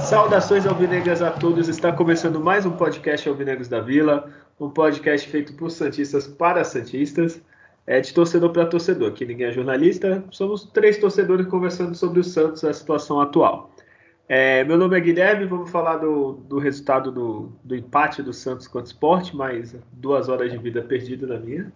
Saudações 0.00 0.66
alvinegras 0.66 1.20
a 1.20 1.30
todos. 1.30 1.68
Está 1.68 1.90
começando 1.90 2.38
mais 2.38 2.64
um 2.64 2.70
podcast 2.70 3.28
Alvinegros 3.28 3.68
da 3.68 3.80
Vila, 3.80 4.30
um 4.60 4.70
podcast 4.70 5.28
feito 5.28 5.52
por 5.54 5.70
santistas 5.70 6.26
para 6.26 6.62
santistas, 6.62 7.40
é 7.86 8.00
de 8.00 8.12
torcedor 8.12 8.50
para 8.50 8.66
torcedor. 8.66 9.10
Aqui 9.10 9.24
ninguém 9.24 9.46
é 9.46 9.52
jornalista, 9.52 10.24
somos 10.30 10.64
três 10.64 10.98
torcedores 10.98 11.46
conversando 11.46 11.94
sobre 11.94 12.20
o 12.20 12.24
Santos, 12.24 12.64
a 12.64 12.72
situação 12.72 13.20
atual. 13.20 13.70
É, 14.28 14.64
meu 14.64 14.76
nome 14.76 14.96
é 14.96 15.00
Guilherme, 15.00 15.46
vamos 15.46 15.70
falar 15.70 15.98
do, 15.98 16.32
do 16.32 16.58
resultado 16.58 17.12
do, 17.12 17.52
do, 17.62 17.76
empate 17.76 18.24
do 18.24 18.32
Santos 18.32 18.66
contra 18.66 18.88
o 18.88 18.92
Sport, 18.92 19.32
mais 19.34 19.76
duas 19.92 20.28
horas 20.28 20.50
de 20.50 20.58
vida 20.58 20.82
perdida 20.82 21.28
na 21.28 21.38
minha. 21.38 21.72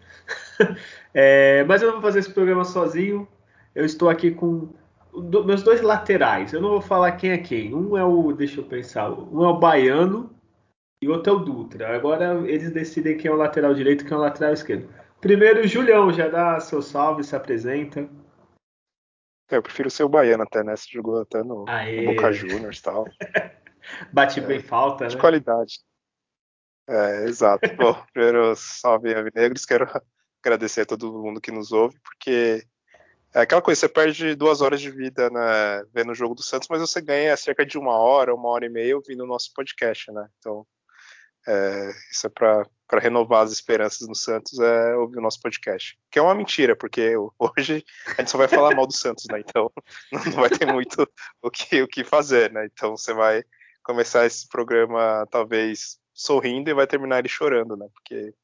é, 1.14 1.62
mas 1.64 1.80
eu 1.80 1.86
não 1.86 1.94
vou 1.94 2.02
fazer 2.02 2.18
esse 2.18 2.34
programa 2.34 2.64
sozinho. 2.64 3.26
Eu 3.72 3.84
estou 3.84 4.08
aqui 4.08 4.32
com 4.32 4.68
do, 5.12 5.44
meus 5.44 5.62
dois 5.62 5.80
laterais, 5.80 6.52
eu 6.52 6.60
não 6.60 6.70
vou 6.70 6.80
falar 6.80 7.12
quem 7.12 7.30
é 7.30 7.38
quem. 7.38 7.72
Um 7.72 7.96
é 7.96 8.04
o, 8.04 8.32
deixa 8.32 8.60
eu 8.60 8.64
pensar, 8.64 9.10
um 9.12 9.44
é 9.44 9.48
o 9.48 9.58
Baiano 9.58 10.30
e 11.00 11.08
o 11.08 11.12
outro 11.12 11.32
é 11.32 11.36
o 11.36 11.38
Dutra. 11.38 11.94
Agora 11.94 12.42
eles 12.48 12.72
decidem 12.72 13.16
quem 13.16 13.30
é 13.30 13.34
o 13.34 13.36
lateral 13.36 13.74
direito 13.74 14.02
e 14.02 14.04
quem 14.04 14.14
é 14.14 14.18
o 14.18 14.22
lateral 14.22 14.52
esquerdo. 14.52 14.88
Primeiro, 15.20 15.66
Julião, 15.68 16.10
já 16.12 16.28
dá 16.28 16.58
seu 16.60 16.80
salve, 16.80 17.22
se 17.22 17.36
apresenta. 17.36 18.08
É, 19.50 19.56
eu 19.56 19.62
prefiro 19.62 19.90
ser 19.90 20.04
o 20.04 20.08
Baiano 20.08 20.44
até, 20.44 20.64
né? 20.64 20.74
Você 20.74 20.88
jogou 20.90 21.20
até 21.20 21.42
no, 21.42 21.64
no 21.66 22.14
Boca 22.14 22.32
Juniors 22.32 22.78
e 22.78 22.82
tal. 22.82 23.04
Bate 24.12 24.40
é, 24.40 24.42
bem 24.42 24.60
falta, 24.60 25.06
de 25.06 25.16
né? 25.16 25.20
qualidade. 25.20 25.80
É, 26.88 27.24
exato. 27.24 27.68
Bom, 27.76 28.02
primeiro, 28.12 28.54
salve, 28.56 29.14
Avinegros. 29.14 29.66
Quero 29.66 29.86
agradecer 30.42 30.82
a 30.82 30.86
todo 30.86 31.22
mundo 31.22 31.40
que 31.40 31.52
nos 31.52 31.70
ouve, 31.70 31.98
porque 32.00 32.64
é 33.34 33.42
aquela 33.42 33.62
coisa, 33.62 33.80
você 33.80 33.88
perde 33.88 34.34
duas 34.34 34.60
horas 34.60 34.80
de 34.80 34.90
vida 34.90 35.28
né, 35.30 35.84
vendo 35.92 36.12
o 36.12 36.14
jogo 36.14 36.34
do 36.34 36.42
Santos, 36.42 36.68
mas 36.68 36.80
você 36.80 37.00
ganha 37.00 37.36
cerca 37.36 37.64
de 37.64 37.78
uma 37.78 37.96
hora, 37.96 38.34
uma 38.34 38.48
hora 38.48 38.66
e 38.66 38.70
meia 38.70 38.96
ouvindo 38.96 39.22
o 39.22 39.26
nosso 39.26 39.52
podcast, 39.54 40.10
né? 40.10 40.26
Então, 40.38 40.66
é, 41.46 41.90
isso 42.10 42.26
é 42.26 42.30
para 42.30 42.66
renovar 42.98 43.44
as 43.44 43.52
esperanças 43.52 44.08
no 44.08 44.14
Santos, 44.14 44.58
é 44.58 44.96
ouvir 44.96 45.18
o 45.18 45.22
nosso 45.22 45.40
podcast. 45.40 45.96
Que 46.10 46.18
é 46.18 46.22
uma 46.22 46.34
mentira, 46.34 46.74
porque 46.74 47.14
hoje 47.38 47.84
a 48.06 48.20
gente 48.20 48.30
só 48.30 48.38
vai 48.38 48.48
falar 48.48 48.74
mal 48.74 48.86
do 48.86 48.92
Santos, 48.92 49.26
né? 49.30 49.40
Então, 49.40 49.70
não 50.34 50.40
vai 50.40 50.50
ter 50.50 50.66
muito 50.66 51.08
o 51.42 51.50
que, 51.50 51.82
o 51.82 51.88
que 51.88 52.02
fazer, 52.02 52.52
né? 52.52 52.66
Então, 52.66 52.96
você 52.96 53.14
vai 53.14 53.44
começar 53.82 54.26
esse 54.26 54.48
programa, 54.48 55.26
talvez, 55.30 55.98
sorrindo 56.12 56.70
e 56.70 56.74
vai 56.74 56.86
terminar 56.86 57.20
ele 57.20 57.28
chorando, 57.28 57.76
né? 57.76 57.86
Porque 57.94 58.34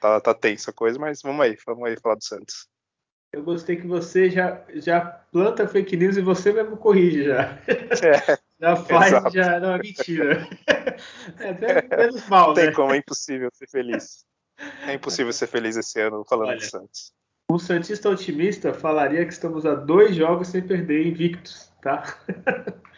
tá, 0.00 0.20
tá 0.20 0.34
tenso 0.34 0.70
a 0.70 0.72
coisa, 0.72 0.98
mas 0.98 1.20
vamos 1.22 1.44
aí, 1.44 1.56
vamos 1.66 1.88
aí 1.88 1.96
falar 2.00 2.16
do 2.16 2.24
Santos. 2.24 2.68
Eu 3.32 3.42
gostei 3.42 3.76
que 3.76 3.86
você 3.86 4.30
já, 4.30 4.64
já 4.74 5.02
planta 5.02 5.68
fake 5.68 5.96
news 5.96 6.16
e 6.16 6.22
você 6.22 6.50
mesmo 6.50 6.78
corrige 6.78 7.24
já. 7.24 7.58
É, 7.66 8.38
faz, 8.76 9.06
exato. 9.08 9.30
já. 9.30 9.60
Não, 9.60 9.74
é 9.74 9.78
mentira. 9.78 10.48
É 11.38 11.96
menos 11.96 12.28
mal, 12.28 12.48
Não 12.48 12.54
tem 12.54 12.66
né? 12.66 12.72
como, 12.72 12.92
é 12.92 12.96
impossível 12.96 13.48
ser 13.52 13.68
feliz. 13.68 14.24
É 14.84 14.94
impossível 14.94 15.32
ser 15.32 15.46
feliz 15.46 15.76
esse 15.76 16.00
ano 16.00 16.24
falando 16.28 16.48
Olha, 16.48 16.58
do 16.58 16.64
Santos. 16.64 17.12
Um 17.48 17.58
Santista 17.58 18.10
otimista 18.10 18.74
falaria 18.74 19.24
que 19.24 19.32
estamos 19.32 19.64
a 19.64 19.74
dois 19.74 20.16
jogos 20.16 20.48
sem 20.48 20.60
perder 20.60 21.06
invictos, 21.06 21.72
tá? 21.80 22.02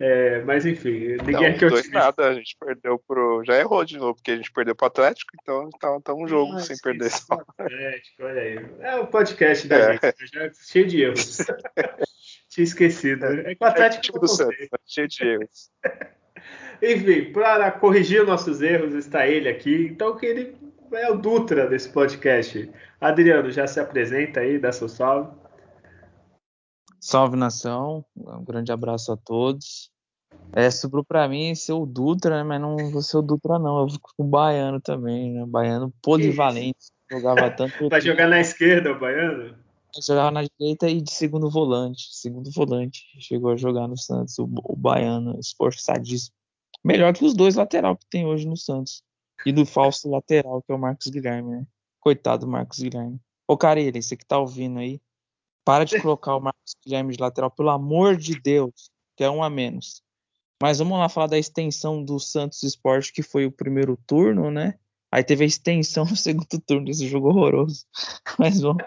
É, 0.00 0.42
mas 0.42 0.66
enfim, 0.66 1.16
ninguém 1.18 1.32
não, 1.32 1.44
é 1.44 1.52
que 1.52 1.68
dois 1.68 1.88
nada, 1.90 2.28
a 2.28 2.34
gente 2.34 2.56
perdeu 2.58 2.98
pro. 2.98 3.44
Já 3.44 3.56
errou 3.56 3.84
de 3.84 3.96
novo, 3.96 4.16
porque 4.16 4.32
a 4.32 4.36
gente 4.36 4.52
perdeu 4.52 4.74
pro 4.74 4.88
Atlético, 4.88 5.30
então 5.40 5.70
tá, 5.70 6.00
tá 6.02 6.14
um 6.14 6.26
jogo 6.26 6.52
ah, 6.54 6.60
sem 6.60 6.76
perder 6.78 7.10
só. 7.10 7.38
Atlético, 7.56 8.24
olha 8.24 8.40
aí. 8.42 8.66
É 8.80 8.96
o 8.96 9.06
podcast 9.06 9.68
da 9.68 9.76
é. 9.76 9.92
gente, 9.92 10.02
né? 10.02 10.12
já 10.32 10.50
cheio 10.52 10.86
de 10.86 11.02
erros. 11.02 11.38
Tinha 12.54 12.64
esquecido. 12.64 13.24
É, 13.26 13.50
é 13.50 13.54
que 13.56 13.64
o 13.64 13.66
Atlético 13.66 14.16
é 14.16 14.20
do 14.20 14.28
Santos, 14.28 14.56
né? 14.60 14.78
cheio 14.86 15.08
de 15.08 15.24
erros. 15.26 15.70
Enfim, 16.80 17.32
para 17.32 17.72
corrigir 17.72 18.24
nossos 18.24 18.62
erros, 18.62 18.94
está 18.94 19.26
ele 19.26 19.48
aqui. 19.48 19.88
Então, 19.90 20.16
que 20.16 20.24
ele 20.24 20.56
é 20.92 21.10
o 21.10 21.18
Dutra 21.18 21.66
desse 21.66 21.88
podcast. 21.88 22.70
Adriano, 23.00 23.50
já 23.50 23.66
se 23.66 23.80
apresenta 23.80 24.38
aí, 24.38 24.56
dá 24.56 24.70
seu 24.70 24.88
salve. 24.88 25.32
Salve 27.00 27.36
nação, 27.36 28.04
um 28.16 28.44
grande 28.44 28.70
abraço 28.70 29.10
a 29.10 29.16
todos. 29.16 29.90
É, 30.52 30.70
sobrou 30.70 31.04
para 31.04 31.26
mim 31.26 31.56
ser 31.56 31.72
o 31.72 31.84
Dutra, 31.84 32.36
né? 32.36 32.44
mas 32.44 32.60
não 32.60 32.76
vou 32.92 33.02
ser 33.02 33.16
o 33.16 33.22
Dutra, 33.22 33.58
não. 33.58 33.80
Eu 33.80 33.88
fico 33.88 34.10
com 34.16 34.22
o 34.22 34.28
Baiano 34.28 34.80
também, 34.80 35.32
né? 35.32 35.44
Baiano 35.44 35.92
polivalente. 36.00 36.92
Jogava 37.10 37.50
tanto. 37.50 37.88
Vai 37.88 38.00
jogar 38.00 38.28
na 38.28 38.40
esquerda 38.40 38.92
o 38.92 38.98
Baiano? 39.00 39.63
Jogava 40.02 40.30
na 40.30 40.42
direita 40.42 40.88
e 40.88 41.00
de 41.00 41.12
segundo 41.12 41.50
volante. 41.50 42.08
Segundo 42.10 42.50
volante. 42.50 43.04
Chegou 43.20 43.52
a 43.52 43.56
jogar 43.56 43.86
no 43.86 43.96
Santos, 43.96 44.38
o, 44.38 44.48
o 44.64 44.76
Baiano, 44.76 45.38
esforçadíssimo. 45.38 46.34
Melhor 46.82 47.14
que 47.14 47.24
os 47.24 47.34
dois 47.34 47.54
lateral 47.54 47.96
que 47.96 48.06
tem 48.10 48.26
hoje 48.26 48.46
no 48.46 48.56
Santos. 48.56 49.02
E 49.46 49.52
do 49.52 49.64
falso 49.64 50.08
lateral, 50.10 50.62
que 50.62 50.72
é 50.72 50.74
o 50.74 50.78
Marcos 50.78 51.08
Guilherme, 51.08 51.50
né? 51.50 51.66
Coitado 52.00 52.46
do 52.46 52.50
Marcos 52.50 52.78
Guilherme. 52.78 53.20
Ô, 53.46 53.56
Carelli, 53.56 54.02
você 54.02 54.16
que 54.16 54.24
tá 54.24 54.38
ouvindo 54.38 54.78
aí, 54.78 55.00
para 55.64 55.84
de 55.84 56.00
colocar 56.00 56.36
o 56.36 56.40
Marcos 56.40 56.74
Guilherme 56.84 57.14
de 57.14 57.20
lateral, 57.20 57.50
pelo 57.50 57.70
amor 57.70 58.16
de 58.16 58.40
Deus, 58.40 58.90
que 59.16 59.24
é 59.24 59.30
um 59.30 59.42
a 59.42 59.50
menos. 59.50 60.02
Mas 60.62 60.78
vamos 60.78 60.98
lá 60.98 61.08
falar 61.08 61.26
da 61.26 61.38
extensão 61.38 62.02
do 62.02 62.18
Santos 62.18 62.62
Esporte, 62.62 63.12
que 63.12 63.22
foi 63.22 63.46
o 63.46 63.52
primeiro 63.52 63.98
turno, 64.06 64.50
né? 64.50 64.78
Aí 65.10 65.22
teve 65.22 65.44
a 65.44 65.46
extensão 65.46 66.04
no 66.08 66.16
segundo 66.16 66.60
turno 66.66 66.86
desse 66.86 67.06
jogo 67.06 67.28
horroroso. 67.28 67.84
Mas 68.38 68.60
vamos. 68.60 68.82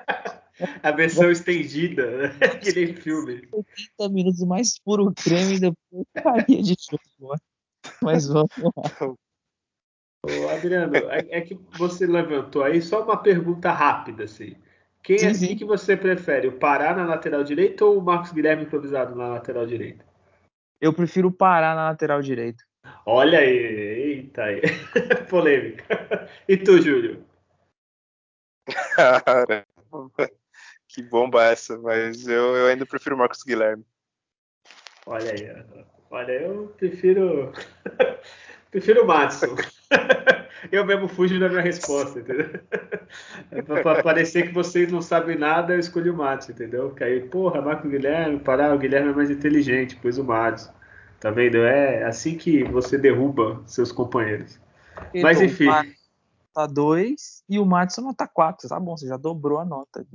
A 0.82 0.92
versão 0.92 1.30
estendida, 1.30 2.06
né? 2.18 2.30
que 2.62 2.74
nem 2.74 2.96
filme. 2.96 3.48
80 3.52 4.14
minutos 4.14 4.44
mais 4.44 4.80
puro 4.80 5.14
creme 5.14 5.60
da 5.60 5.72
porcaria 5.90 6.64
de 6.64 6.76
jogo. 6.80 7.36
Mas 8.02 8.28
vamos 8.28 8.50
lá. 8.58 9.16
Ô, 10.26 10.50
Adriano, 10.50 10.96
é, 10.96 11.26
é 11.30 11.42
que 11.42 11.58
você 11.78 12.06
levantou 12.06 12.64
aí 12.64 12.82
só 12.82 13.04
uma 13.04 13.18
pergunta 13.18 13.72
rápida, 13.72 14.24
assim. 14.24 14.56
Quem 15.04 15.20
sim, 15.20 15.28
é 15.28 15.34
sim. 15.34 15.56
que 15.56 15.64
você 15.64 15.96
prefere? 15.96 16.48
O 16.48 16.58
Pará 16.60 16.94
na 16.94 17.06
lateral 17.06 17.44
direita 17.44 17.86
ou 17.86 17.98
o 17.98 18.02
Marcos 18.02 18.32
Guilherme 18.32 18.64
improvisado 18.64 19.16
na 19.16 19.30
lateral 19.30 19.66
direita? 19.66 20.06
Eu 20.82 20.92
prefiro 20.92 21.30
o 21.30 21.32
Pará 21.32 21.74
na 21.76 21.86
lateral 21.86 22.22
direita. 22.22 22.64
Olha 23.06 23.40
aí, 23.40 23.48
eita 23.48 24.44
aí. 24.44 24.62
Polêmica. 25.30 26.30
E 26.48 26.58
tu, 26.58 26.82
Júlio? 26.82 27.24
Cara, 28.96 29.66
que 30.98 31.04
bomba 31.04 31.44
essa, 31.44 31.78
mas 31.78 32.28
eu, 32.28 32.56
eu 32.56 32.66
ainda 32.66 32.84
prefiro 32.84 33.16
o 33.16 33.20
Marcos 33.20 33.44
Guilherme. 33.44 33.86
Olha 35.06 35.32
aí, 35.32 35.48
olha, 36.10 36.32
eu 36.32 36.74
prefiro. 36.76 37.54
prefiro 38.72 39.04
o 39.04 39.08
Madison. 39.08 39.56
eu 40.72 40.84
mesmo 40.84 41.08
fujo 41.08 41.40
da 41.40 41.50
minha 41.50 41.62
resposta, 41.62 42.20
entendeu? 42.20 42.50
É 43.52 43.62
pra 43.62 44.02
parecer 44.02 44.48
que 44.48 44.54
vocês 44.54 44.92
não 44.92 45.00
sabem 45.00 45.38
nada, 45.38 45.76
eu 45.76 45.80
escolhi 45.80 46.10
o 46.10 46.18
Matos, 46.18 46.50
entendeu? 46.50 46.90
Porque 46.90 47.04
aí, 47.04 47.22
porra, 47.22 47.62
Marco 47.62 47.88
Guilherme, 47.88 48.40
parar, 48.40 48.74
o 48.74 48.80
Guilherme 48.80 49.12
é 49.12 49.14
mais 49.14 49.30
inteligente, 49.30 50.00
pois 50.02 50.18
o 50.18 50.24
Matos. 50.24 50.68
Tá 51.20 51.30
vendo? 51.30 51.58
É 51.58 52.06
assim 52.06 52.36
que 52.36 52.64
você 52.64 52.98
derruba 52.98 53.62
seus 53.68 53.92
companheiros. 53.92 54.60
Então, 55.14 55.22
Mas 55.22 55.42
enfim. 55.42 55.70
Matos 56.58 56.66
tá 56.66 56.66
2 56.66 57.44
e 57.48 57.60
o 57.60 57.66
Matos 57.66 57.98
nota 57.98 58.28
4. 58.28 58.68
Tá 58.68 58.80
bom, 58.80 58.98
você 58.98 59.08
já 59.08 59.18
dobrou 59.18 59.60
a 59.60 59.66
nota. 59.66 60.06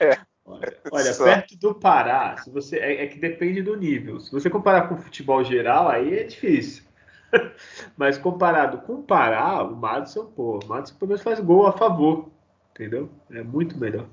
é. 0.00 0.18
Olha, 0.46 0.76
olha 0.92 1.14
perto 1.14 1.56
do 1.56 1.74
Pará, 1.74 2.36
se 2.36 2.50
você 2.50 2.78
é, 2.78 3.04
é, 3.04 3.06
que 3.06 3.18
depende 3.18 3.62
do 3.62 3.76
nível. 3.76 4.20
Se 4.20 4.30
você 4.30 4.50
comparar 4.50 4.88
com 4.88 4.94
o 4.94 4.98
futebol 4.98 5.42
geral, 5.42 5.88
aí 5.88 6.18
é 6.18 6.24
difícil. 6.24 6.84
Mas 7.96 8.18
comparado 8.18 8.78
com 8.82 8.96
o 8.96 9.02
Pará, 9.02 9.62
o 9.62 9.74
Madison, 9.74 10.26
pô, 10.26 10.60
o 10.62 10.68
Madison 10.68 10.96
pelo 10.96 11.08
menos 11.08 11.22
faz 11.22 11.40
gol 11.40 11.66
a 11.66 11.72
favor, 11.72 12.28
entendeu? 12.72 13.08
É 13.30 13.42
muito 13.42 13.78
melhor. 13.78 14.06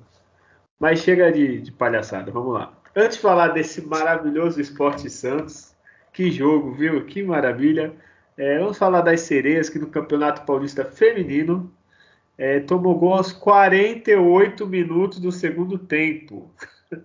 Mas 0.80 1.00
chega 1.00 1.30
de, 1.34 1.62
de 1.62 1.72
palhaçada, 1.72 2.32
vamos 2.32 2.54
lá. 2.54 2.74
Antes 2.96 3.18
de 3.18 3.24
falar 3.24 3.50
desse 3.50 3.82
maravilhoso 3.86 4.62
Esporte 4.62 5.10
Santos, 5.10 5.76
que 6.14 6.32
jogo, 6.32 6.72
viu? 6.72 7.06
Que 7.06 7.22
maravilha. 7.24 7.94
É, 8.38 8.58
vamos 8.60 8.78
falar 8.78 9.02
das 9.02 9.22
sereias 9.22 9.70
que 9.70 9.80
no 9.80 9.88
Campeonato 9.88 10.46
Paulista 10.46 10.86
Feminino 10.86 11.72
é, 12.38 12.60
tomou 12.60 12.98
gol 12.98 13.14
aos 13.14 13.32
48 13.32 14.66
minutos 14.66 15.20
do 15.20 15.32
segundo 15.32 15.78
tempo. 15.78 16.50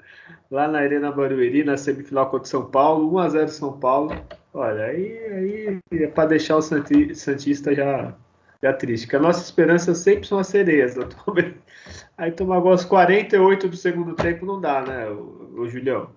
Lá 0.51 0.69
na 0.69 0.79
Arena 0.79 1.11
Barueri, 1.11 1.65
na 1.65 1.77
semifinal 1.77 2.31
contra 2.31 2.49
São 2.49 2.71
Paulo, 2.71 3.11
1x0 3.13 3.49
São 3.49 3.79
Paulo. 3.79 4.15
Olha, 4.55 4.87
aí, 4.87 5.19
aí 5.19 6.03
é 6.05 6.07
para 6.07 6.31
deixar 6.31 6.57
o 6.57 6.63
Santista 6.63 7.75
já, 7.75 8.15
fica 8.55 8.73
triste. 8.73 9.07
Porque 9.07 9.17
a 9.17 9.21
nossa 9.21 9.43
esperança 9.43 9.95
sempre 9.95 10.27
são 10.27 10.39
as 10.39 10.47
sereias. 10.47 10.95
Aí 12.17 12.33
tomar 12.33 12.61
gol 12.61 12.73
aos 12.73 12.85
48 12.85 13.69
do 13.69 13.77
segundo 13.77 14.15
tempo 14.15 14.47
não 14.47 14.59
dá, 14.59 14.81
né, 14.81 15.07
o, 15.11 15.61
o 15.61 15.69
Julião? 15.69 16.11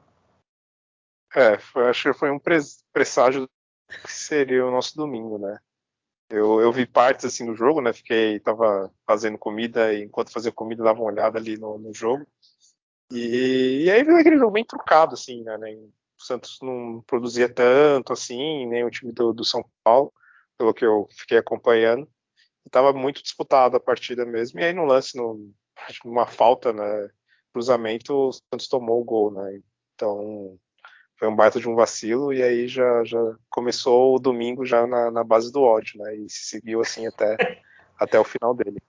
É, 1.35 1.57
foi, 1.57 1.89
acho 1.89 2.13
que 2.13 2.17
foi 2.17 2.31
um 2.31 2.39
presságio 2.39 3.49
que 3.89 4.11
seria 4.11 4.65
o 4.65 4.71
nosso 4.71 4.95
domingo, 4.95 5.37
né? 5.37 5.59
Eu, 6.29 6.61
eu 6.61 6.71
vi 6.71 6.85
partes 6.85 7.25
assim 7.25 7.45
do 7.45 7.55
jogo, 7.55 7.81
né? 7.81 7.91
Fiquei, 7.91 8.39
tava 8.39 8.93
fazendo 9.05 9.37
comida 9.37 9.93
e 9.93 10.03
enquanto 10.03 10.31
fazia 10.31 10.51
comida 10.51 10.83
dava 10.83 10.99
uma 10.99 11.11
olhada 11.11 11.39
ali 11.39 11.57
no, 11.57 11.79
no 11.79 11.93
jogo. 11.93 12.27
E, 13.11 13.85
e 13.85 13.91
aí 13.91 14.03
veio 14.03 14.19
aquele 14.19 14.37
jogo 14.37 14.51
bem 14.51 14.63
trucado, 14.63 15.15
assim, 15.15 15.43
né? 15.43 15.57
O 15.75 16.23
Santos 16.23 16.59
não 16.61 17.01
produzia 17.07 17.51
tanto 17.51 18.13
assim, 18.13 18.67
nem 18.67 18.83
o 18.85 18.91
time 18.91 19.11
do, 19.11 19.33
do 19.33 19.43
São 19.43 19.67
Paulo, 19.83 20.13
pelo 20.57 20.73
que 20.73 20.85
eu 20.85 21.07
fiquei 21.11 21.39
acompanhando. 21.39 22.07
Estava 22.65 22.93
muito 22.93 23.23
disputada 23.23 23.77
a 23.77 23.79
partida 23.79 24.25
mesmo. 24.25 24.59
E 24.59 24.63
aí 24.63 24.73
no 24.73 24.85
lance, 24.85 25.17
no, 25.17 25.51
numa 26.05 26.27
falta, 26.27 26.71
né? 26.71 27.09
Cruzamento, 27.51 28.13
o 28.13 28.31
Santos 28.31 28.67
tomou 28.67 29.01
o 29.01 29.03
gol, 29.03 29.31
né? 29.31 29.61
Então 29.95 30.59
foi 31.19 31.27
um 31.27 31.35
baita 31.35 31.59
de 31.59 31.67
um 31.67 31.75
vacilo 31.75 32.31
e 32.31 32.41
aí 32.41 32.65
já, 32.65 33.03
já 33.03 33.19
começou 33.49 34.15
o 34.15 34.19
domingo 34.19 34.65
já 34.65 34.87
na, 34.87 35.11
na 35.11 35.21
base 35.21 35.51
do 35.51 35.61
ódio, 35.61 36.01
né? 36.01 36.15
E 36.15 36.29
se 36.29 36.45
seguiu 36.45 36.79
assim 36.79 37.05
até, 37.05 37.35
até 37.99 38.17
o 38.17 38.23
final 38.23 38.55
dele. 38.55 38.81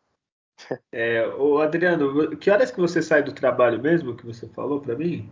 É, 0.93 1.27
o 1.27 1.59
Adriano, 1.59 2.37
que 2.37 2.49
horas 2.49 2.71
que 2.71 2.79
você 2.79 3.03
sai 3.03 3.23
do 3.23 3.33
trabalho 3.33 3.83
mesmo 3.83 4.15
que 4.15 4.25
você 4.25 4.47
falou 4.47 4.81
para 4.81 4.95
mim? 4.95 5.29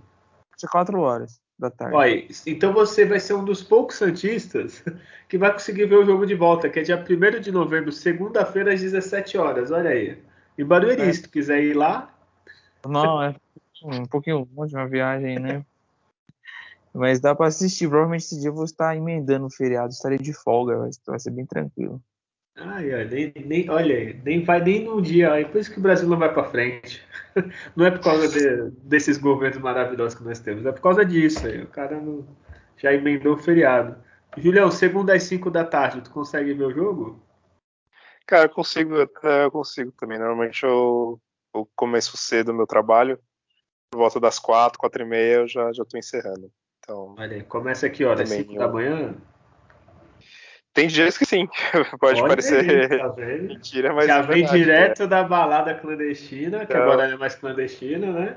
Quatro 0.69 1.01
horas 1.01 1.41
da 1.57 1.71
tarde. 1.71 1.95
Olha, 1.95 2.27
então 2.45 2.73
você 2.73 3.05
vai 3.05 3.21
ser 3.21 3.35
um 3.35 3.45
dos 3.45 3.63
poucos 3.63 3.97
santistas 3.97 4.83
que 5.29 5.39
vai 5.39 5.53
conseguir 5.53 5.87
ver 5.87 5.99
o 5.99 6.05
jogo 6.05 6.27
de 6.27 6.35
volta, 6.35 6.69
que 6.69 6.81
é 6.81 6.83
dia 6.83 6.97
1 6.97 7.41
de 7.41 7.53
novembro, 7.53 7.93
segunda-feira 7.93 8.75
às 8.75 8.81
17 8.81 9.39
horas. 9.39 9.71
Olha 9.71 9.91
aí. 9.91 10.21
E 10.57 10.65
Barueri, 10.65 11.03
é. 11.03 11.13
se 11.13 11.23
tu 11.23 11.31
quiser 11.31 11.63
ir 11.63 11.75
lá. 11.75 12.13
Não, 12.85 13.23
é 13.23 13.35
um 13.85 14.07
pouquinho 14.07 14.49
longe 14.57 14.75
uma 14.75 14.89
viagem, 14.89 15.39
né? 15.39 15.65
Mas 16.99 17.21
dá 17.21 17.35
para 17.35 17.47
assistir. 17.47 17.89
Provavelmente 17.89 18.25
esse 18.25 18.41
dia 18.41 18.49
eu 18.49 18.55
vou 18.55 18.65
estar 18.65 18.97
emendando 18.97 19.47
o 19.47 19.51
feriado, 19.51 19.93
estarei 19.93 20.19
de 20.19 20.33
folga, 20.33 20.77
vai, 20.77 20.91
vai 21.07 21.19
ser 21.21 21.31
bem 21.31 21.47
tranquilo. 21.47 22.03
Ai, 22.57 22.93
ai, 22.93 23.05
nem, 23.05 23.33
nem, 23.47 23.71
olha, 23.71 24.21
nem 24.25 24.43
vai 24.43 24.61
nem 24.61 24.85
num 24.85 25.01
dia. 25.01 25.39
É 25.39 25.45
por 25.45 25.61
isso 25.61 25.73
que 25.73 25.79
o 25.79 25.83
Brasil 25.83 26.09
não 26.09 26.19
vai 26.19 26.33
para 26.33 26.51
frente. 26.51 27.07
Não 27.77 27.87
é 27.87 27.91
por 27.93 28.01
causa 28.01 28.27
de, 28.27 28.71
desses 28.83 29.17
governos 29.17 29.59
maravilhosos 29.59 30.19
que 30.19 30.25
nós 30.25 30.41
temos, 30.41 30.67
é 30.67 30.73
por 30.73 30.81
causa 30.81 31.05
disso. 31.05 31.47
Aí. 31.47 31.63
O 31.63 31.69
cara 31.69 32.01
não, 32.01 32.27
já 32.77 32.93
emendou 32.93 33.35
o 33.35 33.39
feriado. 33.39 33.97
Julião, 34.37 34.69
segunda 34.73 35.15
às 35.15 35.23
5 35.23 35.49
da 35.49 35.65
tarde, 35.65 36.01
tu 36.01 36.11
consegue 36.11 36.53
ver 36.53 36.65
o 36.65 36.73
jogo? 36.73 37.23
Cara, 38.27 38.47
eu 38.47 38.51
consigo, 38.51 38.95
eu 38.97 39.51
consigo 39.53 39.93
também. 39.93 40.19
Normalmente 40.19 40.65
eu, 40.65 41.21
eu 41.55 41.71
começo 41.77 42.17
cedo 42.17 42.49
o 42.49 42.55
meu 42.55 42.67
trabalho, 42.67 43.21
por 43.89 43.99
volta 43.99 44.19
das 44.19 44.41
4, 44.41 44.81
4 44.81 45.03
e 45.03 45.07
meia 45.07 45.35
eu 45.37 45.47
já, 45.47 45.73
já 45.73 45.85
tô 45.85 45.97
encerrando. 45.97 46.51
Então, 46.89 47.15
Olha 47.19 47.37
aí, 47.37 47.43
começa 47.43 47.87
aqui, 47.87 48.03
olha, 48.03 48.25
5 48.25 48.57
da 48.57 48.67
manhã? 48.67 49.15
Tem 50.73 50.89
dias 50.89 51.19
que 51.19 51.27
sim, 51.27 51.47
pode 52.01 52.19
Olha 52.19 52.29
parecer 52.29 52.65
aí, 52.65 52.89
tá 52.89 53.15
mentira, 53.43 53.93
mas. 53.93 54.07
Já 54.07 54.21
é 54.21 54.23
vem 54.23 54.37
verdade, 54.37 54.59
direto 54.59 55.03
é. 55.03 55.07
da 55.07 55.23
balada 55.23 55.75
clandestina, 55.75 56.65
que 56.65 56.73
então, 56.73 56.81
agora 56.81 57.11
é 57.11 57.17
mais 57.17 57.35
clandestina, 57.35 58.11
né? 58.11 58.37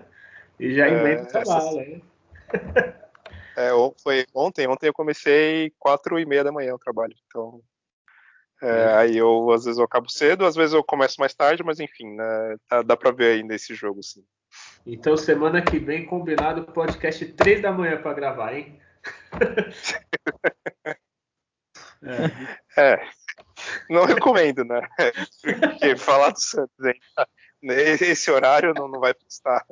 E 0.59 0.74
já 0.74 0.89
emenda 0.89 1.30
é, 1.33 1.45
bala, 1.45 1.81
hein? 1.81 2.03
É, 3.56 3.69
foi 4.03 4.25
ontem, 4.36 4.68
ontem 4.68 4.88
eu 4.88 4.94
comecei 4.94 5.71
4 5.80 6.19
e 6.19 6.25
meia 6.25 6.44
da 6.44 6.51
manhã 6.51 6.74
o 6.74 6.80
trabalho, 6.80 7.15
então. 7.27 7.62
É, 8.62 8.95
aí 8.95 9.18
eu, 9.18 9.50
às 9.51 9.63
vezes 9.63 9.77
eu 9.77 9.86
acabo 9.86 10.12
cedo, 10.12 10.45
às 10.45 10.56
vezes 10.56 10.74
eu 10.74 10.83
começo 10.83 11.21
mais 11.21 11.33
tarde, 11.33 11.63
mas 11.63 11.80
enfim, 11.80 12.15
né, 12.15 12.57
dá, 12.69 12.81
dá 12.81 12.98
pra 12.98 13.12
ver 13.12 13.39
ainda 13.39 13.56
esse 13.56 13.74
jogo, 13.74 14.03
sim. 14.03 14.25
Então, 14.86 15.15
semana 15.15 15.62
que 15.62 15.77
vem, 15.80 16.06
combinado, 16.06 16.65
podcast 16.65 17.25
3 17.33 17.62
da 17.62 17.71
manhã 17.71 18.01
para 18.01 18.13
gravar, 18.13 18.53
hein? 18.53 18.80
é. 22.75 22.81
é. 22.81 23.09
Não 23.89 24.06
recomendo, 24.06 24.63
né? 24.63 24.81
Porque 25.42 25.95
falar 25.95 26.31
do 26.31 26.39
Santos, 26.39 26.86
hein? 26.86 27.00
Esse 27.63 28.31
horário 28.31 28.74
não, 28.74 28.88
não 28.88 29.00
vai 29.00 29.13
prestar. 29.13 29.65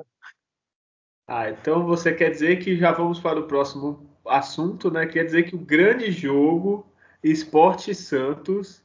Ah, 1.26 1.50
então 1.50 1.86
você 1.86 2.12
quer 2.12 2.30
dizer 2.30 2.58
que 2.58 2.76
já 2.76 2.92
vamos 2.92 3.20
para 3.20 3.38
o 3.38 3.46
próximo 3.46 4.18
assunto, 4.26 4.90
né? 4.90 5.06
Quer 5.06 5.24
dizer 5.24 5.44
que 5.44 5.54
o 5.54 5.58
grande 5.58 6.10
jogo 6.12 6.90
Esporte 7.22 7.94
Santos 7.94 8.82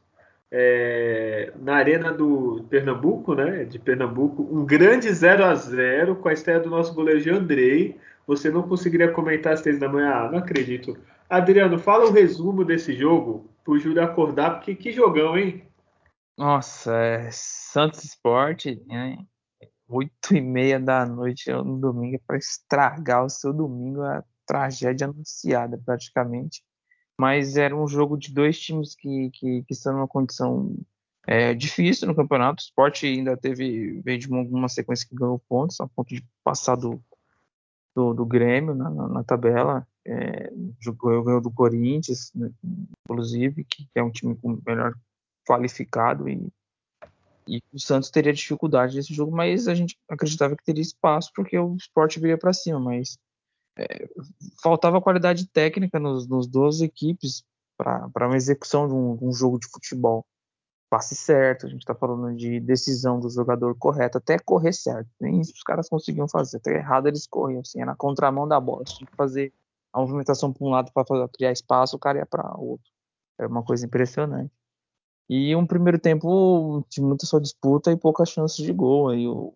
é, 0.58 1.52
na 1.60 1.76
Arena 1.76 2.14
do 2.14 2.66
Pernambuco, 2.70 3.36
né? 3.36 3.66
De 3.66 3.78
Pernambuco, 3.78 4.42
um 4.42 4.66
grande 4.66 5.12
0 5.12 5.44
a 5.44 5.54
0 5.54 6.16
com 6.16 6.30
a 6.30 6.34
estreia 6.34 6.62
do 6.62 6.70
nosso 6.70 6.94
goleiro 6.94 7.36
Andrei. 7.36 8.00
Você 8.26 8.50
não 8.50 8.64
conseguiria 8.64 9.12
comentar 9.12 9.52
às 9.52 9.62
três 9.62 9.78
da 9.78 9.90
manhã? 9.90 10.14
Ah, 10.14 10.32
não 10.32 10.40
acredito. 10.40 10.98
Adriano, 11.30 11.78
fala 11.78 12.06
o 12.06 12.12
resumo 12.14 12.64
desse 12.64 12.96
jogo 12.96 13.50
pro 13.66 13.78
Júlio 13.78 14.02
acordar, 14.02 14.52
porque 14.52 14.76
que 14.76 14.94
jogão, 14.94 15.38
hein? 15.38 15.68
Nossa, 16.38 16.96
é 16.96 17.30
Santos 17.34 18.06
Esporte, 18.06 18.82
né? 18.88 19.18
Oito 19.90 20.34
e 20.34 20.40
meia 20.40 20.80
da 20.80 21.06
noite 21.06 21.52
no 21.52 21.78
domingo 21.78 22.16
é 22.16 22.20
para 22.26 22.38
estragar 22.38 23.26
o 23.26 23.30
seu 23.30 23.52
domingo, 23.52 24.04
a 24.04 24.24
tragédia 24.48 25.08
anunciada 25.08 25.78
praticamente 25.86 26.64
mas 27.20 27.58
era 27.58 27.76
um 27.76 27.88
jogo 27.88 28.18
de 28.18 28.34
dois 28.34 28.60
times 28.60 28.96
que, 28.96 29.30
que, 29.32 29.64
que 29.64 29.74
estão 29.74 29.94
numa 29.94 30.08
condição 30.08 30.76
é, 31.28 31.54
difícil 31.54 32.08
no 32.08 32.16
campeonato. 32.16 32.62
O 32.62 32.66
Sport 32.66 33.04
ainda 33.04 33.36
teve, 33.38 34.02
veio 34.02 34.20
de 34.20 34.28
uma, 34.30 34.70
sequência 34.70 35.08
que 35.08 35.16
ganhou 35.16 35.40
pontos, 35.48 35.80
a 35.80 35.88
ponto 35.88 36.14
de 36.14 36.26
passar 36.44 36.76
do, 36.76 37.02
do, 37.96 38.14
do 38.14 38.26
Grêmio 38.26 38.76
na, 38.76 38.90
na, 38.90 39.08
na 39.08 39.24
tabela. 39.24 39.88
É, 40.08 40.52
jogou, 40.80 41.24
ganhou 41.24 41.42
do 41.42 41.50
Corinthians, 41.50 42.32
né, 42.36 42.52
inclusive, 43.10 43.64
que, 43.64 43.86
que, 43.86 44.00
é 44.00 44.04
um 44.04 44.12
time 44.12 44.36
com 44.36 44.62
melhor 44.66 44.94
qualificado 45.48 46.30
e, 46.30 46.48
e 47.48 47.62
o 47.74 47.80
Santos 47.80 48.12
teria 48.12 48.34
dificuldade 48.34 48.96
nesse 48.96 49.14
jogo, 49.14 49.36
mas 49.36 49.68
a 49.68 49.74
gente 49.74 49.98
acreditava 50.08 50.56
que 50.56 50.64
teria 50.64 50.82
espaço 50.82 51.32
porque 51.36 51.58
o 51.58 51.76
Sport 51.78 52.18
viria 52.18 52.38
para 52.38 52.54
cima, 52.54 52.80
mas 52.80 53.18
é, 53.78 54.08
faltava 54.62 55.02
qualidade 55.02 55.48
técnica 55.48 56.00
nos, 56.00 56.28
nos 56.28 56.48
duas 56.48 56.82
equipes 56.82 57.44
para 57.78 58.28
uma 58.28 58.38
execução 58.38 58.88
de 58.88 58.94
um, 58.94 59.18
um, 59.22 59.34
jogo 59.34 59.60
de 59.60 59.68
futebol. 59.68 60.26
Passe 60.90 61.16
certo, 61.16 61.66
a 61.66 61.70
gente 61.70 61.82
está 61.82 61.94
falando 61.94 62.36
de 62.36 62.60
decisão 62.60 63.20
do 63.20 63.30
jogador 63.30 63.76
correto, 63.78 64.18
até 64.18 64.40
correr 64.40 64.72
certo. 64.72 65.10
Nem 65.20 65.42
isso 65.42 65.52
os 65.54 65.64
caras 65.64 65.90
conseguiam 65.90 66.28
fazer, 66.28 66.58
até 66.58 66.76
errado 66.76 67.08
eles 67.08 67.28
corriam, 67.28 67.62
assim, 67.62 67.82
é 67.82 67.86
na 67.86 67.96
contramão 67.96 68.48
da 68.48 68.60
bola. 68.60 68.84
Tinha 68.86 69.08
que 69.08 69.16
fazer 69.16 69.54
a 69.92 70.00
movimentação 70.00 70.54
para 70.54 70.66
um 70.66 70.70
lado 70.70 70.92
para 70.94 71.28
criar 71.30 71.52
espaço, 71.52 71.96
o 71.96 72.00
cara 72.00 72.20
ia 72.20 72.26
para 72.26 72.56
outro. 72.58 72.90
Era 73.38 73.50
uma 73.50 73.64
coisa 73.64 73.86
impressionante. 73.86 74.52
E 75.28 75.56
um 75.56 75.66
primeiro 75.66 76.00
tempo 76.00 76.86
de 76.90 77.02
muita 77.02 77.26
só 77.26 77.40
disputa 77.40 77.92
e 77.92 77.98
poucas 77.98 78.30
chances 78.30 78.64
de 78.64 78.72
gol. 78.72 79.10
Aí 79.10 79.28
o 79.28 79.54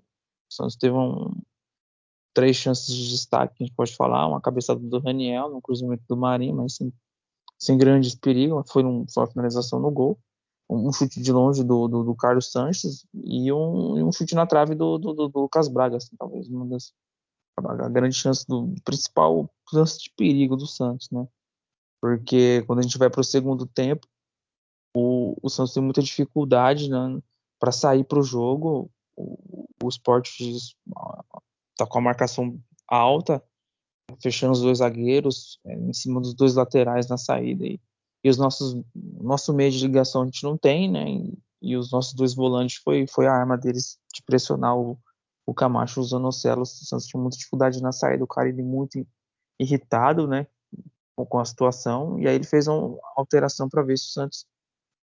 Santos 0.50 0.76
teve 0.76 0.96
um, 0.96 1.32
três 2.34 2.56
chances 2.56 2.94
de 2.94 3.10
destaque 3.10 3.56
que 3.56 3.64
a 3.64 3.68
gente 3.68 3.76
pode 3.76 3.96
falar, 3.96 4.28
uma 4.28 4.42
cabeçada 4.42 4.80
do 4.80 5.00
Raniel, 5.00 5.56
um 5.56 5.62
cruzamento 5.62 6.04
do 6.08 6.18
Marinho, 6.18 6.56
mas 6.56 6.76
sem, 6.76 6.94
sem 7.58 7.78
grandes 7.78 8.16
perigos, 8.16 8.70
foi, 8.72 8.84
um, 8.84 9.06
foi 9.12 9.24
uma 9.24 9.32
finalização 9.32 9.80
no 9.80 9.92
gol, 9.92 10.20
um, 10.70 10.92
chute 10.94 11.22
de 11.22 11.32
longe 11.32 11.64
do, 11.64 11.88
do, 11.88 12.04
do 12.04 12.16
Carlos 12.16 12.52
Sanches 12.52 13.06
e 13.14 13.52
um, 13.52 14.08
um, 14.08 14.12
chute 14.12 14.36
na 14.36 14.46
trave 14.46 14.76
do, 14.76 14.98
do, 14.98 15.14
do 15.14 15.40
Lucas 15.40 15.68
Braga, 15.68 15.98
assim, 15.98 16.16
talvez 16.18 16.48
uma 16.48 16.66
das 16.66 16.94
a 17.58 17.90
grande 17.90 18.16
chance 18.16 18.48
do 18.48 18.74
principal 18.86 19.50
lance 19.74 20.00
de 20.00 20.10
perigo 20.16 20.56
do 20.56 20.66
Santos, 20.66 21.10
né? 21.12 21.28
Porque 22.02 22.64
quando 22.66 22.80
a 22.80 22.82
gente 22.82 22.98
vai 22.98 23.10
para 23.10 23.20
o 23.20 23.24
segundo 23.24 23.66
tempo, 23.66 24.08
o, 24.96 25.36
o 25.42 25.50
Santos 25.50 25.74
tem 25.74 25.84
muita 25.84 26.02
dificuldade 26.02 26.90
né, 26.90 27.22
para 27.60 27.72
sair 27.72 28.04
para 28.04 28.20
o 28.20 28.24
jogo. 28.24 28.90
O, 29.16 29.68
o 29.84 29.90
Sport 29.90 30.30
tá 31.80 31.88
com 31.90 31.98
a 31.98 32.02
marcação 32.02 32.60
alta, 32.88 33.42
fechando 34.22 34.54
os 34.54 34.62
dois 34.62 34.80
zagueiros, 34.80 35.60
é, 35.66 35.74
em 35.76 35.94
cima 35.94 36.20
dos 36.20 36.34
dois 36.34 36.56
laterais 36.56 37.08
na 37.08 37.18
saída. 37.18 37.66
E, 37.66 37.80
e 38.24 38.30
os 38.30 38.38
nossos, 38.38 38.82
nosso 38.96 39.54
meio 39.54 39.72
de 39.72 39.86
ligação 39.86 40.24
a 40.24 40.26
gente 40.26 40.44
não 40.44 40.58
tem, 40.58 40.92
né? 40.92 41.10
E, 41.10 41.38
e, 41.62 41.78
os 41.78 41.92
nossos 41.92 42.14
dois 42.14 42.36
volantes 42.36 42.78
foi, 42.84 43.08
foi 43.08 43.28
a 43.28 43.34
arma 43.34 43.58
deles 43.58 43.98
de 44.14 44.22
pressionar 44.24 44.78
o, 44.78 45.00
o 45.46 45.54
Camacho 45.54 46.02
usando 46.02 46.28
o 46.28 46.32
Celo. 46.32 46.64
O 46.64 46.66
Santos 46.66 47.08
tinha 47.08 47.22
muita 47.22 47.38
dificuldade 47.38 47.82
na 47.82 47.92
saída, 47.92 48.24
o 48.24 48.28
cara 48.28 48.50
ele 48.50 48.64
muito 48.64 49.06
irritado, 49.60 50.28
né? 50.28 50.48
Com 51.16 51.40
a 51.40 51.44
situação, 51.44 52.18
e 52.18 52.30
aí 52.30 52.36
ele 52.36 52.46
fez 52.46 52.66
uma 52.68 52.98
alteração 53.18 53.68
para 53.68 53.84
ver 53.84 53.98
se 53.98 54.06
o 54.06 54.12
Santos 54.12 54.46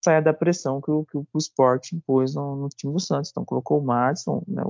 saia 0.04 0.22
da 0.22 0.34
pressão 0.34 0.82
que 0.82 0.92
o, 0.92 1.06
que 1.06 1.18
o, 1.18 1.26
Sport 1.38 1.94
impôs 1.94 2.36
no, 2.36 2.58
no, 2.58 2.68
time 2.68 2.92
do 2.92 3.00
Santos. 3.00 3.32
Então 3.32 3.46
colocou 3.46 3.80
o 3.80 3.84
Madison, 3.84 4.44
né, 4.46 4.62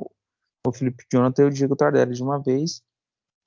o 0.65 0.72
Felipe 0.72 1.06
Jonathan 1.12 1.44
e 1.44 1.46
o 1.46 1.51
Diego 1.51 1.75
Tardelli 1.75 2.13
de 2.13 2.24
uma 2.24 2.39
vez. 2.39 2.82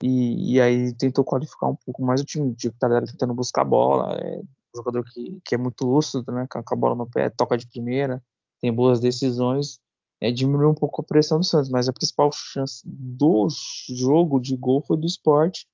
E, 0.03 0.55
e, 0.55 0.61
aí 0.61 0.93
tentou 0.93 1.23
qualificar 1.23 1.67
um 1.67 1.75
pouco 1.85 2.03
mais 2.03 2.21
o 2.21 2.25
time. 2.25 2.49
O 2.49 2.55
Diego 2.55 2.75
Tardelli 2.79 3.07
tentando 3.07 3.33
buscar 3.33 3.61
a 3.61 3.65
bola, 3.65 4.15
é 4.15 4.39
um 4.39 4.45
jogador 4.75 5.03
que, 5.05 5.39
que 5.43 5.55
é 5.55 5.57
muito 5.57 5.85
lúcido, 5.85 6.29
né? 6.31 6.47
Com 6.49 6.73
a 6.73 6.77
bola 6.77 6.95
no 6.95 7.09
pé, 7.09 7.29
toca 7.29 7.57
de 7.57 7.67
primeira, 7.67 8.21
tem 8.61 8.73
boas 8.73 8.99
decisões, 8.99 9.79
é, 10.21 10.31
diminuiu 10.31 10.69
um 10.69 10.75
pouco 10.75 11.01
a 11.01 11.05
pressão 11.05 11.39
do 11.39 11.45
Santos, 11.45 11.69
mas 11.69 11.87
a 11.87 11.93
principal 11.93 12.29
chance 12.31 12.81
do 12.85 13.47
jogo 13.89 14.39
de 14.39 14.55
gol 14.57 14.81
foi 14.81 14.97
do 14.97 15.05
esporte. 15.05 15.67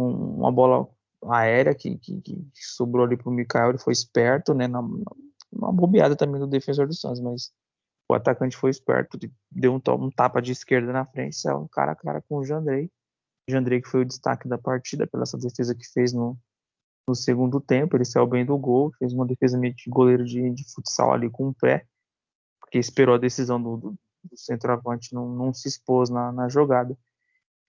Um, 0.00 0.38
uma 0.38 0.50
bola 0.50 0.88
aérea 1.28 1.74
que, 1.74 1.96
que, 1.98 2.20
que 2.20 2.46
sobrou 2.54 3.04
ali 3.04 3.16
para 3.16 3.28
o 3.28 3.32
Mikael, 3.32 3.70
ele 3.70 3.78
foi 3.78 3.92
esperto, 3.92 4.54
né? 4.54 4.66
Na, 4.66 4.80
uma 5.52 5.72
bobeada 5.72 6.16
também 6.16 6.40
do 6.40 6.46
defensor 6.46 6.86
do 6.86 6.94
Santos, 6.94 7.20
mas 7.20 7.52
o 8.12 8.14
atacante 8.14 8.56
foi 8.56 8.70
esperto, 8.70 9.18
deu 9.50 9.74
um, 9.74 9.80
um 10.04 10.10
tapa 10.10 10.40
de 10.40 10.52
esquerda 10.52 10.92
na 10.92 11.04
frente, 11.04 11.36
saiu 11.36 11.58
um 11.58 11.68
cara 11.68 11.92
a 11.92 11.96
cara 11.96 12.22
com 12.28 12.36
o 12.36 12.44
Jandrei. 12.44 12.90
Jandrei 13.48 13.80
que 13.80 13.88
foi 13.88 14.02
o 14.02 14.04
destaque 14.04 14.48
da 14.48 14.58
partida 14.58 15.06
pela 15.06 15.24
essa 15.24 15.38
defesa 15.38 15.74
que 15.74 15.86
fez 15.92 16.12
no, 16.12 16.38
no 17.06 17.14
segundo 17.14 17.60
tempo, 17.60 17.96
ele 17.96 18.04
saiu 18.04 18.26
bem 18.26 18.44
do 18.44 18.56
gol, 18.56 18.92
fez 18.98 19.12
uma 19.12 19.26
defesa 19.26 19.58
meio 19.58 19.74
de 19.74 19.90
goleiro 19.90 20.24
de, 20.24 20.50
de 20.50 20.64
futsal 20.72 21.12
ali 21.12 21.28
com 21.28 21.48
o 21.48 21.54
pé, 21.54 21.86
porque 22.60 22.78
esperou 22.78 23.14
a 23.14 23.18
decisão 23.18 23.60
do, 23.60 23.76
do, 23.76 23.90
do 24.24 24.36
centroavante, 24.36 25.14
não, 25.14 25.28
não 25.28 25.52
se 25.52 25.68
expôs 25.68 26.08
na, 26.10 26.30
na, 26.32 26.48
jogada. 26.48 26.96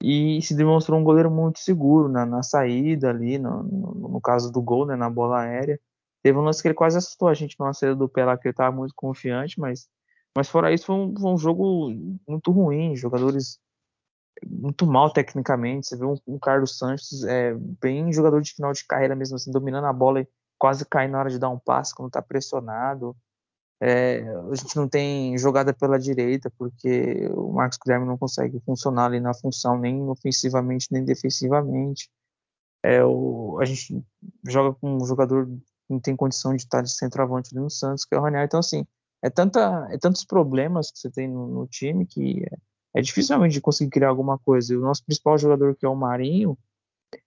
E 0.01 0.41
se 0.41 0.55
demonstrou 0.55 0.99
um 0.99 1.03
goleiro 1.03 1.31
muito 1.31 1.59
seguro 1.59 2.09
na, 2.09 2.25
na 2.25 2.43
saída 2.43 3.09
ali, 3.09 3.39
no, 3.39 3.63
no, 3.63 4.09
no, 4.09 4.21
caso 4.21 4.51
do 4.51 4.61
gol, 4.61 4.85
né, 4.85 4.95
na 4.95 5.09
bola 5.09 5.41
aérea. 5.41 5.79
Teve 6.21 6.37
um 6.37 6.41
lance 6.41 6.61
que 6.61 6.67
ele 6.67 6.75
quase 6.75 6.97
assustou 6.97 7.27
a 7.27 7.33
gente 7.33 7.55
numa 7.59 7.73
saída 7.73 7.95
do 7.95 8.09
pé 8.09 8.25
lá, 8.25 8.37
que 8.37 8.47
ele 8.47 8.53
estava 8.53 8.75
muito 8.75 8.93
confiante, 8.95 9.59
mas, 9.59 9.87
mas 10.35 10.49
fora 10.49 10.73
isso 10.73 10.85
foi 10.85 10.95
um, 10.95 11.13
foi 11.15 11.31
um 11.31 11.37
jogo 11.37 11.91
muito 12.27 12.51
ruim, 12.51 12.95
jogadores 12.95 13.59
muito 14.45 14.85
mal 14.85 15.11
tecnicamente. 15.11 15.87
Você 15.87 15.97
vê 15.97 16.05
um, 16.05 16.15
um 16.27 16.39
Carlos 16.39 16.77
Sanches 16.77 17.23
é, 17.23 17.53
bem 17.53 18.11
jogador 18.11 18.41
de 18.41 18.53
final 18.53 18.73
de 18.73 18.85
carreira 18.85 19.15
mesmo, 19.15 19.35
assim, 19.35 19.51
dominando 19.51 19.85
a 19.85 19.93
bola 19.93 20.21
e 20.21 20.27
quase 20.57 20.85
cai 20.85 21.07
na 21.07 21.19
hora 21.19 21.29
de 21.29 21.39
dar 21.39 21.49
um 21.49 21.59
passe 21.59 21.93
quando 21.93 22.07
está 22.07 22.21
pressionado. 22.21 23.15
É, 23.81 24.21
a 24.49 24.55
gente 24.55 24.75
não 24.77 24.87
tem 24.87 25.37
jogada 25.37 25.73
pela 25.73 25.99
direita 25.99 26.49
porque 26.57 27.27
o 27.33 27.51
Marcos 27.51 27.77
Guilherme 27.83 28.05
não 28.07 28.17
consegue 28.17 28.61
funcionar 28.65 29.07
ali 29.07 29.19
na 29.19 29.33
função 29.33 29.77
nem 29.77 30.01
ofensivamente 30.09 30.87
nem 30.91 31.03
defensivamente. 31.03 32.09
É, 32.81 33.03
o, 33.03 33.59
a 33.61 33.65
gente 33.65 34.03
joga 34.45 34.73
com 34.79 34.97
um 34.97 35.05
jogador 35.05 35.47
que 35.47 35.61
não 35.89 35.99
tem 35.99 36.15
condição 36.15 36.55
de 36.55 36.63
estar 36.63 36.81
de 36.81 36.91
centroavante 36.91 37.49
ali 37.53 37.61
no 37.61 37.69
Santos, 37.69 38.05
que 38.05 38.15
é 38.15 38.17
o 38.17 38.21
Raniel. 38.21 38.45
Então, 38.45 38.59
assim, 38.59 38.85
é, 39.23 39.29
tanta, 39.29 39.87
é 39.91 39.97
tantos 39.97 40.25
problemas 40.25 40.91
que 40.91 40.99
você 40.99 41.09
tem 41.09 41.27
no, 41.27 41.47
no 41.47 41.67
time 41.67 42.05
que 42.05 42.45
é 42.93 43.01
dificilmente 43.01 43.53
de 43.53 43.61
conseguir 43.61 43.89
criar 43.89 44.09
alguma 44.09 44.37
coisa. 44.37 44.73
E 44.73 44.77
o 44.77 44.81
nosso 44.81 45.03
principal 45.05 45.37
jogador, 45.37 45.75
que 45.75 45.85
é 45.85 45.89
o 45.89 45.95
Marinho, 45.95 46.57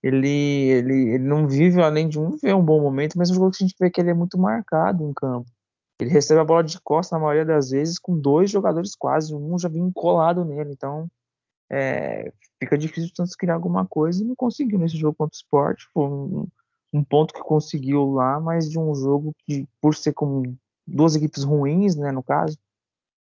ele, 0.03 0.29
ele, 0.29 1.15
ele 1.15 1.25
não 1.25 1.49
vive, 1.49 1.81
além 1.81 2.09
de 2.09 2.19
um, 2.19 2.37
um 2.43 2.65
bom 2.65 2.81
momento, 2.81 3.17
mas 3.17 3.31
é 3.31 3.33
um 3.33 3.37
jogo 3.37 3.51
que 3.51 3.65
a 3.65 3.67
gente 3.67 3.77
vê 3.81 3.91
que 3.91 4.01
ele 4.01 4.11
é 4.11 4.15
muito 4.15 4.39
marcado 4.39 5.03
em 5.03 5.13
campo. 5.13 5.51
Ele 5.99 6.11
recebe 6.11 6.41
a 6.41 6.45
bola 6.45 6.63
de 6.63 6.79
costa 6.81 7.17
na 7.17 7.23
maioria 7.23 7.45
das 7.45 7.71
vezes 7.71 7.99
com 7.99 8.19
dois 8.19 8.51
jogadores 8.51 8.95
quase, 8.95 9.35
um 9.35 9.59
já 9.59 9.69
vinha 9.69 9.91
colado 9.95 10.45
nele, 10.45 10.73
então 10.73 11.09
é, 11.71 12.31
fica 12.61 12.77
difícil 12.77 13.11
tanto 13.17 13.31
criar 13.39 13.55
alguma 13.55 13.87
coisa 13.87 14.23
e 14.23 14.27
não 14.27 14.37
conseguiu 14.37 14.79
nesse 14.79 14.97
jogo 14.97 15.17
contra 15.17 15.35
o 15.35 15.39
Sport. 15.39 15.83
Foi 15.95 16.05
um, 16.05 16.47
um, 16.93 17.03
ponto 17.03 17.33
que 17.33 17.41
conseguiu 17.41 18.11
lá, 18.11 18.39
mas 18.39 18.71
de 18.71 18.79
um 18.79 18.95
jogo 18.95 19.35
que, 19.47 19.67
por 19.81 19.95
ser 19.95 20.13
com 20.13 20.55
duas 20.87 21.17
equipes 21.17 21.43
ruins, 21.43 21.97
né, 21.97 22.13
no 22.13 22.23
caso, 22.23 22.59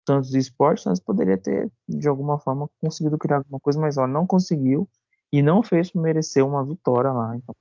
tanto 0.05 0.29
de 0.29 0.37
esporte, 0.37 0.85
nós 0.85 0.99
poderia 0.99 1.37
ter, 1.37 1.71
de 1.87 2.07
alguma 2.07 2.37
forma, 2.37 2.69
conseguido 2.81 3.17
criar 3.17 3.37
alguma 3.37 3.59
coisa, 3.59 3.79
mas 3.79 3.97
ó, 3.97 4.05
não 4.05 4.27
conseguiu 4.27 4.87
e 5.31 5.41
não 5.41 5.63
fez 5.63 5.93
merecer 5.93 6.45
uma 6.45 6.63
vitória 6.63 7.11
lá. 7.11 7.35
Então, 7.35 7.55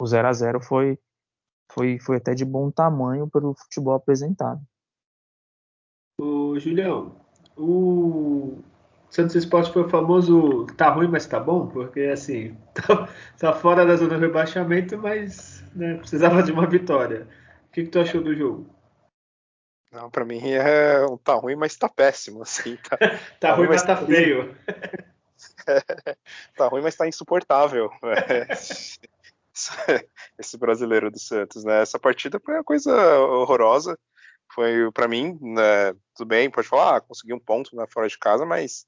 o 0.00 0.06
0 0.06 0.28
a 0.28 0.32
0 0.32 0.60
foi, 0.62 0.98
foi, 1.72 1.98
foi 1.98 2.16
até 2.16 2.34
de 2.34 2.44
bom 2.44 2.70
tamanho 2.70 3.28
pelo 3.28 3.54
futebol 3.54 3.94
apresentado. 3.94 4.60
O 6.20 6.58
Julião, 6.58 7.14
o 7.56 8.58
Santos 9.10 9.36
Esporte 9.36 9.72
foi 9.72 9.82
o 9.82 9.88
famoso 9.88 10.66
tá 10.76 10.90
ruim, 10.90 11.08
mas 11.08 11.26
tá 11.26 11.40
bom, 11.40 11.66
porque 11.66 12.00
assim, 12.00 12.56
tá, 12.74 13.08
tá 13.38 13.52
fora 13.52 13.84
da 13.84 13.96
zona 13.96 14.16
de 14.16 14.20
rebaixamento, 14.22 14.96
mas 14.98 15.64
né, 15.74 15.96
precisava 15.96 16.42
de 16.42 16.52
uma 16.52 16.66
vitória. 16.66 17.26
O 17.68 17.72
que, 17.72 17.84
que 17.84 17.90
tu 17.90 18.00
achou 18.00 18.22
do 18.22 18.34
jogo? 18.34 18.66
Não, 19.90 20.10
pra 20.10 20.24
mim 20.24 20.40
é 20.52 21.00
tá 21.24 21.34
ruim, 21.34 21.56
mas 21.56 21.76
tá 21.76 21.88
péssimo, 21.88 22.42
assim. 22.42 22.76
Tá, 22.76 22.96
tá, 22.98 23.18
tá 23.40 23.54
ruim, 23.54 23.68
mas 23.68 23.82
tá, 23.82 23.96
tá 23.96 24.06
feio. 24.06 24.56
tá 26.56 26.68
ruim, 26.68 26.82
mas 26.82 26.96
tá 26.96 27.06
insuportável. 27.06 27.90
Esse 30.38 30.56
brasileiro 30.56 31.10
do 31.10 31.18
Santos, 31.18 31.64
né? 31.64 31.82
Essa 31.82 31.98
partida 31.98 32.38
foi 32.38 32.54
uma 32.54 32.64
coisa 32.64 32.94
horrorosa. 33.20 33.98
Foi, 34.54 34.90
para 34.92 35.08
mim, 35.08 35.38
né, 35.40 35.92
tudo 36.14 36.28
bem, 36.28 36.50
pode 36.50 36.66
falar, 36.66 36.96
ah, 36.96 37.00
consegui 37.00 37.34
um 37.34 37.38
ponto 37.38 37.76
né, 37.76 37.84
fora 37.90 38.08
de 38.08 38.18
casa, 38.18 38.46
mas 38.46 38.86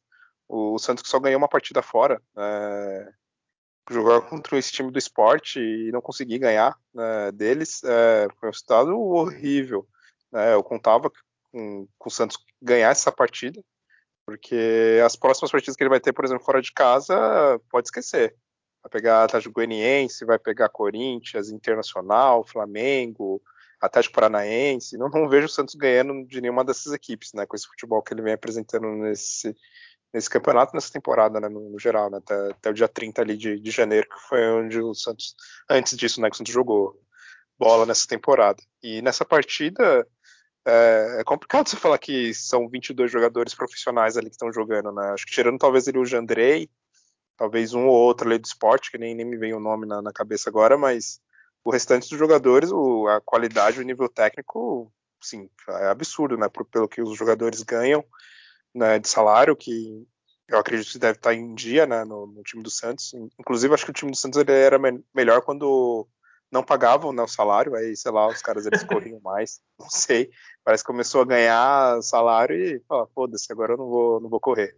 o, 0.48 0.78
Santos 0.78 1.04
só 1.06 1.20
ganhou 1.20 1.38
uma 1.38 1.48
partida 1.48 1.82
fora. 1.82 2.20
Né, 2.34 3.12
jogar 3.90 4.20
contra 4.22 4.58
esse 4.58 4.72
time 4.72 4.90
do 4.90 4.98
esporte 4.98 5.58
e 5.58 5.90
não 5.90 6.00
conseguir 6.00 6.38
ganhar 6.38 6.76
né, 6.94 7.32
deles 7.32 7.82
é, 7.84 8.28
foi 8.38 8.48
um 8.48 8.52
resultado 8.52 8.98
horrível. 8.98 9.86
Né? 10.32 10.54
Eu 10.54 10.62
contava 10.62 11.10
com, 11.52 11.86
com, 11.98 12.08
o 12.08 12.12
Santos 12.12 12.38
ganhar 12.60 12.90
essa 12.90 13.10
partida, 13.10 13.62
porque 14.26 15.00
as 15.04 15.16
próximas 15.16 15.50
partidas 15.50 15.76
que 15.76 15.82
ele 15.82 15.90
vai 15.90 16.00
ter, 16.00 16.12
por 16.12 16.24
exemplo, 16.24 16.44
fora 16.44 16.62
de 16.62 16.72
casa, 16.72 17.60
pode 17.70 17.88
esquecer. 17.88 18.36
Vai 18.82 18.90
pegar 18.90 19.24
Atlético 19.24 19.54
Goianiense, 19.54 20.24
vai 20.24 20.38
pegar 20.38 20.68
Corinthians, 20.68 21.50
Internacional, 21.50 22.46
Flamengo, 22.46 23.42
Atlético 23.80 24.14
Paranaense. 24.14 24.96
Não, 24.96 25.08
não 25.08 25.28
vejo 25.28 25.46
o 25.46 25.50
Santos 25.50 25.74
ganhando 25.74 26.26
de 26.26 26.40
nenhuma 26.40 26.64
dessas 26.64 26.92
equipes, 26.92 27.32
né? 27.34 27.46
Com 27.46 27.56
esse 27.56 27.66
futebol 27.66 28.02
que 28.02 28.14
ele 28.14 28.22
vem 28.22 28.34
apresentando 28.34 28.86
nesse, 28.88 29.54
nesse 30.12 30.28
campeonato, 30.28 30.74
nessa 30.74 30.92
temporada, 30.92 31.40
né? 31.40 31.48
No, 31.48 31.70
no 31.70 31.78
geral, 31.78 32.10
né? 32.10 32.18
Até, 32.18 32.50
até, 32.50 32.70
o 32.70 32.74
dia 32.74 32.88
30 32.88 33.22
ali 33.22 33.36
de, 33.36 33.58
de 33.58 33.70
janeiro, 33.70 34.08
que 34.08 34.28
foi 34.28 34.46
onde 34.50 34.80
o 34.80 34.94
Santos, 34.94 35.34
antes 35.68 35.96
disso, 35.96 36.20
né? 36.20 36.28
Que 36.28 36.34
o 36.34 36.38
Santos 36.38 36.52
jogou 36.52 36.98
bola 37.58 37.84
nessa 37.84 38.06
temporada. 38.06 38.62
E 38.82 39.02
nessa 39.02 39.24
partida, 39.24 40.06
é, 40.66 41.22
complicado 41.24 41.68
você 41.68 41.76
falar 41.76 41.98
que 41.98 42.34
são 42.34 42.68
22 42.68 43.10
jogadores 43.10 43.54
profissionais 43.54 44.16
ali 44.16 44.26
que 44.26 44.34
estão 44.34 44.52
jogando, 44.52 44.92
né? 44.92 45.10
Acho 45.12 45.26
que 45.26 45.32
tirando 45.32 45.58
talvez 45.58 45.86
ele 45.86 45.98
o 45.98 46.04
Jandrei, 46.04 46.68
talvez 47.36 47.72
um 47.72 47.86
ou 47.86 47.94
outro 47.94 48.28
ali 48.28 48.38
do 48.38 48.44
esporte, 48.44 48.90
que 48.90 48.98
nem, 48.98 49.14
nem 49.14 49.24
me 49.24 49.36
vem 49.36 49.54
o 49.54 49.60
nome 49.60 49.86
na, 49.86 50.02
na 50.02 50.12
cabeça 50.12 50.50
agora, 50.50 50.76
mas 50.76 51.20
o 51.64 51.70
restante 51.70 52.08
dos 52.08 52.18
jogadores, 52.18 52.70
o, 52.70 53.06
a 53.08 53.20
qualidade, 53.20 53.80
o 53.80 53.84
nível 53.84 54.08
técnico, 54.08 54.92
sim, 55.20 55.48
é 55.68 55.86
absurdo, 55.88 56.36
né? 56.36 56.48
Por, 56.48 56.64
pelo 56.66 56.88
que 56.88 57.00
os 57.02 57.16
jogadores 57.16 57.62
ganham 57.62 58.04
né, 58.74 58.98
de 58.98 59.08
salário, 59.08 59.56
que 59.56 60.06
eu 60.48 60.58
acredito 60.58 60.92
que 60.92 60.98
deve 60.98 61.16
estar 61.18 61.34
em 61.34 61.54
dia 61.54 61.86
né, 61.86 62.04
no, 62.04 62.26
no 62.26 62.42
time 62.42 62.62
do 62.62 62.70
Santos. 62.70 63.12
Inclusive, 63.38 63.72
acho 63.72 63.84
que 63.84 63.90
o 63.90 63.94
time 63.94 64.10
do 64.10 64.16
Santos 64.16 64.40
ele 64.40 64.52
era 64.52 64.78
me 64.78 65.02
melhor 65.14 65.42
quando 65.42 66.06
não 66.50 66.62
pagavam 66.62 67.12
né, 67.12 67.22
o 67.22 67.28
salário, 67.28 67.74
aí, 67.74 67.96
sei 67.96 68.10
lá, 68.10 68.26
os 68.28 68.42
caras 68.42 68.66
eles 68.66 68.82
corriam 68.84 69.20
mais, 69.22 69.60
não 69.78 69.88
sei. 69.88 70.30
Parece 70.64 70.82
que 70.82 70.88
começou 70.88 71.22
a 71.22 71.26
ganhar 71.26 72.02
salário 72.02 72.56
e 72.56 72.80
fala, 72.88 73.06
foda-se, 73.14 73.52
agora 73.52 73.74
eu 73.74 73.78
não 73.78 73.88
vou, 73.88 74.20
não 74.20 74.28
vou 74.28 74.40
correr. 74.40 74.76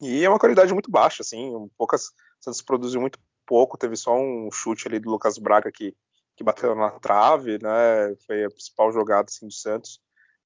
E 0.00 0.24
é 0.24 0.28
uma 0.28 0.38
qualidade 0.38 0.72
muito 0.72 0.90
baixa, 0.90 1.22
assim, 1.22 1.52
poucas. 1.76 2.10
Santos 2.40 2.60
produziu 2.62 3.00
muito 3.00 3.18
pouco, 3.46 3.78
teve 3.78 3.96
só 3.96 4.16
um 4.16 4.50
chute 4.52 4.86
ali 4.88 4.98
do 4.98 5.10
Lucas 5.10 5.38
Braga 5.38 5.70
que, 5.72 5.96
que 6.36 6.44
bateu 6.44 6.74
na 6.74 6.90
trave, 6.90 7.58
né? 7.62 8.14
Foi 8.26 8.44
a 8.44 8.50
principal 8.50 8.92
jogada 8.92 9.26
assim, 9.28 9.46
do 9.46 9.52
Santos. 9.52 10.00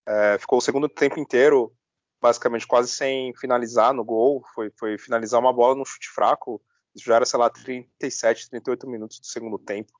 É, 0.06 0.38
ficou 0.38 0.58
o 0.58 0.62
segundo 0.62 0.88
tempo 0.88 1.18
inteiro 1.18 1.74
basicamente 2.20 2.66
quase 2.66 2.90
sem 2.90 3.34
finalizar 3.34 3.94
no 3.94 4.04
gol, 4.04 4.44
foi, 4.54 4.70
foi 4.78 4.98
finalizar 4.98 5.40
uma 5.40 5.52
bola 5.52 5.74
num 5.74 5.84
chute 5.84 6.08
fraco, 6.10 6.62
isso 6.94 7.06
já 7.06 7.16
era, 7.16 7.24
sei 7.24 7.38
lá, 7.38 7.48
37, 7.48 8.50
38 8.50 8.86
minutos 8.86 9.18
do 9.20 9.26
segundo 9.26 9.58
tempo. 9.58 9.92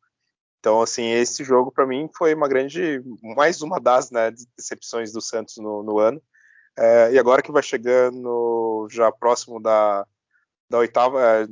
Então, 0.61 0.83
assim, 0.83 1.11
esse 1.11 1.43
jogo 1.43 1.73
para 1.73 1.87
mim 1.87 2.09
foi 2.15 2.35
uma 2.35 2.47
grande, 2.47 3.03
mais 3.35 3.63
uma 3.63 3.81
das 3.81 4.11
né, 4.11 4.31
decepções 4.57 5.11
do 5.11 5.21
Santos 5.21 5.57
no, 5.57 5.83
no 5.83 5.99
ano. 5.99 6.23
É, 6.79 7.13
e 7.13 7.19
agora 7.19 7.43
que 7.43 7.51
vai 7.51 7.63
chegando 7.63 8.87
já 8.91 9.11
próximo 9.11 9.59
da, 9.59 10.07
da 10.69 10.79
oitava, 10.79 11.23
é, 11.23 11.49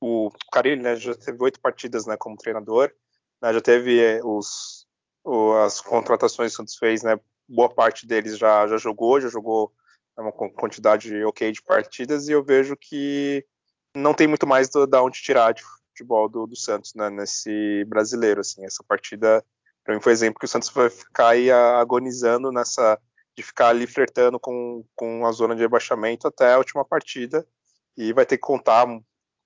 o 0.00 0.30
Carilli 0.52 0.82
né, 0.82 0.96
já 0.96 1.14
teve 1.14 1.42
oito 1.42 1.60
partidas 1.60 2.06
né, 2.06 2.14
como 2.18 2.36
treinador, 2.36 2.92
né, 3.40 3.54
já 3.54 3.60
teve 3.60 3.98
é, 3.98 4.20
os, 4.22 4.86
o, 5.24 5.54
as 5.54 5.80
contratações 5.80 6.50
que 6.50 6.54
o 6.54 6.56
Santos 6.58 6.76
fez, 6.76 7.02
né, 7.02 7.18
boa 7.48 7.74
parte 7.74 8.06
deles 8.06 8.36
já, 8.36 8.66
já 8.66 8.76
jogou, 8.76 9.20
já 9.20 9.28
jogou 9.28 9.72
uma 10.16 10.30
quantidade 10.30 11.24
ok 11.24 11.50
de 11.52 11.62
partidas, 11.62 12.28
e 12.28 12.32
eu 12.32 12.44
vejo 12.44 12.76
que 12.76 13.44
não 13.96 14.12
tem 14.12 14.26
muito 14.26 14.46
mais 14.46 14.68
da 14.68 15.02
onde 15.02 15.22
tirar 15.22 15.52
de 15.52 15.62
futebol 15.92 16.28
do, 16.28 16.46
do 16.46 16.56
Santos 16.56 16.94
né, 16.94 17.08
nesse 17.10 17.84
brasileiro. 17.86 18.40
Assim, 18.40 18.64
essa 18.64 18.82
partida, 18.82 19.44
para 19.84 19.94
mim, 19.94 20.00
foi 20.00 20.12
exemplo 20.12 20.38
que 20.38 20.44
o 20.44 20.48
Santos 20.48 20.70
vai 20.70 20.90
ficar 20.90 21.28
aí 21.28 21.50
agonizando 21.50 22.50
nessa 22.50 22.98
de 23.34 23.42
ficar 23.42 23.68
ali 23.68 23.86
flertando 23.86 24.38
com, 24.38 24.84
com 24.94 25.24
a 25.26 25.32
zona 25.32 25.54
de 25.54 25.62
rebaixamento 25.62 26.28
até 26.28 26.52
a 26.52 26.58
última 26.58 26.84
partida. 26.84 27.46
E 27.96 28.12
vai 28.12 28.26
ter 28.26 28.36
que 28.36 28.42
contar 28.42 28.86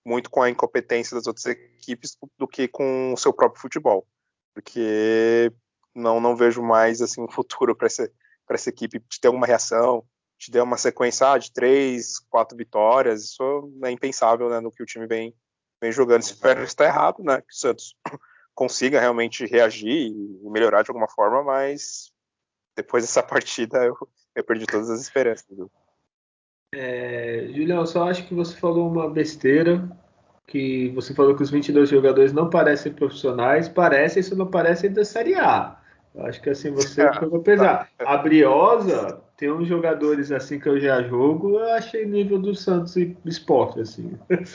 muito 0.05 0.31
com 0.31 0.41
a 0.41 0.49
incompetência 0.49 1.17
das 1.17 1.26
outras 1.26 1.47
equipes 1.47 2.17
do 2.38 2.47
que 2.47 2.69
com 2.69 3.12
o 3.12 3.17
seu 3.17 3.33
próprio 3.33 3.61
futebol, 3.61 4.07
porque 4.55 5.53
não 5.93 6.21
não 6.21 6.37
vejo 6.37 6.62
mais 6.62 7.03
assim 7.03 7.21
um 7.21 7.29
futuro 7.29 7.75
para 7.75 7.88
esse 7.88 8.12
essa 8.49 8.69
equipe 8.69 9.03
ter 9.21 9.26
alguma 9.26 9.47
reação, 9.47 10.07
te 10.38 10.53
der 10.53 10.62
uma 10.62 10.76
sequência 10.76 11.33
ah, 11.33 11.38
de 11.38 11.53
três, 11.53 12.21
quatro 12.31 12.57
vitórias, 12.57 13.25
isso 13.25 13.73
é 13.83 13.91
impensável 13.91 14.49
né, 14.49 14.61
no 14.61 14.71
que 14.71 14.83
o 14.83 14.87
time 14.87 15.05
vem, 15.05 15.35
vem 15.87 15.93
jogando. 15.93 16.23
Espero 16.23 16.62
estar 16.62 16.85
errado, 16.85 17.23
né? 17.23 17.40
Que 17.40 17.52
o 17.52 17.57
Santos 17.57 17.95
consiga 18.55 19.00
realmente 19.00 19.47
reagir 19.47 20.12
e 20.12 20.50
melhorar 20.50 20.83
de 20.83 20.90
alguma 20.90 21.09
forma, 21.09 21.43
mas 21.43 22.12
depois 22.75 23.05
dessa 23.05 23.23
partida 23.25 23.85
eu, 23.85 23.97
eu 24.35 24.45
perdi 24.45 24.66
todas 24.66 24.90
as 24.90 25.00
esperanças. 25.00 25.47
É, 26.75 27.47
Julião, 27.55 27.81
eu 27.81 27.87
só 27.87 28.09
acho 28.09 28.26
que 28.26 28.35
você 28.35 28.55
falou 28.57 28.90
uma 28.90 29.09
besteira, 29.09 29.88
que 30.47 30.90
você 30.90 31.14
falou 31.14 31.35
que 31.35 31.43
os 31.43 31.50
22 31.50 31.88
jogadores 31.88 32.33
não 32.33 32.50
parecem 32.50 32.93
profissionais, 32.93 33.69
parecem, 33.69 34.21
isso 34.21 34.37
não 34.37 34.47
parece 34.50 34.88
da 34.88 35.05
Série 35.05 35.35
A. 35.37 35.81
Eu 36.14 36.26
acho 36.26 36.43
que 36.43 36.50
assim 36.50 36.71
você 36.71 37.02
ah, 37.02 37.19
pegou 37.19 37.40
pesar. 37.40 37.90
Tá. 37.97 38.11
A 38.11 38.16
Briosa 38.16 39.23
tem 39.37 39.52
uns 39.52 39.69
jogadores 39.69 40.33
assim 40.33 40.59
que 40.59 40.69
eu 40.69 40.81
já 40.81 41.02
jogo, 41.02 41.59
eu 41.59 41.73
achei 41.73 42.07
nível 42.07 42.38
do 42.38 42.55
Santos 42.55 42.97
e 42.97 43.16
esporte, 43.25 43.81
assim. 43.81 44.12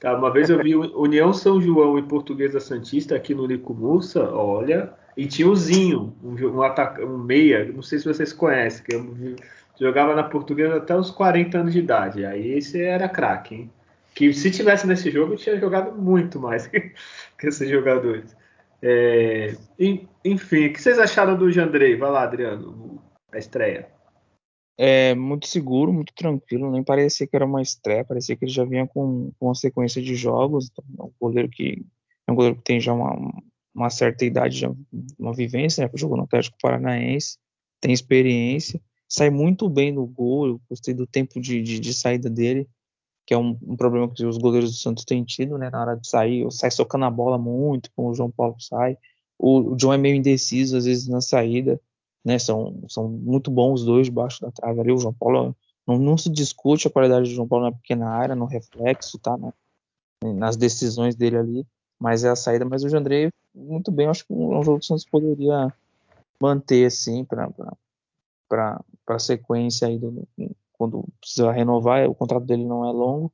Tá, 0.00 0.16
uma 0.16 0.32
vez 0.32 0.48
eu 0.48 0.62
vi 0.62 0.74
União 0.74 1.30
São 1.30 1.60
João 1.60 1.98
e 1.98 2.02
Portuguesa 2.02 2.58
Santista 2.58 3.14
aqui 3.14 3.34
no 3.34 3.44
Lico 3.44 3.74
Mursa, 3.74 4.30
olha, 4.32 4.94
e 5.14 5.26
tinha 5.26 5.46
o 5.46 5.54
Zinho, 5.54 6.16
um, 6.24 6.34
um, 6.56 6.62
ataca, 6.62 7.04
um 7.04 7.18
meia, 7.18 7.70
não 7.70 7.82
sei 7.82 7.98
se 7.98 8.06
vocês 8.06 8.32
conhecem, 8.32 8.82
que 8.82 8.94
eu 8.94 9.36
jogava 9.78 10.14
na 10.14 10.22
Portuguesa 10.22 10.78
até 10.78 10.96
os 10.96 11.10
40 11.10 11.58
anos 11.58 11.74
de 11.74 11.80
idade. 11.80 12.24
Aí 12.24 12.52
esse 12.52 12.80
era 12.80 13.10
craque, 13.10 13.54
hein? 13.54 13.70
Que 14.14 14.32
se 14.32 14.50
tivesse 14.50 14.86
nesse 14.86 15.10
jogo, 15.10 15.36
tinha 15.36 15.60
jogado 15.60 15.92
muito 15.92 16.40
mais 16.40 16.64
que, 16.68 16.92
que 17.38 17.46
esses 17.46 17.68
jogadores. 17.68 18.34
É, 18.80 19.54
enfim, 20.24 20.68
o 20.68 20.72
que 20.72 20.80
vocês 20.80 20.98
acharam 20.98 21.36
do 21.36 21.52
Jandrei? 21.52 21.94
Vai 21.94 22.10
lá, 22.10 22.22
Adriano, 22.22 23.02
a 23.30 23.36
estreia. 23.36 23.99
É 24.82 25.14
muito 25.14 25.46
seguro, 25.46 25.92
muito 25.92 26.14
tranquilo, 26.14 26.70
nem 26.70 26.82
parecia 26.82 27.26
que 27.26 27.36
era 27.36 27.44
uma 27.44 27.60
estreia, 27.60 28.02
parecia 28.02 28.34
que 28.34 28.46
ele 28.46 28.50
já 28.50 28.64
vinha 28.64 28.86
com, 28.86 29.30
com 29.38 29.48
uma 29.48 29.54
sequência 29.54 30.00
de 30.00 30.14
jogos. 30.14 30.70
Então, 30.72 30.82
é 30.98 31.02
um 31.02 31.12
goleiro 31.20 31.50
que 31.50 31.84
é 32.26 32.32
um 32.32 32.34
goleiro 32.34 32.56
que 32.56 32.62
tem 32.62 32.80
já 32.80 32.94
uma, 32.94 33.14
uma 33.74 33.90
certa 33.90 34.24
idade, 34.24 34.56
já 34.56 34.72
uma 35.18 35.34
vivência, 35.34 35.84
né? 35.84 35.90
Jogou 35.92 36.16
no 36.16 36.22
Atlético 36.22 36.56
Paranaense, 36.62 37.36
tem 37.78 37.92
experiência, 37.92 38.80
sai 39.06 39.28
muito 39.28 39.68
bem 39.68 39.92
no 39.92 40.06
gol. 40.06 40.46
Eu 40.46 40.60
gostei 40.70 40.94
do 40.94 41.06
tempo 41.06 41.38
de, 41.38 41.60
de, 41.60 41.78
de 41.78 41.92
saída 41.92 42.30
dele, 42.30 42.66
que 43.26 43.34
é 43.34 43.36
um, 43.36 43.58
um, 43.62 43.76
problema 43.76 44.10
que 44.10 44.24
os 44.24 44.38
goleiros 44.38 44.70
do 44.70 44.78
Santos 44.78 45.04
têm 45.04 45.22
tido, 45.24 45.58
né? 45.58 45.68
Na 45.68 45.82
hora 45.82 45.94
de 45.94 46.08
sair, 46.08 46.50
sai 46.50 46.70
socando 46.70 47.04
a 47.04 47.10
bola 47.10 47.36
muito, 47.36 47.90
como 47.94 48.08
o 48.08 48.14
João 48.14 48.30
Paulo 48.30 48.56
sai. 48.58 48.96
O, 49.38 49.72
o 49.72 49.76
John 49.76 49.92
é 49.92 49.98
meio 49.98 50.16
indeciso 50.16 50.78
às 50.78 50.86
vezes 50.86 51.06
na 51.06 51.20
saída 51.20 51.78
né? 52.24 52.38
São, 52.38 52.84
são 52.88 53.08
muito 53.08 53.50
bons 53.50 53.80
os 53.80 53.86
dois 53.86 54.06
debaixo 54.06 54.40
da 54.40 54.50
trave 54.50 54.80
ali. 54.80 54.92
O 54.92 54.98
João 54.98 55.14
Paulo 55.14 55.54
não, 55.86 55.98
não 55.98 56.18
se 56.18 56.30
discute 56.30 56.86
a 56.86 56.90
qualidade 56.90 57.28
do 57.28 57.34
João 57.34 57.48
Paulo 57.48 57.66
na 57.66 57.72
pequena 57.72 58.08
área, 58.08 58.34
no 58.34 58.44
reflexo, 58.44 59.18
tá? 59.18 59.36
Né? 59.36 59.52
Nas 60.34 60.56
decisões 60.56 61.14
dele 61.16 61.36
ali, 61.36 61.66
mas 61.98 62.24
é 62.24 62.28
a 62.28 62.36
saída. 62.36 62.64
Mas 62.64 62.84
o 62.84 62.88
Jandrei, 62.88 63.30
muito 63.54 63.90
bem, 63.90 64.06
acho 64.06 64.26
que 64.26 64.32
um 64.32 64.62
jogo 64.62 64.78
que 64.78 64.84
o 64.84 64.86
Santos 64.86 65.04
poderia 65.04 65.72
manter 66.40 66.86
assim 66.86 67.24
para 67.24 67.50
para 68.48 68.82
a 69.06 69.18
sequência 69.18 69.86
aí 69.86 69.96
do, 69.96 70.26
quando 70.72 71.04
precisa 71.20 71.52
renovar, 71.52 72.08
o 72.08 72.14
contrato 72.14 72.44
dele 72.44 72.64
não 72.64 72.84
é 72.84 72.90
longo, 72.90 73.32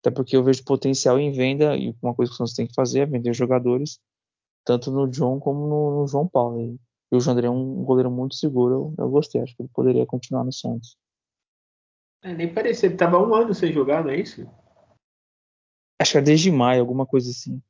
até 0.00 0.10
porque 0.10 0.34
eu 0.34 0.42
vejo 0.42 0.64
potencial 0.64 1.18
em 1.18 1.30
venda 1.30 1.76
e 1.76 1.94
uma 2.00 2.14
coisa 2.14 2.30
que 2.30 2.34
o 2.34 2.38
Santos 2.38 2.54
tem 2.54 2.66
que 2.66 2.74
fazer 2.74 3.00
é 3.00 3.06
vender 3.06 3.34
jogadores 3.34 4.00
tanto 4.66 4.90
no 4.90 5.06
John 5.08 5.38
como 5.38 5.66
no, 5.68 6.00
no 6.00 6.08
João 6.08 6.26
Paulo. 6.26 6.76
E 7.12 7.16
o 7.16 7.20
Jandré 7.20 7.46
é 7.46 7.50
um 7.50 7.84
goleiro 7.84 8.10
muito 8.10 8.34
seguro. 8.34 8.94
Eu, 8.98 9.04
eu 9.04 9.10
gostei, 9.10 9.40
acho 9.40 9.54
que 9.56 9.62
ele 9.62 9.70
poderia 9.72 10.06
continuar 10.06 10.44
no 10.44 10.52
Santos. 10.52 10.96
É, 12.22 12.34
nem 12.34 12.52
parecia, 12.52 12.88
ele 12.88 12.96
tava 12.96 13.18
um 13.18 13.34
ano 13.34 13.54
sem 13.54 13.72
jogar, 13.72 14.02
não 14.02 14.10
é 14.10 14.20
isso? 14.20 14.48
Acho 16.00 16.12
que 16.12 16.18
é 16.18 16.22
desde 16.22 16.50
maio, 16.50 16.80
alguma 16.80 17.06
coisa 17.06 17.30
assim. 17.30 17.62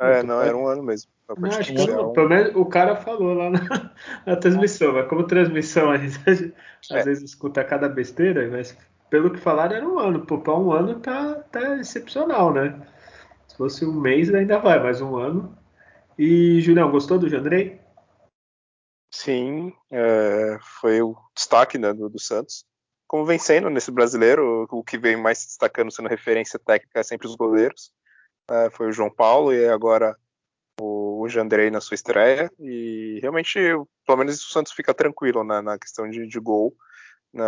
É, 0.00 0.22
não, 0.22 0.40
era 0.40 0.56
um 0.56 0.66
ano 0.66 0.82
mesmo. 0.82 1.10
Não, 1.36 1.50
acho 1.50 1.74
que 1.74 1.86
não, 1.86 2.12
pelo 2.12 2.28
menos 2.28 2.56
o 2.56 2.64
cara 2.64 2.96
falou 2.96 3.34
lá 3.34 3.50
na, 3.50 3.60
na 4.24 4.36
transmissão, 4.36 4.94
mas 4.94 5.08
como 5.08 5.26
transmissão 5.26 5.90
a 5.90 5.98
gente 5.98 6.18
às 6.90 6.90
é. 6.90 7.02
vezes 7.04 7.24
escuta 7.24 7.62
cada 7.64 7.88
besteira, 7.88 8.48
mas 8.50 8.76
pelo 9.10 9.30
que 9.30 9.38
falaram 9.38 9.76
era 9.76 9.86
um 9.86 9.98
ano. 9.98 10.24
Pô, 10.24 10.38
pra 10.38 10.56
um 10.56 10.72
ano 10.72 11.00
tá, 11.00 11.34
tá 11.34 11.76
excepcional, 11.78 12.52
né? 12.52 12.80
Se 13.48 13.56
fosse 13.56 13.84
um 13.84 13.92
mês 13.92 14.32
ainda 14.32 14.58
vai, 14.58 14.82
mas 14.82 15.00
um 15.00 15.16
ano. 15.16 15.56
E, 16.18 16.60
Julião, 16.60 16.90
gostou 16.90 17.18
do 17.18 17.28
Jandrei? 17.28 17.77
Sim, 19.10 19.72
é, 19.90 20.58
foi 20.80 21.00
o 21.00 21.16
destaque 21.34 21.78
né, 21.78 21.92
do, 21.92 22.08
do, 22.08 22.20
Santos. 22.20 22.64
Como 23.06 23.24
vem 23.24 23.38
sendo 23.38 23.70
nesse 23.70 23.90
brasileiro, 23.90 24.66
o 24.70 24.84
que 24.84 24.98
vem 24.98 25.16
mais 25.16 25.38
se 25.38 25.46
destacando 25.46 25.90
sendo 25.90 26.08
referência 26.08 26.58
técnica 26.58 27.00
é 27.00 27.02
sempre 27.02 27.26
os 27.26 27.34
goleiros. 27.34 27.90
É, 28.50 28.70
foi 28.70 28.88
o 28.88 28.92
João 28.92 29.10
Paulo 29.10 29.52
e 29.52 29.66
agora 29.68 30.14
o, 30.80 31.22
o 31.22 31.28
Jandrei 31.28 31.70
na 31.70 31.80
sua 31.80 31.94
estreia. 31.94 32.50
E 32.58 33.18
realmente, 33.22 33.58
pelo 34.06 34.18
menos 34.18 34.42
o 34.44 34.50
Santos 34.50 34.72
fica 34.72 34.92
tranquilo 34.92 35.42
né, 35.42 35.60
na 35.62 35.78
questão 35.78 36.08
de, 36.08 36.26
de 36.26 36.38
gol. 36.38 36.74
Né, 37.32 37.44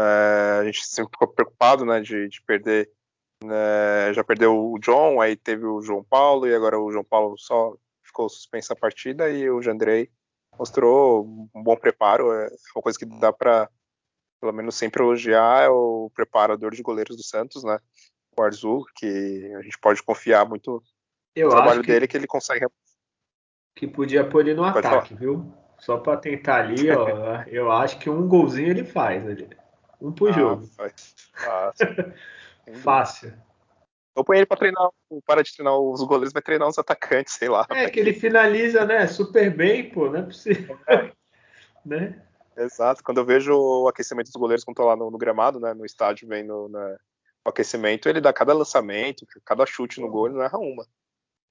a 0.60 0.64
gente 0.64 0.86
sempre 0.86 1.12
ficou 1.12 1.28
preocupado 1.28 1.84
né, 1.84 2.00
de, 2.00 2.28
de 2.28 2.42
perder. 2.42 2.90
Né, 3.44 4.12
já 4.14 4.24
perdeu 4.24 4.72
o 4.72 4.78
John, 4.78 5.20
aí 5.20 5.36
teve 5.36 5.66
o 5.66 5.82
João 5.82 6.04
Paulo 6.04 6.46
e 6.46 6.54
agora 6.54 6.78
o 6.78 6.90
João 6.90 7.04
Paulo 7.04 7.36
só 7.38 7.74
ficou 8.02 8.28
suspenso 8.28 8.72
a 8.72 8.76
partida 8.76 9.30
e 9.30 9.48
o 9.50 9.62
Jandrei 9.62 10.10
mostrou 10.60 11.24
um 11.54 11.62
bom 11.62 11.74
preparo. 11.74 12.30
É 12.30 12.50
uma 12.76 12.82
coisa 12.82 12.98
que 12.98 13.06
dá 13.06 13.32
para, 13.32 13.68
pelo 14.38 14.52
menos, 14.52 14.74
sempre 14.74 15.02
elogiar 15.02 15.62
é 15.62 15.70
o 15.70 16.10
preparador 16.14 16.72
de 16.72 16.82
goleiros 16.82 17.16
do 17.16 17.22
Santos, 17.22 17.64
né? 17.64 17.78
O 18.36 18.42
Arzu, 18.42 18.84
que 18.94 19.52
a 19.58 19.62
gente 19.62 19.78
pode 19.80 20.02
confiar 20.02 20.46
muito 20.46 20.82
eu 21.34 21.48
no 21.48 21.54
trabalho 21.54 21.80
que, 21.80 21.86
dele, 21.86 22.06
que 22.06 22.16
ele 22.16 22.26
consegue. 22.26 22.66
Que 23.74 23.86
podia 23.86 24.22
pôr 24.22 24.42
ele 24.42 24.54
no 24.54 24.70
pode 24.70 24.86
ataque, 24.86 25.08
falar. 25.08 25.20
viu? 25.20 25.54
Só 25.78 25.96
para 25.96 26.18
tentar 26.18 26.56
ali, 26.56 26.90
ó. 26.90 27.42
eu 27.48 27.72
acho 27.72 27.98
que 27.98 28.10
um 28.10 28.28
golzinho 28.28 28.68
ele 28.68 28.84
faz 28.84 29.26
ali. 29.26 29.48
Um 29.98 30.12
por 30.12 30.28
ah, 30.28 30.32
jogo. 30.32 30.66
Faz. 30.66 31.14
Fácil. 31.32 32.14
Fácil. 32.82 33.32
Ou 34.14 34.24
põe 34.24 34.38
ele 34.38 34.46
para 34.46 34.56
treinar, 34.56 34.88
para 35.24 35.42
de 35.42 35.54
treinar 35.54 35.78
os 35.78 36.02
goleiros, 36.02 36.32
vai 36.32 36.42
treinar 36.42 36.68
os 36.68 36.78
atacantes, 36.78 37.34
sei 37.34 37.48
lá. 37.48 37.66
É, 37.70 37.88
que 37.88 38.00
ele 38.00 38.12
finaliza, 38.12 38.84
né, 38.84 39.06
super 39.06 39.54
bem, 39.54 39.90
pô, 39.90 40.08
não 40.10 40.20
é 40.20 40.22
possível. 40.22 40.78
É. 40.88 41.12
né? 41.84 42.22
Exato, 42.56 43.02
quando 43.04 43.18
eu 43.18 43.24
vejo 43.24 43.54
o 43.54 43.88
aquecimento 43.88 44.26
dos 44.26 44.36
goleiros 44.36 44.64
quando 44.64 44.74
estão 44.74 44.86
lá 44.86 44.96
no, 44.96 45.10
no, 45.10 45.18
gramado, 45.18 45.60
né, 45.60 45.72
no 45.72 45.86
estádio, 45.86 46.28
vem 46.28 46.42
no, 46.42 46.68
no, 46.68 46.98
aquecimento, 47.44 48.08
ele 48.08 48.20
dá 48.20 48.32
cada 48.32 48.52
lançamento, 48.52 49.24
cada 49.44 49.64
chute 49.64 50.00
no 50.00 50.10
gol, 50.10 50.26
ele 50.26 50.36
não 50.36 50.42
erra 50.42 50.58
uma. 50.58 50.84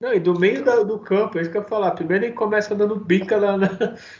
Não, 0.01 0.13
e 0.13 0.19
do 0.19 0.39
meio 0.39 0.63
da, 0.63 0.81
do 0.81 0.97
campo, 0.97 1.37
é 1.37 1.41
isso 1.41 1.51
que 1.51 1.57
eu 1.57 1.61
ia 1.61 1.67
falar. 1.67 1.91
Primeiro 1.91 2.23
ele 2.23 2.33
começa 2.33 2.73
dando 2.73 2.95
bica 2.95 3.35
lá 3.35 3.57
na, 3.57 3.67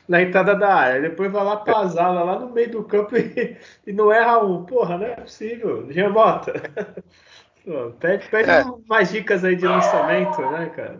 na 0.09 0.21
entrada 0.21 0.53
da 0.53 0.73
área, 0.73 1.01
depois 1.01 1.31
vai 1.31 1.41
lá 1.41 1.55
pra 1.55 1.87
Zala, 1.87 2.21
lá 2.21 2.37
no 2.37 2.49
meio 2.49 2.69
do 2.69 2.83
campo 2.83 3.15
e, 3.17 3.57
e 3.87 3.93
não 3.93 4.11
erra 4.11 4.39
um. 4.39 4.65
Porra, 4.65 4.97
não 4.97 5.05
é 5.05 5.15
possível. 5.15 5.89
Jean 5.89 6.09
Mota. 6.09 6.51
Pô, 7.69 7.91
pede 7.99 8.27
pede 8.29 8.49
é. 8.49 8.63
umas 8.63 9.11
dicas 9.11 9.45
aí 9.45 9.55
de 9.55 9.67
lançamento, 9.67 10.41
né, 10.41 10.71
cara? 10.75 10.97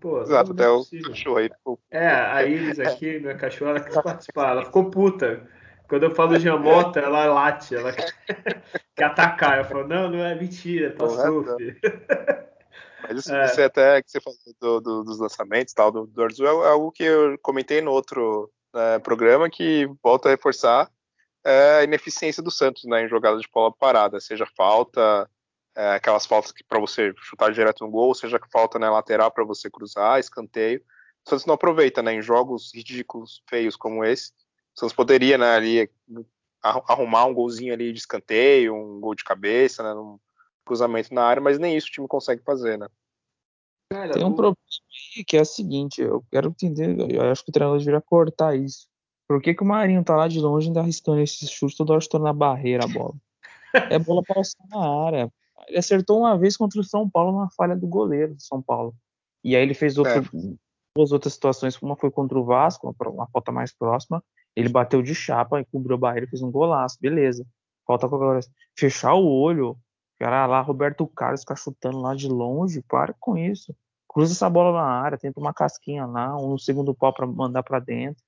Pô, 0.00 0.20
Exato, 0.20 0.50
até 0.50 0.68
o 0.68 0.84
cachorro 1.06 1.36
aí. 1.36 1.50
É, 1.92 2.08
a 2.08 2.42
Iris 2.42 2.80
aqui, 2.80 3.20
minha 3.20 3.36
cachorra, 3.36 3.70
ela 3.70 3.80
quis 3.80 3.94
participar, 4.02 4.50
ela 4.50 4.64
ficou 4.64 4.90
puta. 4.90 5.48
Quando 5.86 6.02
eu 6.02 6.10
falo 6.10 6.40
Jamota, 6.40 6.98
ela 6.98 7.26
late, 7.26 7.76
ela 7.76 7.92
quer 8.96 9.04
atacar. 9.04 9.58
Eu 9.58 9.64
falo, 9.64 9.86
não, 9.86 10.10
não 10.10 10.18
é 10.18 10.34
mentira, 10.34 10.90
passou, 10.90 11.44
filho. 11.56 11.76
Mas 13.04 13.18
isso, 13.18 13.30
é. 13.32 13.44
isso 13.44 13.60
é 13.60 13.64
até 13.66 14.02
que 14.02 14.10
você 14.10 14.20
falou 14.20 14.38
do, 14.60 14.80
do, 14.80 15.04
dos 15.04 15.20
lançamentos 15.20 15.72
tal, 15.72 15.92
do, 15.92 16.04
do 16.04 16.20
Arzu, 16.24 16.46
é 16.46 16.68
algo 16.68 16.90
que 16.90 17.04
eu 17.04 17.38
comentei 17.42 17.80
no 17.80 17.92
outro 17.92 18.50
né, 18.74 18.98
programa 18.98 19.48
que 19.48 19.88
volta 20.02 20.28
a 20.28 20.32
reforçar 20.32 20.90
é, 21.44 21.78
a 21.78 21.84
ineficiência 21.84 22.42
do 22.42 22.50
Santos 22.50 22.82
né, 22.86 23.04
em 23.04 23.08
jogadas 23.08 23.40
de 23.40 23.48
bola 23.54 23.72
parada, 23.72 24.18
seja 24.18 24.46
falta, 24.56 25.30
é, 25.76 25.94
aquelas 25.94 26.26
faltas 26.26 26.52
que 26.52 26.64
para 26.64 26.80
você 26.80 27.12
chutar 27.18 27.52
direto 27.52 27.84
no 27.84 27.90
gol, 27.90 28.14
seja 28.14 28.40
falta 28.52 28.78
na 28.78 28.90
lateral 28.90 29.30
para 29.30 29.44
você 29.44 29.70
cruzar, 29.70 30.18
escanteio. 30.18 30.82
O 31.24 31.30
Santos 31.30 31.46
não 31.46 31.54
aproveita, 31.54 32.02
né? 32.02 32.14
Em 32.14 32.22
jogos 32.22 32.72
ridículos, 32.74 33.42
feios 33.48 33.76
como 33.76 34.04
esse, 34.04 34.32
o 34.74 34.80
Santos 34.80 34.94
poderia, 34.94 35.36
né, 35.36 35.54
ali 35.54 35.90
arrumar 36.62 37.24
um 37.24 37.34
golzinho 37.34 37.72
ali 37.72 37.92
de 37.92 37.98
escanteio, 37.98 38.74
um 38.74 39.00
gol 39.00 39.14
de 39.14 39.24
cabeça, 39.24 39.82
né, 39.82 39.94
um 39.94 40.18
cruzamento 40.64 41.12
na 41.12 41.24
área, 41.24 41.42
mas 41.42 41.58
nem 41.58 41.76
isso 41.76 41.88
o 41.88 41.90
time 41.90 42.08
consegue 42.08 42.42
fazer, 42.42 42.78
né? 42.78 42.86
Tem 44.12 44.24
um 44.24 44.34
problema 44.34 44.56
aí 45.16 45.24
que 45.24 45.36
é 45.36 45.40
o 45.40 45.44
seguinte, 45.44 46.00
eu 46.00 46.24
quero 46.30 46.48
entender, 46.48 47.10
eu 47.12 47.22
acho 47.22 47.42
que 47.42 47.50
o 47.50 47.52
treinador 47.52 47.78
deveria 47.78 48.00
cortar 48.00 48.54
isso. 48.54 48.86
Por 49.26 49.40
que, 49.40 49.54
que 49.54 49.62
o 49.62 49.66
Marinho 49.66 50.04
tá 50.04 50.16
lá 50.16 50.28
de 50.28 50.38
longe 50.38 50.68
ainda 50.68 50.80
arriscando 50.80 51.20
esse 51.20 51.46
chute 51.48 51.76
toda 51.76 51.92
hora 51.92 52.00
chutando 52.00 52.24
na 52.24 52.32
barreira 52.32 52.84
a 52.84 52.88
bola? 52.88 53.14
É 53.72 53.98
bola 53.98 54.22
passar 54.22 54.64
na 54.68 55.06
área. 55.06 55.32
Ele 55.70 55.78
acertou 55.78 56.18
uma 56.18 56.36
vez 56.36 56.56
contra 56.56 56.80
o 56.80 56.84
São 56.84 57.08
Paulo 57.08 57.30
numa 57.30 57.48
falha 57.50 57.76
do 57.76 57.86
goleiro 57.86 58.34
do 58.34 58.42
São 58.42 58.60
Paulo. 58.60 58.92
E 59.42 59.54
aí 59.54 59.62
ele 59.62 59.72
fez 59.72 59.96
outra, 59.96 60.18
é. 60.18 60.22
duas 60.96 61.12
outras 61.12 61.32
situações. 61.32 61.80
Uma 61.80 61.94
foi 61.94 62.10
contra 62.10 62.36
o 62.36 62.44
Vasco, 62.44 62.92
uma 63.06 63.28
falta 63.28 63.52
mais 63.52 63.72
próxima, 63.72 64.22
Ele 64.56 64.68
bateu 64.68 65.00
de 65.00 65.14
chapa, 65.14 65.64
cobriu 65.70 65.94
a 65.94 65.98
barreira, 65.98 66.26
fez 66.26 66.42
um 66.42 66.50
golaço, 66.50 66.98
beleza. 67.00 67.46
Falta 67.86 68.06
agora 68.06 68.40
fechar 68.76 69.14
o 69.14 69.24
olho. 69.24 69.78
Cara, 70.18 70.44
lá, 70.46 70.60
Roberto 70.60 71.06
Carlos 71.06 71.42
ficar 71.42 71.56
chutando 71.56 72.00
lá 72.00 72.14
de 72.14 72.28
longe, 72.28 72.82
para 72.82 73.14
com 73.18 73.38
isso. 73.38 73.74
Cruza 74.08 74.32
essa 74.32 74.50
bola 74.50 74.72
na 74.72 74.84
área, 74.84 75.16
tenta 75.16 75.38
uma 75.38 75.54
casquinha 75.54 76.04
lá, 76.04 76.36
um 76.36 76.58
segundo 76.58 76.92
pau 76.92 77.12
para 77.12 77.26
mandar 77.28 77.62
para 77.62 77.78
dentro. 77.78 78.22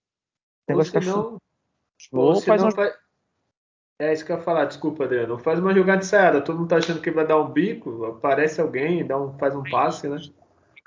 Ou 0.70 0.84
se 0.84 1.00
não, 1.00 1.38
ou 2.12 2.36
se 2.36 2.46
faz 2.46 2.62
uma... 2.62 2.70
vai... 2.70 2.92
É 3.98 4.12
isso 4.12 4.24
que 4.24 4.32
eu 4.32 4.36
ia 4.36 4.42
falar, 4.42 4.64
desculpa, 4.64 5.04
Adriano. 5.04 5.38
Faz 5.38 5.58
uma 5.58 5.74
jogada 5.74 6.00
de 6.00 6.06
saída, 6.06 6.40
todo 6.40 6.58
mundo 6.58 6.68
tá 6.68 6.76
achando 6.76 7.00
que 7.00 7.10
vai 7.10 7.26
dar 7.26 7.40
um 7.40 7.50
bico, 7.50 8.04
aparece 8.06 8.60
alguém, 8.60 9.06
dá 9.06 9.18
um, 9.20 9.38
faz 9.38 9.54
um 9.54 9.62
passe, 9.62 10.08
né? 10.08 10.18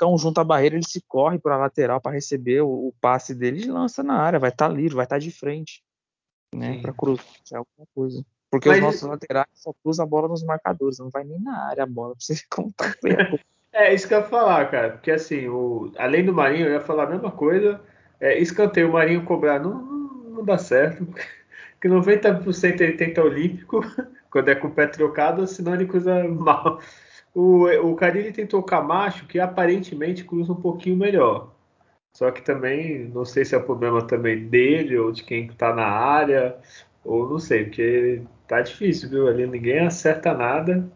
Um 0.04 0.18
junto 0.18 0.42
à 0.42 0.44
barreira, 0.44 0.76
ele 0.76 0.86
se 0.86 1.02
corre 1.08 1.40
para 1.40 1.56
a 1.56 1.60
lateral 1.60 2.02
para 2.02 2.12
receber 2.12 2.62
o, 2.62 2.68
o, 2.68 2.94
passe 3.00 3.34
dele 3.34 3.64
e 3.64 3.72
lança 3.72 4.04
na 4.04 4.18
área, 4.18 4.38
vai 4.38 4.50
estar 4.50 4.68
tá 4.68 4.74
livre, 4.74 4.96
vai 4.96 5.06
estar 5.06 5.16
tá 5.16 5.20
de 5.20 5.32
frente, 5.32 5.82
né? 6.54 6.82
Para 6.82 6.92
cruzar 6.92 7.24
alguma 7.54 7.88
coisa. 7.96 8.26
Porque 8.52 8.70
Mas... 8.70 8.78
os 8.78 8.84
nossos 8.84 9.02
laterais 9.04 9.48
só 9.54 9.74
cruzam 9.82 10.06
a 10.06 10.10
bola 10.10 10.28
nos 10.28 10.44
marcadores, 10.44 11.00
não 11.00 11.10
vai 11.10 11.24
nem 11.24 11.40
na 11.40 11.68
área 11.68 11.84
a 11.84 11.88
bola, 11.88 12.16
pra 12.16 12.20
você 12.20 12.36
contar. 12.50 12.94
é, 13.72 13.94
isso 13.94 14.08
que 14.08 14.14
eu 14.14 14.20
ia 14.20 14.26
falar, 14.26 14.70
cara. 14.70 14.90
Porque 14.92 15.12
assim, 15.12 15.48
o... 15.48 15.92
além 15.98 16.26
do 16.26 16.34
Marinho, 16.34 16.68
eu 16.68 16.74
ia 16.74 16.82
falar 16.82 17.04
a 17.04 17.10
mesma 17.10 17.32
coisa. 17.32 17.82
É, 18.20 18.40
escanteio 18.40 18.90
o 18.90 18.94
Marinho 18.94 19.26
cobrar 19.26 19.60
não, 19.60 19.82
não, 19.82 20.30
não 20.36 20.46
dá 20.46 20.58
certo. 20.58 21.08
Porque 21.86 21.90
90% 21.90 22.82
ele 22.82 22.94
tenta 22.94 23.24
olímpico, 23.24 23.80
quando 24.32 24.50
é 24.50 24.56
com 24.56 24.68
o 24.70 24.72
pé 24.72 24.88
trocado, 24.88 25.46
senão 25.46 25.76
ele 25.76 25.86
cruza 25.86 26.24
mal. 26.24 26.80
O, 27.32 27.68
o 27.68 27.96
Carilli 27.96 28.32
tentou 28.32 28.60
o 28.60 28.64
Camacho, 28.64 29.28
que 29.28 29.40
aparentemente 29.40 30.24
cruza 30.24 30.52
um 30.52 30.60
pouquinho 30.60 30.98
melhor. 30.98 31.54
Só 32.12 32.32
que 32.32 32.42
também, 32.42 33.08
não 33.10 33.24
sei 33.24 33.46
se 33.46 33.56
é 33.56 33.60
problema 33.60 34.02
também 34.02 34.48
dele 34.48 34.98
ou 34.98 35.12
de 35.12 35.24
quem 35.24 35.46
está 35.46 35.76
na 35.76 35.86
área, 35.86 36.58
ou 37.04 37.30
não 37.30 37.38
sei, 37.38 37.66
porque 37.66 38.24
tá 38.48 38.62
difícil, 38.62 39.10
viu? 39.10 39.28
Ali 39.28 39.46
ninguém 39.46 39.80
acerta 39.86 40.34
nada. 40.34 40.90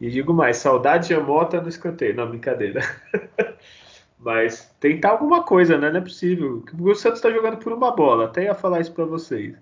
E 0.00 0.08
digo 0.08 0.32
mais, 0.32 0.56
saudade 0.56 1.08
de 1.08 1.14
Amota 1.14 1.60
no 1.60 1.68
escanteio. 1.68 2.16
Não, 2.16 2.28
brincadeira. 2.28 2.80
Mas 4.18 4.74
tentar 4.80 5.10
alguma 5.10 5.42
coisa, 5.42 5.76
né? 5.76 5.90
Não 5.90 5.98
é 5.98 6.00
possível. 6.02 6.64
O 6.80 6.94
Santos 6.94 7.18
está 7.18 7.30
jogando 7.30 7.58
por 7.58 7.72
uma 7.72 7.94
bola. 7.94 8.26
Até 8.26 8.44
ia 8.44 8.54
falar 8.54 8.80
isso 8.80 8.92
para 8.94 9.04
vocês. 9.04 9.54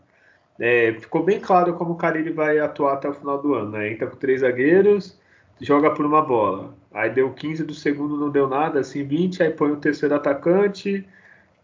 É, 0.61 0.93
ficou 0.93 1.25
bem 1.25 1.41
claro 1.41 1.73
como 1.73 1.95
o 1.95 1.97
Carille 1.97 2.33
vai 2.33 2.59
atuar 2.59 2.93
até 2.93 3.09
o 3.09 3.15
final 3.15 3.41
do 3.41 3.55
ano. 3.55 3.71
Né? 3.71 3.93
Entra 3.93 4.07
com 4.07 4.17
três 4.17 4.43
zagueiros, 4.43 5.19
joga 5.59 5.91
por 5.91 6.05
uma 6.05 6.21
bola. 6.21 6.75
Aí 6.93 7.09
deu 7.09 7.33
15 7.33 7.65
do 7.65 7.73
segundo, 7.73 8.17
não 8.17 8.31
deu 8.31 8.47
nada, 8.47 8.81
assim, 8.81 9.03
20, 9.03 9.43
aí 9.43 9.51
põe 9.51 9.71
o 9.71 9.77
terceiro 9.77 10.15
atacante, 10.15 11.09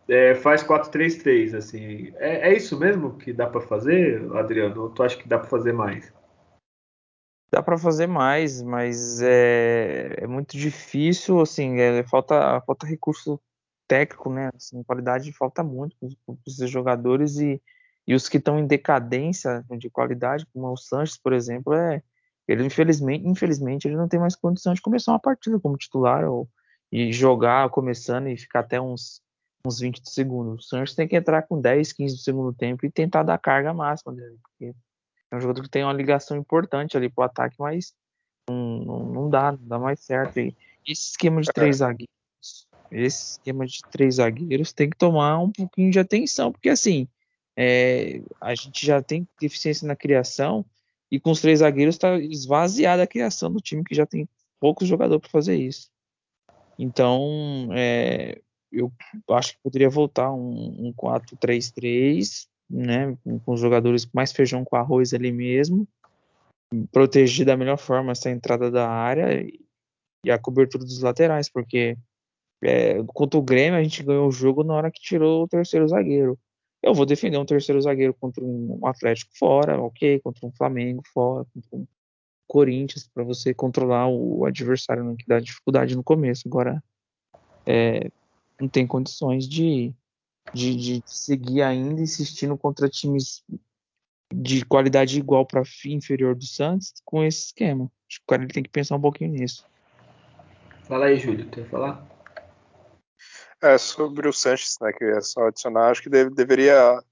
é, 0.08 0.34
faz 0.36 0.62
4-3-3, 0.62 1.54
assim. 1.54 2.12
É, 2.16 2.50
é, 2.50 2.56
isso 2.56 2.78
mesmo 2.78 3.18
que 3.18 3.32
dá 3.34 3.46
para 3.46 3.60
fazer, 3.60 4.24
Adriano? 4.34 4.84
Ou 4.84 4.90
tu 4.90 5.02
acha 5.02 5.16
que 5.16 5.28
dá 5.28 5.38
para 5.38 5.48
fazer 5.48 5.72
mais? 5.72 6.10
Dá 7.50 7.62
para 7.62 7.76
fazer 7.76 8.06
mais, 8.06 8.62
mas 8.62 9.20
é, 9.20 10.14
é, 10.18 10.26
muito 10.26 10.56
difícil, 10.56 11.40
assim, 11.40 11.80
é, 11.80 12.02
falta, 12.04 12.60
falta 12.62 12.86
recurso 12.86 13.40
técnico, 13.86 14.30
né? 14.30 14.50
Assim, 14.54 14.82
qualidade 14.82 15.32
falta 15.32 15.62
muito 15.62 15.96
para 15.98 16.36
esses 16.46 16.70
jogadores 16.70 17.38
e, 17.38 17.60
e 18.06 18.14
os 18.14 18.28
que 18.28 18.36
estão 18.36 18.58
em 18.58 18.66
decadência 18.66 19.64
de 19.78 19.90
qualidade, 19.90 20.46
como 20.52 20.72
o 20.72 20.76
Sanches, 20.76 21.18
por 21.18 21.32
exemplo, 21.32 21.74
é, 21.74 22.02
ele 22.46 22.64
infelizmente, 22.64 23.26
infelizmente 23.26 23.88
ele 23.88 23.96
não 23.96 24.08
tem 24.08 24.20
mais 24.20 24.36
condição 24.36 24.72
de 24.74 24.80
começar 24.80 25.12
uma 25.12 25.18
partida 25.18 25.58
como 25.58 25.76
titular 25.76 26.24
ou 26.24 26.48
e 26.92 27.12
jogar 27.12 27.68
começando 27.70 28.28
e 28.28 28.36
ficar 28.36 28.60
até 28.60 28.80
uns 28.80 29.20
uns 29.66 29.80
20 29.80 30.08
segundos. 30.08 30.64
O 30.64 30.68
Sanches 30.68 30.94
tem 30.94 31.08
que 31.08 31.16
entrar 31.16 31.42
com 31.42 31.60
10, 31.60 31.92
15 31.92 32.14
do 32.14 32.20
segundo 32.20 32.52
tempo 32.52 32.86
e 32.86 32.90
tentar 32.90 33.24
dar 33.24 33.36
carga 33.38 33.74
máxima 33.74 34.14
dele, 34.14 34.38
porque 34.40 34.72
é 35.30 35.36
um 35.36 35.40
jogador 35.40 35.62
que 35.62 35.68
tem 35.68 35.82
uma 35.82 35.92
ligação 35.92 36.36
importante 36.36 36.96
ali 36.96 37.08
pro 37.08 37.24
ataque, 37.24 37.56
mas 37.58 37.92
não, 38.48 38.78
não, 38.78 38.98
não 39.06 39.30
dá, 39.30 39.52
não 39.52 39.66
dá 39.66 39.78
mais 39.78 40.00
certo. 40.00 40.38
E 40.38 40.54
esse 40.86 41.10
esquema 41.10 41.40
de 41.40 41.52
três 41.52 41.78
zagueiros, 41.78 42.68
esse 42.92 43.32
esquema 43.32 43.66
de 43.66 43.80
três 43.90 44.14
zagueiros 44.16 44.72
tem 44.72 44.88
que 44.88 44.96
tomar 44.96 45.38
um 45.40 45.50
pouquinho 45.50 45.90
de 45.90 45.98
atenção, 45.98 46.52
porque 46.52 46.68
assim, 46.68 47.08
é, 47.56 48.20
a 48.40 48.54
gente 48.54 48.84
já 48.84 49.00
tem 49.02 49.26
deficiência 49.40 49.86
na 49.88 49.96
criação 49.96 50.64
e 51.10 51.18
com 51.18 51.30
os 51.30 51.40
três 51.40 51.60
zagueiros 51.60 51.94
está 51.94 52.18
esvaziada 52.18 53.02
a 53.02 53.06
criação 53.06 53.50
do 53.52 53.60
time 53.60 53.82
que 53.84 53.94
já 53.94 54.04
tem 54.04 54.28
poucos 54.60 54.86
jogadores 54.86 55.22
para 55.22 55.30
fazer 55.30 55.56
isso. 55.56 55.88
Então, 56.78 57.68
é, 57.72 58.40
eu 58.70 58.92
acho 59.30 59.52
que 59.52 59.62
poderia 59.62 59.88
voltar 59.88 60.32
um, 60.32 60.88
um 60.88 60.92
4-3-3, 60.92 62.46
né, 62.68 63.16
com 63.44 63.52
os 63.52 63.60
jogadores 63.60 64.06
mais 64.12 64.32
feijão 64.32 64.64
com 64.64 64.76
arroz 64.76 65.14
ali 65.14 65.32
mesmo, 65.32 65.88
proteger 66.92 67.46
da 67.46 67.56
melhor 67.56 67.78
forma 67.78 68.12
essa 68.12 68.30
entrada 68.30 68.70
da 68.70 68.88
área 68.88 69.46
e 70.24 70.30
a 70.30 70.38
cobertura 70.38 70.84
dos 70.84 71.00
laterais, 71.00 71.48
porque 71.48 71.96
é, 72.62 73.02
contra 73.06 73.38
o 73.38 73.42
Grêmio 73.42 73.78
a 73.78 73.82
gente 73.82 74.02
ganhou 74.02 74.28
o 74.28 74.32
jogo 74.32 74.64
na 74.64 74.74
hora 74.74 74.90
que 74.90 75.00
tirou 75.00 75.44
o 75.44 75.48
terceiro 75.48 75.86
zagueiro. 75.88 76.38
Eu 76.82 76.94
vou 76.94 77.06
defender 77.06 77.38
um 77.38 77.44
terceiro 77.44 77.80
zagueiro 77.80 78.14
contra 78.14 78.44
um 78.44 78.80
Atlético 78.84 79.32
fora, 79.36 79.80
ok, 79.80 80.20
contra 80.20 80.46
um 80.46 80.52
Flamengo 80.52 81.02
fora, 81.12 81.46
contra 81.52 81.76
um 81.76 81.86
Corinthians, 82.46 83.08
para 83.12 83.24
você 83.24 83.52
controlar 83.52 84.08
o 84.08 84.44
adversário 84.44 85.02
né, 85.02 85.16
que 85.18 85.26
dá 85.26 85.40
dificuldade 85.40 85.96
no 85.96 86.04
começo. 86.04 86.46
Agora, 86.46 86.82
é, 87.66 88.08
não 88.60 88.68
tem 88.68 88.86
condições 88.86 89.48
de, 89.48 89.92
de, 90.54 90.76
de 90.76 91.02
seguir 91.06 91.62
ainda 91.62 92.00
insistindo 92.00 92.56
contra 92.56 92.88
times 92.88 93.44
de 94.32 94.64
qualidade 94.64 95.18
igual 95.18 95.44
para 95.44 95.62
inferior 95.86 96.34
do 96.34 96.44
Santos 96.44 96.92
com 97.04 97.22
esse 97.22 97.46
esquema. 97.46 97.90
Acho 98.08 98.18
que 98.18 98.24
o 98.24 98.28
cara 98.28 98.42
ele 98.42 98.52
tem 98.52 98.62
que 98.62 98.70
pensar 98.70 98.96
um 98.96 99.00
pouquinho 99.00 99.32
nisso. 99.32 99.66
Fala 100.84 101.06
aí, 101.06 101.18
Júlio, 101.18 101.48
quer 101.48 101.68
falar? 101.68 102.06
É, 103.66 103.78
sobre 103.78 104.28
o 104.28 104.32
Sanches, 104.32 104.76
né, 104.80 104.92
que 104.92 105.02
é 105.02 105.20
só 105.20 105.48
adicionar, 105.48 105.90
acho 105.90 106.00
que 106.00 106.08
deve, 106.08 106.30
deveria 106.30 107.02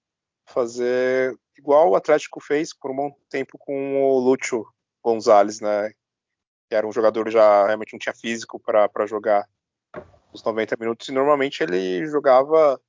fazer 0.46 1.36
igual 1.58 1.90
o 1.90 1.96
Atlético 1.96 2.40
fez 2.40 2.72
por 2.72 2.92
um 2.92 2.96
bom 2.96 3.16
tempo 3.28 3.58
com 3.58 4.00
o 4.00 4.20
Lúcio 4.20 4.64
Gonzalez, 5.02 5.60
né, 5.60 5.90
que 6.68 6.76
era 6.76 6.86
um 6.86 6.92
jogador 6.92 7.28
já 7.28 7.66
realmente 7.66 7.92
não 7.92 7.98
tinha 7.98 8.14
físico 8.14 8.60
para 8.60 9.04
jogar 9.04 9.48
os 10.32 10.44
90 10.44 10.76
minutos, 10.78 11.08
e 11.08 11.12
normalmente 11.12 11.60
ele 11.60 12.06
jogava 12.06 12.80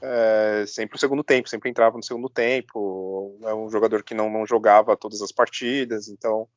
é, 0.00 0.64
sempre 0.66 0.96
o 0.96 0.98
segundo 0.98 1.22
tempo, 1.22 1.48
sempre 1.48 1.70
entrava 1.70 1.96
no 1.96 2.02
segundo 2.02 2.28
tempo, 2.28 3.38
é 3.44 3.54
um 3.54 3.70
jogador 3.70 4.02
que 4.02 4.14
não, 4.14 4.28
não 4.28 4.44
jogava 4.44 4.96
todas 4.96 5.22
as 5.22 5.30
partidas, 5.30 6.08
então 6.08 6.48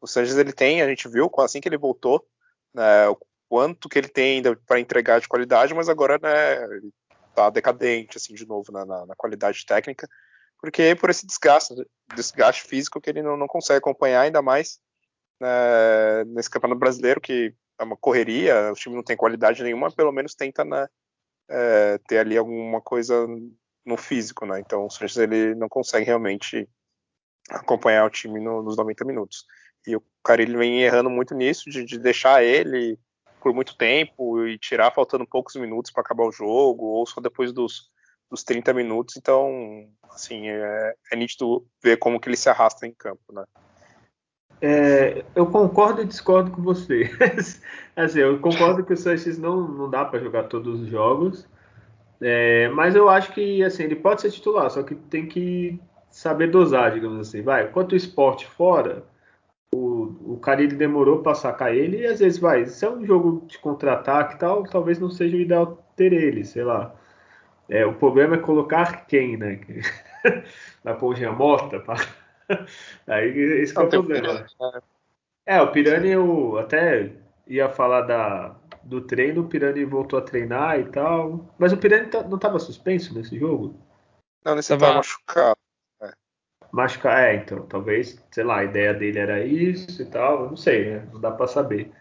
o 0.00 0.06
Sanches 0.06 0.36
ele 0.36 0.52
tem, 0.52 0.82
a 0.82 0.88
gente 0.88 1.08
viu 1.08 1.28
assim 1.38 1.60
que 1.60 1.68
ele 1.68 1.76
voltou, 1.76 2.24
né, 2.72 3.08
o 3.08 3.18
quanto 3.52 3.86
que 3.86 3.98
ele 3.98 4.08
tem 4.08 4.36
ainda 4.36 4.56
para 4.66 4.80
entregar 4.80 5.20
de 5.20 5.28
qualidade, 5.28 5.74
mas 5.74 5.86
agora 5.86 6.18
né, 6.22 6.64
ele 6.74 6.90
tá 7.34 7.50
decadente 7.50 8.16
assim 8.16 8.32
de 8.32 8.46
novo 8.46 8.72
na, 8.72 8.86
na, 8.86 9.04
na 9.04 9.14
qualidade 9.14 9.66
técnica, 9.66 10.08
porque 10.58 10.96
por 10.96 11.10
esse 11.10 11.26
desgaste, 11.26 11.74
desgaste 12.16 12.62
físico 12.62 12.98
que 12.98 13.10
ele 13.10 13.20
não, 13.20 13.36
não 13.36 13.46
consegue 13.46 13.76
acompanhar 13.76 14.22
ainda 14.22 14.40
mais 14.40 14.80
né, 15.38 16.24
nesse 16.28 16.48
campeonato 16.48 16.80
brasileiro 16.80 17.20
que 17.20 17.54
é 17.78 17.84
uma 17.84 17.94
correria, 17.94 18.72
o 18.72 18.74
time 18.74 18.96
não 18.96 19.02
tem 19.02 19.18
qualidade 19.18 19.62
nenhuma, 19.62 19.92
pelo 19.92 20.12
menos 20.12 20.34
tenta 20.34 20.64
né, 20.64 20.88
é, 21.50 21.98
ter 22.08 22.20
ali 22.20 22.38
alguma 22.38 22.80
coisa 22.80 23.26
no 23.84 23.98
físico, 23.98 24.46
né? 24.46 24.60
Então 24.60 24.86
o 24.86 24.90
Sanches 24.90 25.18
ele 25.18 25.54
não 25.54 25.68
consegue 25.68 26.06
realmente 26.06 26.66
acompanhar 27.50 28.06
o 28.06 28.10
time 28.10 28.40
no, 28.40 28.62
nos 28.62 28.78
90 28.78 29.04
minutos. 29.04 29.44
E 29.86 29.94
o 29.94 30.02
Carilli 30.24 30.56
vem 30.56 30.82
errando 30.82 31.10
muito 31.10 31.34
nisso, 31.34 31.68
de, 31.68 31.84
de, 31.84 31.98
deixar 31.98 32.42
ele 32.42 32.98
por 33.42 33.52
muito 33.52 33.76
tempo 33.76 34.46
e 34.46 34.58
tirar 34.58 34.92
faltando 34.92 35.26
poucos 35.26 35.56
minutos 35.56 35.90
para 35.90 36.02
acabar 36.02 36.24
o 36.24 36.32
jogo, 36.32 36.86
ou 36.86 37.06
só 37.06 37.20
depois 37.20 37.52
dos, 37.52 37.90
dos 38.30 38.44
30 38.44 38.72
minutos. 38.72 39.16
Então, 39.16 39.88
assim, 40.10 40.48
é, 40.48 40.94
é 41.12 41.16
nítido 41.16 41.66
ver 41.82 41.98
como 41.98 42.20
que 42.20 42.28
ele 42.28 42.36
se 42.36 42.48
arrasta 42.48 42.86
em 42.86 42.92
campo, 42.92 43.32
né? 43.32 43.44
É, 44.64 45.24
eu 45.34 45.46
concordo 45.46 46.02
e 46.02 46.06
discordo 46.06 46.52
com 46.52 46.62
você. 46.62 47.10
assim, 47.96 48.20
eu 48.20 48.38
concordo 48.38 48.84
que 48.84 48.92
o 48.92 48.96
Sanches 48.96 49.36
não, 49.36 49.66
não 49.66 49.90
dá 49.90 50.04
para 50.04 50.20
jogar 50.20 50.44
todos 50.44 50.82
os 50.82 50.86
jogos, 50.86 51.48
é, 52.20 52.68
mas 52.68 52.94
eu 52.94 53.08
acho 53.08 53.32
que 53.32 53.64
assim 53.64 53.82
ele 53.82 53.96
pode 53.96 54.20
ser 54.20 54.30
titular, 54.30 54.70
só 54.70 54.84
que 54.84 54.94
tem 54.94 55.26
que 55.26 55.80
saber 56.12 56.48
dosar, 56.48 56.92
digamos 56.92 57.28
assim. 57.28 57.42
Vai, 57.42 57.68
quanto 57.72 57.92
o 57.92 57.96
esporte 57.96 58.46
fora, 58.46 59.02
o, 59.74 60.34
o 60.34 60.38
Carilli 60.38 60.76
demorou 60.76 61.22
para 61.22 61.34
sacar 61.34 61.74
ele 61.74 61.98
e 61.98 62.06
às 62.06 62.20
vezes 62.20 62.38
vai. 62.38 62.66
Se 62.66 62.84
é 62.84 62.90
um 62.90 63.04
jogo 63.04 63.44
de 63.46 63.58
contra-ataque 63.58 64.34
e 64.34 64.38
tal, 64.38 64.64
talvez 64.64 64.98
não 64.98 65.10
seja 65.10 65.36
o 65.36 65.40
ideal 65.40 65.82
ter 65.96 66.12
ele, 66.12 66.44
sei 66.44 66.64
lá. 66.64 66.94
É, 67.68 67.86
o 67.86 67.94
problema 67.94 68.36
é 68.36 68.38
colocar 68.38 69.06
quem, 69.06 69.36
né? 69.36 69.60
Pôr 70.98 71.12
o 71.12 71.14
Giamota 71.14 71.80
para 71.80 71.96
Aí 73.06 73.38
esse 73.62 73.76
é 73.76 73.80
o 73.80 73.88
problema. 73.88 74.46
É, 75.46 75.60
o 75.60 75.72
Pirani 75.72 76.10
eu 76.10 76.58
até 76.58 77.12
ia 77.46 77.68
falar 77.68 78.02
da, 78.02 78.54
do 78.82 79.00
treino, 79.00 79.42
o 79.42 79.48
Pirani 79.48 79.84
voltou 79.84 80.18
a 80.18 80.22
treinar 80.22 80.78
e 80.78 80.84
tal. 80.84 81.54
Mas 81.58 81.72
o 81.72 81.76
Pirani 81.76 82.08
tá, 82.08 82.22
não 82.22 82.36
estava 82.36 82.58
suspenso 82.58 83.14
nesse 83.14 83.38
jogo? 83.38 83.74
Não, 84.44 84.54
nesse 84.54 84.68
Tava... 84.68 84.86
tá 84.86 84.94
machucado. 84.94 85.61
É. 86.72 86.76
Machucar, 86.76 87.22
é, 87.24 87.36
então, 87.36 87.62
talvez, 87.66 88.18
sei 88.30 88.44
lá, 88.44 88.58
a 88.58 88.64
ideia 88.64 88.94
dele 88.94 89.18
era 89.18 89.44
isso 89.44 90.02
e 90.02 90.06
tal, 90.06 90.48
não 90.48 90.56
sei, 90.56 90.90
né? 90.90 91.08
Não 91.12 91.20
dá 91.20 91.30
pra 91.30 91.46
saber. 91.46 91.92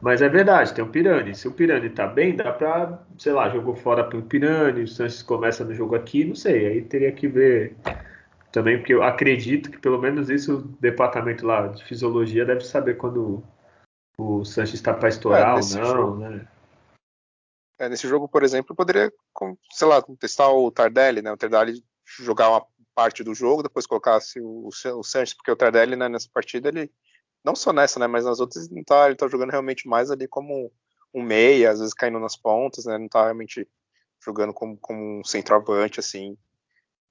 Mas 0.00 0.22
é 0.22 0.28
verdade, 0.28 0.72
tem 0.72 0.84
o 0.84 0.88
Pirani. 0.88 1.34
Se 1.34 1.48
o 1.48 1.52
Pirani 1.52 1.90
tá 1.90 2.06
bem, 2.06 2.36
dá 2.36 2.52
pra, 2.52 3.02
sei 3.18 3.32
lá, 3.32 3.48
jogou 3.50 3.74
fora 3.74 4.04
pro 4.04 4.22
Pirani, 4.22 4.84
o 4.84 4.88
Sanches 4.88 5.22
começa 5.22 5.64
no 5.64 5.74
jogo 5.74 5.96
aqui, 5.96 6.24
não 6.24 6.34
sei. 6.34 6.66
Aí 6.66 6.82
teria 6.82 7.12
que 7.12 7.26
ver 7.26 7.76
também, 8.52 8.78
porque 8.78 8.94
eu 8.94 9.02
acredito 9.02 9.70
que 9.70 9.78
pelo 9.78 9.98
menos 9.98 10.30
isso 10.30 10.58
o 10.58 10.62
departamento 10.80 11.46
lá 11.46 11.66
de 11.68 11.84
fisiologia 11.84 12.44
deve 12.44 12.62
saber 12.62 12.96
quando 12.96 13.42
o 14.16 14.44
Sanches 14.44 14.74
está 14.74 14.94
para 14.94 15.08
estourar 15.08 15.50
é, 15.58 15.60
ou 15.60 15.68
não, 15.68 15.84
jogo, 15.84 16.16
né? 16.18 16.46
É, 17.78 17.88
nesse 17.88 18.06
jogo, 18.06 18.28
por 18.28 18.42
exemplo, 18.42 18.76
poderia, 18.76 19.10
sei 19.72 19.88
lá, 19.88 20.02
testar 20.18 20.50
o 20.50 20.70
Tardelli, 20.70 21.22
né? 21.22 21.32
O 21.32 21.36
Tardelli 21.36 21.82
jogar 22.04 22.50
uma 22.50 22.66
parte 23.00 23.24
do 23.24 23.34
jogo, 23.34 23.62
depois 23.62 23.86
colocasse 23.86 24.38
o, 24.42 24.68
o 24.68 25.02
Sanches, 25.02 25.32
porque 25.32 25.50
o 25.50 25.56
Tardelli, 25.56 25.96
né, 25.96 26.06
nessa 26.06 26.28
partida, 26.30 26.68
ele 26.68 26.92
não 27.42 27.56
só 27.56 27.72
nessa, 27.72 27.98
né, 27.98 28.06
mas 28.06 28.26
nas 28.26 28.40
outras 28.40 28.68
não 28.68 28.84
tá, 28.84 29.06
ele 29.06 29.16
tá 29.16 29.26
jogando 29.26 29.48
realmente 29.48 29.88
mais 29.88 30.10
ali 30.10 30.28
como 30.28 30.70
um 31.14 31.22
meia, 31.22 31.70
às 31.70 31.78
vezes 31.78 31.94
caindo 31.94 32.20
nas 32.20 32.36
pontas, 32.36 32.84
né, 32.84 32.98
não 32.98 33.08
tá 33.08 33.22
realmente 33.22 33.66
jogando 34.22 34.52
como, 34.52 34.76
como 34.76 35.20
um 35.20 35.24
centroavante, 35.24 35.98
assim, 35.98 36.36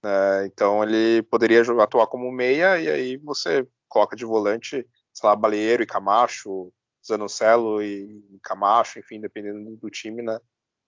né, 0.03 0.45
então 0.45 0.83
ele 0.83 1.23
poderia 1.23 1.63
jogar, 1.63 1.85
atuar 1.85 2.05
como 2.05 2.31
meia, 2.31 2.79
e 2.79 2.87
aí 2.87 3.17
você 3.17 3.67
coloca 3.87 4.15
de 4.15 4.25
volante, 4.25 4.87
sei 5.11 5.27
lá, 5.27 5.35
Baleiro 5.35 5.81
e 5.81 5.87
Camacho, 5.87 6.71
Zanocelo 7.03 7.81
e 7.81 8.39
Camacho, 8.43 8.99
enfim, 8.99 9.19
dependendo 9.19 9.75
do 9.75 9.89
time, 9.89 10.21
né, 10.21 10.39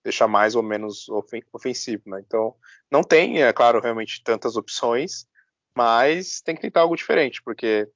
deixar 0.02 0.26
mais 0.26 0.54
ou 0.54 0.62
menos 0.62 1.06
ofensivo, 1.52 2.02
né, 2.06 2.22
então 2.26 2.54
não 2.90 3.02
tem, 3.02 3.42
é 3.42 3.52
claro, 3.52 3.80
realmente 3.80 4.22
tantas 4.22 4.56
opções, 4.56 5.26
mas 5.76 6.40
tem 6.40 6.54
que 6.54 6.62
tentar 6.62 6.80
algo 6.80 6.96
diferente, 6.96 7.42
porque 7.42 7.88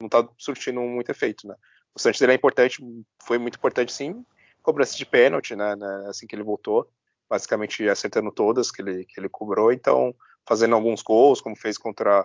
não 0.00 0.06
está 0.06 0.28
surtindo 0.38 0.80
muito 0.80 1.10
efeito, 1.10 1.46
né? 1.46 1.54
O 1.94 2.00
Santos 2.00 2.18
dele 2.18 2.32
é 2.32 2.34
importante, 2.34 2.82
foi 3.22 3.38
muito 3.38 3.56
importante 3.56 3.92
sim, 3.92 4.24
cobrança 4.62 4.96
de 4.96 5.06
pênalti, 5.06 5.54
né, 5.54 5.76
né, 5.76 6.06
assim 6.08 6.26
que 6.26 6.34
ele 6.34 6.42
voltou, 6.42 6.88
basicamente 7.28 7.88
acertando 7.88 8.32
todas 8.32 8.70
que 8.70 8.82
ele, 8.82 9.04
que 9.04 9.20
ele 9.20 9.28
cobrou, 9.28 9.72
então 9.72 10.14
fazendo 10.46 10.74
alguns 10.74 11.02
gols, 11.02 11.40
como 11.40 11.54
fez 11.56 11.78
contra 11.78 12.24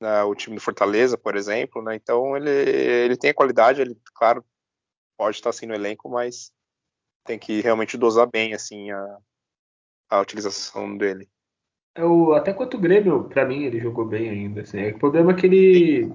né, 0.00 0.22
o 0.22 0.34
time 0.34 0.56
do 0.56 0.62
Fortaleza, 0.62 1.18
por 1.18 1.36
exemplo, 1.36 1.82
né, 1.82 1.96
então 1.96 2.36
ele, 2.36 2.50
ele 2.50 3.16
tem 3.16 3.30
a 3.30 3.34
qualidade, 3.34 3.80
ele, 3.80 3.98
claro, 4.14 4.44
pode 5.16 5.36
estar 5.36 5.50
assim 5.50 5.66
no 5.66 5.74
elenco, 5.74 6.08
mas 6.08 6.52
tem 7.28 7.38
que 7.38 7.60
realmente 7.60 7.98
dosar 7.98 8.26
bem, 8.26 8.54
assim, 8.54 8.90
a, 8.90 9.18
a 10.08 10.20
utilização 10.20 10.96
dele. 10.96 11.28
Eu, 11.94 12.34
é 12.34 12.38
até 12.38 12.54
quanto 12.54 12.78
o 12.78 12.80
Grêmio, 12.80 13.24
para 13.24 13.44
mim, 13.44 13.64
ele 13.64 13.78
jogou 13.78 14.06
bem 14.06 14.30
ainda. 14.30 14.62
Assim. 14.62 14.88
O 14.88 14.98
problema 14.98 15.32
é 15.32 15.34
que 15.34 15.46
ele, 15.46 16.12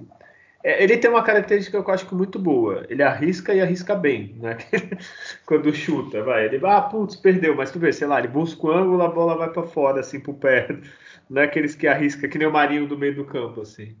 é, 0.64 0.82
ele 0.82 0.96
tem 0.96 1.10
uma 1.10 1.22
característica 1.22 1.80
que 1.80 1.88
eu 1.88 1.94
acho 1.94 2.08
que 2.08 2.14
muito 2.14 2.38
boa. 2.38 2.84
Ele 2.88 3.02
arrisca 3.02 3.54
e 3.54 3.60
arrisca 3.60 3.94
bem, 3.94 4.34
né? 4.40 4.58
Quando 5.46 5.72
chuta, 5.72 6.22
vai. 6.24 6.46
Ele, 6.46 6.60
ah, 6.66 6.82
putz, 6.82 7.14
perdeu, 7.14 7.54
mas 7.54 7.70
tu 7.70 7.78
vê, 7.78 7.92
sei 7.92 8.08
lá, 8.08 8.18
ele 8.18 8.28
busca 8.28 8.66
o 8.66 8.72
ângulo, 8.72 9.02
a 9.02 9.08
bola 9.08 9.36
vai 9.36 9.50
para 9.50 9.62
fora, 9.62 10.00
assim, 10.00 10.18
pro 10.18 10.34
pé. 10.34 10.66
Não 11.30 11.42
é 11.42 11.44
aqueles 11.44 11.74
que 11.76 11.86
arrisca 11.86 12.28
que 12.28 12.38
nem 12.38 12.48
o 12.48 12.52
Marinho 12.52 12.88
do 12.88 12.98
meio 12.98 13.14
do 13.14 13.24
campo, 13.24 13.60
assim. 13.60 13.96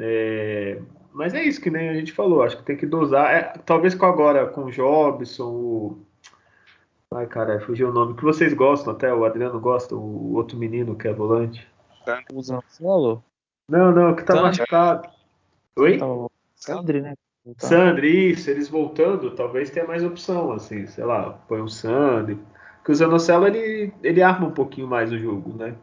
É... 0.00 0.80
Mas 1.12 1.32
é 1.32 1.42
isso 1.42 1.60
que 1.62 1.70
nem 1.70 1.88
a 1.88 1.94
gente 1.94 2.12
falou, 2.12 2.42
acho 2.42 2.58
que 2.58 2.62
tem 2.64 2.76
que 2.76 2.84
dosar. 2.86 3.34
É, 3.34 3.42
talvez 3.64 3.94
com 3.94 4.04
agora, 4.04 4.46
com 4.46 4.64
o 4.64 4.70
Jobson, 4.70 5.50
o. 5.50 6.06
Ai, 7.16 7.26
cara, 7.26 7.58
fugiu 7.60 7.88
o 7.88 7.92
nome 7.92 8.14
que 8.14 8.22
vocês 8.22 8.52
gostam 8.52 8.92
até, 8.92 9.12
o 9.12 9.24
Adriano 9.24 9.58
gosta, 9.58 9.94
o 9.94 10.34
outro 10.34 10.58
menino 10.58 10.94
que 10.94 11.08
é 11.08 11.14
volante. 11.14 11.66
O 12.30 12.42
Zanfolo? 12.42 13.24
Não, 13.66 13.90
não, 13.90 14.14
que 14.14 14.22
tá 14.22 14.42
machucado. 14.42 15.08
Oi? 15.78 15.94
Então, 15.94 16.30
Sandri, 16.54 17.00
né? 17.00 17.14
Então... 17.46 17.66
Sandri, 17.70 18.32
isso, 18.32 18.50
eles 18.50 18.68
voltando, 18.68 19.34
talvez 19.34 19.70
tenha 19.70 19.86
mais 19.86 20.04
opção, 20.04 20.52
assim, 20.52 20.86
sei 20.86 21.04
lá, 21.04 21.30
põe 21.48 21.62
o 21.62 21.68
Sandri. 21.70 22.38
Porque 22.76 22.92
o 22.92 22.94
Zanocelo, 22.94 23.46
ele, 23.46 23.94
ele 24.02 24.22
arma 24.22 24.48
um 24.48 24.52
pouquinho 24.52 24.86
mais 24.86 25.10
o 25.10 25.18
jogo, 25.18 25.56
né? 25.56 25.74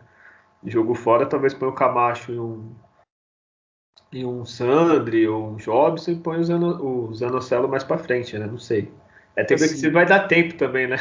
Jogo 0.63 0.93
fora, 0.93 1.25
talvez 1.25 1.55
põe 1.55 1.67
o 1.67 1.73
Camacho 1.73 2.31
e 2.31 2.39
um, 2.39 2.75
e 4.11 4.23
um 4.23 4.45
Sandri 4.45 5.27
ou 5.27 5.49
um 5.49 5.55
Jobson 5.55 6.11
e 6.11 6.15
põe 6.15 6.39
o, 6.39 6.43
Zano, 6.43 6.85
o 6.85 7.11
Zanocelo 7.11 7.67
mais 7.67 7.83
pra 7.83 7.97
frente, 7.97 8.37
né? 8.37 8.45
Não 8.45 8.59
sei. 8.59 8.93
É, 9.35 9.43
tem 9.43 9.55
assim, 9.55 9.81
que 9.81 9.89
vai 9.89 10.05
dar 10.05 10.27
tempo 10.27 10.53
também, 10.59 10.85
né? 10.85 10.97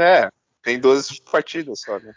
É, 0.00 0.30
tem 0.62 0.78
12 0.78 1.20
partidas 1.30 1.80
só, 1.80 1.98
né? 1.98 2.12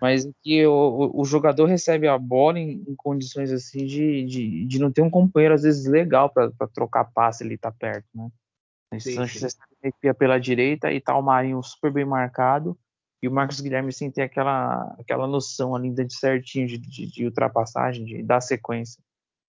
mas 0.00 0.28
que 0.42 0.66
o, 0.66 1.10
o, 1.14 1.24
jogador 1.24 1.66
recebe 1.66 2.06
a 2.06 2.18
bola 2.18 2.58
em, 2.58 2.84
em 2.86 2.94
condições 2.94 3.50
assim 3.50 3.86
de, 3.86 4.24
de, 4.24 4.66
de, 4.66 4.78
não 4.78 4.92
ter 4.92 5.00
um 5.00 5.10
companheiro 5.10 5.54
às 5.54 5.62
vezes 5.62 5.86
legal 5.86 6.30
para 6.30 6.50
trocar 6.74 7.04
passe 7.04 7.42
ele 7.42 7.56
tá 7.56 7.72
perto, 7.72 8.06
né? 8.14 8.28
Sim, 9.00 9.14
Sanches 9.14 9.56
sim. 9.82 10.14
pela 10.18 10.38
direita 10.38 10.92
e 10.92 11.00
tá 11.00 11.16
o 11.16 11.22
Marinho 11.22 11.62
super 11.62 11.90
bem 11.90 12.04
marcado 12.04 12.78
e 13.22 13.26
o 13.26 13.32
Marcos 13.32 13.60
Guilherme 13.60 13.92
sim 13.92 14.10
tem 14.10 14.22
aquela 14.22 14.94
aquela 15.00 15.26
noção 15.26 15.74
ali 15.74 15.90
de 15.90 16.14
certinho 16.14 16.66
de, 16.66 16.78
de, 16.78 17.06
de 17.06 17.24
ultrapassagem, 17.24 18.04
de 18.04 18.22
dar 18.22 18.40
sequência. 18.40 19.02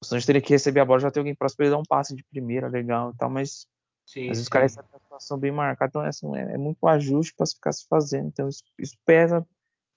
O 0.02 0.04
Sanches 0.04 0.26
teria 0.26 0.42
que 0.42 0.52
receber 0.52 0.80
a 0.80 0.84
bola 0.84 1.00
já 1.00 1.10
tem 1.10 1.20
alguém 1.20 1.34
próximo 1.34 1.56
para 1.56 1.66
ele 1.66 1.74
dar 1.74 1.80
um 1.80 1.88
passe 1.88 2.14
de 2.14 2.22
primeira 2.24 2.68
legal 2.68 3.10
e 3.10 3.16
tal, 3.16 3.30
mas 3.30 3.66
Sim, 4.06 4.22
às 4.22 4.28
vezes 4.28 4.38
sim. 4.38 4.42
os 4.42 4.48
caras 4.48 4.72
recebem 4.72 4.90
a 4.94 4.98
situação 4.98 5.38
bem 5.38 5.50
marcada, 5.52 5.88
então 5.88 6.02
assim, 6.02 6.36
é, 6.36 6.54
é 6.54 6.58
muito 6.58 6.86
ajuste 6.86 7.34
para 7.36 7.46
ficar 7.46 7.72
se 7.72 7.86
fazendo, 7.88 8.28
então 8.28 8.48
isso, 8.48 8.62
isso 8.78 8.96
pesa 9.04 9.46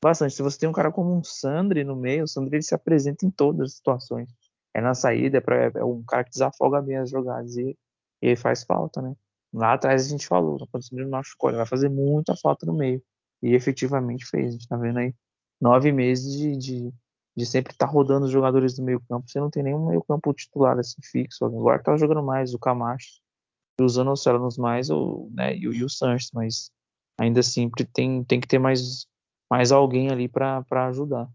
bastante. 0.02 0.36
Se 0.36 0.42
você 0.42 0.60
tem 0.60 0.70
um 0.70 0.74
cara 0.74 0.92
como 0.92 1.14
um 1.16 1.24
Sandri 1.24 1.84
no 1.84 1.96
meio, 1.96 2.24
o 2.24 2.28
Sandri 2.28 2.58
ele 2.58 2.64
se 2.64 2.76
apresenta 2.76 3.26
em 3.26 3.32
todas 3.32 3.72
as 3.72 3.76
situações. 3.76 4.30
É 4.74 4.82
na 4.82 4.94
saída, 4.94 5.38
é, 5.38 5.42
pra, 5.42 5.72
é 5.76 5.84
um 5.84 6.04
cara 6.04 6.24
que 6.24 6.32
desafoga 6.32 6.82
bem 6.82 6.98
as 6.98 7.10
jogadas 7.10 7.56
e, 7.58 7.78
e 8.22 8.36
faz 8.36 8.64
falta, 8.64 9.02
né? 9.02 9.16
Lá 9.54 9.74
atrás 9.74 10.06
a 10.06 10.10
gente 10.10 10.28
falou, 10.28 10.58
quando 10.72 10.84
o 10.84 10.86
Sandri 10.86 11.06
machucou, 11.08 11.50
ele 11.50 11.58
vai 11.58 11.66
fazer 11.66 11.90
muita 11.90 12.36
falta 12.36 12.66
no 12.66 12.74
meio. 12.74 13.02
E 13.42 13.54
efetivamente 13.54 14.26
fez. 14.26 14.50
A 14.50 14.52
gente 14.52 14.68
tá 14.68 14.78
vendo 14.78 15.00
aí 15.00 15.14
nove 15.60 15.92
meses 15.92 16.32
de, 16.34 16.58
de, 16.58 16.94
de 17.36 17.46
sempre 17.46 17.72
estar 17.74 17.88
tá 17.88 17.92
rodando 17.92 18.26
os 18.26 18.32
jogadores 18.32 18.76
do 18.76 18.84
meio 18.84 19.02
campo. 19.08 19.30
Você 19.30 19.40
não 19.40 19.50
tem 19.50 19.64
nenhum 19.64 19.88
meio 19.88 20.04
campo 20.04 20.34
titular 20.34 20.78
assim 20.78 21.02
fixo. 21.02 21.46
Agora 21.46 21.82
tá 21.82 21.96
jogando 21.98 22.24
mais 22.24 22.54
o 22.54 22.60
Camacho, 22.60 23.20
usando 23.80 24.12
o 24.12 24.16
Células 24.16 24.58
mais 24.58 24.90
o, 24.90 25.30
né, 25.34 25.56
e, 25.56 25.62
e 25.62 25.84
o 25.84 25.90
Sanches, 25.90 26.32
mas 26.34 26.72
ainda 27.20 27.40
assim 27.40 27.70
tem, 27.94 28.24
tem 28.24 28.40
que 28.40 28.48
ter 28.48 28.60
mais 28.60 29.08
mais 29.50 29.72
alguém 29.72 30.10
ali 30.10 30.28
para 30.28 30.64
ajudar. 30.88 31.28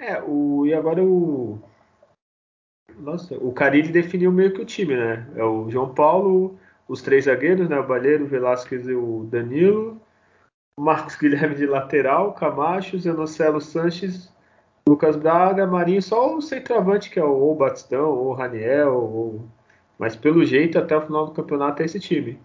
É, 0.00 0.20
o, 0.22 0.66
e 0.66 0.74
agora 0.74 1.02
o. 1.02 1.60
Nossa, 2.98 3.36
o 3.36 3.52
Carille 3.52 3.92
definiu 3.92 4.32
meio 4.32 4.52
que 4.52 4.60
o 4.60 4.66
time, 4.66 4.96
né? 4.96 5.26
É 5.36 5.44
o 5.44 5.70
João 5.70 5.94
Paulo, 5.94 6.58
os 6.88 7.00
três 7.00 7.24
zagueiros, 7.24 7.68
né? 7.68 7.78
O 7.78 7.86
Balheiro, 7.86 8.24
o 8.24 8.28
Velasquez 8.28 8.86
e 8.86 8.94
o 8.94 9.24
Danilo. 9.30 10.00
O 10.78 10.82
Marcos 10.82 11.14
Guilherme 11.16 11.54
de 11.54 11.66
lateral, 11.66 12.34
Camacho, 12.34 12.98
Zenocelo 12.98 13.60
Sanches, 13.60 14.32
Lucas 14.88 15.16
Braga, 15.16 15.66
Marinho, 15.66 16.02
só 16.02 16.36
o 16.36 16.42
centroavante 16.42 17.10
que 17.10 17.20
é 17.20 17.24
o, 17.24 17.54
Batistão, 17.54 18.10
ou 18.10 18.28
o 18.28 18.32
Raniel, 18.34 18.94
ou... 18.94 19.48
mas 20.02 20.16
pelo 20.16 20.44
jeito 20.44 20.80
até 20.80 20.96
o 20.96 21.02
final 21.02 21.26
do 21.26 21.32
campeonato 21.32 21.80
é 21.80 21.84
esse 21.84 22.00
time. 22.00 22.36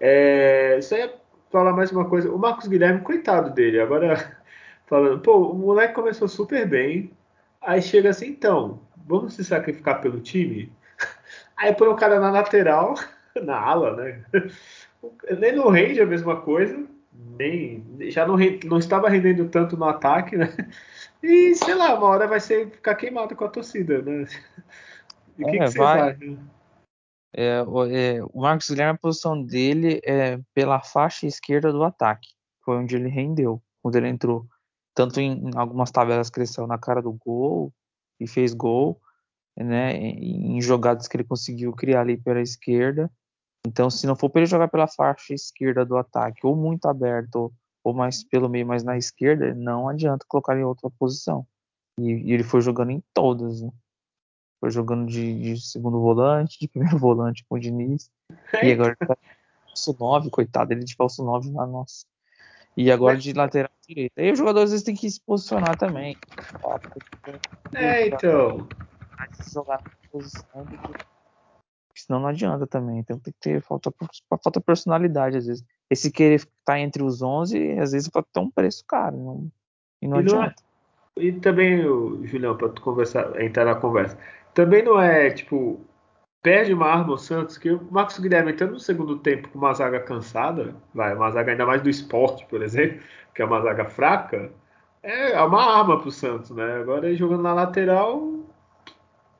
É, 0.00 0.78
isso 0.80 0.92
aí 0.96 1.02
é 1.02 1.14
falar 1.48 1.72
mais 1.72 1.92
uma 1.92 2.06
coisa. 2.06 2.28
O 2.28 2.36
Marcos 2.36 2.66
Guilherme, 2.66 3.02
coitado 3.02 3.50
dele, 3.50 3.80
agora 3.80 4.36
falando, 4.84 5.20
pô, 5.20 5.52
o 5.52 5.54
moleque 5.54 5.94
começou 5.94 6.26
super 6.26 6.68
bem, 6.68 7.12
aí 7.62 7.80
chega 7.80 8.10
assim, 8.10 8.26
então, 8.30 8.80
vamos 9.06 9.34
se 9.34 9.44
sacrificar 9.44 10.00
pelo 10.00 10.18
time? 10.18 10.72
Aí 11.56 11.72
põe 11.72 11.86
o 11.86 11.94
cara 11.94 12.18
na 12.18 12.32
lateral, 12.32 12.94
na 13.40 13.56
ala, 13.56 13.94
né? 13.94 14.24
Nem 15.38 15.54
no 15.54 15.68
range 15.68 16.00
a 16.00 16.06
mesma 16.06 16.40
coisa, 16.40 16.84
nem 17.38 17.84
já 18.10 18.26
não, 18.26 18.36
não 18.64 18.78
estava 18.78 19.08
rendendo 19.08 19.48
tanto 19.48 19.76
no 19.76 19.84
ataque, 19.84 20.36
né? 20.36 20.52
E 21.22 21.54
sei 21.54 21.76
lá, 21.76 21.94
uma 21.94 22.08
hora 22.08 22.26
vai 22.26 22.40
ser 22.40 22.70
ficar 22.70 22.96
queimado 22.96 23.36
com 23.36 23.44
a 23.44 23.48
torcida, 23.48 24.02
né? 24.02 24.26
E 25.38 25.44
o 25.44 25.48
é, 25.48 25.50
que, 25.52 25.58
que 25.58 25.66
vocês 25.68 25.80
acham? 25.80 26.54
É, 27.36 27.62
o, 27.62 27.84
é, 27.84 28.22
o 28.32 28.40
Marcos 28.40 28.70
Guilherme, 28.70 28.94
a 28.94 28.98
posição 28.98 29.42
dele 29.42 30.00
é 30.04 30.38
pela 30.54 30.80
faixa 30.80 31.26
esquerda 31.26 31.72
do 31.72 31.82
ataque. 31.82 32.28
Foi 32.64 32.76
onde 32.76 32.94
ele 32.94 33.08
rendeu, 33.08 33.60
quando 33.82 33.96
ele 33.96 34.08
entrou. 34.08 34.46
Tanto 34.94 35.20
em, 35.20 35.48
em 35.48 35.56
algumas 35.56 35.90
tabelas 35.90 36.30
saiu 36.46 36.68
na 36.68 36.78
cara 36.78 37.02
do 37.02 37.12
gol 37.12 37.72
e 38.20 38.28
fez 38.28 38.54
gol, 38.54 39.00
né? 39.56 39.96
Em, 39.96 40.56
em 40.56 40.60
jogadas 40.60 41.08
que 41.08 41.16
ele 41.16 41.24
conseguiu 41.24 41.72
criar 41.72 42.02
ali 42.02 42.16
pela 42.16 42.40
esquerda. 42.40 43.10
Então, 43.66 43.90
se 43.90 44.06
não 44.06 44.14
for 44.14 44.30
para 44.30 44.42
ele 44.42 44.46
jogar 44.50 44.68
pela 44.68 44.86
faixa 44.86 45.34
esquerda 45.34 45.84
do 45.84 45.96
ataque, 45.96 46.46
ou 46.46 46.54
muito 46.54 46.86
aberto, 46.86 47.52
ou 47.82 47.92
mais 47.92 48.22
pelo 48.22 48.48
meio, 48.48 48.66
mais 48.66 48.84
na 48.84 48.96
esquerda, 48.96 49.54
não 49.54 49.88
adianta 49.88 50.24
colocar 50.28 50.56
em 50.56 50.64
outra 50.64 50.88
posição. 50.98 51.46
E, 51.98 52.10
e 52.12 52.32
ele 52.32 52.44
foi 52.44 52.60
jogando 52.60 52.90
em 52.90 53.02
todas, 53.12 53.60
né? 53.60 53.70
Foi 54.64 54.70
jogando 54.70 55.06
de, 55.06 55.54
de, 55.54 55.60
segundo 55.60 56.00
volante, 56.00 56.58
de 56.58 56.68
primeiro 56.72 56.96
volante 56.96 57.44
com 57.46 57.56
o 57.56 57.60
Diniz. 57.60 58.10
E 58.62 58.72
agora 58.72 58.96
ele 58.98 59.08
tá 59.08 59.16
falso 59.66 59.96
9, 60.00 60.30
coitado, 60.30 60.72
ele 60.72 60.84
de 60.84 60.96
falso 60.96 61.22
9 61.22 61.50
lá, 61.50 61.66
nossa. 61.66 62.06
E 62.74 62.90
agora 62.90 63.16
de 63.18 63.34
lateral 63.34 63.70
direito. 63.86 64.18
Aí 64.18 64.32
os 64.32 64.38
jogadores 64.38 64.68
às 64.68 64.72
vezes 64.72 64.84
têm 64.84 64.96
que 64.96 65.10
se 65.10 65.20
posicionar 65.20 65.76
também. 65.76 66.16
É, 67.74 68.08
então. 68.08 68.66
Jogar 69.52 69.82
na 69.82 70.08
posição 70.10 70.66
senão 71.94 72.20
não 72.20 72.28
adianta 72.28 72.66
também. 72.66 72.98
Então 72.98 73.18
tem 73.18 73.32
que 73.32 73.40
ter 73.40 73.62
falta, 73.62 73.92
falta 74.42 74.60
personalidade 74.60 75.36
às 75.36 75.46
vezes. 75.46 75.64
Esse 75.90 76.10
querer 76.10 76.36
estar 76.36 76.80
entre 76.80 77.02
os 77.02 77.22
11, 77.22 77.78
às 77.78 77.92
vezes 77.92 78.08
pode 78.08 78.26
ter 78.32 78.40
um 78.40 78.50
preço 78.50 78.84
caro. 78.86 79.16
Não, 79.16 79.52
e 80.02 80.08
não 80.08 80.16
e 80.16 80.20
adianta. 80.20 80.54
Não 81.16 81.22
é, 81.22 81.26
e 81.26 81.32
também, 81.32 81.80
Julião, 82.26 82.56
para 82.56 82.70
tu 82.70 82.82
conversar, 82.82 83.40
entrar 83.40 83.64
na 83.64 83.76
conversa, 83.76 84.18
também 84.54 84.82
não 84.82 85.00
é 85.00 85.30
tipo 85.30 85.84
perde 86.42 86.74
uma 86.74 86.86
arma 86.86 87.14
o 87.14 87.18
Santos, 87.18 87.56
que 87.56 87.70
o 87.70 87.82
Marcos 87.90 88.18
Guilherme 88.18 88.52
entrando 88.52 88.72
no 88.72 88.78
segundo 88.78 89.18
tempo 89.18 89.48
com 89.48 89.58
uma 89.58 89.72
zaga 89.72 89.98
cansada, 90.00 90.76
vai, 90.92 91.14
uma 91.14 91.30
zaga 91.30 91.52
ainda 91.52 91.64
mais 91.64 91.80
do 91.80 91.88
esporte, 91.88 92.44
por 92.46 92.62
exemplo, 92.62 93.02
que 93.34 93.40
é 93.40 93.44
uma 93.46 93.62
zaga 93.62 93.86
fraca, 93.86 94.52
é 95.02 95.40
uma 95.42 95.78
arma 95.78 95.98
pro 96.00 96.10
Santos, 96.10 96.50
né? 96.50 96.74
Agora 96.74 97.06
ele 97.06 97.16
jogando 97.16 97.42
na 97.42 97.54
lateral 97.54 98.44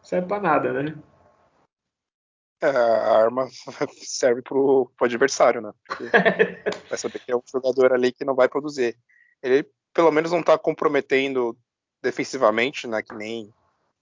serve 0.03 0.29
para 0.29 0.41
nada, 0.41 0.73
né? 0.73 0.95
É, 2.63 2.69
a 2.69 3.25
arma 3.25 3.47
serve 4.01 4.41
pro, 4.41 4.91
pro 4.97 5.05
adversário, 5.07 5.61
né? 5.61 5.73
Vai 6.89 6.99
saber 6.99 7.19
que 7.19 7.31
é 7.33 7.37
um 7.37 7.43
jogador 7.47 7.93
ali 7.93 8.13
que 8.13 8.25
não 8.25 8.35
vai 8.35 8.49
produzir. 8.49 8.97
Ele 9.43 9.69
pelo 9.93 10.11
menos 10.11 10.33
não 10.33 10.43
tá 10.43 10.57
comprometendo 10.57 11.57
defensivamente, 12.03 12.87
né? 12.87 13.03
Que 13.03 13.15
nem 13.15 13.53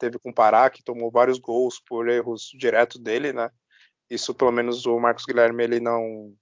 teve 0.02 0.18
com 0.18 0.30
o 0.30 0.34
Pará, 0.34 0.68
que 0.68 0.82
tomou 0.82 1.12
vários 1.12 1.38
gols 1.38 1.80
por 1.86 2.08
erros 2.08 2.50
diretos 2.58 3.00
dele, 3.00 3.32
né? 3.32 3.48
Isso 4.10 4.34
pelo 4.34 4.50
menos 4.50 4.84
o 4.84 4.98
Marcos 4.98 5.24
Guilherme 5.24 5.62
ele 5.62 5.78
não 5.80 6.34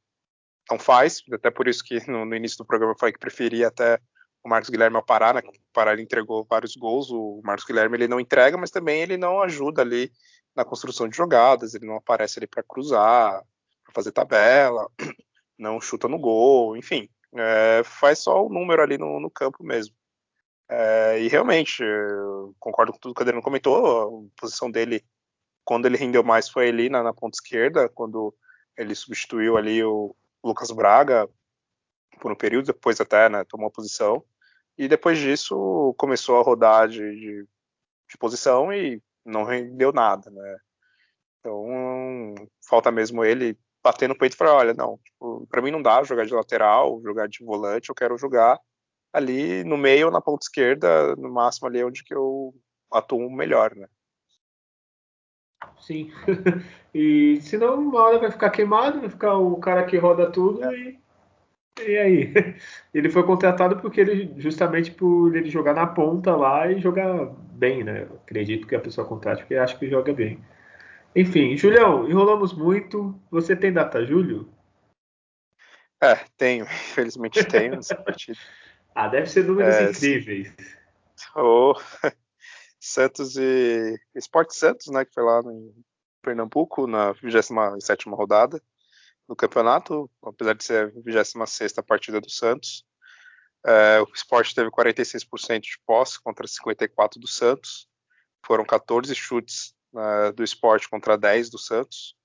não 0.70 0.78
faz, 0.78 1.22
até 1.32 1.50
por 1.50 1.66
isso 1.68 1.82
que 1.84 2.08
no, 2.08 2.24
no 2.24 2.34
início 2.34 2.56
do 2.58 2.64
programa 2.64 2.94
eu 2.94 2.98
falei 2.98 3.12
que 3.12 3.18
preferia 3.18 3.68
até 3.68 3.98
o 4.42 4.48
Marcos 4.48 4.70
Guilherme 4.70 4.96
ao 4.96 5.04
Pará, 5.04 5.34
né? 5.34 5.40
O 5.44 5.72
Pará 5.74 5.92
ele 5.92 6.02
entregou 6.02 6.46
vários 6.48 6.74
gols, 6.74 7.10
o 7.10 7.42
Marcos 7.44 7.66
Guilherme 7.66 7.96
ele 7.96 8.08
não 8.08 8.20
entrega, 8.20 8.56
mas 8.56 8.70
também 8.70 9.02
ele 9.02 9.18
não 9.18 9.42
ajuda 9.42 9.82
ali 9.82 10.10
na 10.56 10.64
construção 10.64 11.06
de 11.08 11.16
jogadas, 11.16 11.74
ele 11.74 11.86
não 11.86 11.96
aparece 11.96 12.38
ali 12.38 12.46
para 12.46 12.62
cruzar, 12.62 13.42
para 13.84 13.92
fazer 13.92 14.12
tabela, 14.12 14.88
não 15.58 15.80
chuta 15.80 16.08
no 16.08 16.18
gol, 16.18 16.76
enfim, 16.76 17.10
é, 17.34 17.82
faz 17.84 18.20
só 18.20 18.46
o 18.46 18.48
número 18.48 18.82
ali 18.82 18.96
no, 18.96 19.20
no 19.20 19.30
campo 19.30 19.62
mesmo. 19.62 19.94
É, 20.72 21.18
e 21.18 21.26
realmente, 21.26 21.82
concordo 22.60 22.92
com 22.92 22.98
tudo 23.00 23.12
que 23.12 23.20
o 23.20 23.24
Adriano 23.24 23.42
comentou, 23.42 24.28
a 24.36 24.40
posição 24.40 24.70
dele, 24.70 25.04
quando 25.64 25.86
ele 25.86 25.96
rendeu 25.96 26.22
mais, 26.22 26.48
foi 26.48 26.68
ali 26.68 26.88
na, 26.88 27.02
na 27.02 27.12
ponta 27.12 27.36
esquerda, 27.36 27.88
quando 27.88 28.32
ele 28.78 28.94
substituiu 28.94 29.56
ali 29.56 29.82
o 29.82 30.14
Lucas 30.44 30.70
Braga 30.70 31.28
por 32.20 32.30
um 32.30 32.36
período, 32.36 32.66
depois 32.66 33.00
até 33.00 33.28
né, 33.28 33.42
tomou 33.44 33.66
a 33.66 33.70
posição, 33.70 34.24
e 34.78 34.86
depois 34.86 35.18
disso 35.18 35.92
começou 35.98 36.38
a 36.38 36.42
rodar 36.42 36.86
de, 36.86 36.98
de, 36.98 37.44
de 38.08 38.18
posição 38.18 38.72
e 38.72 39.02
não 39.24 39.42
rendeu 39.42 39.92
nada, 39.92 40.30
né? 40.30 40.56
Então, 41.40 42.34
falta 42.68 42.92
mesmo 42.92 43.24
ele 43.24 43.58
bater 43.82 44.08
no 44.08 44.16
peito 44.16 44.34
e 44.34 44.36
falar, 44.36 44.54
olha, 44.54 44.74
não, 44.74 44.98
tipo, 44.98 45.46
para 45.48 45.62
mim 45.62 45.72
não 45.72 45.82
dá 45.82 46.02
jogar 46.04 46.26
de 46.26 46.34
lateral, 46.34 47.00
jogar 47.02 47.26
de 47.26 47.44
volante, 47.44 47.88
eu 47.88 47.94
quero 47.94 48.16
jogar 48.16 48.60
ali 49.12 49.64
no 49.64 49.76
meio 49.76 50.06
ou 50.06 50.12
na 50.12 50.20
ponta 50.20 50.44
esquerda, 50.44 51.14
no 51.16 51.30
máximo 51.30 51.68
ali 51.68 51.82
onde 51.82 52.04
que 52.04 52.14
eu 52.14 52.54
atuo 52.92 53.30
melhor, 53.30 53.74
né? 53.74 53.86
Sim. 55.78 56.10
e 56.94 57.40
senão 57.42 57.78
uma 57.78 58.02
hora 58.02 58.18
vai 58.18 58.30
ficar 58.30 58.50
queimado, 58.50 59.00
vai 59.00 59.10
ficar 59.10 59.36
o 59.36 59.56
cara 59.56 59.84
que 59.84 59.96
roda 59.96 60.30
tudo 60.30 60.64
é. 60.64 60.74
e 60.74 61.00
e 61.86 61.96
aí? 61.96 62.32
Ele 62.92 63.08
foi 63.08 63.22
contratado 63.22 63.76
porque 63.80 64.00
ele 64.00 64.34
justamente 64.38 64.90
por 64.90 65.34
ele 65.34 65.48
jogar 65.48 65.74
na 65.74 65.86
ponta 65.86 66.34
lá 66.34 66.70
e 66.70 66.80
jogar 66.80 67.26
bem, 67.52 67.84
né? 67.84 68.02
Eu 68.02 68.16
acredito 68.16 68.66
que 68.66 68.74
a 68.74 68.80
pessoa 68.80 69.06
contrate 69.06 69.40
porque 69.40 69.54
acha 69.54 69.78
que 69.78 69.88
joga 69.88 70.12
bem. 70.12 70.42
Enfim, 71.14 71.56
Julião, 71.56 72.08
enrolamos 72.08 72.52
muito. 72.52 73.18
Você 73.30 73.56
tem 73.56 73.72
data, 73.72 74.04
Júlio? 74.04 74.48
É, 76.02 76.16
tenho. 76.36 76.64
Infelizmente 76.90 77.44
tenho 77.44 77.76
nessa 77.76 77.96
partida. 77.96 78.38
Ah, 78.94 79.08
deve 79.08 79.26
ser 79.26 79.44
números 79.44 79.74
é, 79.74 79.90
incríveis. 79.90 80.52
O 81.36 81.74
Santos 82.80 83.36
e 83.36 83.98
Esporte 84.14 84.54
Santos, 84.56 84.86
né, 84.88 85.04
que 85.04 85.12
foi 85.12 85.22
lá 85.22 85.40
em 85.40 85.84
Pernambuco 86.22 86.86
na 86.86 87.12
27 87.12 88.08
rodada 88.08 88.62
do 89.28 89.36
campeonato, 89.36 90.10
apesar 90.24 90.54
de 90.54 90.64
ser 90.64 90.86
a 90.86 91.00
26 91.00 91.72
partida 91.86 92.20
do 92.20 92.30
Santos. 92.30 92.84
É, 93.64 94.00
o 94.00 94.06
esporte 94.14 94.54
teve 94.54 94.70
46% 94.70 95.60
de 95.60 95.78
posse 95.86 96.20
contra 96.20 96.46
54% 96.46 97.18
do 97.18 97.28
Santos. 97.28 97.86
Foram 98.44 98.64
14 98.64 99.14
chutes 99.14 99.74
uh, 99.92 100.32
do 100.32 100.42
esporte 100.42 100.88
contra 100.88 101.16
10 101.16 101.50
do 101.50 101.58
Santos. 101.58 102.16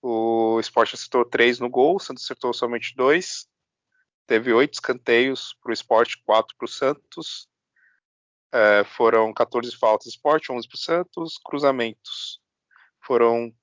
O 0.00 0.58
esporte 0.58 0.94
acertou 0.94 1.24
3 1.24 1.60
no 1.60 1.68
gol, 1.68 1.96
o 1.96 2.00
Santos 2.00 2.24
acertou 2.24 2.52
somente 2.52 2.94
2. 2.96 3.46
Teve 4.26 4.52
8 4.52 4.74
escanteios 4.74 5.54
para 5.62 5.70
o 5.70 5.72
esporte, 5.74 6.22
4 6.24 6.56
para 6.56 6.64
o 6.64 6.68
Santos. 6.68 7.48
É, 8.52 8.84
foram 8.84 9.32
14 9.34 9.76
faltas 9.76 10.06
esporte, 10.06 10.50
11 10.50 10.68
para 10.68 10.76
o 10.76 10.78
Santos. 10.78 11.38
Cruzamentos 11.44 12.40
foram 13.00 13.54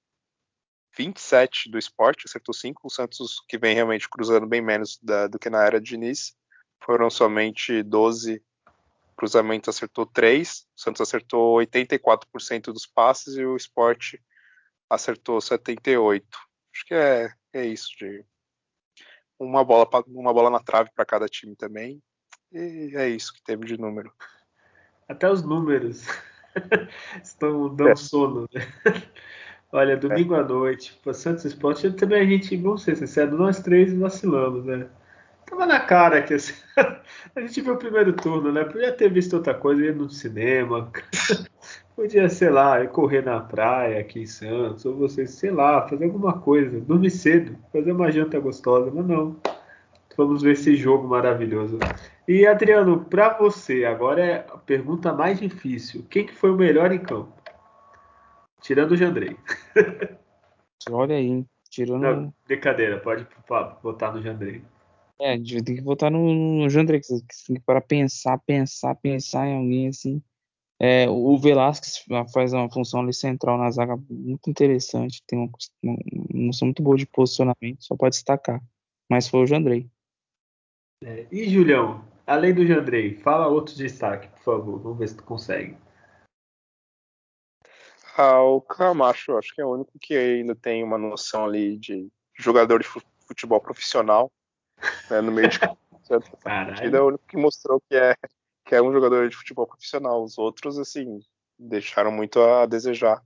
27 0.98 1.70
do 1.70 1.78
esporte, 1.78 2.26
acertou 2.26 2.54
5. 2.54 2.82
O 2.86 2.90
Santos, 2.90 3.44
que 3.48 3.58
vem 3.58 3.74
realmente 3.74 4.10
cruzando 4.10 4.46
bem 4.46 4.62
menos 4.62 5.00
da, 5.02 5.28
do 5.28 5.40
que 5.40 5.50
na 5.50 5.66
era 5.66 5.80
de 5.80 5.92
Diniz, 5.92 6.36
foram 6.84 7.10
somente 7.10 7.82
12 7.84 8.44
cruzamentos, 9.16 9.70
acertou 9.70 10.06
3. 10.06 10.68
O 10.78 10.82
Santos 10.82 11.02
acertou 11.02 11.58
84% 11.58 12.74
dos 12.74 12.86
passes 12.86 13.36
e 13.36 13.46
o 13.46 13.56
esporte 13.56 14.22
acertou 14.90 15.40
78%. 15.40 16.24
Acho 16.74 16.86
que 16.86 16.94
é, 16.94 17.34
é 17.54 17.66
isso, 17.66 17.90
de 17.98 18.26
uma 19.42 19.64
bola, 19.64 19.88
uma 20.08 20.34
bola 20.34 20.50
na 20.50 20.60
trave 20.60 20.90
para 20.96 21.06
cada 21.06 21.28
time 21.28 21.56
também. 21.56 22.02
E 22.52 22.92
é 22.96 23.10
isso 23.10 23.34
que 23.34 23.44
teve 23.44 23.66
de 23.66 23.80
número. 23.80 24.12
Até 25.08 25.30
os 25.30 25.44
números 25.44 26.06
estão 27.24 27.74
dando 27.74 27.92
é. 27.92 27.96
sono. 27.96 28.48
Né? 28.54 28.62
Olha, 29.72 29.98
domingo 29.98 30.36
é. 30.36 30.40
à 30.40 30.44
noite, 30.44 31.00
para 31.02 31.14
Santos 31.14 31.46
Esporte, 31.46 31.92
também 31.94 32.22
a 32.22 32.26
gente, 32.26 32.56
vamos 32.58 32.84
ser 32.84 32.98
sinceros, 32.98 33.38
nós 33.38 33.60
três 33.62 33.94
vacilamos, 33.94 34.66
né? 34.66 34.90
Tava 35.52 35.66
na 35.66 35.82
cara 35.82 36.22
que 36.22 36.34
assim, 36.34 36.54
a 37.36 37.42
gente 37.42 37.60
viu 37.60 37.74
o 37.74 37.78
primeiro 37.78 38.14
turno, 38.14 38.54
né? 38.54 38.64
Podia 38.64 38.94
ter 38.94 39.12
visto 39.12 39.34
outra 39.34 39.54
coisa, 39.54 39.86
ir 39.86 39.94
no 39.94 40.10
cinema, 40.10 40.90
podia, 41.94 42.30
sei 42.30 42.50
lá, 42.50 42.82
ir 42.82 42.88
correr 42.88 43.22
na 43.22 43.42
praia 43.42 44.00
aqui 44.00 44.22
em 44.22 44.26
Santos, 44.26 44.86
ou 44.86 44.96
você, 44.96 45.28
sei 45.28 45.52
lá, 45.52 45.86
fazer 45.90 46.06
alguma 46.06 46.40
coisa, 46.40 46.80
dormir 46.80 47.10
cedo, 47.10 47.58
fazer 47.70 47.92
uma 47.92 48.10
janta 48.10 48.40
gostosa, 48.40 48.90
mas 48.96 49.06
não. 49.06 49.36
Vamos 50.16 50.42
ver 50.42 50.54
esse 50.54 50.74
jogo 50.78 51.06
maravilhoso. 51.06 51.80
E 52.26 52.48
Adriano, 52.48 53.04
para 53.04 53.38
você, 53.38 53.84
agora 53.84 54.26
é 54.26 54.36
a 54.50 54.58
pergunta 54.58 55.12
mais 55.12 55.38
difícil: 55.38 56.06
quem 56.10 56.26
que 56.26 56.34
foi 56.34 56.52
o 56.52 56.56
melhor 56.56 56.94
em 56.94 57.00
campo? 57.00 57.34
Tirando 58.62 58.92
o 58.92 58.98
Jandrei. 58.98 59.36
Olha 60.90 61.18
aí, 61.18 61.46
tirando. 61.70 62.02
Não, 62.02 62.34
brincadeira, 62.48 63.00
pode 63.00 63.28
botar 63.84 64.14
no 64.14 64.22
Jandrei. 64.22 64.64
É, 65.24 65.38
tem 65.38 65.76
que 65.76 65.82
votar 65.82 66.10
no, 66.10 66.34
no 66.34 66.68
Jandrei, 66.68 67.00
para 67.64 67.80
pensar, 67.80 68.40
pensar, 68.40 68.96
pensar 68.96 69.46
em 69.46 69.56
alguém 69.56 69.88
assim. 69.88 70.20
É, 70.80 71.08
o 71.08 71.38
Velasquez 71.38 72.04
faz 72.34 72.54
uma 72.54 72.68
função 72.68 73.02
ali 73.02 73.14
central 73.14 73.56
na 73.56 73.70
zaga 73.70 73.96
muito 74.10 74.50
interessante, 74.50 75.22
tem 75.28 75.38
uma, 75.38 75.50
uma 75.84 75.98
noção 76.48 76.66
muito 76.66 76.82
boa 76.82 76.98
de 76.98 77.06
posicionamento, 77.06 77.84
só 77.84 77.96
pode 77.96 78.16
destacar. 78.16 78.60
Mas 79.08 79.28
foi 79.28 79.44
o 79.44 79.46
Jandrei. 79.46 79.88
É, 81.04 81.28
e 81.32 81.48
Julião, 81.48 82.04
além 82.26 82.52
do 82.52 82.66
Jandrei, 82.66 83.14
fala 83.14 83.48
outro 83.48 83.76
destaque, 83.76 84.28
por 84.30 84.40
favor. 84.40 84.80
Vamos 84.80 84.98
ver 84.98 85.10
se 85.10 85.18
tu 85.18 85.24
consegue. 85.24 85.78
Ah, 88.18 88.42
o 88.42 88.60
Camacho, 88.60 89.38
acho 89.38 89.54
que 89.54 89.62
é 89.62 89.66
o 89.66 89.74
único 89.74 89.92
que 90.00 90.16
ainda 90.16 90.56
tem 90.56 90.84
uma 90.84 90.98
noção 90.98 91.46
ali 91.46 91.78
de 91.78 92.12
jogador 92.40 92.82
de 92.82 92.88
futebol 93.28 93.62
profissional 93.62 94.32
né, 95.10 95.22
no 95.22 95.32
meio 95.32 95.50
de 95.50 95.60
partida, 95.60 95.78
é 96.98 97.02
o 97.02 97.08
único 97.08 97.26
que 97.28 97.38
mostrou 97.38 97.82
que 97.82 97.96
é, 97.96 98.16
que 98.66 98.76
é 98.76 98.82
um 98.82 98.92
jogador 98.92 99.30
de 99.30 99.36
futebol 99.36 99.68
profissional. 99.68 100.24
Os 100.24 100.38
outros, 100.38 100.78
assim, 100.78 101.20
deixaram 101.58 102.12
muito 102.12 102.42
a 102.42 102.66
desejar. 102.66 103.22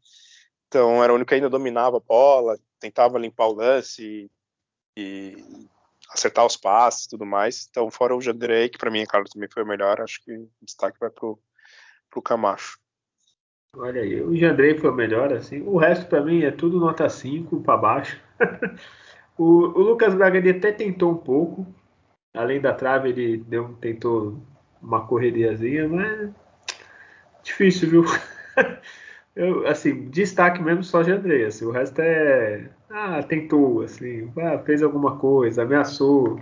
Então, 0.68 1.04
era 1.04 1.12
o 1.12 1.16
único 1.16 1.30
que 1.30 1.36
ainda 1.36 1.50
dominava 1.50 1.98
a 1.98 2.02
bola, 2.02 2.58
tentava 2.80 3.18
limpar 3.18 3.48
o 3.48 3.54
lance 3.54 4.30
e, 4.98 5.38
e 5.38 5.68
acertar 6.10 6.46
os 6.46 6.58
passes 6.58 7.06
e 7.06 7.10
tudo 7.10 7.26
mais. 7.26 7.68
Então, 7.70 7.90
fora 7.90 8.16
o 8.16 8.22
Jandrei, 8.22 8.70
que 8.70 8.78
para 8.78 8.92
mim, 8.92 9.06
claro, 9.06 9.26
também 9.26 9.50
foi 9.52 9.64
o 9.64 9.68
melhor, 9.68 10.02
acho 10.02 10.24
que 10.24 10.34
o 10.34 10.50
destaque 10.62 11.00
vai 11.00 11.10
pro, 11.10 11.40
pro 12.10 12.22
Camacho. 12.22 12.80
Olha 13.78 14.02
aí, 14.02 14.22
o 14.22 14.36
Jandrei 14.36 14.78
foi 14.78 14.90
o 14.90 14.96
melhor, 14.96 15.34
assim. 15.34 15.62
O 15.62 15.78
resto 15.78 16.08
para 16.08 16.24
mim 16.24 16.44
é 16.44 16.52
tudo 16.52 16.80
nota 16.80 17.10
5 17.10 17.62
para 17.62 17.78
baixo. 17.78 18.22
o, 19.38 19.44
o, 19.44 19.82
Lucas 19.82 20.14
Braga 20.14 20.38
ele 20.38 20.52
até 20.52 20.72
tentou 20.72 21.12
um 21.12 21.18
pouco, 21.18 21.66
Além 22.36 22.60
da 22.60 22.74
trave, 22.74 23.10
ele 23.10 23.38
deu, 23.38 23.74
tentou 23.80 24.38
uma 24.82 25.08
correriazinha, 25.08 25.88
mas 25.88 26.30
difícil, 27.42 27.90
viu? 27.90 28.06
Eu, 29.36 29.68
assim, 29.68 30.08
destaque 30.10 30.62
mesmo 30.62 30.84
só 30.84 31.02
de 31.02 31.12
André, 31.12 31.46
assim, 31.46 31.66
o 31.66 31.72
resto 31.72 32.00
é. 32.00 32.70
Ah, 32.90 33.22
tentou, 33.22 33.82
assim, 33.82 34.32
ah, 34.38 34.60
fez 34.60 34.82
alguma 34.82 35.18
coisa, 35.18 35.64
ameaçou, 35.64 36.40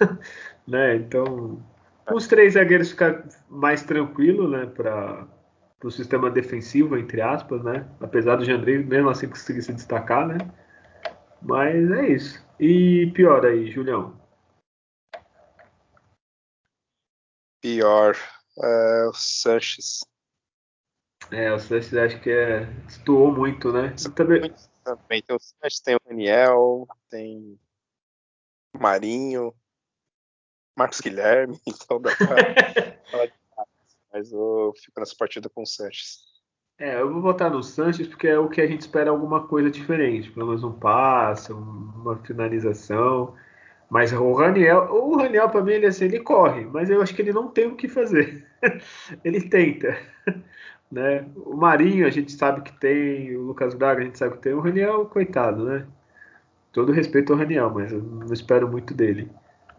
né? 0.66 0.96
Então, 0.96 1.62
os 2.10 2.26
três 2.26 2.54
zagueiros 2.54 2.90
ficar 2.90 3.24
mais 3.48 3.82
tranquilo, 3.82 4.48
né, 4.48 4.66
para 4.66 5.26
o 5.84 5.90
sistema 5.90 6.30
defensivo, 6.30 6.96
entre 6.96 7.20
aspas, 7.20 7.62
né? 7.62 7.86
Apesar 8.00 8.36
do 8.36 8.44
Jandrei 8.44 8.78
mesmo 8.78 9.10
assim 9.10 9.28
conseguir 9.28 9.62
se 9.62 9.74
destacar, 9.74 10.26
né? 10.26 10.38
Mas 11.42 11.90
é 11.90 12.08
isso. 12.08 12.46
E 12.58 13.10
pior 13.14 13.44
aí, 13.46 13.70
Julião? 13.70 14.18
Pior, 17.60 18.16
é, 18.62 19.06
o 19.06 19.12
Sanches. 19.12 20.00
É, 21.30 21.52
o 21.52 21.58
Sanches 21.58 21.94
acho 21.94 22.20
que 22.20 22.30
é, 22.30 22.62
estuou 22.88 23.32
muito, 23.32 23.72
né? 23.72 23.94
Também... 24.14 24.52
também 24.82 25.22
tem 25.22 25.36
o 25.36 25.40
Sanches, 25.40 25.80
tem 25.80 25.96
o 25.96 26.00
Daniel, 26.06 26.86
tem 27.08 27.58
o 28.74 28.78
Marinho, 28.78 29.54
Marcos 30.76 31.00
Guilherme, 31.00 31.60
então 31.66 32.00
dá 32.00 32.16
pra 32.16 32.26
falar 33.10 33.26
de 33.26 33.40
mas 34.12 34.32
eu 34.32 34.72
fico 34.76 34.98
nessa 34.98 35.14
partida 35.16 35.48
com 35.48 35.62
o 35.62 35.66
Sanches. 35.66 36.29
É, 36.80 36.98
eu 36.98 37.12
vou 37.12 37.20
votar 37.20 37.50
no 37.50 37.62
Sanches 37.62 38.08
porque 38.08 38.26
é 38.26 38.38
o 38.38 38.48
que 38.48 38.58
a 38.58 38.66
gente 38.66 38.80
espera 38.80 39.10
alguma 39.10 39.46
coisa 39.46 39.70
diferente, 39.70 40.30
pelo 40.30 40.46
menos 40.46 40.64
um 40.64 40.72
passe, 40.72 41.52
uma 41.52 42.16
finalização. 42.16 43.34
Mas 43.90 44.12
o 44.14 44.32
Raniel, 44.32 44.90
o 44.90 45.14
Raniel 45.14 45.50
para 45.50 45.62
mim 45.62 45.72
ele 45.72 45.86
assim, 45.86 46.06
ele 46.06 46.20
corre, 46.20 46.64
mas 46.64 46.88
eu 46.88 47.02
acho 47.02 47.14
que 47.14 47.20
ele 47.20 47.34
não 47.34 47.48
tem 47.48 47.66
o 47.66 47.76
que 47.76 47.86
fazer. 47.86 48.46
ele 49.22 49.42
tenta, 49.42 49.94
né? 50.90 51.26
O 51.36 51.54
Marinho 51.54 52.06
a 52.06 52.10
gente 52.10 52.32
sabe 52.32 52.62
que 52.62 52.72
tem, 52.80 53.36
o 53.36 53.42
Lucas 53.42 53.74
Braga 53.74 54.00
a 54.00 54.04
gente 54.04 54.16
sabe 54.18 54.36
que 54.36 54.42
tem, 54.42 54.54
o 54.54 54.60
Raniel 54.60 55.04
coitado, 55.04 55.64
né? 55.64 55.86
Todo 56.72 56.92
respeito 56.92 57.32
ao 57.32 57.38
Raniel, 57.38 57.70
mas 57.70 57.92
eu 57.92 58.00
não 58.02 58.32
espero 58.32 58.66
muito 58.66 58.94
dele. 58.94 59.30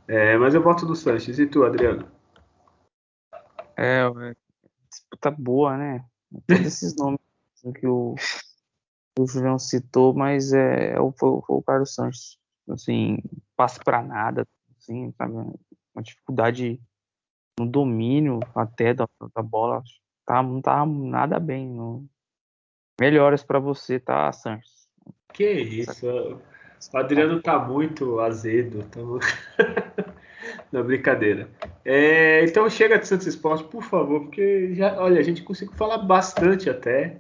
É, 0.08 0.38
mas 0.38 0.54
eu 0.54 0.62
voto 0.62 0.86
no 0.86 0.96
Sanches. 0.96 1.40
E 1.40 1.48
tu, 1.48 1.64
Adriano? 1.64 2.06
É, 3.76 4.04
disputa 4.90 5.32
boa, 5.32 5.78
né? 5.78 6.06
Todos 6.48 6.66
esses 6.66 6.96
nomes 6.96 7.20
que 7.80 7.86
o, 7.86 8.16
o 9.20 9.28
Julião 9.28 9.60
citou, 9.60 10.14
mas 10.14 10.54
é, 10.54 10.94
é 10.94 11.00
o, 11.00 11.12
foi, 11.12 11.30
o 11.48 11.62
Carlos 11.62 11.94
Sanches. 11.94 12.38
Assim, 12.70 13.18
passa 13.56 13.82
para 13.84 14.02
nada, 14.02 14.48
assim, 14.78 15.12
sabe? 15.18 15.34
Uma 15.34 16.04
dificuldade 16.04 16.80
no 17.60 17.66
domínio 17.68 18.40
até 18.56 18.94
da, 18.94 19.08
da 19.36 19.42
bola. 19.42 19.84
Tá, 20.26 20.42
não 20.42 20.62
tá 20.62 20.86
nada 20.86 21.40
bem. 21.40 21.68
Não. 21.68 22.08
Melhoras 23.00 23.44
para 23.44 23.60
você, 23.60 24.00
tá, 24.00 24.32
Sanches? 24.32 24.88
Que 25.34 25.52
isso, 25.52 26.08
o 26.94 26.98
Adriano 26.98 27.42
tá 27.42 27.60
muito 27.60 28.20
azedo. 28.20 28.84
Tá... 28.86 29.00
Não, 30.72 30.84
brincadeira. 30.84 31.50
É, 31.84 32.44
então 32.46 32.70
chega 32.70 32.98
de 32.98 33.08
Santos 33.08 33.28
Esporte, 33.28 33.64
por 33.66 33.84
favor, 33.84 34.22
porque 34.22 34.74
já, 34.74 35.02
olha, 35.02 35.20
a 35.20 35.24
gente 35.24 35.44
conseguiu 35.44 35.76
falar 35.76 35.98
bastante 35.98 36.70
até. 36.70 37.18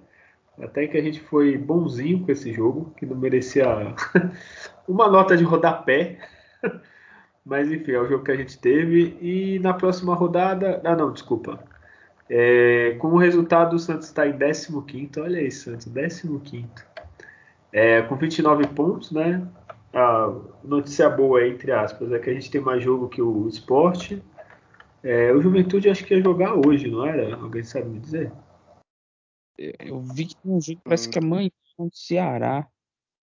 Até 0.61 0.87
que 0.87 0.97
a 0.97 1.01
gente 1.01 1.19
foi 1.19 1.57
bonzinho 1.57 2.23
com 2.23 2.31
esse 2.31 2.53
jogo, 2.53 2.93
que 2.97 3.05
não 3.05 3.15
merecia 3.15 3.65
uma 4.87 5.09
nota 5.09 5.35
de 5.35 5.43
rodapé. 5.43 6.19
Mas 7.43 7.71
enfim, 7.71 7.91
é 7.91 7.99
o 7.99 8.07
jogo 8.07 8.23
que 8.23 8.31
a 8.31 8.35
gente 8.35 8.57
teve. 8.57 9.17
E 9.19 9.59
na 9.59 9.73
próxima 9.73 10.13
rodada. 10.13 10.79
Ah, 10.83 10.95
não, 10.95 11.11
desculpa. 11.11 11.59
É, 12.29 12.95
com 12.99 13.09
o 13.09 13.17
resultado, 13.17 13.75
o 13.75 13.79
Santos 13.79 14.07
está 14.07 14.25
em 14.27 14.37
15. 14.37 15.19
Olha 15.19 15.39
aí, 15.39 15.51
Santos, 15.51 15.85
15. 15.85 16.67
É, 17.73 18.01
com 18.03 18.15
29 18.15 18.67
pontos, 18.67 19.11
né? 19.11 19.45
A 19.93 20.33
notícia 20.63 21.09
boa, 21.09 21.45
entre 21.45 21.71
aspas, 21.71 22.11
é 22.11 22.19
que 22.19 22.29
a 22.29 22.33
gente 22.33 22.49
tem 22.49 22.61
mais 22.61 22.83
jogo 22.83 23.09
que 23.09 23.21
o 23.21 23.47
esporte. 23.47 24.23
É, 25.03 25.33
o 25.33 25.41
Juventude 25.41 25.89
acho 25.89 26.05
que 26.05 26.15
ia 26.15 26.21
jogar 26.21 26.53
hoje, 26.53 26.89
não 26.89 27.05
era? 27.05 27.35
Alguém 27.35 27.63
sabe 27.63 27.89
me 27.89 27.99
dizer? 27.99 28.31
Eu 29.57 29.99
vi 29.99 30.25
que 30.25 30.35
tem 30.37 30.51
um 30.51 30.61
jogo, 30.61 30.81
parece 30.83 31.09
que 31.09 31.19
amanhã 31.19 31.49
no 31.77 31.89
Ceará. 31.91 32.67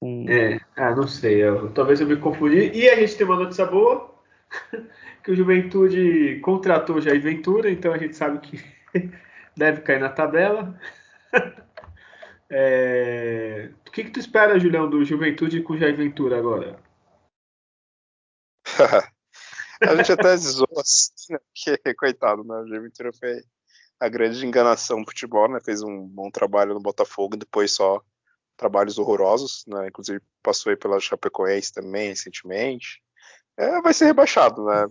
Com... 0.01 0.27
É, 0.29 0.61
ah, 0.77 0.95
não 0.95 1.07
sei. 1.07 1.43
Eu, 1.43 1.71
talvez 1.71 2.01
eu 2.01 2.07
me 2.07 2.17
confundi. 2.17 2.71
E 2.73 2.89
a 2.89 2.97
gente 2.97 3.17
tem 3.17 3.27
uma 3.27 3.37
notícia 3.37 3.65
boa, 3.65 4.15
que 5.25 5.31
o 5.31 5.37
Juventude 5.37 6.41
contratou 6.41 6.97
o 6.97 7.01
Jair 7.01 7.21
Ventura, 7.21 7.71
então 7.71 7.93
a 7.93 7.99
gente 7.99 8.17
sabe 8.17 8.39
que 8.41 8.63
deve 9.57 9.81
cair 9.81 10.01
na 10.01 10.11
tabela. 10.11 10.79
É... 12.51 13.69
Que, 13.99 14.05
que 14.05 14.11
tu 14.13 14.21
espera, 14.21 14.61
Julião, 14.61 14.89
do 14.89 15.05
Juventude 15.05 15.61
com 15.61 15.73
o 15.73 15.77
Jair 15.77 15.97
Ventura 15.97 16.39
agora? 16.39 16.81
a 19.83 19.97
gente 19.97 20.13
até 20.13 20.37
zoou 20.37 20.79
assim, 20.79 21.33
né? 21.33 21.39
Porque, 21.53 21.95
coitado, 21.95 22.45
né? 22.45 22.61
O 22.61 22.69
Jair 22.69 22.83
Ventura 22.83 23.13
foi 23.13 23.43
a 23.99 24.09
grande 24.09 24.47
enganação 24.47 25.03
do 25.03 25.11
futebol, 25.11 25.49
né? 25.49 25.59
Fez 25.59 25.83
um 25.83 26.07
bom 26.07 26.31
trabalho 26.31 26.75
no 26.75 26.81
Botafogo 26.81 27.35
e 27.35 27.41
depois 27.41 27.73
só 27.73 28.01
trabalhos 28.57 29.01
horrorosos, 29.01 29.65
né? 29.67 29.89
Inclusive 29.89 30.21
passou 30.45 30.71
aí 30.71 30.77
pela 30.77 31.01
Chapecoense 31.01 31.73
também 31.73 32.11
recentemente. 32.11 33.03
É, 33.57 33.81
vai 33.81 33.93
ser 33.93 34.05
rebaixado, 34.05 34.65
né? 34.65 34.87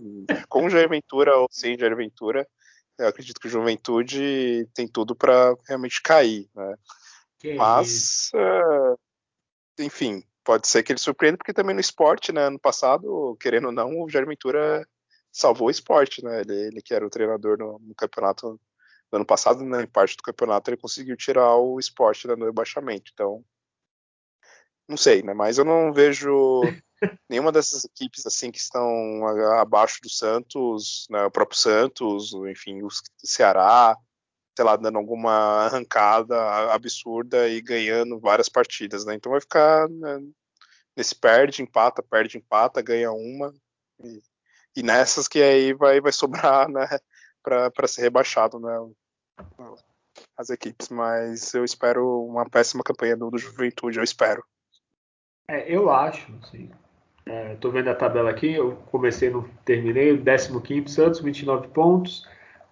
Com 0.49 0.65
o 0.65 0.69
Jair 0.69 0.89
Ventura 0.89 1.33
ou 1.37 1.47
sem 1.49 1.79
Jair 1.79 1.95
Ventura, 1.95 2.45
eu 2.99 3.07
acredito 3.07 3.39
que 3.39 3.47
o 3.47 3.49
Juventude 3.49 4.67
tem 4.73 4.85
tudo 4.85 5.15
para 5.15 5.55
realmente 5.65 6.01
cair, 6.01 6.49
né? 6.53 6.75
Que 7.39 7.53
Mas, 7.55 8.31
uh, 8.33 8.97
enfim, 9.79 10.23
pode 10.43 10.67
ser 10.67 10.83
que 10.83 10.91
ele 10.91 10.99
surpreenda, 10.99 11.37
porque 11.37 11.53
também 11.53 11.75
no 11.75 11.81
esporte, 11.81 12.31
né? 12.31 12.47
Ano 12.47 12.59
passado, 12.59 13.37
querendo 13.39 13.65
ou 13.65 13.71
não, 13.71 14.01
o 14.01 14.09
Jair 14.09 14.25
Ventura 14.25 14.87
salvou 15.31 15.67
o 15.67 15.71
esporte, 15.71 16.23
né? 16.23 16.41
Ele, 16.41 16.53
ele 16.53 16.81
que 16.81 16.93
era 16.93 17.05
o 17.05 17.09
treinador 17.09 17.57
no, 17.57 17.79
no 17.79 17.95
campeonato 17.95 18.59
no 19.11 19.17
ano 19.17 19.25
passado, 19.25 19.63
né, 19.63 19.83
em 19.83 19.87
parte 19.87 20.17
do 20.17 20.23
campeonato, 20.23 20.69
ele 20.69 20.77
conseguiu 20.77 21.15
tirar 21.15 21.55
o 21.55 21.79
esporte 21.79 22.27
né, 22.27 22.35
no 22.35 22.45
rebaixamento. 22.45 23.11
Então, 23.13 23.43
não 24.87 24.97
sei, 24.97 25.21
né? 25.21 25.33
Mas 25.33 25.57
eu 25.57 25.65
não 25.65 25.93
vejo 25.93 26.61
nenhuma 27.29 27.51
dessas 27.51 27.83
equipes 27.85 28.25
assim 28.25 28.51
que 28.51 28.57
estão 28.57 29.25
abaixo 29.59 29.99
do 30.01 30.09
Santos, 30.09 31.07
né, 31.09 31.25
o 31.25 31.31
próprio 31.31 31.57
Santos, 31.57 32.33
enfim, 32.49 32.81
o 32.83 32.89
Ceará, 33.23 33.95
sei 34.57 34.65
lá, 34.65 34.75
dando 34.75 34.97
alguma 34.97 35.67
arrancada 35.67 36.35
absurda 36.73 37.47
e 37.47 37.61
ganhando 37.61 38.19
várias 38.19 38.49
partidas, 38.49 39.05
né? 39.05 39.13
Então 39.13 39.31
vai 39.31 39.39
ficar 39.39 39.87
né, 39.87 40.19
nesse 40.95 41.13
perde, 41.13 41.61
empata, 41.61 42.01
perde, 42.01 42.39
empata, 42.39 42.81
ganha 42.81 43.11
uma 43.11 43.53
e, 44.03 44.19
e 44.77 44.81
nessas 44.81 45.27
que 45.27 45.43
aí 45.43 45.73
vai, 45.73 46.01
vai 46.01 46.11
sobrar, 46.11 46.67
né, 46.67 46.87
para 47.43 47.87
ser 47.87 48.01
rebaixado, 48.01 48.59
né? 48.59 48.73
As 50.35 50.49
equipes, 50.49 50.89
mas 50.89 51.53
eu 51.53 51.63
espero 51.63 52.25
uma 52.25 52.49
péssima 52.49 52.83
campanha 52.83 53.15
do, 53.15 53.29
do 53.29 53.37
Juventude, 53.37 53.99
eu 53.99 54.03
espero. 54.03 54.43
É, 55.47 55.71
eu 55.71 55.91
acho, 55.91 56.33
sim. 56.49 56.71
É, 57.27 57.53
tô 57.57 57.69
vendo 57.69 57.91
a 57.91 57.95
tabela 57.95 58.31
aqui, 58.31 58.53
eu 58.53 58.77
comecei 58.89 59.29
no 59.29 59.47
terminei, 59.63 60.17
15 60.17 60.91
Santos, 60.91 61.19
29 61.19 61.67
pontos, 61.67 62.27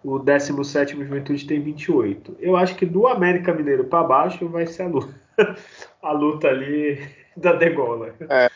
o 0.06 0.20
17 0.20 0.96
Juventude 0.96 1.48
tem 1.48 1.60
28. 1.60 2.38
Eu 2.40 2.56
acho 2.56 2.76
que 2.76 2.86
do 2.86 3.08
América 3.08 3.52
Mineiro 3.52 3.86
para 3.86 4.04
baixo 4.04 4.48
vai 4.48 4.68
ser 4.68 4.84
a 4.84 4.88
luta, 4.88 5.16
a 6.02 6.12
luta 6.12 6.48
ali 6.48 7.00
da 7.36 7.54
degola. 7.54 8.14
É. 8.30 8.52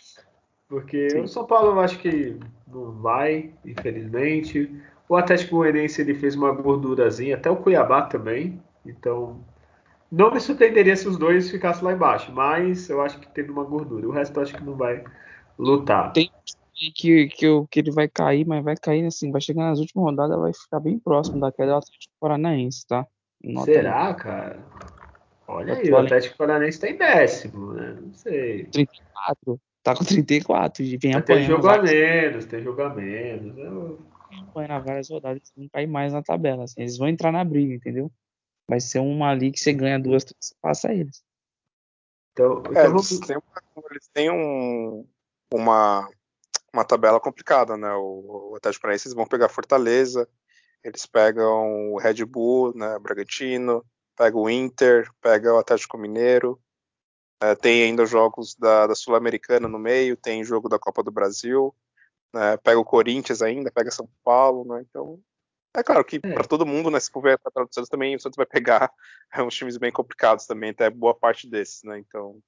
Porque 0.67 1.09
Sim. 1.09 1.21
o 1.21 1.27
São 1.27 1.47
Paulo 1.47 1.71
eu 1.71 1.79
acho 1.79 1.97
que 1.97 2.37
não 2.67 2.91
vai, 2.91 3.51
infelizmente. 3.65 4.71
O 5.07 5.15
Atlético 5.15 5.55
Goianiense 5.55 5.99
ele 5.99 6.13
fez 6.13 6.35
uma 6.35 6.51
gordurazinha, 6.51 7.35
até 7.35 7.49
o 7.49 7.55
Cuiabá 7.55 8.03
também. 8.03 8.61
Então, 8.85 9.43
não 10.11 10.31
me 10.31 10.39
surpreenderia 10.39 10.95
se 10.95 11.07
os 11.07 11.17
dois 11.17 11.49
ficassem 11.49 11.83
lá 11.83 11.93
embaixo, 11.93 12.31
mas 12.31 12.87
eu 12.91 13.01
acho 13.01 13.19
que 13.19 13.27
teve 13.27 13.49
uma 13.49 13.63
gordura. 13.63 14.07
O 14.07 14.11
resto 14.11 14.37
eu 14.37 14.43
acho 14.43 14.55
que 14.55 14.63
não 14.63 14.75
vai 14.75 15.03
lutar. 15.57 16.13
Tem 16.13 16.29
que, 16.79 17.27
que, 17.27 17.67
que 17.69 17.79
ele 17.79 17.91
vai 17.91 18.07
cair, 18.07 18.45
mas 18.45 18.63
vai 18.63 18.75
cair 18.75 19.05
assim, 19.05 19.31
vai 19.31 19.41
chegar 19.41 19.69
nas 19.69 19.79
últimas 19.79 20.05
rodadas, 20.05 20.39
vai 20.39 20.53
ficar 20.53 20.79
bem 20.79 20.97
próximo 20.97 21.39
da 21.39 21.51
queda 21.51 21.71
do 21.71 21.77
Atlético 21.77 22.13
Paranaense, 22.19 22.87
tá? 22.87 23.05
Nota 23.43 23.71
Será, 23.71 24.07
aí. 24.07 24.15
cara? 24.15 24.65
Olha 25.47 25.73
aí, 25.73 25.91
o 25.91 25.97
Atlético 25.97 26.37
Paranaense 26.37 26.79
tá 26.79 26.89
em 26.89 26.95
décimo, 26.95 27.73
né? 27.73 27.97
Não 28.01 28.13
sei. 28.13 28.65
34. 28.65 29.59
Tá 29.83 29.95
com 29.95 30.05
34. 30.05 30.83
E 30.83 30.97
vem 30.97 31.21
tem 31.21 31.43
jogo 31.43 31.67
a 31.67 31.81
menos, 31.81 32.45
tem 32.45 32.63
jogo 32.63 32.81
a 32.81 32.93
menos. 32.93 33.57
Eu... 33.57 33.99
Apanhando 34.41 34.85
várias 34.85 35.09
rodadas, 35.09 35.51
não 35.57 35.67
cair 35.69 35.87
mais 35.87 36.13
na 36.13 36.21
tabela. 36.21 36.63
Assim, 36.63 36.81
eles 36.81 36.97
vão 36.97 37.07
entrar 37.07 37.31
na 37.31 37.43
briga, 37.43 37.73
entendeu? 37.73 38.11
Vai 38.69 38.79
ser 38.79 38.99
uma 38.99 39.31
ali 39.31 39.51
que 39.51 39.59
você 39.59 39.73
ganha 39.73 39.99
duas, 39.99 40.23
três, 40.23 40.53
passa 40.61 40.93
eles. 40.93 41.23
Então, 42.33 42.59
então 42.59 42.81
é, 42.81 42.85
eles, 42.85 43.19
têm, 43.19 43.37
eles 43.89 44.07
têm 44.13 44.31
um, 44.31 45.05
uma 45.51 46.07
uma 46.73 46.85
tabela 46.85 47.19
complicada, 47.19 47.77
né? 47.77 47.93
O, 47.93 48.51
o 48.51 48.55
Atlético 48.55 48.83
Paranaense 48.83 49.13
vão 49.15 49.25
pegar 49.25 49.49
Fortaleza, 49.49 50.27
eles 50.83 51.05
pegam 51.05 51.93
o 51.93 51.97
Red 51.97 52.25
Bull, 52.25 52.73
né? 52.75 52.97
Bragantino, 52.99 53.83
pega 54.15 54.37
o 54.37 54.49
Inter, 54.49 55.09
pega 55.21 55.53
o 55.53 55.57
Atlético 55.57 55.97
Mineiro, 55.97 56.59
é, 57.41 57.55
tem 57.55 57.83
ainda 57.83 58.05
jogos 58.05 58.55
da, 58.55 58.87
da 58.87 58.95
Sul-Americana 58.95 59.67
no 59.67 59.79
meio, 59.79 60.17
tem 60.17 60.43
jogo 60.43 60.67
da 60.67 60.77
Copa 60.77 61.01
do 61.01 61.11
Brasil, 61.11 61.73
né? 62.33 62.57
pega 62.57 62.79
o 62.79 62.85
Corinthians 62.85 63.41
ainda, 63.41 63.71
pega 63.71 63.91
São 63.91 64.09
Paulo, 64.23 64.65
né? 64.65 64.85
Então 64.89 65.19
é 65.75 65.83
claro 65.83 66.03
que 66.03 66.17
é. 66.17 66.33
para 66.33 66.47
todo 66.47 66.65
mundo, 66.65 66.89
né, 66.89 66.99
se 66.99 67.11
for 67.11 67.21
ver 67.21 67.33
a 67.33 67.37
tabela 67.37 67.67
do 67.67 67.73
Santos 67.73 67.89
também, 67.89 68.15
o 68.15 68.19
Santos 68.19 68.37
vai 68.37 68.45
pegar 68.45 68.91
uns 69.45 69.55
times 69.55 69.77
bem 69.77 69.91
complicados 69.91 70.45
também, 70.45 70.71
até 70.71 70.89
boa 70.89 71.13
parte 71.13 71.47
desses, 71.47 71.83
né? 71.83 71.99
Então. 71.99 72.39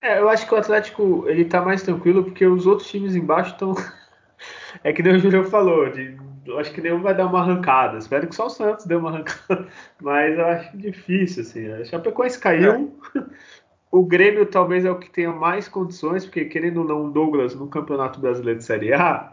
É, 0.00 0.18
eu 0.18 0.28
acho 0.28 0.46
que 0.46 0.54
o 0.54 0.56
Atlético 0.56 1.24
ele 1.26 1.44
tá 1.44 1.60
mais 1.60 1.82
tranquilo 1.82 2.24
porque 2.24 2.46
os 2.46 2.66
outros 2.66 2.88
times 2.88 3.16
embaixo 3.16 3.52
estão. 3.52 3.74
é 4.84 4.92
que 4.92 5.02
nem 5.02 5.16
o 5.16 5.18
Júlio 5.18 5.44
falou, 5.44 5.90
de... 5.90 6.16
eu 6.46 6.58
acho 6.58 6.72
que 6.72 6.80
nenhum 6.80 7.02
vai 7.02 7.14
dar 7.14 7.26
uma 7.26 7.40
arrancada. 7.40 7.98
Espero 7.98 8.28
que 8.28 8.34
só 8.34 8.46
o 8.46 8.50
Santos 8.50 8.86
dê 8.86 8.94
uma 8.94 9.10
arrancada, 9.10 9.66
mas 10.00 10.38
eu 10.38 10.46
acho 10.46 10.76
difícil, 10.76 11.42
assim. 11.42 11.72
A 11.72 11.84
Chapecoense 11.84 12.38
caiu. 12.38 12.96
É. 13.16 13.20
O 13.90 14.04
Grêmio 14.04 14.44
talvez 14.44 14.84
é 14.84 14.90
o 14.90 14.98
que 14.98 15.08
tenha 15.08 15.32
mais 15.32 15.66
condições, 15.66 16.26
porque 16.26 16.44
querendo 16.44 16.82
ou 16.82 16.84
não, 16.86 17.06
o 17.06 17.10
Douglas 17.10 17.54
no 17.54 17.68
Campeonato 17.68 18.20
Brasileiro 18.20 18.58
de 18.58 18.64
Série 18.66 18.92
A, 18.92 19.32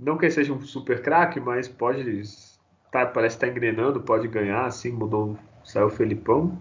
não 0.00 0.16
que 0.16 0.24
ele 0.24 0.32
seja 0.32 0.50
um 0.52 0.60
super 0.62 1.02
craque, 1.02 1.38
mas 1.38 1.68
pode 1.68 2.22
tá, 2.90 3.04
parece 3.04 3.36
estar 3.36 3.46
tá 3.46 3.52
engrenando, 3.52 4.00
pode 4.00 4.28
ganhar, 4.28 4.64
assim, 4.64 4.90
mudou, 4.90 5.36
saiu 5.62 5.88
o 5.88 5.90
Felipão. 5.90 6.58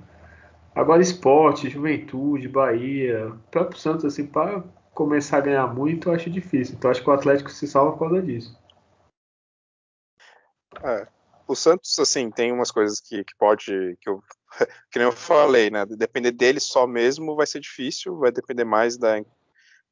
Agora 0.75 1.01
esporte, 1.01 1.69
juventude, 1.69 2.49
Bahia, 2.49 3.31
próprio 3.49 3.79
Santos, 3.79 4.03
assim, 4.03 4.27
para 4.27 4.61
começar 4.93 5.37
a 5.37 5.41
ganhar 5.41 5.67
muito, 5.67 6.09
eu 6.09 6.13
acho 6.13 6.29
difícil. 6.29 6.75
Então 6.75 6.91
acho 6.91 7.01
que 7.01 7.09
o 7.09 7.13
Atlético 7.13 7.49
se 7.49 7.65
salva 7.65 7.93
por 7.93 7.99
causa 7.99 8.21
disso. 8.21 8.59
É, 10.83 11.07
o 11.47 11.55
Santos, 11.55 11.97
assim, 11.97 12.29
tem 12.29 12.51
umas 12.51 12.71
coisas 12.71 12.99
que, 12.99 13.23
que 13.23 13.33
pode, 13.37 13.97
que 14.01 14.09
eu, 14.09 14.21
que 14.91 14.99
nem 14.99 15.07
eu 15.07 15.13
falei, 15.13 15.69
né, 15.69 15.85
depender 15.85 16.31
dele 16.31 16.59
só 16.59 16.85
mesmo 16.85 17.37
vai 17.37 17.47
ser 17.47 17.61
difícil, 17.61 18.17
vai 18.17 18.31
depender 18.31 18.65
mais 18.65 18.97
da 18.97 19.21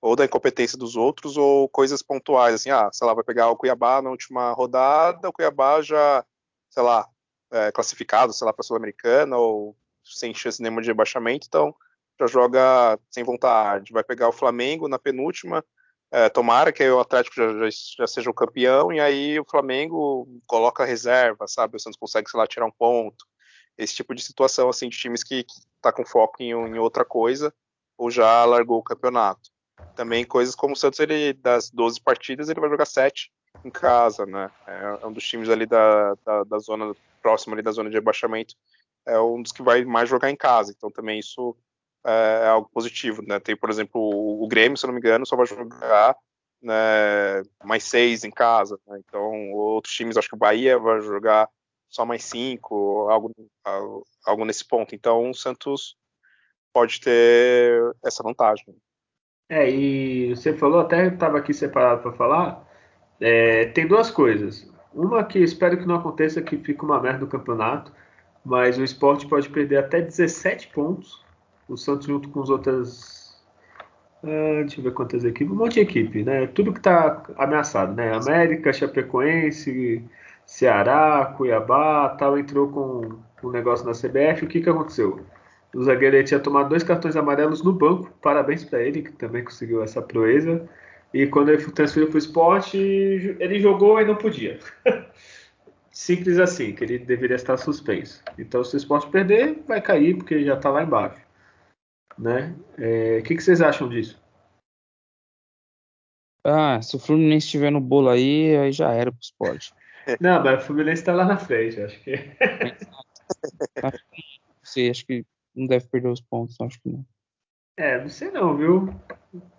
ou 0.02 0.18
da 0.18 0.26
incompetência 0.26 0.78
dos 0.78 0.98
outros 0.98 1.38
ou 1.38 1.70
coisas 1.70 2.02
pontuais, 2.02 2.54
assim, 2.56 2.70
ah, 2.70 2.90
sei 2.92 3.08
lá, 3.08 3.14
vai 3.14 3.24
pegar 3.24 3.50
o 3.50 3.56
Cuiabá 3.56 4.02
na 4.02 4.10
última 4.10 4.52
rodada, 4.52 5.30
o 5.30 5.32
Cuiabá 5.32 5.82
já, 5.82 6.26
sei 6.70 6.84
lá, 6.84 7.08
é, 7.50 7.72
classificado, 7.72 8.34
sei 8.34 8.46
lá, 8.46 8.52
para 8.52 8.60
a 8.60 8.64
Sul-Americana 8.66 9.38
ou 9.38 9.78
sem 10.04 10.34
chance 10.34 10.62
nenhuma 10.62 10.82
de 10.82 10.88
rebaixamento, 10.88 11.48
então 11.48 11.74
já 12.20 12.28
joga 12.28 13.00
sem 13.10 13.24
vontade. 13.24 13.94
Vai 13.94 14.04
pegar 14.04 14.30
o 14.30 14.34
Flamengo 14.34 14.88
na 14.88 15.00
penúltima, 15.00 15.64
é, 16.12 16.30
tomara 16.30 16.72
que 16.72 16.88
o 16.88 17.00
Atlético 17.00 17.36
já, 17.36 17.54
já, 17.54 17.70
já, 18.00 18.08
seja 18.08 18.30
o 18.30 18.34
campeão, 18.34 18.92
e 18.92 19.00
aí 19.00 19.40
o 19.40 19.46
Flamengo 19.46 20.28
coloca 20.46 20.86
reserva, 20.86 21.48
sabe? 21.48 21.78
O 21.78 21.80
Santos 21.80 22.00
consegue, 22.00 22.30
sei 22.30 22.40
lá, 22.40 22.46
tirar 22.46 22.66
um 22.66 22.72
ponto. 22.72 23.26
Esse 23.78 23.96
tipo 23.96 24.14
de 24.14 24.22
situação, 24.22 24.70
assim, 24.70 24.90
de 24.90 24.98
times 24.98 25.24
que, 25.24 25.44
que 25.44 25.54
tá 25.82 25.92
com 25.92 26.06
foco 26.06 26.42
em, 26.44 26.52
em 26.52 26.78
outra 26.78 27.04
coisa 27.04 27.54
ou 27.98 28.12
já 28.12 28.46
largou 28.46 28.80
o 28.80 28.84
campeonato 28.84 29.54
também 29.96 30.26
coisas 30.26 30.56
como 30.56 30.74
o 30.74 30.76
Santos, 30.76 31.00
ele, 31.00 31.34
das 31.34 31.70
12 31.70 32.02
partidas, 32.02 32.50
ele 32.50 32.60
vai 32.60 32.70
jogar 32.70 32.86
7 32.86 33.32
em 33.64 33.70
casa, 33.70 34.26
né? 34.26 34.50
É, 34.68 35.00
é 35.02 35.06
um 35.06 35.12
dos 35.12 35.24
times 35.24 35.50
ali 35.50 35.66
da, 35.66 36.16
da, 36.26 36.44
da, 36.44 36.60
zona 36.60 36.94
próxima 37.22 37.56
ali 37.56 37.62
da 37.62 37.72
zona 37.72 37.90
de 37.90 37.96
rebaixamento, 37.96 38.56
é 39.06 39.20
um 39.20 39.42
dos 39.42 39.52
que 39.52 39.64
vai 39.64 39.84
mais 39.86 40.10
jogar 40.10 40.30
em 40.30 40.36
casa. 40.36 40.74
Então 40.76 40.92
também 40.92 41.20
isso 41.20 41.56
é, 42.06 42.44
é 42.44 42.48
algo 42.48 42.70
positivo, 42.74 43.22
né? 43.22 43.40
Tem, 43.40 43.56
por 43.56 43.70
exemplo, 43.70 44.00
o, 44.02 44.48
Grêmio, 44.48 44.78
se 44.78 44.86
não 44.86 44.94
me 44.94 45.00
engano, 45.00 45.26
só 45.26 45.36
vai 45.36 45.46
jogar 45.46 46.16
né, 46.62 47.44
mais 47.64 47.84
seis 47.84 48.24
em 48.24 48.32
casa. 48.32 48.80
Né? 48.88 49.00
Então 49.00 49.52
outros 49.52 49.94
times, 49.94 50.18
acho 50.18 50.30
que 50.30 50.36
o 50.36 50.40
Bahia 50.40 50.78
vai 50.78 51.02
jogar 51.02 51.50
só 51.90 52.06
mais 52.06 52.24
cinco, 52.24 53.08
algo, 53.10 53.32
algo, 54.26 54.46
nesse 54.46 54.66
ponto. 54.68 54.96
Então 54.96 55.30
o 55.30 55.34
Santos 55.34 55.96
pode 56.74 57.00
ter 57.00 57.96
essa 58.04 58.24
vantagem. 58.24 58.66
É, 59.50 59.70
e 59.70 60.36
você 60.36 60.54
falou, 60.58 60.80
até 60.80 61.08
estava 61.08 61.38
aqui 61.38 61.54
separado 61.54 62.02
para 62.02 62.14
falar, 62.14 62.68
é, 63.20 63.68
tem 63.68 63.88
duas 63.88 64.10
coisas. 64.10 64.68
Uma 64.92 65.24
que 65.24 65.40
espero 65.40 65.78
que 65.78 65.86
não 65.86 65.96
aconteça, 65.96 66.42
que 66.42 66.58
fique 66.58 66.84
uma 66.84 67.00
merda 67.00 67.20
no 67.20 67.28
campeonato, 67.28 67.94
mas 68.46 68.78
o 68.78 68.84
esporte 68.84 69.28
pode 69.28 69.50
perder 69.50 69.78
até 69.78 70.02
17 70.02 70.68
pontos. 70.70 71.24
O 71.68 71.78
Santos 71.78 72.08
junto 72.08 72.30
com 72.30 72.42
as 72.42 72.50
outras. 72.50 73.42
Uh, 74.22 74.62
deixa 74.62 74.80
eu 74.80 74.84
ver 74.84 74.94
quantas 74.94 75.24
equipes. 75.24 75.54
Um 75.54 75.58
monte 75.58 75.76
de 75.76 75.80
equipe, 75.82 76.24
né? 76.24 76.48
Tudo 76.48 76.74
que 76.74 76.80
está 76.80 77.24
ameaçado, 77.38 77.94
né? 77.96 78.14
América, 78.14 78.74
Chapecoense, 78.74 80.04
Ceará, 80.46 81.34
Cuiabá, 81.38 82.10
tal, 82.10 82.38
entrou 82.38 82.70
com 82.70 83.48
um 83.48 83.52
negócio 83.52 83.86
na 83.86 83.94
CBF. 83.94 84.46
O 84.46 84.48
que, 84.48 84.62
que 84.62 84.70
aconteceu? 84.70 85.22
O 85.74 85.84
zagueiro 85.84 86.24
tinha 86.24 86.40
tomado 86.40 86.70
dois 86.70 86.84
cartões 86.84 87.16
amarelos 87.16 87.64
no 87.64 87.74
banco. 87.74 88.12
Parabéns 88.22 88.64
para 88.64 88.82
ele, 88.82 89.02
que 89.02 89.12
também 89.14 89.44
conseguiu 89.44 89.82
essa 89.82 90.02
proeza. 90.02 90.70
E 91.14 91.28
quando 91.28 91.50
ele 91.50 91.62
foi 91.62 91.74
transferido 91.74 92.12
para 92.12 92.18
o 92.18 92.20
esporte, 92.20 92.78
ele 92.78 93.60
jogou 93.60 94.00
e 94.02 94.06
não 94.06 94.16
podia. 94.16 94.60
Simples 95.94 96.40
assim, 96.40 96.74
que 96.74 96.84
ele 96.84 96.98
deveria 96.98 97.36
estar 97.36 97.56
suspenso. 97.56 98.24
Então, 98.40 98.64
se 98.64 98.76
o 98.76 98.78
esporte 98.78 99.12
perder, 99.12 99.62
vai 99.68 99.80
cair, 99.80 100.18
porque 100.18 100.44
já 100.44 100.56
está 100.56 100.72
lá 100.72 100.82
embaixo. 100.82 101.22
Né? 102.18 102.56
É, 102.80 103.20
o 103.20 103.24
que, 103.24 103.36
que 103.36 103.44
vocês 103.44 103.62
acham 103.62 103.88
disso? 103.88 104.20
Ah, 106.44 106.82
se 106.82 106.96
o 106.96 107.00
Fluminense 107.00 107.46
estiver 107.46 107.72
no 107.72 107.80
bolo 107.80 108.10
aí, 108.10 108.58
aí 108.58 108.72
já 108.72 108.92
era 108.92 109.12
pro 109.12 109.22
esporte. 109.22 109.72
Não, 110.20 110.44
mas 110.44 110.64
o 110.64 110.66
Fluminense 110.66 111.04
está 111.04 111.14
lá 111.14 111.26
na 111.26 111.38
frente, 111.38 111.80
acho 111.80 111.98
que. 112.02 112.16
não 113.82 113.92
sei, 114.64 114.90
acho 114.90 115.06
que 115.06 115.26
não 115.56 115.68
deve 115.68 115.88
perder 115.88 116.10
os 116.10 116.22
pontos, 116.22 116.60
acho 116.60 116.82
que 116.82 116.90
não. 116.90 117.06
É, 117.78 118.02
não 118.02 118.10
sei 118.10 118.30
não, 118.32 118.58
viu? 118.58 118.94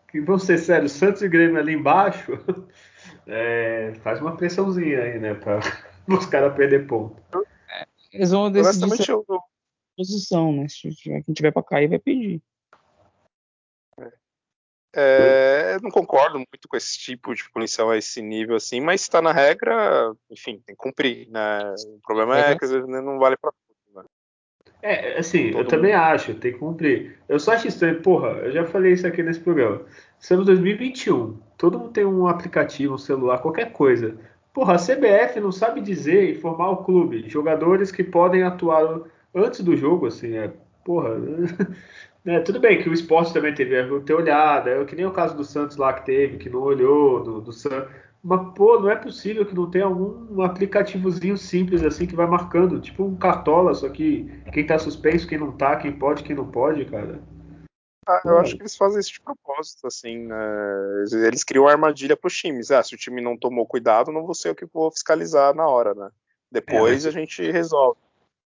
Que 0.08 0.20
vão 0.20 0.38
ser 0.38 0.58
sérios, 0.58 0.92
Santos 0.92 1.22
e 1.22 1.28
Grêmio 1.28 1.58
ali 1.58 1.72
embaixo, 1.72 2.32
é, 3.26 3.94
faz 4.02 4.20
uma 4.20 4.36
pressãozinha 4.36 5.00
aí, 5.00 5.18
né, 5.18 5.32
para 5.34 5.60
os 6.18 6.26
caras 6.26 6.54
perder 6.54 6.86
ponto. 6.86 7.16
É, 7.70 7.86
eles 8.12 8.30
vão 8.30 8.50
decidir 8.50 9.10
eu... 9.10 9.24
posição, 9.96 10.52
né? 10.52 10.68
Se 10.68 10.90
tiver, 10.94 11.22
quem 11.22 11.34
tiver 11.34 11.50
para 11.50 11.62
cair 11.62 11.88
vai 11.88 11.98
pedir. 11.98 12.42
É, 14.96 15.76
não 15.82 15.90
concordo 15.90 16.38
muito 16.38 16.68
com 16.68 16.76
esse 16.76 16.96
tipo 16.96 17.34
de 17.34 17.50
punição 17.50 17.90
a 17.90 17.98
esse 17.98 18.22
nível 18.22 18.54
assim, 18.54 18.80
mas 18.80 19.00
está 19.00 19.20
na 19.20 19.32
regra, 19.32 20.14
enfim, 20.30 20.62
tem 20.64 20.76
que 20.76 20.80
cumprir, 20.80 21.28
né? 21.30 21.74
O 21.88 22.00
problema 22.00 22.38
é, 22.38 22.52
é 22.52 22.58
que 22.58 22.64
às 22.64 22.70
vezes 22.70 22.86
não 22.88 23.18
vale 23.18 23.36
para 23.36 23.50
é, 24.86 25.18
assim, 25.18 25.44
Todo 25.44 25.52
eu 25.52 25.58
mundo. 25.60 25.68
também 25.70 25.94
acho, 25.94 26.34
tem 26.34 26.52
que 26.52 26.58
cumprir. 26.58 27.18
Eu 27.26 27.40
só 27.40 27.52
acho 27.52 27.66
estranho, 27.66 28.02
porra, 28.02 28.28
eu 28.32 28.52
já 28.52 28.66
falei 28.66 28.92
isso 28.92 29.06
aqui 29.06 29.22
nesse 29.22 29.40
programa. 29.40 29.80
Estamos 30.20 30.42
em 30.42 30.46
2021, 30.46 31.40
todo 31.56 31.78
mundo 31.78 31.90
tem 31.90 32.04
um 32.04 32.26
aplicativo, 32.26 32.92
um 32.92 32.98
celular, 32.98 33.38
qualquer 33.38 33.72
coisa. 33.72 34.14
Porra, 34.54 34.74
a 34.74 34.78
CBF 34.78 35.40
não 35.40 35.50
sabe 35.50 35.80
dizer, 35.80 36.30
informar 36.30 36.70
o 36.70 36.84
clube, 36.84 37.28
jogadores 37.28 37.90
que 37.90 38.04
podem 38.04 38.44
atuar 38.44 39.00
antes 39.34 39.60
do 39.62 39.76
jogo, 39.76 40.06
assim, 40.06 40.36
é, 40.36 40.50
porra. 40.84 41.16
É, 42.26 42.40
tudo 42.40 42.58
bem 42.58 42.82
que 42.82 42.88
o 42.88 42.94
esporte 42.94 43.34
também 43.34 43.54
teve 43.54 44.00
ter 44.00 44.14
olhado, 44.14 44.70
é 44.70 44.82
que 44.86 44.96
nem 44.96 45.04
o 45.04 45.10
caso 45.12 45.36
do 45.36 45.44
Santos 45.44 45.76
lá 45.76 45.92
que 45.92 46.06
teve, 46.06 46.38
que 46.38 46.48
não 46.48 46.62
olhou, 46.62 47.22
do, 47.22 47.40
do 47.42 47.52
Santos. 47.52 47.90
Mas, 48.22 48.54
pô, 48.54 48.80
não 48.80 48.88
é 48.88 48.96
possível 48.96 49.44
que 49.44 49.54
não 49.54 49.70
tenha 49.70 49.84
algum 49.84 50.40
aplicativozinho 50.40 51.36
simples 51.36 51.82
assim 51.84 52.06
que 52.06 52.16
vai 52.16 52.26
marcando, 52.26 52.80
tipo 52.80 53.04
um 53.04 53.14
cartola, 53.14 53.74
só 53.74 53.90
que 53.90 54.24
quem 54.54 54.66
tá 54.66 54.78
suspenso, 54.78 55.28
quem 55.28 55.36
não 55.36 55.52
tá, 55.52 55.76
quem 55.76 55.92
pode, 55.92 56.22
quem 56.22 56.34
não 56.34 56.46
pode, 56.50 56.86
cara. 56.86 57.20
Ah, 58.06 58.20
eu 58.24 58.38
acho 58.38 58.56
que 58.56 58.62
eles 58.62 58.76
fazem 58.76 59.00
isso 59.00 59.12
de 59.12 59.20
propósito, 59.20 59.86
assim, 59.86 60.26
né? 60.26 60.36
Eles 61.26 61.44
criam 61.44 61.66
armadilha 61.66 62.16
pros 62.16 62.36
times. 62.36 62.70
Ah, 62.70 62.82
se 62.82 62.94
o 62.94 62.98
time 62.98 63.20
não 63.20 63.36
tomou 63.36 63.66
cuidado, 63.66 64.12
não 64.12 64.24
vou 64.24 64.34
ser 64.34 64.50
eu 64.50 64.54
que 64.54 64.66
vou 64.66 64.90
fiscalizar 64.90 65.54
na 65.54 65.66
hora, 65.66 65.94
né? 65.94 66.10
Depois 66.50 67.04
é, 67.04 67.06
mas... 67.06 67.06
a 67.06 67.10
gente 67.10 67.50
resolve. 67.50 67.98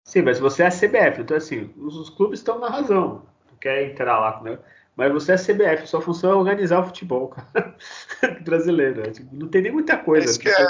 Sim, 0.04 0.22
mas 0.22 0.38
você 0.38 0.62
é 0.62 0.66
a 0.66 0.70
CBF, 0.70 1.22
então 1.22 1.36
assim, 1.36 1.72
os, 1.78 1.96
os 1.96 2.10
clubes 2.10 2.40
estão 2.40 2.58
na 2.58 2.68
razão. 2.68 3.26
Tu 3.48 3.56
quer 3.56 3.90
entrar 3.90 4.18
lá, 4.18 4.42
né? 4.42 4.58
Mas 4.96 5.12
você 5.12 5.32
é 5.32 5.36
CBF, 5.36 5.86
sua 5.86 6.00
função 6.00 6.30
é 6.30 6.34
organizar 6.34 6.80
o 6.80 6.84
futebol, 6.84 7.28
cara. 7.28 7.76
brasileiro. 8.44 9.02
Né? 9.02 9.10
Tipo, 9.10 9.34
não 9.34 9.48
tem 9.48 9.62
nem 9.62 9.72
muita 9.72 9.96
coisa. 9.96 10.26
É 10.26 10.30
isso 10.30 10.38
que 10.38 10.48
é, 10.48 10.68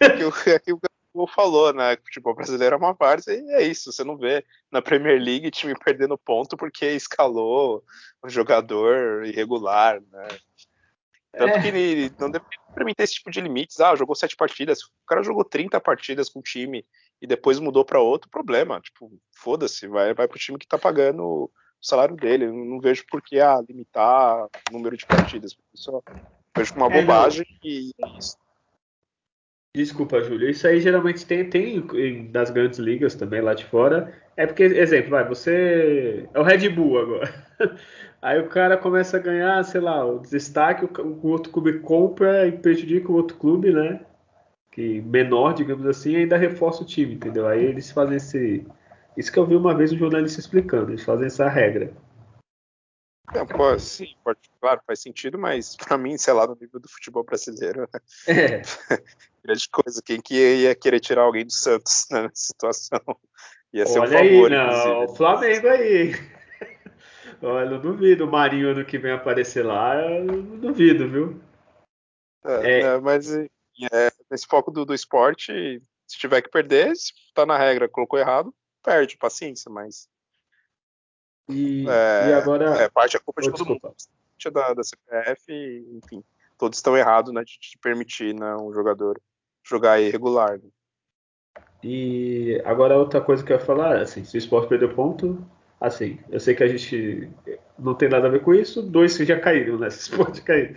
é, 0.00 0.10
que 0.10 0.24
o, 0.24 0.32
é 0.46 0.58
que 0.58 0.72
o 0.72 0.80
Gabo 1.16 1.26
falou, 1.26 1.72
né? 1.72 1.94
O 1.94 2.04
futebol 2.04 2.34
brasileiro 2.34 2.74
é 2.74 2.78
uma 2.78 2.94
parte 2.94 3.30
e 3.30 3.50
é 3.54 3.62
isso. 3.62 3.90
Você 3.90 4.04
não 4.04 4.16
vê 4.16 4.44
na 4.70 4.82
Premier 4.82 5.20
League 5.20 5.50
time 5.50 5.74
perdendo 5.82 6.18
ponto 6.18 6.56
porque 6.56 6.86
escalou 6.86 7.82
um 8.22 8.28
jogador 8.28 9.24
irregular, 9.24 10.00
né? 10.12 10.28
Tanto 11.32 11.56
é. 11.58 11.62
que 11.62 12.12
não 12.18 12.30
deve 12.30 12.44
permitir 12.74 13.02
esse 13.02 13.14
tipo 13.14 13.30
de 13.30 13.40
limites. 13.40 13.80
Ah, 13.80 13.96
jogou 13.96 14.14
sete 14.14 14.36
partidas. 14.36 14.82
O 14.82 14.90
cara 15.06 15.22
jogou 15.22 15.44
30 15.44 15.80
partidas 15.80 16.28
com 16.28 16.40
o 16.40 16.42
time 16.42 16.84
e 17.20 17.26
depois 17.26 17.58
mudou 17.58 17.84
para 17.84 18.00
outro 18.00 18.30
problema. 18.30 18.80
Tipo, 18.80 19.10
foda-se, 19.34 19.86
vai, 19.86 20.14
vai 20.14 20.28
pro 20.28 20.38
time 20.38 20.58
que 20.58 20.66
tá 20.66 20.78
pagando 20.78 21.22
o 21.22 21.50
salário 21.80 22.16
dele. 22.16 22.46
Eu 22.46 22.54
não 22.54 22.80
vejo 22.80 23.04
por 23.10 23.22
que 23.22 23.38
ah, 23.40 23.62
limitar 23.68 24.44
o 24.44 24.72
número 24.72 24.96
de 24.96 25.06
partidas. 25.06 25.56
Eu 25.86 26.02
vejo 26.56 26.72
como 26.72 26.86
uma 26.86 26.94
é, 26.94 27.02
bobagem 27.02 27.46
e 27.62 27.92
é 28.02 28.18
isso. 28.18 28.38
Desculpa, 29.76 30.22
Júlio. 30.22 30.48
Isso 30.48 30.66
aí 30.66 30.80
geralmente 30.80 31.26
tem, 31.26 31.50
tem 31.50 32.30
das 32.30 32.48
grandes 32.48 32.78
ligas 32.78 33.14
também 33.14 33.42
lá 33.42 33.52
de 33.52 33.66
fora. 33.66 34.10
É 34.34 34.46
porque, 34.46 34.62
exemplo, 34.62 35.10
vai, 35.10 35.28
você 35.28 36.26
é 36.32 36.40
o 36.40 36.42
Red 36.42 36.70
Bull 36.70 36.98
agora. 36.98 37.34
Aí 38.22 38.40
o 38.40 38.48
cara 38.48 38.78
começa 38.78 39.18
a 39.18 39.20
ganhar, 39.20 39.62
sei 39.64 39.82
lá, 39.82 40.04
o 40.04 40.20
destaque, 40.20 40.86
o, 40.86 41.28
outro 41.28 41.52
clube 41.52 41.80
compra 41.80 42.46
e 42.46 42.52
prejudica 42.52 43.12
o 43.12 43.14
outro 43.14 43.36
clube, 43.36 43.70
né? 43.70 44.00
Que 44.72 45.02
menor, 45.02 45.52
digamos 45.52 45.86
assim, 45.86 46.12
e 46.12 46.16
ainda 46.16 46.38
reforça 46.38 46.82
o 46.82 46.86
time, 46.86 47.14
entendeu? 47.14 47.46
Aí 47.46 47.62
eles 47.62 47.90
fazem 47.90 48.16
esse. 48.16 48.66
Isso 49.14 49.30
que 49.30 49.38
eu 49.38 49.46
vi 49.46 49.56
uma 49.56 49.74
vez 49.74 49.92
um 49.92 49.98
jornalista 49.98 50.40
explicando, 50.40 50.90
eles 50.90 51.04
fazem 51.04 51.26
essa 51.26 51.48
regra. 51.48 51.92
É, 53.34 53.44
pô, 53.44 53.78
sim, 53.78 54.14
pode, 54.22 54.38
claro, 54.60 54.80
faz 54.86 55.00
sentido, 55.00 55.38
mas 55.38 55.76
para 55.76 55.98
mim, 55.98 56.16
sei 56.16 56.32
lá, 56.32 56.46
no 56.46 56.56
nível 56.60 56.80
do 56.80 56.88
futebol 56.88 57.24
brasileiro, 57.24 57.80
né? 57.82 58.00
é. 58.28 58.62
grande 59.44 59.68
coisa. 59.70 60.02
Quem 60.04 60.20
que 60.20 60.34
ia 60.34 60.74
querer 60.74 61.00
tirar 61.00 61.22
alguém 61.22 61.44
do 61.44 61.52
Santos 61.52 62.06
né, 62.10 62.22
nessa 62.22 62.34
situação? 62.34 63.00
Ia 63.72 63.86
ser 63.86 64.00
Olha 64.00 64.08
um 64.08 64.12
favor, 64.12 64.52
aí, 64.52 64.58
não, 64.58 65.04
o 65.04 65.16
Flamengo 65.16 65.68
aí. 65.68 66.12
Olha, 67.42 67.74
eu 67.74 67.80
duvido 67.80 68.24
o 68.24 68.30
Marinho 68.30 68.70
ano 68.70 68.84
que 68.84 68.98
vem 68.98 69.12
aparecer 69.12 69.64
lá, 69.64 69.94
eu 69.96 70.26
duvido, 70.26 71.08
viu? 71.08 71.40
É, 72.44 72.80
é... 72.80 72.82
Né, 72.82 72.98
mas 73.00 73.30
é, 73.30 73.48
nesse 74.30 74.46
foco 74.46 74.70
do, 74.70 74.84
do 74.84 74.94
esporte, 74.94 75.82
se 76.06 76.18
tiver 76.18 76.40
que 76.42 76.50
perder, 76.50 76.94
se 76.96 77.12
tá 77.34 77.44
na 77.44 77.58
regra, 77.58 77.88
colocou 77.88 78.18
errado, 78.18 78.54
perde, 78.82 79.16
paciência, 79.16 79.70
mas. 79.70 80.08
E, 81.48 81.86
é, 81.88 82.30
e 82.30 82.32
agora. 82.34 82.82
É 82.82 82.88
parte 82.88 83.16
a 83.16 83.20
culpa 83.20 83.40
de 83.42 83.48
oh, 83.48 83.52
todo 83.52 83.58
desculpa. 83.58 83.88
mundo. 83.88 84.52
Da, 84.52 84.74
da 84.74 84.82
CPF, 84.84 85.90
enfim, 85.96 86.22
todos 86.58 86.78
estão 86.78 86.96
errados 86.96 87.32
né, 87.32 87.42
de, 87.42 87.58
de 87.58 87.78
permitir 87.78 88.34
né, 88.34 88.54
um 88.56 88.72
jogador 88.72 89.20
jogar 89.64 90.00
irregular. 90.00 90.52
Né? 90.58 90.68
E 91.82 92.60
agora 92.64 92.96
outra 92.96 93.20
coisa 93.20 93.44
que 93.44 93.52
eu 93.52 93.56
ia 93.56 93.64
falar, 93.64 94.00
assim, 94.00 94.24
se 94.24 94.36
o 94.36 94.38
esporte 94.38 94.68
perdeu 94.68 94.94
ponto, 94.94 95.44
assim, 95.80 96.18
eu 96.30 96.40
sei 96.40 96.54
que 96.54 96.62
a 96.62 96.68
gente 96.68 97.30
não 97.78 97.94
tem 97.94 98.08
nada 98.08 98.26
a 98.26 98.30
ver 98.30 98.42
com 98.42 98.54
isso, 98.54 98.82
dois 98.82 99.16
já 99.16 99.38
caíram, 99.38 99.78
né? 99.78 99.88
Se 99.90 100.10
pode 100.10 100.42
cair. 100.42 100.76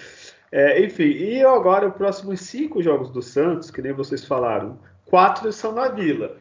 É, 0.52 0.84
enfim, 0.84 1.10
e 1.10 1.44
agora 1.44 1.88
os 1.88 1.96
próximos 1.96 2.42
cinco 2.42 2.82
jogos 2.82 3.10
do 3.12 3.22
Santos, 3.22 3.70
que 3.70 3.82
nem 3.82 3.94
vocês 3.94 4.26
falaram, 4.26 4.80
quatro 5.06 5.52
são 5.52 5.74
na 5.74 5.90
Vila. 5.90 6.38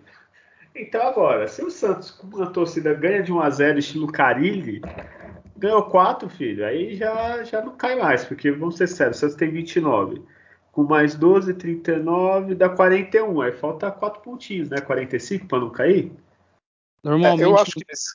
Então 0.79 1.03
agora, 1.03 1.49
se 1.49 1.63
o 1.63 1.71
Santos 1.71 2.11
com 2.11 2.29
uma 2.29 2.51
torcida 2.51 2.95
ganha 2.95 3.23
de 3.23 3.33
1 3.33 3.41
a 3.41 3.51
0 3.51 3.79
estilo 3.79 4.11
Carilli, 4.11 4.81
ganhou 5.57 5.83
quatro, 5.85 6.29
filho, 6.29 6.65
aí 6.65 6.95
já, 6.95 7.43
já 7.43 7.61
não 7.63 7.77
cai 7.77 7.97
mais, 7.97 8.25
porque 8.25 8.51
vamos 8.51 8.77
ser 8.77 8.87
sérios, 8.87 9.17
o 9.17 9.21
Santos 9.21 9.37
tem 9.37 9.51
29 9.51 10.23
com 10.79 10.85
mais 10.85 11.17
12, 11.17 11.55
39, 11.55 12.55
dá 12.55 12.69
41. 12.69 13.41
Aí 13.41 13.51
falta 13.51 13.91
4 13.91 14.23
pontinhos, 14.23 14.71
né? 14.71 14.81
45 14.81 15.49
para 15.49 15.59
não 15.59 15.71
cair? 15.71 16.13
Normalmente. 17.03 17.43
É, 17.43 17.47
eu 17.47 17.59
acho 17.59 17.73
que 17.73 17.85
esse... 17.89 18.15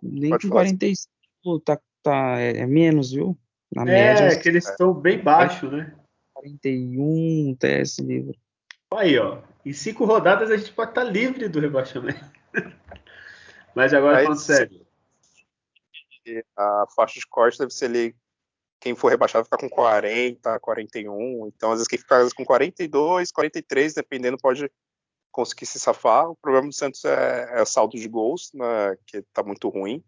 nem 0.00 0.30
com 0.30 0.48
45 0.48 1.60
tá, 1.64 1.80
tá, 2.04 2.40
é, 2.40 2.58
é, 2.58 2.66
menos, 2.66 3.10
viu? 3.10 3.36
Na 3.74 3.82
é, 3.82 3.84
média. 3.84 4.24
É, 4.26 4.36
que 4.36 4.48
eles 4.48 4.68
estão 4.68 4.94
bem 4.94 5.20
baixo, 5.20 5.68
né? 5.68 5.92
41 6.34 7.54
até 7.56 7.80
esse 7.80 8.00
livro. 8.00 8.38
Aí, 8.92 9.18
ó. 9.18 9.42
Em 9.64 9.72
cinco 9.72 10.04
rodadas 10.04 10.50
a 10.50 10.56
gente 10.56 10.72
pode 10.72 10.90
estar 10.90 11.04
tá 11.04 11.10
livre 11.10 11.48
do 11.48 11.60
rebaixamento. 11.60 12.24
Mas 13.74 13.92
agora 13.92 14.22
falando 14.22 14.38
sério. 14.38 14.86
A 16.56 16.86
faixa 16.94 17.20
de 17.20 17.26
corte 17.26 17.58
deve 17.58 17.72
ser 17.72 17.86
ali 17.86 18.16
quem 18.80 18.94
for 18.94 19.08
rebaixado 19.08 19.44
fica 19.44 19.58
com 19.58 19.68
40, 19.68 20.60
41. 20.60 21.48
Então, 21.48 21.72
às 21.72 21.78
vezes, 21.78 21.88
quem 21.88 21.98
fica 21.98 22.28
com 22.34 22.44
42, 22.44 23.32
43, 23.32 23.94
dependendo, 23.94 24.38
pode 24.38 24.70
conseguir 25.32 25.66
se 25.66 25.80
safar. 25.80 26.30
O 26.30 26.36
problema 26.36 26.68
do 26.68 26.74
Santos 26.74 27.04
é, 27.04 27.58
é 27.58 27.62
o 27.62 27.66
saldo 27.66 27.96
de 27.96 28.08
gols, 28.08 28.50
né, 28.54 28.96
que 29.06 29.18
está 29.18 29.42
muito 29.42 29.68
ruim. 29.68 30.02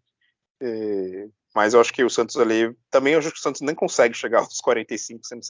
E, 0.61 1.29
mas 1.53 1.73
eu 1.73 1.81
acho 1.81 1.93
que 1.93 2.03
o 2.03 2.09
Santos 2.09 2.37
ali. 2.37 2.75
Também 2.89 3.13
eu 3.13 3.19
acho 3.19 3.31
que 3.31 3.39
o 3.39 3.41
Santos 3.41 3.61
nem 3.61 3.75
consegue 3.75 4.15
chegar 4.15 4.39
aos 4.39 4.59
45, 4.59 5.25
sendo 5.25 5.41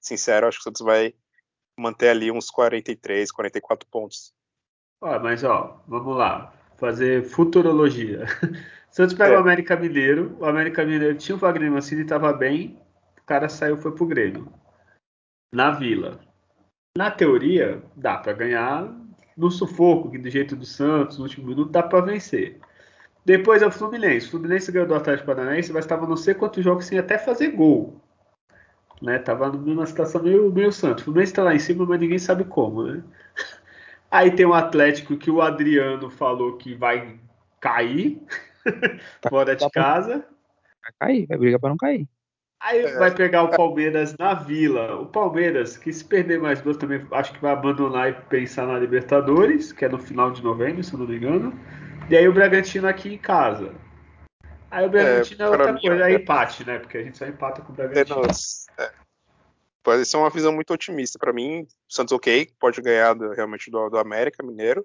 sincero. 0.00 0.44
Eu 0.44 0.48
acho 0.48 0.58
que 0.58 0.62
o 0.62 0.64
Santos 0.64 0.82
vai 0.82 1.14
manter 1.78 2.08
ali 2.08 2.30
uns 2.30 2.50
43, 2.50 3.30
44 3.30 3.88
pontos. 3.88 4.32
Ó, 5.00 5.18
mas, 5.18 5.44
ó, 5.44 5.82
vamos 5.86 6.16
lá. 6.16 6.52
Fazer 6.76 7.24
futurologia. 7.24 8.24
Santos 8.90 9.14
pega 9.14 9.34
é. 9.34 9.36
o 9.36 9.40
América 9.40 9.76
Mineiro. 9.76 10.36
O 10.38 10.44
América 10.44 10.84
Mineiro 10.84 11.16
tinha 11.16 11.34
o 11.34 11.38
Wagner 11.38 11.70
Mancini, 11.70 12.02
estava 12.02 12.32
bem. 12.32 12.80
O 13.18 13.24
cara 13.26 13.48
saiu 13.48 13.76
foi 13.76 13.92
pro 13.92 14.06
Grêmio. 14.06 14.52
Na 15.52 15.70
Vila. 15.70 16.20
Na 16.96 17.10
teoria, 17.10 17.82
dá 17.96 18.18
para 18.18 18.32
ganhar 18.32 18.94
no 19.36 19.50
sufoco, 19.50 20.10
que 20.10 20.18
do 20.18 20.30
jeito 20.30 20.54
do 20.54 20.64
Santos, 20.64 21.18
no 21.18 21.24
último 21.24 21.48
minuto, 21.48 21.70
dá 21.70 21.82
para 21.82 22.04
vencer. 22.04 22.60
Depois 23.24 23.62
é 23.62 23.66
o 23.66 23.70
Fluminense. 23.70 24.26
O 24.26 24.30
Fluminense 24.32 24.70
ganhou 24.70 24.86
do 24.86 24.94
Atlético 24.94 25.26
Paranaense, 25.26 25.72
mas 25.72 25.84
estava 25.84 26.06
não 26.06 26.16
sei 26.16 26.34
quantos 26.34 26.62
jogos 26.62 26.86
sem 26.86 26.98
até 26.98 27.18
fazer 27.18 27.48
gol. 27.48 28.00
Né? 29.02 29.18
Tava 29.18 29.50
numa 29.50 29.86
situação 29.86 30.22
meio, 30.22 30.52
meio 30.52 30.72
santo. 30.72 31.00
O 31.00 31.04
Fluminense 31.04 31.32
está 31.32 31.42
lá 31.42 31.54
em 31.54 31.58
cima, 31.58 31.84
mas 31.84 32.00
ninguém 32.00 32.18
sabe 32.18 32.44
como, 32.44 32.84
né? 32.84 33.02
Aí 34.10 34.30
tem 34.30 34.46
o 34.46 34.54
Atlético 34.54 35.16
que 35.16 35.30
o 35.30 35.42
Adriano 35.42 36.08
falou 36.08 36.56
que 36.56 36.74
vai 36.74 37.18
cair. 37.60 38.22
Tá 39.20 39.28
fora 39.28 39.56
de 39.56 39.68
casa. 39.70 40.24
Vai 40.82 40.92
cair, 41.00 41.26
vai 41.26 41.38
brigar 41.38 41.60
para 41.60 41.70
não 41.70 41.76
cair. 41.76 42.06
Aí 42.64 42.82
é. 42.82 42.96
vai 42.96 43.10
pegar 43.10 43.42
o 43.42 43.50
Palmeiras 43.50 44.16
na 44.16 44.32
Vila. 44.32 44.96
O 44.96 45.06
Palmeiras, 45.06 45.76
que 45.76 45.92
se 45.92 46.02
perder 46.02 46.40
mais 46.40 46.62
duas, 46.62 46.78
também 46.78 47.06
acho 47.10 47.34
que 47.34 47.42
vai 47.42 47.52
abandonar 47.52 48.08
e 48.08 48.12
pensar 48.12 48.66
na 48.66 48.78
Libertadores, 48.78 49.70
que 49.70 49.84
é 49.84 49.88
no 49.88 49.98
final 49.98 50.30
de 50.30 50.42
novembro, 50.42 50.82
se 50.82 50.94
eu 50.94 50.98
não 50.98 51.06
me 51.06 51.16
engano. 51.16 51.52
E 52.08 52.16
aí 52.16 52.26
o 52.26 52.32
Bragantino 52.32 52.88
aqui 52.88 53.12
em 53.14 53.18
casa. 53.18 53.74
Aí 54.70 54.86
o 54.86 54.90
Bragantino 54.90 55.42
é, 55.42 55.46
é 55.46 55.50
outra 55.50 55.78
coisa, 55.78 56.10
é 56.10 56.14
empate, 56.14 56.66
né? 56.66 56.78
Porque 56.78 56.98
a 56.98 57.02
gente 57.02 57.18
só 57.18 57.26
empata 57.26 57.60
com 57.60 57.72
o 57.72 57.76
Bragantino. 57.76 58.22
É, 58.22 58.28
pode 59.84 60.04
ser 60.06 60.16
uma 60.16 60.30
visão 60.30 60.52
muito 60.52 60.72
otimista. 60.72 61.18
Para 61.18 61.32
mim, 61.32 61.62
o 61.62 61.68
Santos 61.88 62.12
ok, 62.12 62.50
pode 62.58 62.80
ganhar 62.80 63.14
do, 63.14 63.30
realmente 63.30 63.70
do, 63.70 63.90
do 63.90 63.98
América 63.98 64.42
Mineiro. 64.42 64.84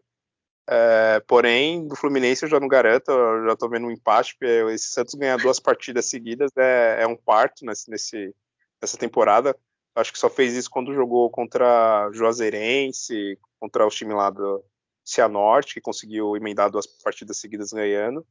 É, 0.69 1.19
porém, 1.21 1.87
do 1.87 1.95
Fluminense 1.95 2.43
eu 2.43 2.49
já 2.49 2.59
não 2.59 2.67
garanto, 2.67 3.09
eu 3.09 3.45
já 3.47 3.55
tô 3.55 3.67
vendo 3.67 3.87
um 3.87 3.91
empate, 3.91 4.35
porque 4.37 4.71
esse 4.71 4.89
Santos 4.89 5.15
ganhar 5.15 5.37
duas 5.37 5.57
partidas 5.59 6.05
seguidas 6.05 6.51
é, 6.55 7.01
é 7.01 7.07
um 7.07 7.15
parto 7.15 7.65
nesse, 7.65 7.89
nesse, 7.89 8.35
nessa 8.79 8.97
temporada. 8.97 9.57
Acho 9.95 10.13
que 10.13 10.19
só 10.19 10.29
fez 10.29 10.53
isso 10.53 10.69
quando 10.69 10.93
jogou 10.93 11.29
contra 11.31 12.11
Juazeirense, 12.13 13.39
contra 13.59 13.87
o 13.87 13.89
time 13.89 14.13
lá 14.13 14.29
do 14.29 14.63
Cianorte, 15.03 15.73
que 15.73 15.81
conseguiu 15.81 16.37
emendar 16.37 16.69
duas 16.69 16.85
partidas 16.85 17.37
seguidas 17.37 17.73
ganhando. 17.73 18.23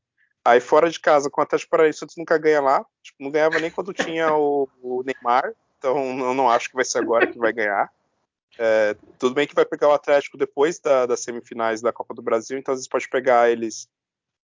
Aí 0.44 0.60
fora 0.60 0.88
de 0.88 1.00
casa, 1.00 1.28
com 1.28 1.40
o 1.40 1.44
Atlético 1.44 1.70
Paranaense, 1.70 1.96
o 1.96 2.00
Santos 2.00 2.16
nunca 2.16 2.38
ganha 2.38 2.60
lá. 2.60 2.86
Tipo, 3.02 3.24
não 3.24 3.30
ganhava 3.30 3.58
nem 3.58 3.70
quando 3.70 3.92
tinha 3.92 4.32
o, 4.32 4.68
o 4.80 5.02
Neymar. 5.02 5.52
Então 5.78 6.18
eu 6.18 6.34
não 6.34 6.50
acho 6.50 6.68
que 6.68 6.74
vai 6.74 6.84
ser 6.84 6.98
agora 6.98 7.26
que 7.26 7.38
vai 7.38 7.52
ganhar. 7.52 7.90
É, 8.58 8.96
tudo 9.18 9.34
bem 9.34 9.46
que 9.46 9.54
vai 9.54 9.64
pegar 9.64 9.88
o 9.88 9.92
Atlético 9.92 10.36
depois 10.36 10.80
da, 10.80 11.06
das 11.06 11.20
semifinais 11.20 11.80
da 11.80 11.92
Copa 11.92 12.12
do 12.12 12.22
Brasil, 12.22 12.58
então 12.58 12.72
às 12.72 12.78
vezes 12.78 12.88
pode 12.88 13.08
pegar 13.08 13.50
eles 13.50 13.88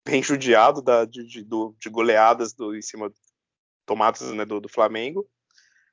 bem 0.05 0.23
judiado 0.23 0.81
da, 0.81 1.05
de, 1.05 1.27
de, 1.27 1.43
do, 1.43 1.75
de, 1.81 1.91
goleadas 1.91 2.53
do, 2.53 2.77
em 2.77 2.83
cima 2.83 3.13
tomadas 3.85 4.21
né, 4.33 4.45
do, 4.45 4.61
do, 4.61 4.69
Flamengo. 4.69 5.29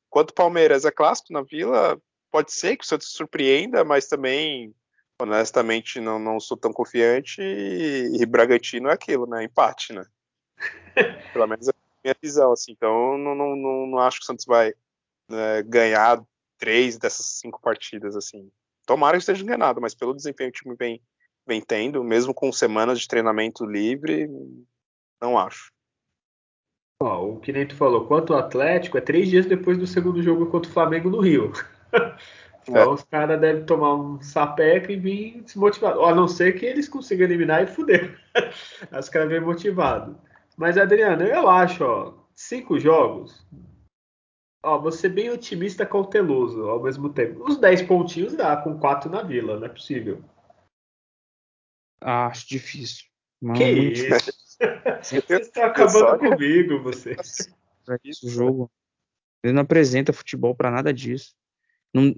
Quanto 0.08 0.30
o 0.30 0.36
Palmeiras 0.36 0.86
é 0.86 0.92
clássico 0.92 1.34
na 1.34 1.42
Vila, 1.42 2.00
pode 2.32 2.54
ser 2.54 2.78
que 2.78 2.84
o 2.84 2.88
Santos 2.88 3.12
surpreenda, 3.12 3.84
mas 3.84 4.08
também, 4.08 4.76
honestamente, 5.20 6.00
não, 6.00 6.20
não 6.20 6.40
sou 6.40 6.56
tão 6.56 6.72
confiante. 6.72 7.42
E, 7.42 8.22
e 8.22 8.26
Bragantino 8.28 8.90
é 8.90 8.94
aquilo, 8.94 9.26
né? 9.26 9.44
Empate, 9.44 9.94
né? 9.94 10.06
Pelo 11.34 11.48
menos 11.48 11.68
é 11.68 11.72
a 11.72 11.74
minha 12.04 12.16
visão, 12.22 12.52
assim. 12.52 12.74
Então, 12.74 13.18
não, 13.18 13.34
não, 13.34 13.56
não, 13.56 13.88
não 13.88 13.98
acho 13.98 14.20
que 14.20 14.26
o 14.26 14.28
Santos 14.28 14.46
vai 14.46 14.76
né, 15.30 15.64
ganhar 15.64 16.24
três 16.58 16.98
dessas 16.98 17.26
cinco 17.40 17.60
partidas, 17.62 18.16
assim. 18.16 18.50
Tomara 18.86 19.18
que 19.18 19.22
esteja 19.22 19.44
enganado, 19.44 19.82
mas 19.82 19.96
pelo 19.96 20.14
desempenho 20.14 20.52
que 20.52 20.60
o 20.60 20.64
time 20.64 20.76
vem, 20.78 21.02
vem 21.46 21.62
tendo, 21.62 22.04
mesmo 22.04 22.34
com 22.34 22.52
semanas 22.52 23.00
de 23.00 23.08
treinamento 23.08 23.66
livre, 23.66 24.30
não 25.22 25.38
acho. 25.38 25.72
Ó, 27.02 27.34
o 27.34 27.40
que 27.40 27.52
nem 27.52 27.68
tu 27.68 27.76
falou, 27.76 28.06
quanto 28.08 28.34
o 28.34 28.38
Atlético, 28.38 28.98
é 28.98 29.02
três 29.02 29.30
dias 29.30 29.46
depois 29.46 29.78
do 29.78 29.88
segundo 29.88 30.22
jogo 30.22 30.48
contra 30.48 30.70
o 30.70 30.74
Flamengo 30.74 31.10
no 31.10 31.20
Rio. 31.20 31.52
então 32.64 32.82
é. 32.82 32.88
os 32.88 33.04
caras 33.04 33.40
devem 33.40 33.66
tomar 33.66 33.96
um 33.96 34.22
sapeca 34.22 34.92
e 34.92 34.96
vir 34.96 35.42
desmotivados. 35.42 36.02
A 36.04 36.16
não 36.16 36.28
ser 36.28 36.54
que 36.54 36.66
eles 36.66 36.88
consigam 36.88 37.26
eliminar 37.26 37.64
e 37.64 37.68
fuder. 37.68 38.18
os 38.98 39.10
caras 39.10 39.30
vêm 39.30 39.42
motivados. 39.42 40.16
Mas, 40.56 40.78
Adriano, 40.78 41.24
eu 41.24 41.50
acho, 41.50 41.84
ó, 41.84 42.14
cinco 42.36 42.80
jogos, 42.80 43.46
Ó, 44.64 44.80
vou 44.80 44.92
ser 44.94 45.10
bem 45.10 45.30
otimista 45.30 45.86
cauteloso 45.86 46.70
ao 46.70 46.82
mesmo 46.82 47.10
tempo. 47.10 47.44
Os 47.44 47.58
10 47.58 47.82
pontinhos 47.82 48.34
dá 48.34 48.56
com 48.56 48.80
4 48.80 49.10
na 49.12 49.22
vila, 49.22 49.60
não 49.60 49.66
é 49.66 49.70
possível. 49.70 50.24
Acho 52.00 52.48
difícil. 52.48 53.06
Não 53.42 53.54
que 53.54 53.64
é 53.64 53.72
isso? 53.72 54.32
Você 55.04 55.18
está 55.18 55.66
acabando 55.66 56.18
comigo, 56.18 56.80
você. 56.84 57.18
Isso, 58.02 58.30
jogo. 58.30 58.72
Ele 59.44 59.52
não 59.52 59.64
apresenta 59.64 60.14
futebol 60.14 60.56
para 60.56 60.72
nada 60.72 60.94
disso. 60.94 61.36
Não, 61.94 62.14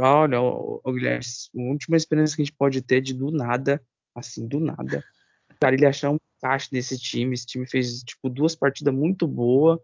olha, 0.00 0.38
Guilherme, 0.86 1.24
a 1.56 1.60
última 1.60 1.96
experiência 1.96 2.36
que 2.36 2.42
a 2.42 2.44
gente 2.44 2.56
pode 2.56 2.80
ter 2.80 3.00
de 3.00 3.12
do 3.12 3.32
nada, 3.32 3.82
assim, 4.14 4.46
do 4.46 4.60
nada, 4.60 5.04
cara, 5.60 5.74
ele 5.74 5.86
achar 5.86 6.10
um 6.10 6.18
encaixe 6.36 6.70
desse 6.70 6.96
time. 6.96 7.34
Esse 7.34 7.46
time 7.46 7.66
fez, 7.66 8.02
tipo, 8.04 8.30
duas 8.30 8.54
partidas 8.54 8.94
muito 8.94 9.26
boas, 9.26 9.80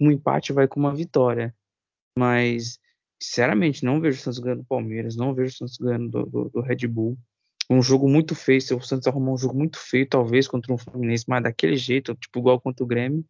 um 0.00 0.10
empate 0.10 0.52
vai 0.52 0.68
com 0.68 0.80
uma 0.80 0.94
vitória. 0.94 1.54
Mas, 2.18 2.78
sinceramente, 3.20 3.84
não 3.84 4.00
vejo 4.00 4.18
o 4.18 4.22
Santos 4.22 4.38
ganhando 4.38 4.62
do 4.62 4.66
Palmeiras, 4.66 5.16
não 5.16 5.34
vejo 5.34 5.54
o 5.54 5.56
Santos 5.58 5.76
ganhando 5.78 6.10
do, 6.10 6.26
do, 6.26 6.50
do 6.50 6.60
Red 6.60 6.86
Bull. 6.86 7.18
Um 7.68 7.82
jogo 7.82 8.08
muito 8.08 8.34
feio, 8.34 8.60
se 8.60 8.72
o 8.74 8.80
Santos 8.80 9.08
arrumar 9.08 9.32
um 9.32 9.38
jogo 9.38 9.56
muito 9.56 9.78
feio, 9.78 10.08
talvez, 10.08 10.46
contra 10.46 10.72
um 10.72 10.78
Fluminense, 10.78 11.24
mas 11.26 11.42
daquele 11.42 11.76
jeito, 11.76 12.14
tipo, 12.14 12.38
igual 12.38 12.60
contra 12.60 12.84
o 12.84 12.86
Grêmio, 12.86 13.24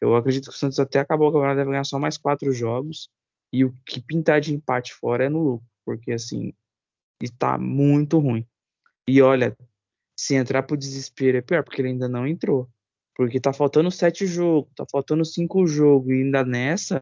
eu 0.00 0.14
acredito 0.16 0.50
que 0.50 0.56
o 0.56 0.58
Santos 0.58 0.78
até 0.78 0.98
acabou 0.98 1.28
o 1.28 1.32
campeonato 1.32 1.58
deve 1.58 1.70
ganhar 1.70 1.84
só 1.84 1.98
mais 1.98 2.16
quatro 2.16 2.52
jogos. 2.52 3.10
E 3.52 3.64
o 3.64 3.74
que 3.84 4.00
pintar 4.00 4.40
de 4.40 4.54
empate 4.54 4.94
fora 4.94 5.24
é 5.24 5.28
no 5.28 5.42
lucro, 5.42 5.66
porque 5.84 6.12
assim, 6.12 6.52
está 7.20 7.58
muito 7.58 8.18
ruim. 8.18 8.46
E 9.06 9.20
olha, 9.20 9.56
se 10.16 10.34
entrar 10.34 10.62
pro 10.62 10.76
desespero 10.76 11.38
é 11.38 11.42
pior, 11.42 11.64
porque 11.64 11.82
ele 11.82 11.88
ainda 11.88 12.08
não 12.08 12.26
entrou. 12.26 12.68
Porque 13.16 13.40
tá 13.40 13.52
faltando 13.52 13.90
sete 13.90 14.26
jogos, 14.26 14.72
tá 14.74 14.84
faltando 14.90 15.24
cinco 15.24 15.66
jogos, 15.66 16.08
e 16.08 16.22
ainda 16.22 16.44
nessa 16.44 17.00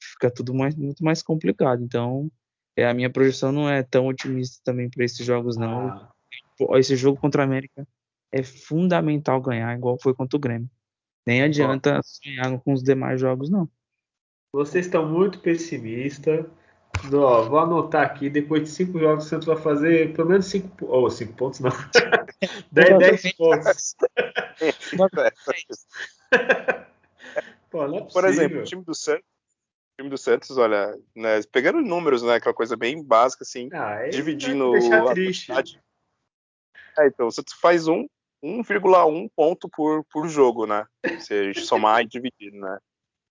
fica 0.00 0.30
tudo 0.30 0.54
mais, 0.54 0.74
muito 0.74 1.02
mais 1.04 1.22
complicado. 1.22 1.82
Então, 1.82 2.30
é, 2.76 2.86
a 2.86 2.94
minha 2.94 3.10
projeção 3.10 3.52
não 3.52 3.68
é 3.68 3.82
tão 3.82 4.06
otimista 4.06 4.60
também 4.64 4.88
para 4.88 5.04
esses 5.04 5.24
jogos, 5.24 5.56
não. 5.56 5.88
Ah. 5.88 6.12
Esse 6.78 6.96
jogo 6.96 7.20
contra 7.20 7.42
a 7.42 7.44
América 7.44 7.86
é 8.32 8.42
fundamental 8.42 9.40
ganhar, 9.40 9.76
igual 9.76 9.98
foi 10.00 10.14
contra 10.14 10.36
o 10.36 10.40
Grêmio. 10.40 10.70
Nem 11.26 11.42
adianta 11.42 12.00
sonhar 12.02 12.58
com 12.60 12.72
os 12.72 12.82
demais 12.82 13.20
jogos, 13.20 13.48
não. 13.48 13.68
Vocês 14.52 14.86
estão 14.86 15.08
muito 15.10 15.40
pessimistas. 15.40 16.46
Ó, 17.12 17.42
vou 17.48 17.58
anotar 17.58 18.04
aqui, 18.06 18.30
depois 18.30 18.62
de 18.62 18.70
cinco 18.70 18.98
jogos, 18.98 19.26
o 19.26 19.28
Santos 19.28 19.46
vai 19.46 19.56
fazer 19.56 20.12
pelo 20.14 20.28
menos 20.28 20.46
cinco, 20.46 20.86
ou 20.86 21.04
oh, 21.04 21.10
cinco 21.10 21.34
pontos, 21.34 21.60
não. 21.60 21.70
10, 22.72 22.98
10 22.98 23.32
pontos. 23.34 23.96
Pô, 27.70 27.86
não 27.88 27.98
é 27.98 28.00
Por 28.02 28.24
exemplo, 28.24 28.60
o 28.60 28.64
time 28.64 28.82
do 28.84 28.94
Santos, 28.94 29.24
time 29.98 30.10
do 30.10 30.18
Santos, 30.18 30.56
olha, 30.56 30.96
né, 31.14 31.40
pegando 31.52 31.80
números, 31.80 32.22
né, 32.22 32.34
aquela 32.34 32.54
coisa 32.54 32.76
bem 32.76 33.02
básica, 33.02 33.42
assim, 33.44 33.68
ah, 33.72 34.08
dividindo. 34.08 34.72
Triste. 35.12 35.52
É, 36.98 37.06
então, 37.06 37.26
o 37.26 37.32
Santos 37.32 37.54
faz 37.54 37.88
um 37.88 38.06
1,1 38.42 39.30
ponto 39.34 39.68
por, 39.68 40.04
por 40.04 40.28
jogo, 40.28 40.66
né? 40.66 40.86
Se 41.18 41.34
a 41.34 41.44
gente 41.44 41.62
somar 41.62 42.02
e 42.02 42.06
dividir, 42.06 42.52
né? 42.52 42.78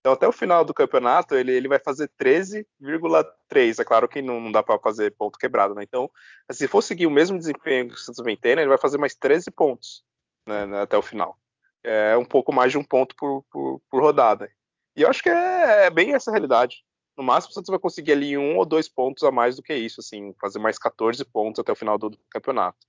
Então, 0.04 0.12
até 0.12 0.28
o 0.28 0.32
final 0.32 0.66
do 0.66 0.74
campeonato, 0.74 1.34
ele, 1.34 1.50
ele 1.50 1.66
vai 1.66 1.78
fazer 1.78 2.10
13,3. 2.20 3.78
É 3.80 3.84
claro 3.86 4.06
que 4.06 4.20
não, 4.20 4.38
não 4.38 4.52
dá 4.52 4.62
para 4.62 4.78
fazer 4.78 5.16
ponto 5.16 5.38
quebrado, 5.38 5.74
né? 5.74 5.82
Então, 5.82 6.10
se 6.52 6.68
for 6.68 6.82
seguir 6.82 7.06
o 7.06 7.10
mesmo 7.10 7.38
desempenho 7.38 7.88
que 7.88 7.94
o 7.94 7.96
Santos 7.96 8.22
vem 8.22 8.36
tendo, 8.36 8.60
ele 8.60 8.68
vai 8.68 8.76
fazer 8.76 8.98
mais 8.98 9.14
13 9.14 9.50
pontos 9.50 10.04
né, 10.46 10.66
né, 10.66 10.82
até 10.82 10.94
o 10.94 11.00
final. 11.00 11.38
É 11.82 12.14
um 12.18 12.24
pouco 12.24 12.52
mais 12.52 12.70
de 12.70 12.76
um 12.76 12.84
ponto 12.84 13.16
por, 13.16 13.46
por, 13.50 13.80
por 13.90 14.02
rodada. 14.02 14.50
E 14.94 15.00
eu 15.00 15.08
acho 15.08 15.22
que 15.22 15.30
é, 15.30 15.86
é, 15.86 15.90
bem 15.90 16.12
essa 16.12 16.30
realidade. 16.30 16.84
No 17.16 17.24
máximo, 17.24 17.52
o 17.52 17.54
Santos 17.54 17.70
vai 17.70 17.78
conseguir 17.78 18.12
ali 18.12 18.36
um 18.36 18.58
ou 18.58 18.66
dois 18.66 18.90
pontos 18.90 19.22
a 19.22 19.30
mais 19.30 19.56
do 19.56 19.62
que 19.62 19.72
isso, 19.72 20.02
assim, 20.02 20.34
fazer 20.38 20.58
mais 20.58 20.78
14 20.78 21.24
pontos 21.24 21.60
até 21.60 21.72
o 21.72 21.76
final 21.76 21.96
do, 21.96 22.10
do 22.10 22.18
campeonato. 22.28 22.86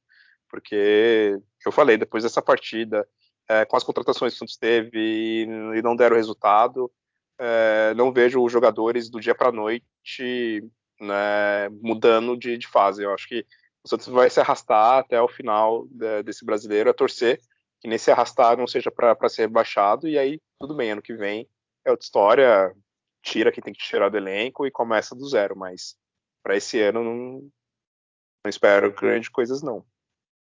Porque, 0.49 1.39
eu 1.66 1.72
falei, 1.72 1.95
depois 1.95 2.24
dessa 2.24 2.41
partida, 2.41 3.07
é, 3.47 3.63
com 3.63 3.78
as 3.78 3.86
contratações 3.86 4.34
que 4.34 4.36
o 4.36 4.39
Santos 4.39 4.57
teve 4.57 4.97
e, 4.97 5.43
e 5.78 5.82
não 5.82 5.95
deram 5.95 6.18
resultado, 6.18 6.91
é, 7.39 7.93
não 7.95 8.11
vejo 8.11 8.43
os 8.43 8.51
jogadores 8.51 9.09
do 9.09 9.19
dia 9.19 9.36
para 9.36 9.51
noite 9.51 10.63
né, 10.99 11.69
mudando 11.81 12.38
de, 12.38 12.57
de, 12.57 12.67
fase. 12.67 13.03
Eu 13.03 13.13
acho 13.13 13.27
que 13.27 13.45
o 13.83 13.89
Santos 13.89 14.07
vai 14.07 14.29
se 14.29 14.39
arrastar 14.39 14.99
até 14.99 15.21
o 15.21 15.27
final 15.27 15.86
de, 15.88 16.23
desse 16.23 16.45
brasileiro, 16.45 16.89
a 16.89 16.93
torcer 16.93 17.39
que 17.81 17.88
nesse 17.88 18.09
arrastar 18.09 18.57
não 18.57 18.65
seja 18.65 18.89
para 18.89 19.29
ser 19.29 19.43
rebaixado, 19.43 20.07
e 20.07 20.17
aí 20.17 20.39
tudo 20.59 20.75
bem, 20.75 20.91
ano 20.91 21.01
que 21.01 21.13
vem 21.13 21.47
é 21.86 21.91
outra 21.91 22.03
história, 22.03 22.75
tira 23.21 23.51
quem 23.51 23.63
tem 23.63 23.73
que 23.73 23.83
tirar 23.83 24.09
do 24.09 24.17
elenco 24.17 24.65
e 24.65 24.71
começa 24.71 25.15
do 25.15 25.27
zero, 25.27 25.55
mas 25.55 25.95
para 26.43 26.55
esse 26.55 26.81
ano 26.81 27.03
não, 27.03 27.49
não 28.43 28.49
espero 28.49 28.93
grandes 28.93 29.29
coisas 29.29 29.61
não. 29.61 29.86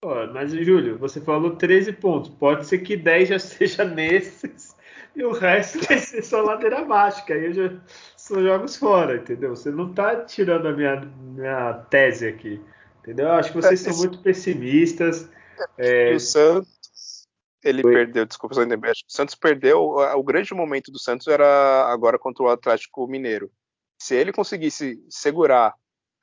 Pô, 0.02 0.28
mas, 0.28 0.52
Júlio, 0.52 0.98
você 0.98 1.20
falou 1.20 1.56
13 1.56 1.94
pontos. 1.94 2.30
Pode 2.30 2.68
ser 2.68 2.80
que 2.80 2.96
10 2.96 3.30
já 3.30 3.40
seja 3.40 3.84
nesses 3.84 4.77
e 5.18 5.24
o 5.24 5.32
resto 5.32 5.80
vai 5.88 5.98
ser 5.98 6.22
só 6.22 6.42
ladeira 6.42 6.80
abaixo, 6.80 7.26
que 7.26 7.34
aí 7.34 7.46
eu 7.46 7.54
já 7.54 7.82
são 8.16 8.42
jogos 8.42 8.76
fora, 8.76 9.18
entendeu? 9.18 9.56
Você 9.56 9.72
não 9.72 9.92
tá 9.92 10.24
tirando 10.24 10.68
a 10.68 10.72
minha, 10.72 11.02
minha 11.02 11.74
tese 11.90 12.28
aqui, 12.28 12.62
entendeu? 13.00 13.26
Eu 13.26 13.34
acho 13.34 13.52
que 13.52 13.60
vocês 13.60 13.86
é, 13.86 13.92
são 13.92 13.98
muito 13.98 14.22
pessimistas. 14.22 15.28
É... 15.76 16.14
o 16.14 16.20
Santos, 16.20 17.28
ele 17.64 17.82
Foi. 17.82 17.94
perdeu, 17.94 18.28
desculpa, 18.28 18.54
só 18.54 18.62
o 18.62 18.94
Santos 19.08 19.34
perdeu, 19.34 19.82
o 19.82 20.24
grande 20.24 20.54
momento 20.54 20.92
do 20.92 21.00
Santos 21.00 21.26
era 21.28 21.92
agora 21.92 22.20
contra 22.20 22.44
o 22.44 22.50
Atlético 22.50 23.08
Mineiro. 23.08 23.52
Se 24.00 24.14
ele 24.14 24.32
conseguisse 24.32 25.04
segurar 25.10 25.74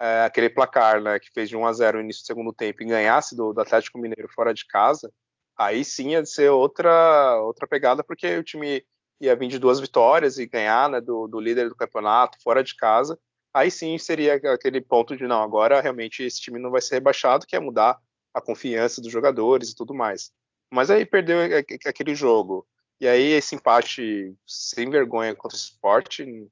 é, 0.01 0.25
aquele 0.25 0.49
placar 0.49 1.03
né, 1.03 1.19
que 1.19 1.33
fez 1.33 1.49
de 1.49 1.57
1 1.57 1.67
a 1.67 1.73
0 1.73 1.99
no 1.99 2.05
início 2.05 2.23
do 2.23 2.27
segundo 2.27 2.53
tempo 2.53 2.81
e 2.81 2.87
ganhasse 2.87 3.35
do, 3.35 3.53
do 3.53 3.61
Atlético 3.61 3.99
Mineiro 3.99 4.29
fora 4.33 4.55
de 4.55 4.65
casa, 4.65 5.13
aí 5.57 5.85
sim 5.85 6.11
ia 6.11 6.25
ser 6.25 6.51
outra, 6.51 7.41
outra 7.43 7.67
pegada, 7.67 8.03
porque 8.03 8.37
o 8.37 8.45
time 8.45 8.85
ia 9.21 9.37
vir 9.37 9.49
de 9.49 9.59
duas 9.59 9.81
vitórias 9.81 10.39
e 10.39 10.47
ganhar 10.47 10.89
né, 10.89 11.01
do, 11.01 11.27
do 11.29 11.41
líder 11.41 11.69
do 11.69 11.77
campeonato 11.77 12.39
fora 12.43 12.63
de 12.63 12.75
casa. 12.77 13.19
Aí 13.53 13.71
sim 13.71 13.97
seria 13.99 14.35
aquele 14.35 14.81
ponto 14.81 15.17
de 15.17 15.27
não, 15.27 15.43
agora 15.43 15.81
realmente 15.81 16.25
esse 16.25 16.41
time 16.41 16.59
não 16.59 16.71
vai 16.71 16.81
ser 16.81 16.97
rebaixado, 16.97 17.47
que 17.47 17.55
é 17.55 17.61
mudar 17.61 17.99
a 18.35 18.41
confiança 18.41 19.01
dos 19.01 19.13
jogadores 19.13 19.71
e 19.71 19.77
tudo 19.77 19.95
mais. 19.95 20.33
Mas 20.73 20.91
aí 20.91 21.07
perdeu 21.07 21.39
aquele 21.87 22.15
jogo. 22.15 22.67
E 23.01 23.07
aí 23.07 23.33
esse 23.33 23.55
empate 23.55 24.35
sem 24.47 24.91
vergonha 24.91 25.35
contra 25.35 25.57
o 25.57 25.61
esporte, 25.61 26.49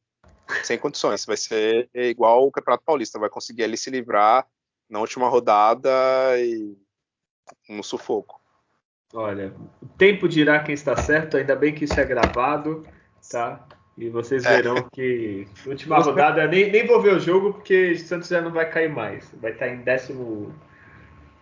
sem 0.62 0.78
condições. 0.78 1.24
Vai 1.24 1.36
ser 1.36 1.90
igual 1.92 2.46
o 2.46 2.52
Campeonato 2.52 2.84
Paulista, 2.84 3.18
vai 3.18 3.28
conseguir 3.28 3.64
ali 3.64 3.76
se 3.76 3.90
livrar 3.90 4.46
na 4.88 5.00
última 5.00 5.28
rodada 5.28 5.90
e 6.38 6.76
no 7.68 7.82
sufoco. 7.82 8.41
Olha, 9.12 9.52
o 9.82 9.86
tempo 9.86 10.28
dirá 10.28 10.60
quem 10.60 10.74
está 10.74 10.96
certo, 10.96 11.36
ainda 11.36 11.54
bem 11.54 11.74
que 11.74 11.84
isso 11.84 11.98
é 12.00 12.04
gravado, 12.04 12.86
tá? 13.30 13.66
E 13.96 14.08
vocês 14.08 14.44
é. 14.44 14.56
verão 14.56 14.78
é. 14.78 14.84
que 14.92 15.46
última 15.66 15.98
rodada, 15.98 16.46
nem, 16.46 16.70
nem 16.70 16.86
vou 16.86 17.00
ver 17.00 17.14
o 17.14 17.20
jogo 17.20 17.52
porque 17.54 17.96
Santos 17.96 18.28
já 18.28 18.40
não 18.40 18.50
vai 18.50 18.70
cair 18.70 18.88
mais, 18.88 19.30
vai 19.40 19.52
estar 19.52 19.68
em 19.68 19.82
décimo 19.82 20.54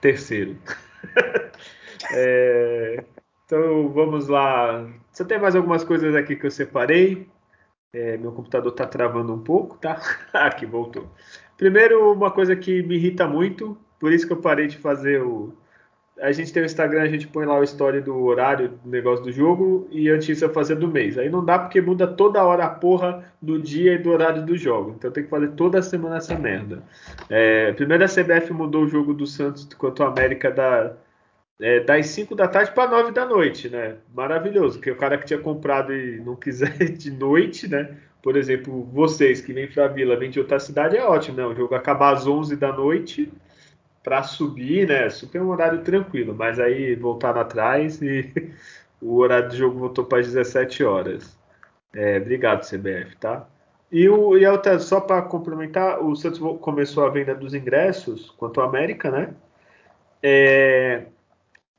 terceiro. 0.01 0.57
é, 2.13 3.05
então 3.47 3.89
vamos 3.91 4.27
lá. 4.27 4.89
Você 5.13 5.25
tem 5.25 5.39
mais 5.39 5.55
algumas 5.55 5.85
coisas 5.85 6.15
aqui 6.15 6.35
que 6.35 6.47
eu 6.47 6.51
separei? 6.51 7.29
É, 7.93 8.17
meu 8.17 8.33
computador 8.33 8.71
está 8.71 8.87
travando 8.87 9.35
um 9.35 9.43
pouco, 9.43 9.77
tá? 9.79 10.01
Aqui, 10.33 10.65
voltou. 10.65 11.11
Primeiro, 11.57 12.13
uma 12.13 12.31
coisa 12.31 12.55
que 12.55 12.83
me 12.85 12.95
irrita 12.95 13.27
muito, 13.27 13.77
por 13.99 14.13
isso 14.13 14.27
que 14.27 14.33
eu 14.33 14.41
parei 14.41 14.69
de 14.69 14.79
fazer 14.79 15.21
o. 15.23 15.53
A 16.21 16.33
gente 16.33 16.53
tem 16.53 16.63
o 16.63 16.67
Instagram, 16.67 17.03
a 17.03 17.09
gente 17.09 17.27
põe 17.27 17.47
lá 17.47 17.59
o 17.59 17.65
story 17.65 18.03
do 18.03 18.25
horário 18.25 18.69
do 18.85 18.91
negócio 18.91 19.25
do 19.25 19.33
jogo 19.33 19.89
e 19.91 20.09
isso 20.09 20.45
eu 20.45 20.53
fazia 20.53 20.77
do 20.77 20.87
mês. 20.87 21.17
Aí 21.17 21.31
não 21.31 21.43
dá 21.43 21.59
porque 21.59 21.81
muda 21.81 22.07
toda 22.07 22.45
hora 22.45 22.65
a 22.65 22.69
porra 22.69 23.25
do 23.41 23.59
dia 23.59 23.95
e 23.95 23.99
do 23.99 24.11
horário 24.11 24.45
do 24.45 24.57
jogo. 24.57 24.95
Então 24.99 25.11
tem 25.11 25.25
que 25.25 25.31
fazer 25.31 25.49
toda 25.53 25.81
semana 25.81 26.19
essa 26.19 26.39
merda. 26.39 26.83
É, 27.29 27.73
primeiro 27.73 28.05
a 28.05 28.09
CBF 28.09 28.53
mudou 28.53 28.85
o 28.85 28.89
jogo 28.89 29.15
do 29.15 29.27
Santos 29.27 29.65
contra 29.75 30.05
o 30.05 30.09
América 30.09 30.51
da, 30.51 30.93
é, 31.61 31.81
das 31.81 32.07
5 32.09 32.35
da 32.35 32.49
tarde 32.49 32.73
para 32.73 32.91
9 32.91 33.13
da 33.13 33.25
noite, 33.25 33.69
né? 33.69 33.97
Maravilhoso, 34.15 34.79
porque 34.79 34.91
o 34.91 34.97
cara 34.97 35.17
que 35.17 35.27
tinha 35.27 35.39
comprado 35.39 35.95
e 35.95 36.21
não 36.21 36.37
quiser 36.37 36.77
de 36.97 37.11
noite, 37.11 37.69
né? 37.69 37.97
Por 38.23 38.37
exemplo, 38.37 38.85
vocês 38.93 39.41
que 39.41 39.53
vêm 39.53 39.67
para 39.67 39.87
a 39.87 39.89
Vila, 39.89 40.17
vêm 40.17 40.31
de 40.31 40.39
outra 40.39 40.59
cidade, 40.59 40.97
é 40.97 41.05
ótimo, 41.05 41.39
né? 41.39 41.47
O 41.47 41.55
jogo 41.55 41.75
acabar 41.75 42.13
às 42.13 42.27
11 42.27 42.57
da 42.57 42.73
noite 42.73 43.33
para 44.03 44.23
subir, 44.23 44.89
né? 44.89 45.09
Super 45.11 45.43
um 45.43 45.49
horário 45.51 45.83
tranquilo, 45.83 46.35
mas 46.35 46.59
aí 46.59 46.95
voltaram 46.95 47.41
atrás 47.41 48.01
e 48.03 48.33
o 49.01 49.17
horário 49.17 49.49
do 49.49 49.57
jogo 49.57 49.79
voltou 49.79 50.05
para 50.05 50.21
as 50.21 50.27
17 50.27 50.85
horas. 50.85 51.39
É, 51.93 52.19
obrigado, 52.19 52.67
CBF, 52.69 53.17
tá? 53.17 53.47
E, 53.91 54.09
o, 54.09 54.39
e 54.39 54.45
a 54.45 54.53
outra, 54.53 54.79
só 54.79 55.01
para 55.01 55.23
complementar, 55.23 56.03
o 56.05 56.15
Santos 56.15 56.39
começou 56.61 57.05
a 57.05 57.11
venda 57.11 57.35
dos 57.35 57.55
ingressos 57.55 58.31
quanto 58.37 58.61
ao 58.61 58.69
América, 58.69 59.11
né? 59.11 59.35
É, 60.23 61.07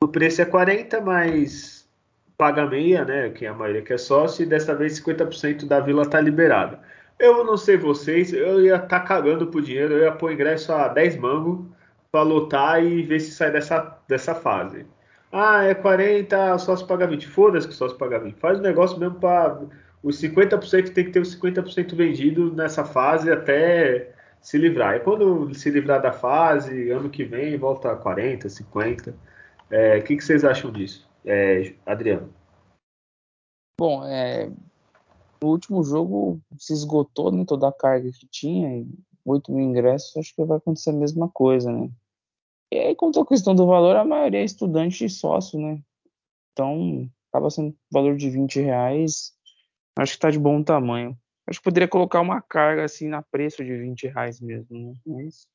o 0.04 0.08
preço 0.08 0.42
é 0.42 0.46
40, 0.46 1.00
mas 1.02 1.90
paga 2.38 2.66
meia, 2.66 3.06
né? 3.06 3.30
Que 3.30 3.46
a 3.46 3.54
maioria 3.54 3.82
que 3.82 3.94
é 3.94 3.98
sócio, 3.98 4.44
e 4.44 4.46
dessa 4.46 4.76
vez 4.76 5.00
50% 5.02 5.66
da 5.68 5.80
vila 5.80 6.06
tá 6.10 6.20
liberada. 6.20 6.80
Eu 7.18 7.46
não 7.46 7.56
sei 7.56 7.78
vocês, 7.78 8.34
eu 8.34 8.62
ia 8.62 8.76
estar 8.76 8.88
tá 8.88 9.00
cagando 9.00 9.48
por 9.48 9.62
dinheiro, 9.62 9.94
eu 9.94 10.04
ia 10.04 10.12
pôr 10.12 10.34
ingresso 10.34 10.74
a 10.74 10.88
10 10.88 11.18
mangos 11.18 11.66
para 12.12 12.24
lotar 12.24 12.84
e 12.84 13.02
ver 13.04 13.20
se 13.20 13.32
sai 13.32 13.52
dessa, 13.52 13.98
dessa 14.08 14.36
fase. 14.36 14.86
Ah, 15.32 15.64
é 15.64 15.74
40, 15.74 16.56
o 16.56 16.60
sócio 16.60 16.86
paga 16.86 17.08
20. 17.08 17.28
Foda-se 17.28 17.68
que 17.68 17.74
o 17.74 17.78
sócio 17.78 17.98
paga 17.98 18.20
20. 18.20 18.36
Faz 18.36 18.60
o 18.60 18.62
negócio 18.62 19.00
mesmo 19.00 19.16
para. 19.16 19.62
Os 20.04 20.20
50% 20.22 20.94
tem 20.94 21.06
que 21.06 21.12
ter 21.12 21.20
os 21.20 21.36
50% 21.40 21.96
vendido 21.96 22.54
nessa 22.54 22.84
fase 22.84 23.32
até 23.32 24.14
se 24.42 24.58
livrar. 24.58 24.96
E 24.96 25.00
quando 25.00 25.54
se 25.54 25.70
livrar 25.70 26.02
da 26.02 26.12
fase, 26.12 26.90
ano 26.90 27.10
que 27.10 27.24
vem, 27.24 27.58
volta 27.58 27.92
a 27.92 27.96
40, 27.96 28.50
50. 28.50 29.16
É, 29.70 29.98
o 30.00 30.04
que, 30.04 30.18
que, 30.18 30.24
vocês 30.24 30.44
acham 30.44 30.72
disso, 30.72 31.08
é, 31.24 31.74
Adriano? 31.86 32.34
Bom, 33.80 34.04
é, 34.06 34.52
último 35.42 35.84
jogo 35.84 36.42
se 36.58 36.74
esgotou 36.74 37.32
né, 37.32 37.46
toda 37.48 37.70
a 37.70 37.72
carga 37.72 38.12
que 38.12 38.28
tinha, 38.28 38.86
8 39.26 39.52
mil 39.52 39.70
ingressos, 39.70 40.18
acho 40.18 40.36
que 40.36 40.44
vai 40.44 40.58
acontecer 40.58 40.90
a 40.90 40.94
mesma 40.94 41.30
coisa, 41.30 41.72
né? 41.72 41.90
E 42.72 42.80
aí, 42.80 42.96
quanto 42.96 43.20
à 43.20 43.26
questão 43.26 43.54
do 43.54 43.68
valor, 43.68 43.98
a 43.98 44.06
maioria 44.06 44.40
é 44.40 44.46
estudante 44.46 45.04
e 45.04 45.10
sócio, 45.10 45.60
né? 45.60 45.82
Então, 46.54 47.10
acaba 47.30 47.50
sendo 47.50 47.76
valor 47.92 48.16
de 48.16 48.30
20 48.30 48.62
reais, 48.62 49.34
acho 49.98 50.14
que 50.14 50.20
tá 50.20 50.30
de 50.30 50.40
bom 50.40 50.64
tamanho. 50.64 51.18
Acho 51.46 51.60
que 51.60 51.66
poderia 51.66 51.88
colocar 51.88 52.22
uma 52.22 52.42
carga 52.42 52.86
assim 52.86 53.10
na 53.10 53.22
preço 53.22 53.64
de 53.64 53.76
20 53.76 54.08
reais 54.08 54.40
mesmo, 54.40 54.78
né? 54.78 54.94
Mas 55.06 55.48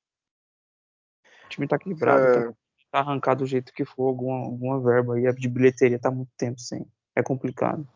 o 1.47 1.49
time 1.49 1.67
tá 1.67 1.79
quebrado, 1.79 2.21
tá, 2.21 2.41
é... 2.41 2.45
tá, 2.45 2.55
tá, 2.91 2.99
arrancado 2.99 3.45
do 3.45 3.47
jeito 3.47 3.73
que 3.73 3.85
for, 3.85 4.09
alguma, 4.09 4.45
alguma 4.45 4.81
verba 4.81 5.15
aí 5.15 5.33
de 5.35 5.49
bilheteria 5.49 5.99
tá 5.99 6.11
muito 6.11 6.31
tempo 6.37 6.61
sem. 6.61 6.87
É 7.15 7.23
complicado. 7.23 7.89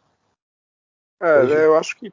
É, 1.21 1.41
Hoje... 1.41 1.55
eu 1.55 1.77
acho 1.77 1.95
que 1.99 2.11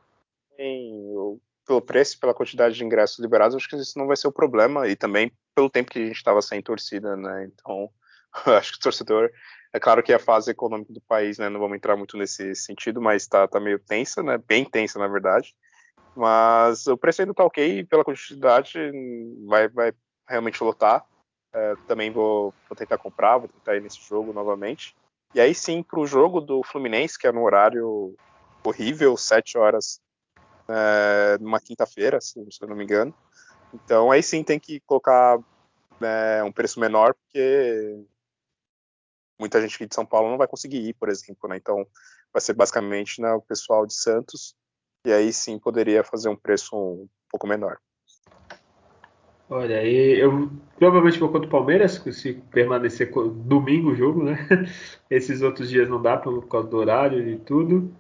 tem, 0.58 1.40
pelo 1.66 1.82
preço, 1.82 2.20
pela 2.20 2.34
quantidade 2.34 2.76
de 2.76 2.84
ingressos 2.84 3.20
liberados, 3.20 3.56
acho 3.56 3.70
que 3.70 3.78
isso 3.78 3.98
não 3.98 4.08
vai 4.08 4.18
ser 4.18 4.28
o 4.28 4.32
problema, 4.32 4.90
e 4.90 4.96
também 4.96 5.32
pelo 5.58 5.72
tempo 5.72 5.90
que 5.90 5.98
a 5.98 6.06
gente 6.06 6.18
estava 6.18 6.40
sem 6.40 6.62
torcida, 6.62 7.18
né? 7.18 7.46
Então, 7.52 7.90
acho 8.56 8.74
que 8.74 8.78
o 8.78 8.82
torcedor. 8.82 9.32
É 9.74 9.80
claro 9.80 10.04
que 10.04 10.14
a 10.14 10.20
fase 10.20 10.52
econômica 10.52 10.94
do 10.94 11.02
país, 11.02 11.40
né? 11.40 11.50
Não 11.50 11.60
vamos 11.60 11.78
entrar 11.78 11.98
muito 11.98 12.16
nesse 12.16 12.54
sentido, 12.54 13.02
mas 13.02 13.24
está 13.24 13.48
tá 13.48 13.60
meio 13.60 13.80
tensa, 13.80 14.22
né? 14.22 14.38
Bem 14.38 14.64
tensa, 14.64 15.00
na 15.00 15.08
verdade. 15.08 15.56
Mas 16.16 16.86
o 16.86 16.96
preço 16.96 17.24
ainda 17.24 17.34
tá 17.34 17.44
ok, 17.44 17.84
pela 17.86 18.04
quantidade 18.04 18.78
vai, 19.48 19.68
vai 19.68 19.94
realmente 20.30 20.64
lotar. 20.64 21.04
É, 21.52 21.76
também 21.88 22.12
vou, 22.12 22.54
vou, 22.70 22.76
tentar 22.76 23.00
comprar, 23.00 23.40
vou 23.40 23.48
tentar 23.48 23.76
ir 23.76 23.82
nesse 23.82 24.00
jogo 24.08 24.32
novamente. 24.32 24.96
E 25.34 25.42
aí 25.42 25.56
sim, 25.56 25.82
para 25.82 26.00
o 26.00 26.06
jogo 26.06 26.40
do 26.40 26.62
Fluminense, 26.64 27.18
que 27.18 27.26
é 27.26 27.32
no 27.32 27.44
horário 27.44 28.16
horrível, 28.64 29.18
7 29.18 29.58
horas 29.58 30.00
é, 30.70 31.38
numa 31.40 31.60
quinta-feira, 31.60 32.22
se, 32.22 32.40
eu 32.40 32.68
não 32.68 32.76
me 32.76 32.84
engano. 32.84 33.14
Então 33.74 34.12
aí 34.12 34.24
sim 34.24 34.44
tem 34.44 34.60
que 34.60 34.80
colocar 34.82 35.40
é, 36.02 36.44
um 36.44 36.52
preço 36.52 36.80
menor, 36.80 37.14
porque 37.14 38.04
muita 39.40 39.62
gente 39.62 39.76
aqui 39.76 39.86
de 39.86 39.96
São 39.96 40.06
Paulo 40.06 40.30
não 40.30 40.38
vai 40.38 40.48
conseguir 40.48 40.80
ir, 40.80 40.94
por 40.94 41.10
exemplo. 41.10 41.50
Né? 41.50 41.58
Então 41.58 41.86
vai 42.34 42.42
ser 42.42 42.54
basicamente 42.54 43.22
né, 43.22 43.32
o 43.34 43.42
pessoal 43.42 43.86
de 43.86 43.94
Santos 43.94 44.56
e 45.06 45.12
aí 45.12 45.32
sim 45.32 45.60
poderia 45.60 46.04
fazer 46.04 46.30
um 46.30 46.36
preço 46.36 46.76
um 46.76 47.08
pouco 47.30 47.48
menor. 47.48 47.78
Olha, 49.50 49.82
eu 49.86 50.52
provavelmente 50.78 51.20
vou 51.20 51.30
contra 51.30 51.48
o 51.48 51.52
Palmeiras, 51.52 51.94
se 52.12 52.34
permanecer 52.52 53.10
domingo 53.14 53.92
o 53.92 53.96
jogo, 53.96 54.22
né? 54.22 54.36
Esses 55.10 55.42
outros 55.42 55.70
dias 55.70 55.88
não 55.88 56.02
dá 56.02 56.18
por 56.18 56.46
causa 56.50 56.68
do 56.68 56.76
horário 56.76 57.26
e 57.26 57.38
tudo. 57.40 57.96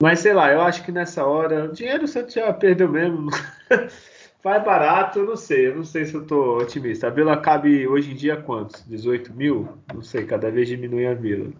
Mas 0.00 0.20
sei 0.20 0.32
lá, 0.32 0.52
eu 0.52 0.60
acho 0.60 0.84
que 0.84 0.92
nessa 0.92 1.24
hora, 1.24 1.64
o 1.64 1.72
dinheiro 1.72 2.04
o 2.04 2.08
Santos 2.08 2.34
já 2.34 2.52
perdeu 2.52 2.88
mesmo. 2.88 3.30
Faz 4.42 4.64
barato, 4.64 5.20
eu 5.20 5.26
não 5.26 5.36
sei, 5.36 5.68
eu 5.68 5.76
não 5.76 5.84
sei 5.84 6.04
se 6.04 6.14
eu 6.14 6.26
tô 6.26 6.58
otimista. 6.58 7.06
A 7.06 7.10
Vila 7.10 7.36
cabe 7.36 7.86
hoje 7.86 8.10
em 8.10 8.14
dia 8.14 8.36
quantos? 8.36 8.84
18 8.88 9.32
mil? 9.32 9.78
Não 9.94 10.02
sei, 10.02 10.26
cada 10.26 10.50
vez 10.50 10.66
diminui 10.66 11.06
a 11.06 11.14
Vila. 11.14 11.52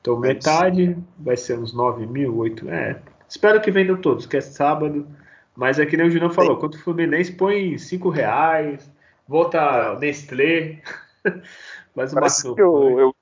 Então 0.00 0.18
metade 0.18 0.98
vai 1.16 1.36
ser 1.36 1.56
uns 1.56 1.72
9 1.72 2.04
mil, 2.06 2.36
8 2.36 2.68
é, 2.68 3.00
Espero 3.28 3.60
que 3.60 3.70
vendam 3.70 4.00
todos, 4.00 4.26
que 4.26 4.36
é 4.36 4.40
sábado. 4.40 5.06
Mas 5.54 5.78
é 5.78 5.86
que 5.86 5.96
nem 5.96 6.06
o 6.06 6.10
Julião 6.10 6.30
falou, 6.30 6.58
quando 6.58 6.74
o 6.74 6.78
Fluminense 6.78 7.32
põe 7.32 7.78
5 7.78 8.10
reais, 8.10 8.92
volta 9.26 9.98
Nestlé, 9.98 10.82
faz 11.94 12.12
uma 12.12 12.54
que 12.54 12.60
eu, 12.60 13.00
eu, 13.00 13.16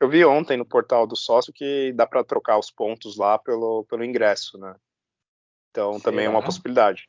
eu, 0.00 0.08
vi 0.08 0.24
ontem 0.24 0.56
no 0.56 0.64
portal 0.64 1.06
do 1.06 1.14
sócio 1.14 1.52
que 1.52 1.92
dá 1.94 2.04
para 2.04 2.24
trocar 2.24 2.58
os 2.58 2.70
pontos 2.70 3.16
lá 3.16 3.38
pelo, 3.38 3.84
pelo 3.84 4.04
ingresso, 4.04 4.58
né? 4.58 4.74
Então 5.70 5.92
Será? 5.92 6.04
também 6.04 6.26
é 6.26 6.28
uma 6.28 6.42
possibilidade. 6.42 7.08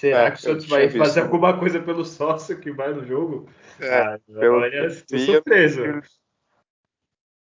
Será 0.00 0.22
é, 0.22 0.30
que 0.30 0.38
o 0.38 0.40
Santos 0.40 0.66
vai 0.66 0.88
fazer 0.88 1.20
alguma 1.20 1.58
coisa 1.58 1.78
pelo 1.78 2.06
sócio 2.06 2.58
que 2.58 2.72
vai 2.72 2.90
no 2.90 3.04
jogo? 3.04 3.46
É, 3.78 4.00
ah, 4.00 4.18
pelo, 4.40 4.56
olha, 4.56 4.88
tô 5.06 5.18
surpreso. 5.18 5.82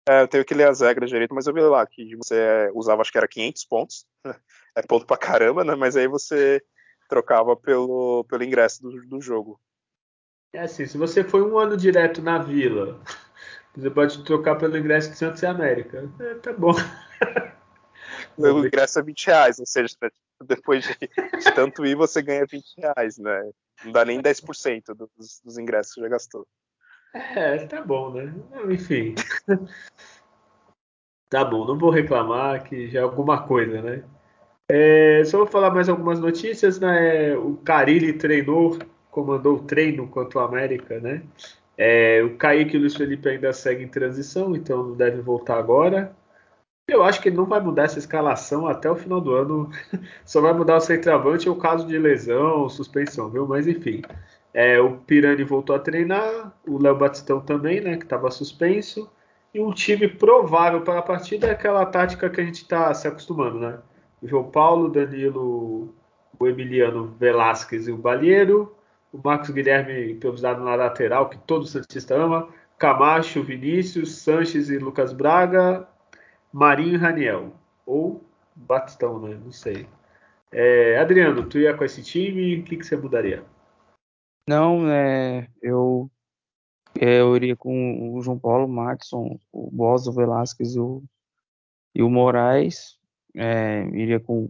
É, 0.10 0.24
eu 0.24 0.28
tenho 0.28 0.44
que 0.44 0.56
ler 0.56 0.68
as 0.68 0.82
regras 0.82 1.12
direito, 1.12 1.36
mas 1.36 1.46
eu 1.46 1.54
vi 1.54 1.62
lá 1.62 1.86
que 1.86 2.16
você 2.16 2.72
usava, 2.74 3.04
acho 3.04 3.12
que 3.12 3.18
era 3.20 3.28
500 3.28 3.64
pontos. 3.66 4.08
É 4.76 4.82
ponto 4.84 5.08
pra 5.08 5.18
caramba, 5.18 5.64
né? 5.64 5.74
Mas 5.74 5.98
aí 5.98 6.08
você 6.08 6.64
trocava 7.10 7.56
pelo, 7.56 8.24
pelo 8.26 8.44
ingresso 8.44 8.80
do, 8.84 9.08
do 9.08 9.20
jogo. 9.20 9.60
É 10.54 10.60
assim, 10.60 10.86
se 10.86 11.00
você 11.00 11.24
foi 11.24 11.42
um 11.42 11.58
ano 11.58 11.76
direto 11.76 12.22
na 12.22 12.38
vila, 12.38 13.02
você 13.76 13.90
pode 13.90 14.24
trocar 14.24 14.56
pelo 14.56 14.78
ingresso 14.78 15.10
de 15.10 15.18
Santos 15.18 15.42
e 15.42 15.48
América. 15.48 16.08
É, 16.20 16.36
tá 16.36 16.54
bom. 16.54 16.74
O 18.38 18.66
ingresso 18.66 19.00
é 19.00 19.04
20 19.04 19.26
reais, 19.26 19.60
ou 19.60 19.66
seja, 19.66 19.96
depois 20.46 20.84
de, 20.86 20.96
de 20.98 21.54
tanto 21.56 21.86
ir, 21.86 21.96
você 21.96 22.22
ganha 22.22 22.46
20 22.46 22.66
reais, 22.78 23.18
né? 23.18 23.52
Não 23.84 23.92
dá 23.92 24.06
nem 24.06 24.22
10% 24.22 24.94
dos, 24.94 25.42
dos 25.44 25.58
ingressos 25.58 25.94
que 25.94 26.00
você 26.00 26.06
já 26.06 26.10
gastou. 26.10 26.48
É, 27.14 27.66
tá 27.66 27.82
bom, 27.82 28.14
né? 28.14 28.34
Enfim. 28.70 29.16
tá 31.30 31.44
bom, 31.44 31.66
não 31.66 31.78
vou 31.78 31.90
reclamar 31.90 32.64
que 32.64 32.90
já 32.90 33.00
é 33.00 33.04
alguma 33.04 33.44
coisa, 33.44 33.82
né? 33.82 34.04
É, 34.70 35.24
só 35.26 35.38
vou 35.38 35.48
falar 35.48 35.72
mais 35.72 35.88
algumas 35.88 36.20
notícias, 36.20 36.80
né? 36.80 37.36
O 37.38 37.56
Carilli 37.58 38.14
treinou, 38.14 38.78
comandou 39.10 39.56
o 39.56 39.64
treino 39.64 40.08
contra 40.08 40.40
o 40.40 40.42
América, 40.44 41.00
né? 41.00 41.24
É, 41.78 42.24
o 42.24 42.36
Kaique 42.36 42.76
e 42.76 42.78
o 42.78 42.82
Luiz 42.82 42.96
Felipe 42.96 43.30
ainda 43.30 43.54
seguem 43.54 43.86
em 43.86 43.90
transição, 43.90 44.56
então 44.56 44.84
não 44.84 44.96
deve 44.96 45.22
voltar 45.22 45.58
agora. 45.58 46.16
Eu 46.88 47.04
acho 47.04 47.22
que 47.22 47.28
ele 47.28 47.36
não 47.36 47.46
vai 47.46 47.60
mudar 47.60 47.84
essa 47.84 48.00
escalação 48.00 48.66
até 48.66 48.90
o 48.90 48.96
final 48.96 49.20
do 49.20 49.34
ano. 49.34 49.70
Só 50.24 50.40
vai 50.40 50.54
mudar 50.54 50.78
o 50.78 50.80
centroavante 50.80 51.50
ou 51.50 51.56
caso 51.58 51.86
de 51.86 51.98
lesão, 51.98 52.70
suspensão, 52.70 53.30
viu? 53.30 53.46
Mas 53.46 53.68
enfim. 53.68 54.02
É, 54.54 54.80
o 54.80 54.98
Pirani 54.98 55.44
voltou 55.44 55.76
a 55.76 55.80
treinar, 55.80 56.54
o 56.66 56.82
Léo 56.82 56.98
Batistão 56.98 57.42
também, 57.42 57.82
né, 57.82 57.98
que 57.98 58.04
estava 58.06 58.32
suspenso. 58.32 59.10
E 59.54 59.60
um 59.60 59.72
time 59.72 60.08
provável 60.08 60.82
para 60.82 61.00
a 61.00 61.02
partida 61.02 61.48
é 61.48 61.52
aquela 61.52 61.86
tática 61.86 62.30
que 62.30 62.40
a 62.40 62.44
gente 62.46 62.62
está 62.64 62.94
se 62.94 63.08
acostumando, 63.08 63.60
né? 63.60 63.80
O 64.22 64.28
João 64.28 64.46
Paulo, 64.50 64.90
Danilo, 64.90 65.94
o 66.40 66.48
Emiliano 66.48 67.16
Velasquez 67.20 67.88
e 67.88 67.92
o 67.92 67.98
Balheiro. 67.98 68.74
O 69.12 69.20
Marcos 69.24 69.50
Guilherme 69.50 70.12
improvisado 70.12 70.64
na 70.64 70.76
lateral, 70.76 71.30
que 71.30 71.38
todo 71.40 71.66
Santista 71.66 72.16
ama. 72.16 72.48
Camacho, 72.78 73.44
Vinícius, 73.44 74.18
Sanches 74.18 74.70
e 74.70 74.78
Lucas 74.78 75.12
Braga. 75.14 75.88
Marinho 76.52 77.00
Raniel. 77.00 77.54
Ou 77.86 78.24
Batistão, 78.56 79.20
né? 79.20 79.40
Não 79.44 79.52
sei. 79.52 79.88
É, 80.52 80.98
Adriano, 80.98 81.48
tu 81.48 81.60
ia 81.60 81.76
com 81.76 81.84
esse 81.84 82.02
time, 82.02 82.60
o 82.60 82.64
que, 82.64 82.78
que 82.78 82.86
você 82.86 82.96
mudaria? 82.96 83.44
Não, 84.48 84.90
é, 84.90 85.50
eu, 85.62 86.10
é, 87.00 87.20
eu 87.20 87.36
iria 87.36 87.56
com 87.56 88.16
o 88.16 88.22
João 88.22 88.40
Paulo, 88.40 88.66
o 88.66 88.70
Matson, 88.70 89.38
o 89.52 89.70
Bosa, 89.70 90.10
o 90.10 90.14
Velasquez 90.14 90.76
e 90.76 90.80
o, 90.80 91.04
e 91.94 92.02
o 92.02 92.10
Moraes. 92.10 92.98
É, 93.36 93.84
iria 93.90 94.20
com, 94.20 94.50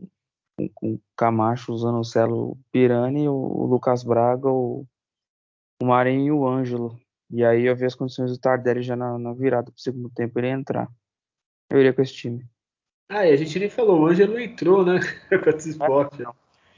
com, 0.55 0.69
com 0.69 0.93
o 0.93 1.01
Camacho, 1.15 1.73
o 1.73 1.77
Zanocelo, 1.77 2.57
Pirani, 2.71 3.27
o, 3.27 3.33
o 3.33 3.65
Lucas 3.65 4.03
Braga, 4.03 4.49
o, 4.49 4.85
o 5.81 5.85
Marinho 5.85 6.25
e 6.25 6.31
o 6.31 6.47
Ângelo. 6.47 6.99
E 7.29 7.43
aí 7.43 7.65
eu 7.65 7.75
vi 7.75 7.85
as 7.85 7.95
condições 7.95 8.31
do 8.31 8.37
Tardelli 8.37 8.83
já 8.83 8.95
na, 8.95 9.17
na 9.17 9.33
virada 9.33 9.71
pro 9.71 9.81
segundo 9.81 10.09
tempo, 10.11 10.39
ele 10.39 10.47
entrar. 10.47 10.87
Eu 11.69 11.79
iria 11.79 11.93
com 11.93 12.01
esse 12.01 12.13
time. 12.13 12.45
Ah, 13.09 13.25
e 13.25 13.31
a 13.31 13.35
gente 13.35 13.57
nem 13.59 13.69
falou, 13.69 14.01
o 14.01 14.07
Ângelo 14.07 14.39
entrou, 14.39 14.85
né? 14.85 14.99
com 15.43 15.49
esse 15.49 15.69
esporte. 15.71 16.23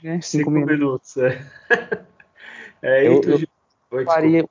É, 0.04 0.22
cinco, 0.22 0.24
cinco 0.24 0.52
minutos. 0.52 1.16
minutos 1.16 1.18
é. 1.18 2.10
É, 2.82 3.06
eu, 3.06 3.22
eu 3.24 3.40
Oi, 3.92 4.06
faria 4.06 4.48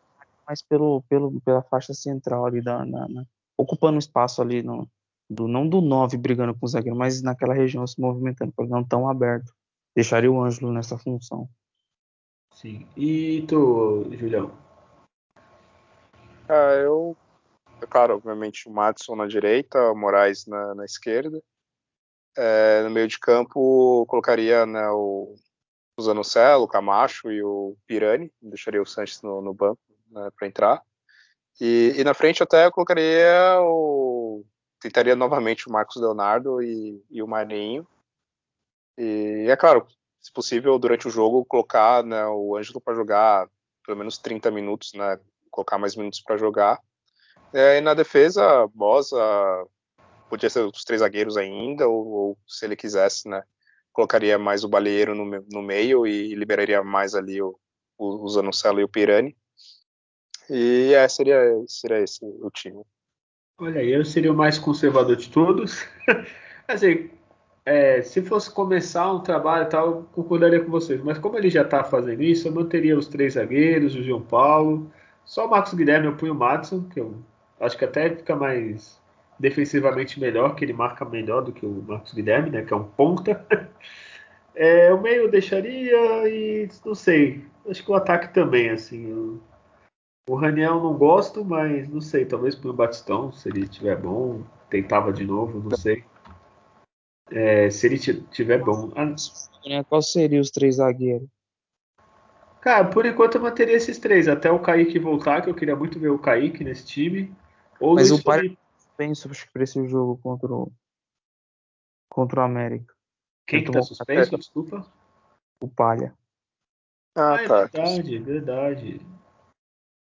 mais 0.46 0.60
pelo, 0.60 1.02
pelo, 1.08 1.40
pela 1.40 1.62
faixa 1.62 1.94
central 1.94 2.44
ali, 2.44 2.60
da, 2.60 2.84
na, 2.84 3.08
na, 3.08 3.24
ocupando 3.56 3.98
espaço 3.98 4.42
ali, 4.42 4.62
no, 4.62 4.88
do, 5.28 5.46
não 5.46 5.68
do 5.68 5.80
9 5.80 6.16
brigando 6.16 6.54
com 6.54 6.66
o 6.66 6.68
zagueiro, 6.68 6.96
mas 6.96 7.22
naquela 7.22 7.54
região 7.54 7.86
se 7.86 8.00
movimentando, 8.00 8.52
para 8.52 8.66
não 8.66 8.84
tão 8.84 9.08
aberto. 9.08 9.52
Deixaria 9.94 10.30
o 10.30 10.42
Ângelo 10.42 10.72
nessa 10.72 10.98
função. 10.98 11.48
Sim. 12.54 12.86
E 12.96 13.44
tu, 13.48 14.08
Julião? 14.12 14.52
Ah, 16.48 16.74
eu. 16.82 17.16
Claro, 17.86 18.14
obviamente 18.14 18.68
o 18.68 18.72
Matson 18.72 19.16
na 19.16 19.26
direita, 19.26 19.78
o 19.90 19.96
Moraes 19.96 20.46
na, 20.46 20.74
na 20.74 20.84
esquerda. 20.84 21.42
É, 22.36 22.82
no 22.82 22.90
meio 22.90 23.08
de 23.08 23.18
campo, 23.18 24.04
colocaria 24.06 24.64
né, 24.66 24.88
o 24.90 25.34
o 25.98 26.02
Zanocelo, 26.02 26.62
o 26.62 26.68
Camacho 26.68 27.30
e 27.32 27.42
o 27.42 27.76
Pirani, 27.84 28.32
deixaria 28.40 28.80
o 28.80 28.86
Sanches 28.86 29.20
no, 29.20 29.42
no 29.42 29.52
banco 29.52 29.80
né, 30.08 30.30
para 30.38 30.46
entrar. 30.46 30.82
E, 31.60 31.92
e 31.96 32.04
na 32.04 32.14
frente 32.14 32.40
até 32.40 32.66
eu 32.66 32.70
colocaria 32.70 33.60
o. 33.60 34.44
Tentaria 34.80 35.16
novamente 35.16 35.68
o 35.68 35.72
Marcos 35.72 35.96
Leonardo 35.96 36.62
e, 36.62 37.04
e 37.10 37.20
o 37.20 37.26
Marinho. 37.26 37.84
E 38.96 39.46
é 39.48 39.56
claro, 39.56 39.88
se 40.20 40.32
possível, 40.32 40.78
durante 40.78 41.08
o 41.08 41.10
jogo, 41.10 41.44
colocar 41.44 42.04
né, 42.04 42.24
o 42.28 42.56
Ângelo 42.56 42.80
para 42.80 42.94
jogar 42.94 43.48
pelo 43.84 43.98
menos 43.98 44.18
30 44.18 44.52
minutos, 44.52 44.92
né? 44.94 45.18
Colocar 45.50 45.78
mais 45.78 45.96
minutos 45.96 46.20
para 46.20 46.36
jogar. 46.36 46.80
É, 47.52 47.78
e 47.78 47.80
na 47.80 47.94
defesa, 47.94 48.66
Bosa 48.74 49.16
podia 50.28 50.50
ser 50.50 50.60
os 50.60 50.84
três 50.84 51.00
zagueiros 51.00 51.36
ainda, 51.36 51.88
ou, 51.88 52.06
ou, 52.06 52.38
se 52.46 52.64
ele 52.64 52.76
quisesse, 52.76 53.28
né? 53.28 53.42
Colocaria 53.92 54.38
mais 54.38 54.62
o 54.62 54.68
Baleiro 54.68 55.14
no, 55.14 55.24
no 55.50 55.62
meio 55.62 56.06
e 56.06 56.34
liberaria 56.34 56.82
mais 56.82 57.14
ali 57.14 57.40
o, 57.40 57.58
o, 57.96 58.26
o 58.26 58.80
e 58.80 58.84
o 58.84 58.88
Pirani. 58.88 59.36
E 60.50 60.92
é, 60.94 61.08
seria, 61.08 61.40
seria 61.66 61.98
esse 61.98 62.24
o 62.24 62.50
time. 62.50 62.82
Olha, 63.58 63.82
eu 63.82 64.04
seria 64.04 64.32
o 64.32 64.36
mais 64.36 64.58
conservador 64.58 65.16
de 65.16 65.28
todos. 65.30 65.84
assim, 66.68 67.10
é, 67.66 68.00
se 68.02 68.22
fosse 68.22 68.50
começar 68.50 69.12
um 69.12 69.20
trabalho 69.20 69.64
e 69.64 69.68
tal, 69.68 69.86
eu 69.86 70.02
concordaria 70.12 70.64
com 70.64 70.70
vocês. 70.70 71.02
Mas 71.02 71.18
como 71.18 71.36
ele 71.36 71.50
já 71.50 71.62
está 71.62 71.82
fazendo 71.82 72.22
isso, 72.22 72.46
eu 72.46 72.52
manteria 72.52 72.96
os 72.96 73.08
três 73.08 73.34
zagueiros, 73.34 73.94
o 73.94 74.02
João 74.02 74.22
Paulo. 74.22 74.90
Só 75.24 75.46
o 75.46 75.50
Marcos 75.50 75.74
Guilherme 75.74 76.06
eu 76.06 76.16
punho 76.16 76.32
o 76.32 76.36
Madison, 76.36 76.88
que 76.88 77.00
eu 77.00 77.22
acho 77.60 77.76
que 77.76 77.84
até 77.84 78.14
fica 78.14 78.36
mais 78.36 79.00
defensivamente 79.38 80.18
melhor, 80.18 80.54
que 80.54 80.64
ele 80.64 80.72
marca 80.72 81.04
melhor 81.04 81.42
do 81.42 81.52
que 81.52 81.64
o 81.64 81.82
Marcos 81.86 82.12
Guilherme, 82.12 82.50
né? 82.50 82.62
Que 82.62 82.72
é 82.72 82.76
um 82.76 82.84
ponta. 82.84 83.44
É, 84.60 84.92
o 84.92 85.00
meio 85.00 85.22
eu 85.22 85.30
deixaria 85.30 86.28
e 86.28 86.68
não 86.84 86.92
sei. 86.92 87.44
Acho 87.68 87.84
que 87.84 87.92
o 87.92 87.94
ataque 87.94 88.34
também, 88.34 88.70
assim. 88.70 89.08
Eu, 89.08 89.40
o 90.28 90.34
Raniel 90.34 90.82
não 90.82 90.94
gosto, 90.94 91.44
mas 91.44 91.88
não 91.88 92.00
sei, 92.00 92.26
talvez 92.26 92.56
pro 92.56 92.72
Batistão, 92.72 93.30
se 93.30 93.48
ele 93.48 93.68
tiver 93.68 93.96
bom, 93.96 94.42
tentava 94.68 95.12
de 95.12 95.24
novo, 95.24 95.60
não 95.60 95.76
sei. 95.76 96.04
É, 97.30 97.70
se 97.70 97.86
ele 97.86 97.98
tiver 97.98 98.58
bom. 98.58 98.90
Ah, 98.96 99.84
Qual 99.84 100.02
seria 100.02 100.40
os 100.40 100.50
três 100.50 100.76
zagueiros? 100.76 101.28
Cara, 102.60 102.84
por 102.84 103.06
enquanto 103.06 103.36
eu 103.36 103.40
manteria 103.40 103.76
esses 103.76 103.98
três, 103.98 104.26
até 104.26 104.50
o 104.50 104.58
Kaique 104.58 104.98
voltar, 104.98 105.40
que 105.40 105.48
eu 105.48 105.54
queria 105.54 105.76
muito 105.76 105.98
ver 106.00 106.08
o 106.08 106.18
Kaique 106.18 106.64
nesse 106.64 106.84
time. 106.84 107.32
Ou 107.80 107.94
mas 107.94 108.10
o 108.10 108.22
Palha 108.22 108.56
suspenso 108.98 109.28
para 109.52 109.62
esse 109.62 109.88
jogo 109.88 110.18
contra 110.18 110.52
o, 110.52 110.72
contra 112.08 112.40
o 112.40 112.44
América. 112.44 112.94
Quem 113.46 113.64
que 113.64 113.70
tá 113.70 113.82
suspenso? 113.82 114.36
Desculpa. 114.36 114.86
O 115.60 115.68
Palha. 115.68 116.14
Ah, 117.16 117.34
ah 117.34 117.42
é 117.42 117.48
tá. 117.48 117.64
verdade, 117.64 118.18
verdade. 118.18 119.00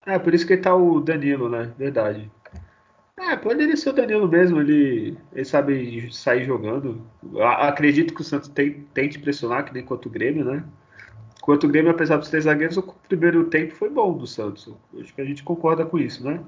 É, 0.06 0.18
por 0.18 0.34
isso 0.34 0.48
que 0.48 0.58
tá 0.58 0.76
o 0.76 1.02
Danilo, 1.02 1.50
né? 1.50 1.74
Verdade. 1.78 2.32
É, 3.20 3.36
poderia 3.36 3.76
ser 3.76 3.90
o 3.90 3.94
Danilo 3.94 4.28
mesmo, 4.28 4.62
ele, 4.62 5.18
ele 5.34 5.46
sabe 5.46 6.14
sair 6.14 6.46
jogando. 6.46 7.02
acredito 7.42 8.14
que 8.14 8.22
o 8.22 8.24
Santos 8.24 8.48
tem, 8.50 8.84
tente 8.94 9.20
pressionar, 9.20 9.66
que 9.66 9.74
nem 9.74 9.84
contra 9.84 10.08
o 10.08 10.12
Grêmio, 10.12 10.46
né? 10.46 10.64
Quanto 11.42 11.66
o 11.66 11.70
Grêmio, 11.70 11.92
apesar 11.92 12.18
dos 12.18 12.30
três 12.30 12.44
zagueiros, 12.44 12.78
o 12.78 12.84
primeiro 12.84 13.50
tempo 13.50 13.74
foi 13.74 13.90
bom 13.90 14.16
do 14.16 14.28
Santos. 14.28 14.74
Acho 15.00 15.14
que 15.14 15.22
a 15.22 15.26
gente 15.26 15.44
concorda 15.44 15.86
com 15.86 15.98
isso, 15.98 16.24
né? 16.24 16.44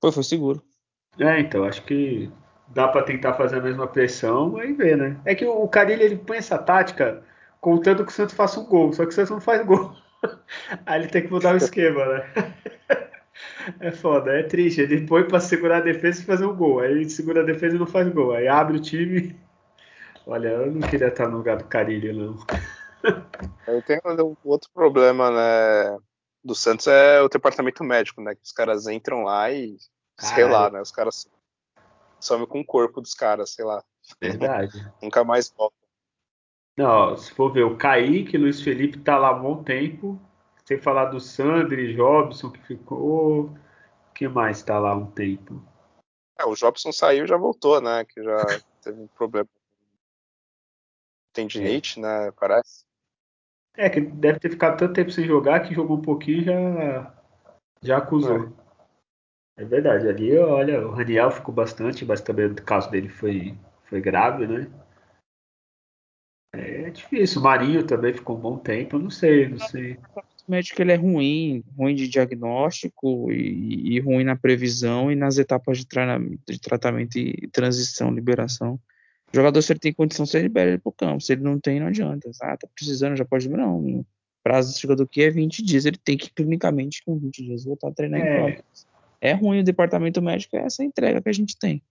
Foi, 0.00 0.12
foi 0.12 0.22
seguro. 0.22 0.62
É, 1.18 1.40
então, 1.40 1.64
acho 1.64 1.82
que 1.82 2.30
dá 2.68 2.86
para 2.88 3.02
tentar 3.02 3.34
fazer 3.34 3.58
a 3.58 3.62
mesma 3.62 3.86
pressão, 3.86 4.56
aí 4.56 4.72
ver, 4.72 4.96
né? 4.96 5.16
É 5.24 5.34
que 5.34 5.44
o 5.44 5.66
Carilho, 5.68 6.02
ele 6.02 6.16
põe 6.16 6.36
essa 6.36 6.58
tática 6.58 7.22
contando 7.60 8.04
que 8.04 8.12
o 8.12 8.14
Santos 8.14 8.34
faça 8.34 8.60
um 8.60 8.66
gol, 8.66 8.92
só 8.92 9.04
que 9.04 9.10
o 9.10 9.12
Santos 9.12 9.30
não 9.30 9.40
faz 9.40 9.64
gol. 9.64 9.94
Aí 10.86 11.00
ele 11.00 11.08
tem 11.08 11.22
que 11.22 11.30
mudar 11.30 11.54
o 11.54 11.56
esquema, 11.56 12.04
né? 12.06 12.32
É 13.80 13.92
foda, 13.92 14.32
é 14.32 14.42
triste. 14.42 14.80
Ele 14.80 15.06
põe 15.06 15.24
pra 15.24 15.38
segurar 15.40 15.78
a 15.78 15.82
defesa 15.82 16.20
e 16.20 16.24
fazer 16.24 16.44
um 16.44 16.56
gol. 16.56 16.80
Aí 16.80 16.90
ele 16.90 17.10
segura 17.10 17.42
a 17.42 17.44
defesa 17.44 17.76
e 17.76 17.78
não 17.78 17.86
faz 17.86 18.08
gol. 18.08 18.32
Aí 18.32 18.48
abre 18.48 18.78
o 18.78 18.80
time. 18.80 19.38
Olha, 20.26 20.48
eu 20.48 20.72
não 20.72 20.80
queria 20.88 21.08
estar 21.08 21.28
no 21.28 21.36
lugar 21.36 21.56
do 21.56 21.64
Carilho, 21.64 22.14
não. 22.14 22.38
Eu 23.66 23.82
tenho 23.82 24.00
um 24.04 24.36
outro 24.44 24.70
problema, 24.72 25.30
né? 25.30 25.98
Do 26.42 26.54
Santos 26.54 26.86
é 26.86 27.20
o 27.20 27.28
departamento 27.28 27.82
médico, 27.84 28.20
né? 28.20 28.34
Que 28.34 28.42
os 28.42 28.52
caras 28.52 28.86
entram 28.86 29.24
lá 29.24 29.50
e. 29.50 29.76
Caralho. 30.16 30.34
Sei 30.34 30.44
lá, 30.44 30.70
né? 30.70 30.80
Os 30.80 30.90
caras 30.90 31.28
somem 32.20 32.46
com 32.46 32.60
o 32.60 32.64
corpo 32.64 33.00
dos 33.00 33.14
caras, 33.14 33.50
sei 33.50 33.64
lá. 33.64 33.84
Verdade. 34.20 34.72
Nunca 35.02 35.24
mais 35.24 35.50
volta. 35.50 35.76
Não, 36.76 37.16
se 37.16 37.32
for 37.32 37.52
ver, 37.52 37.64
o 37.64 37.76
Kaique, 37.76 38.38
Luiz 38.38 38.62
Felipe 38.62 39.00
tá 39.00 39.18
lá 39.18 39.30
há 39.30 39.34
bom 39.34 39.62
tempo. 39.62 40.20
Sem 40.64 40.78
falar 40.78 41.06
do 41.06 41.18
Sandri, 41.18 41.94
Jobson 41.94 42.50
que 42.50 42.60
ficou. 42.60 43.56
que 44.14 44.28
mais 44.28 44.62
tá 44.62 44.78
lá 44.78 44.90
há 44.90 44.96
um 44.96 45.10
tempo? 45.10 45.62
É, 46.38 46.44
o 46.44 46.54
Jobson 46.54 46.92
saiu 46.92 47.24
e 47.24 47.28
já 47.28 47.36
voltou, 47.36 47.80
né? 47.80 48.04
Que 48.04 48.22
já 48.22 48.44
teve 48.82 49.00
um 49.00 49.08
problema. 49.08 49.48
Tendinite, 51.32 51.98
é. 51.98 52.02
né? 52.02 52.32
Parece. 52.32 52.87
É, 53.78 53.88
que 53.88 54.00
deve 54.00 54.40
ter 54.40 54.50
ficado 54.50 54.76
tanto 54.76 54.92
tempo 54.92 55.12
sem 55.12 55.24
jogar 55.24 55.60
que 55.60 55.72
jogou 55.72 55.96
um 55.96 56.02
pouquinho 56.02 56.40
e 56.40 56.44
já, 56.44 57.14
já 57.80 57.98
acusou. 57.98 58.52
É. 59.56 59.62
é 59.62 59.64
verdade, 59.64 60.08
ali, 60.08 60.36
olha, 60.36 60.84
o 60.84 60.90
Raniel 60.90 61.30
ficou 61.30 61.54
bastante, 61.54 62.04
mas 62.04 62.20
também 62.20 62.46
o 62.46 62.54
caso 62.56 62.90
dele 62.90 63.08
foi, 63.08 63.56
foi 63.84 64.00
grave, 64.00 64.48
né? 64.48 64.68
É 66.52 66.90
difícil. 66.90 67.40
O 67.40 67.44
Marinho 67.44 67.86
também 67.86 68.12
ficou 68.12 68.36
um 68.36 68.40
bom 68.40 68.58
tempo. 68.58 68.98
não 68.98 69.10
sei, 69.10 69.48
não 69.48 69.58
sei. 69.58 69.98
O 70.46 70.50
médico 70.50 70.80
ele 70.80 70.92
é 70.92 70.96
ruim, 70.96 71.62
ruim 71.76 71.94
de 71.94 72.08
diagnóstico 72.08 73.30
e, 73.30 73.96
e 73.96 74.00
ruim 74.00 74.24
na 74.24 74.34
previsão 74.34 75.12
e 75.12 75.14
nas 75.14 75.38
etapas 75.38 75.78
de, 75.78 75.86
de, 76.48 76.60
tratamento 76.60 77.16
e 77.16 77.46
transição, 77.48 78.10
liberação. 78.10 78.80
O 79.32 79.36
jogador, 79.36 79.60
se 79.60 79.72
ele 79.72 79.80
tem 79.80 79.92
condição, 79.92 80.24
você 80.24 80.40
libera 80.40 80.70
ele 80.70 80.78
pro 80.78 80.92
campo. 80.92 81.20
Se 81.20 81.32
ele 81.32 81.42
não 81.42 81.58
tem, 81.58 81.80
não 81.80 81.88
adianta. 81.88 82.30
Ah, 82.42 82.56
tá 82.56 82.68
precisando, 82.74 83.16
já 83.16 83.24
pode. 83.24 83.48
Não. 83.48 83.78
O 83.78 84.06
prazo 84.42 84.72
do 84.72 84.80
jogador 84.80 85.02
aqui 85.02 85.22
é 85.22 85.30
20 85.30 85.62
dias. 85.62 85.84
Ele 85.84 85.98
tem 85.98 86.16
que, 86.16 86.30
clinicamente, 86.30 87.04
com 87.04 87.18
20 87.18 87.44
dias, 87.44 87.64
voltar 87.64 87.88
a 87.88 87.92
treinar 87.92 88.20
é. 88.20 88.24
em 88.24 88.52
campo. 88.52 88.64
É 89.20 89.32
ruim 89.32 89.60
o 89.60 89.64
departamento 89.64 90.22
médico, 90.22 90.56
é 90.56 90.60
essa 90.60 90.84
entrega 90.84 91.20
que 91.20 91.28
a 91.28 91.32
gente 91.32 91.58
tem. 91.58 91.82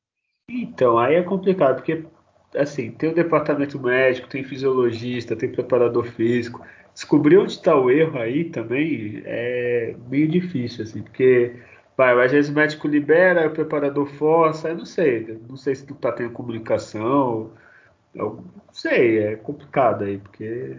Então, 0.49 0.97
aí 0.97 1.15
é 1.15 1.23
complicado, 1.23 1.75
porque 1.75 2.05
assim, 2.55 2.91
tem 2.91 3.09
o 3.09 3.15
departamento 3.15 3.79
médico, 3.79 4.27
tem 4.27 4.43
fisiologista, 4.43 5.35
tem 5.35 5.51
preparador 5.51 6.05
físico. 6.05 6.65
Descobrir 6.93 7.37
onde 7.37 7.51
está 7.51 7.79
o 7.79 7.91
erro 7.91 8.17
aí 8.17 8.45
também 8.45 9.21
é 9.25 9.95
meio 10.09 10.27
difícil, 10.27 10.83
assim, 10.83 11.03
porque 11.03 11.55
vai, 11.97 12.25
às 12.25 12.31
vezes 12.31 12.51
o 12.51 12.53
médico 12.53 12.87
libera, 12.87 13.47
o 13.47 13.51
preparador 13.51 14.05
força, 14.07 14.69
eu 14.69 14.77
não 14.77 14.85
sei, 14.85 15.39
não 15.49 15.57
sei 15.57 15.75
se 15.75 15.85
tu 15.85 15.95
tá 15.95 16.11
tendo 16.11 16.31
comunicação, 16.31 17.51
não 18.13 18.43
sei, 18.71 19.19
é 19.19 19.35
complicado 19.35 20.03
aí, 20.03 20.19
porque 20.19 20.77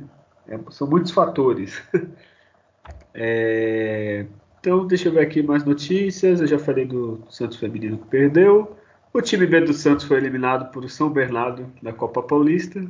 é, 0.49 0.59
são 0.71 0.89
muitos 0.89 1.13
fatores. 1.13 1.83
é, 3.15 4.27
então, 4.61 4.87
deixa 4.87 5.09
eu 5.09 5.13
ver 5.13 5.21
aqui 5.21 5.43
mais 5.43 5.65
notícias. 5.65 6.41
Eu 6.41 6.47
já 6.47 6.59
falei 6.59 6.85
do 6.85 7.23
Santos 7.31 7.59
Feminino 7.59 7.99
que 7.99 8.07
perdeu. 8.09 8.77
O 9.13 9.23
time 9.23 9.47
B 9.47 9.61
do 9.61 9.73
Santos 9.73 10.05
foi 10.05 10.19
eliminado 10.19 10.71
por 10.73 10.89
São 10.91 11.11
Bernardo 11.11 11.67
na 11.83 11.93
Copa 11.93 12.23
Paulista. 12.23 12.85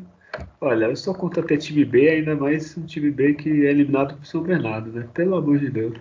Olha, 0.60 0.86
eu 0.86 0.96
só 0.96 1.14
conto 1.14 1.40
até 1.40 1.56
time 1.56 1.84
B, 1.84 2.08
ainda 2.08 2.34
mais 2.34 2.76
um 2.76 2.84
time 2.84 3.10
B 3.10 3.34
que 3.34 3.48
é 3.66 3.70
eliminado 3.70 4.16
por 4.16 4.26
São 4.26 4.42
Bernardo, 4.42 4.90
né? 4.92 5.08
Pelo 5.14 5.36
amor 5.36 5.58
de 5.58 5.70
Deus. 5.70 5.98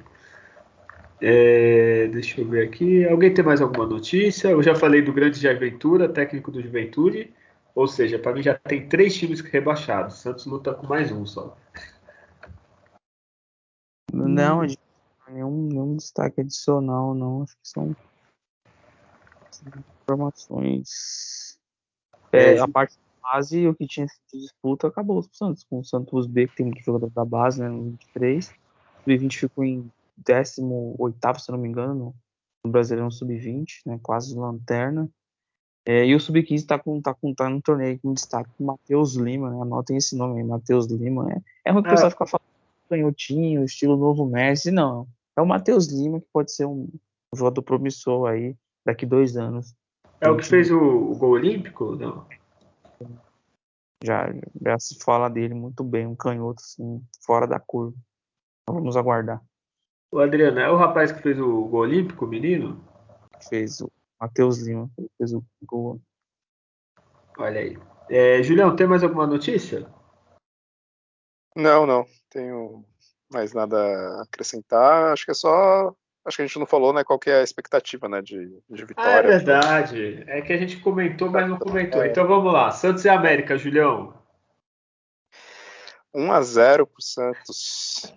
É, 1.20 2.08
deixa 2.08 2.42
eu 2.42 2.48
ver 2.48 2.68
aqui. 2.68 3.06
Alguém 3.06 3.34
tem 3.34 3.44
mais 3.44 3.62
alguma 3.62 3.88
notícia? 3.88 4.50
Eu 4.50 4.62
já 4.62 4.76
falei 4.76 5.02
do 5.02 5.12
grande 5.12 5.40
Jair 5.40 5.60
Ventura, 5.60 6.08
técnico 6.08 6.52
do 6.52 6.62
Juventude. 6.62 7.34
Ou 7.74 7.88
seja, 7.88 8.18
para 8.18 8.34
mim 8.34 8.42
já 8.42 8.56
tem 8.56 8.88
três 8.88 9.16
times 9.16 9.42
rebaixados. 9.42 10.20
Santos 10.20 10.46
luta 10.46 10.74
com 10.74 10.88
mais 10.88 11.12
um 11.12 11.26
só. 11.26 11.56
Não, 14.12 14.62
nenhum, 15.30 15.68
nenhum 15.68 15.96
destaque 15.96 16.42
adicional, 16.42 17.14
não. 17.14 17.44
Acho 17.44 17.56
que 17.58 17.68
são 17.68 17.96
informações. 20.02 21.60
É, 22.32 22.56
é, 22.56 22.60
a 22.60 22.68
parte 22.68 22.96
da 22.96 23.32
base, 23.32 23.68
o 23.68 23.76
que 23.76 23.88
tinha 23.88 24.06
de 24.06 24.40
disputa 24.40 24.88
acabou 24.88 25.20
o 25.20 25.24
Santos, 25.32 25.64
com 25.64 25.80
o 25.80 25.86
Santos 25.86 26.28
B, 26.28 26.48
que 26.48 26.56
tem 26.56 26.66
muito 26.68 26.82
jogador 26.84 27.10
da 27.10 27.26
base, 27.26 27.62
né, 27.62 27.70
no 27.70 27.92
23. 27.92 28.50
O 28.50 28.52
sub-20 29.04 29.40
ficou 29.40 29.64
em 29.64 29.92
18, 30.18 31.40
se 31.40 31.52
não 31.52 31.58
me 31.58 31.68
engano, 31.68 32.16
no 32.64 32.72
Brasileirão 32.72 33.12
sub-20, 33.12 33.82
né, 33.86 34.00
quase 34.02 34.36
lanterna. 34.36 35.10
É, 35.86 36.06
e 36.06 36.14
o 36.14 36.20
sub-15 36.20 36.56
está 36.56 36.78
com, 36.78 37.02
tá 37.02 37.14
com, 37.14 37.34
tá 37.34 37.50
no 37.50 37.62
torneio 37.62 37.98
com 38.00 38.14
destaque 38.14 38.50
com 38.58 38.66
Matheus 38.66 39.16
Lima, 39.16 39.50
né, 39.50 39.62
anotem 39.62 39.98
esse 39.98 40.18
nome 40.18 40.42
aí, 40.42 40.48
Matheus 40.48 40.88
Lima. 40.88 41.32
É, 41.32 41.70
é 41.70 41.72
ruim 41.72 41.84
que 41.84 41.90
o 41.90 41.92
pessoal 41.92 42.08
é. 42.08 42.12
fica 42.12 42.26
falando 42.26 42.48
canhotinho, 42.90 43.64
estilo 43.64 43.98
novo 43.98 44.26
Messi, 44.26 44.72
não. 44.72 45.08
É 45.36 45.42
o 45.42 45.46
Matheus 45.46 45.88
Lima 45.88 46.20
que 46.20 46.28
pode 46.32 46.52
ser 46.52 46.66
um, 46.66 46.90
jogador 47.34 47.62
promissor 47.62 48.30
aí 48.30 48.56
daqui 48.86 49.06
dois 49.06 49.38
anos. 49.38 49.76
É 50.20 50.30
o 50.30 50.38
que 50.38 50.46
fez 50.46 50.72
o, 50.72 50.78
o 50.78 51.16
gol 51.16 51.32
olímpico? 51.32 51.96
Não. 51.96 52.26
Já, 54.04 54.32
já 54.62 54.80
se 54.80 54.98
fala 55.00 55.30
dele 55.30 55.54
muito 55.54 55.84
bem, 55.84 56.06
um 56.06 56.16
canhoto 56.16 56.62
assim, 56.62 57.02
fora 57.26 57.48
da 57.48 57.60
curva. 57.60 57.96
Vamos 58.68 58.96
aguardar. 58.96 59.42
O 60.12 60.20
Adriano, 60.20 60.60
é 60.60 60.70
o 60.70 60.78
rapaz 60.78 61.12
que 61.12 61.22
fez 61.22 61.40
o 61.40 61.66
gol 61.66 61.82
olímpico, 61.82 62.26
o 62.26 62.28
menino? 62.28 62.84
Fez 63.50 63.82
o 63.82 63.92
Matheus 64.20 64.60
Lima, 64.60 64.90
fez 65.18 65.34
o 65.34 65.44
gol. 65.64 66.02
Olha 67.38 67.60
aí. 67.60 67.78
É, 68.10 68.42
Julião, 68.42 68.76
tem 68.76 68.88
mais 68.88 69.04
alguma 69.04 69.28
notícia? 69.28 69.86
Não, 71.56 71.86
não. 71.86 72.06
Tenho 72.30 72.86
mais 73.32 73.54
nada 73.54 73.78
a 73.78 74.24
acrescentar. 74.24 75.12
Acho 75.12 75.26
que 75.26 75.32
é 75.32 75.34
só. 75.34 75.94
Acho 76.26 76.38
que 76.38 76.44
a 76.44 76.48
gente 76.48 76.60
não 76.60 76.66
falou, 76.66 76.94
né? 76.94 77.04
Qual 77.04 77.20
que 77.20 77.30
é 77.30 77.40
a 77.40 77.44
expectativa, 77.44 78.08
né? 78.08 78.22
De, 78.22 78.62
de 78.70 78.86
vitória. 78.86 79.12
Ah, 79.12 79.18
é 79.18 79.22
verdade. 79.22 80.24
É 80.28 80.42
que 80.42 80.54
a 80.54 80.58
gente 80.58 80.80
comentou, 80.80 81.30
mas 81.30 81.50
não 81.50 81.58
comentou. 81.58 82.02
É. 82.02 82.08
Então 82.08 82.28
vamos 82.28 82.52
lá. 82.52 82.72
Santos 82.72 83.06
e 83.06 83.10
América, 83.10 83.58
Julião. 83.58 84.14
1 86.14 86.32
a 86.32 86.42
0 86.42 86.88
pro 86.88 87.02
Santos. 87.02 88.14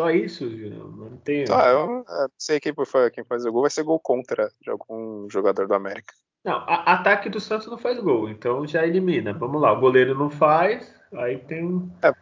Só 0.00 0.10
isso, 0.10 0.48
Julião. 0.48 0.90
Não 0.92 1.16
tem. 1.18 1.46
Só, 1.46 1.60
eu, 1.68 2.06
eu 2.08 2.30
sei 2.38 2.58
quem, 2.58 2.72
quem 3.12 3.22
faz 3.22 3.44
o 3.44 3.52
gol 3.52 3.60
vai 3.60 3.70
ser 3.70 3.82
gol 3.82 4.00
contra 4.00 4.50
de 4.58 4.70
algum 4.70 5.28
jogador 5.28 5.68
do 5.68 5.74
América. 5.74 6.14
Não, 6.42 6.54
a, 6.54 6.94
ataque 6.94 7.28
do 7.28 7.38
Santos 7.38 7.66
não 7.66 7.76
faz 7.76 8.00
gol, 8.00 8.30
então 8.30 8.66
já 8.66 8.86
elimina. 8.86 9.34
Vamos 9.34 9.60
lá, 9.60 9.70
o 9.74 9.80
goleiro 9.80 10.14
não 10.14 10.30
faz, 10.30 10.90
aí 11.12 11.36
tem 11.36 11.66
um. 11.66 11.90
É, 12.02 12.14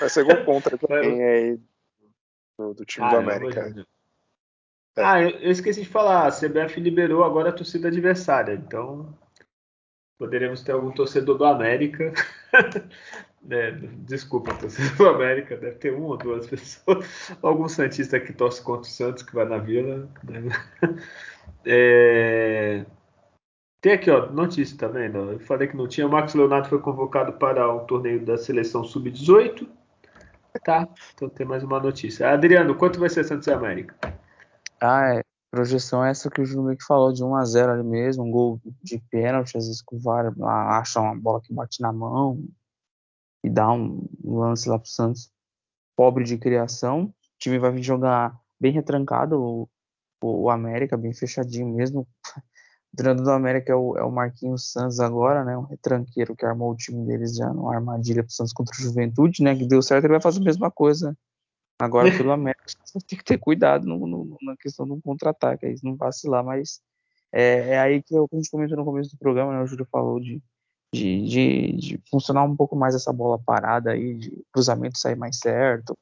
vai 0.00 0.08
ser 0.08 0.24
gol 0.24 0.46
contra 0.46 0.78
quem 0.80 1.22
aí 1.22 1.60
do, 2.58 2.72
do 2.72 2.86
time 2.86 3.06
ah, 3.06 3.10
do 3.10 3.16
América. 3.18 3.86
É. 4.96 5.04
Ah, 5.04 5.20
eu, 5.20 5.28
eu, 5.40 5.50
esqueci 5.50 5.82
de 5.82 5.88
falar, 5.88 6.26
a 6.26 6.32
CBF 6.32 6.80
liberou 6.80 7.22
agora 7.22 7.50
a 7.50 7.52
torcida 7.52 7.88
adversária, 7.88 8.54
então 8.54 9.14
poderemos 10.18 10.62
ter 10.62 10.72
algum 10.72 10.90
torcedor 10.90 11.36
do 11.36 11.44
América. 11.44 12.14
é, 13.50 13.72
desculpa, 13.98 14.54
torcedor 14.58 14.96
do 14.96 15.08
América, 15.08 15.56
deve 15.56 15.76
ter 15.76 15.94
uma 15.94 16.06
ou 16.06 16.16
duas 16.16 16.46
pessoas. 16.48 17.06
Algum 17.42 17.68
Santista 17.68 18.18
que 18.20 18.32
torce 18.32 18.62
contra 18.62 18.82
o 18.82 18.92
Santos 18.92 19.22
que 19.22 19.34
vai 19.34 19.44
na 19.44 19.58
vila. 19.58 20.08
Né? 20.22 20.42
É, 21.66 22.86
tem 23.82 23.92
aqui, 23.92 24.10
ó, 24.10 24.30
notícia, 24.30 24.78
tá 24.78 24.88
vendo? 24.88 25.32
Eu 25.32 25.40
falei 25.40 25.68
que 25.68 25.76
não 25.76 25.86
tinha. 25.86 26.06
O 26.06 26.10
Marcos 26.10 26.34
Leonardo 26.34 26.70
foi 26.70 26.78
convocado 26.78 27.34
para 27.34 27.70
o 27.70 27.80
torneio 27.80 28.24
da 28.24 28.38
seleção 28.38 28.82
sub-18. 28.82 29.68
Tá, 30.64 30.88
então 31.14 31.28
tem 31.28 31.46
mais 31.46 31.62
uma 31.62 31.78
notícia. 31.78 32.30
Adriano, 32.30 32.74
quanto 32.76 32.98
vai 32.98 33.10
ser 33.10 33.24
Santos 33.24 33.46
e 33.46 33.52
América? 33.52 33.94
Ah, 34.80 35.16
é. 35.16 35.22
Projeção 35.50 36.02
é 36.02 36.10
essa 36.10 36.30
que 36.30 36.40
o 36.40 36.46
Júnior 36.46 36.76
falou, 36.86 37.12
de 37.12 37.22
1 37.22 37.36
a 37.36 37.44
0 37.44 37.72
ali 37.72 37.82
mesmo, 37.84 38.24
um 38.24 38.30
gol 38.30 38.60
de 38.82 38.98
pênalti, 39.10 39.56
às 39.56 39.66
vezes 39.66 39.82
com 39.82 39.96
o 39.96 40.00
VAR 40.00 40.32
acha 40.42 40.98
uma 41.00 41.14
bola 41.14 41.40
que 41.42 41.52
bate 41.52 41.82
na 41.82 41.92
mão 41.92 42.42
e 43.44 43.50
dá 43.50 43.70
um 43.70 44.08
lance 44.24 44.68
lá 44.68 44.78
pro 44.78 44.88
Santos 44.88 45.30
pobre 45.94 46.24
de 46.24 46.38
criação. 46.38 47.04
O 47.04 47.14
time 47.38 47.58
vai 47.58 47.70
vir 47.70 47.82
jogar 47.82 48.34
bem 48.58 48.72
retrancado, 48.72 49.38
o, 49.40 49.68
o 50.22 50.48
América, 50.48 50.96
bem 50.96 51.12
fechadinho 51.12 51.68
mesmo, 51.68 52.00
o 52.00 52.06
treinador 52.96 53.24
do 53.24 53.30
América 53.30 53.72
é 53.72 53.76
o, 53.76 53.98
é 53.98 54.02
o 54.02 54.10
Marquinhos 54.10 54.72
Santos 54.72 54.98
agora, 54.98 55.44
né? 55.44 55.56
Um 55.58 55.64
retranqueiro 55.64 56.34
que 56.34 56.46
armou 56.46 56.72
o 56.72 56.76
time 56.76 57.06
deles 57.06 57.36
já 57.36 57.52
numa 57.52 57.74
armadilha 57.74 58.22
pro 58.22 58.32
Santos 58.32 58.54
contra 58.54 58.74
o 58.74 58.80
Juventude, 58.80 59.42
né? 59.42 59.54
Que 59.54 59.66
deu 59.66 59.82
certo, 59.82 60.04
ele 60.04 60.14
vai 60.14 60.22
fazer 60.22 60.40
a 60.40 60.44
mesma 60.44 60.70
coisa 60.70 61.16
agora 61.78 62.08
pelo 62.16 62.32
América. 62.32 62.64
Você 62.82 62.98
tem 63.06 63.18
que 63.18 63.24
ter 63.24 63.38
cuidado 63.38 63.86
no, 63.86 64.06
no, 64.06 64.38
na 64.40 64.56
questão 64.56 64.88
do 64.88 64.98
contra-ataque, 65.02 65.66
aí 65.66 65.74
não 65.82 65.96
vacilar, 65.96 66.42
mas 66.42 66.80
é, 67.30 67.74
é 67.74 67.78
aí 67.78 68.02
que 68.02 68.14
eu, 68.14 68.26
a 68.32 68.36
gente 68.36 68.50
comentou 68.50 68.78
no 68.78 68.84
começo 68.86 69.10
do 69.10 69.18
programa, 69.18 69.52
né? 69.52 69.62
O 69.62 69.66
Júlio 69.66 69.86
falou 69.90 70.18
de, 70.18 70.42
de, 70.94 71.28
de, 71.28 71.72
de, 71.76 72.02
funcionar 72.10 72.44
um 72.44 72.56
pouco 72.56 72.76
mais 72.76 72.94
essa 72.94 73.12
bola 73.12 73.38
parada 73.38 73.90
aí, 73.90 74.14
de 74.14 74.44
cruzamento 74.52 74.98
sair 74.98 75.16
mais 75.16 75.38
certo, 75.38 75.96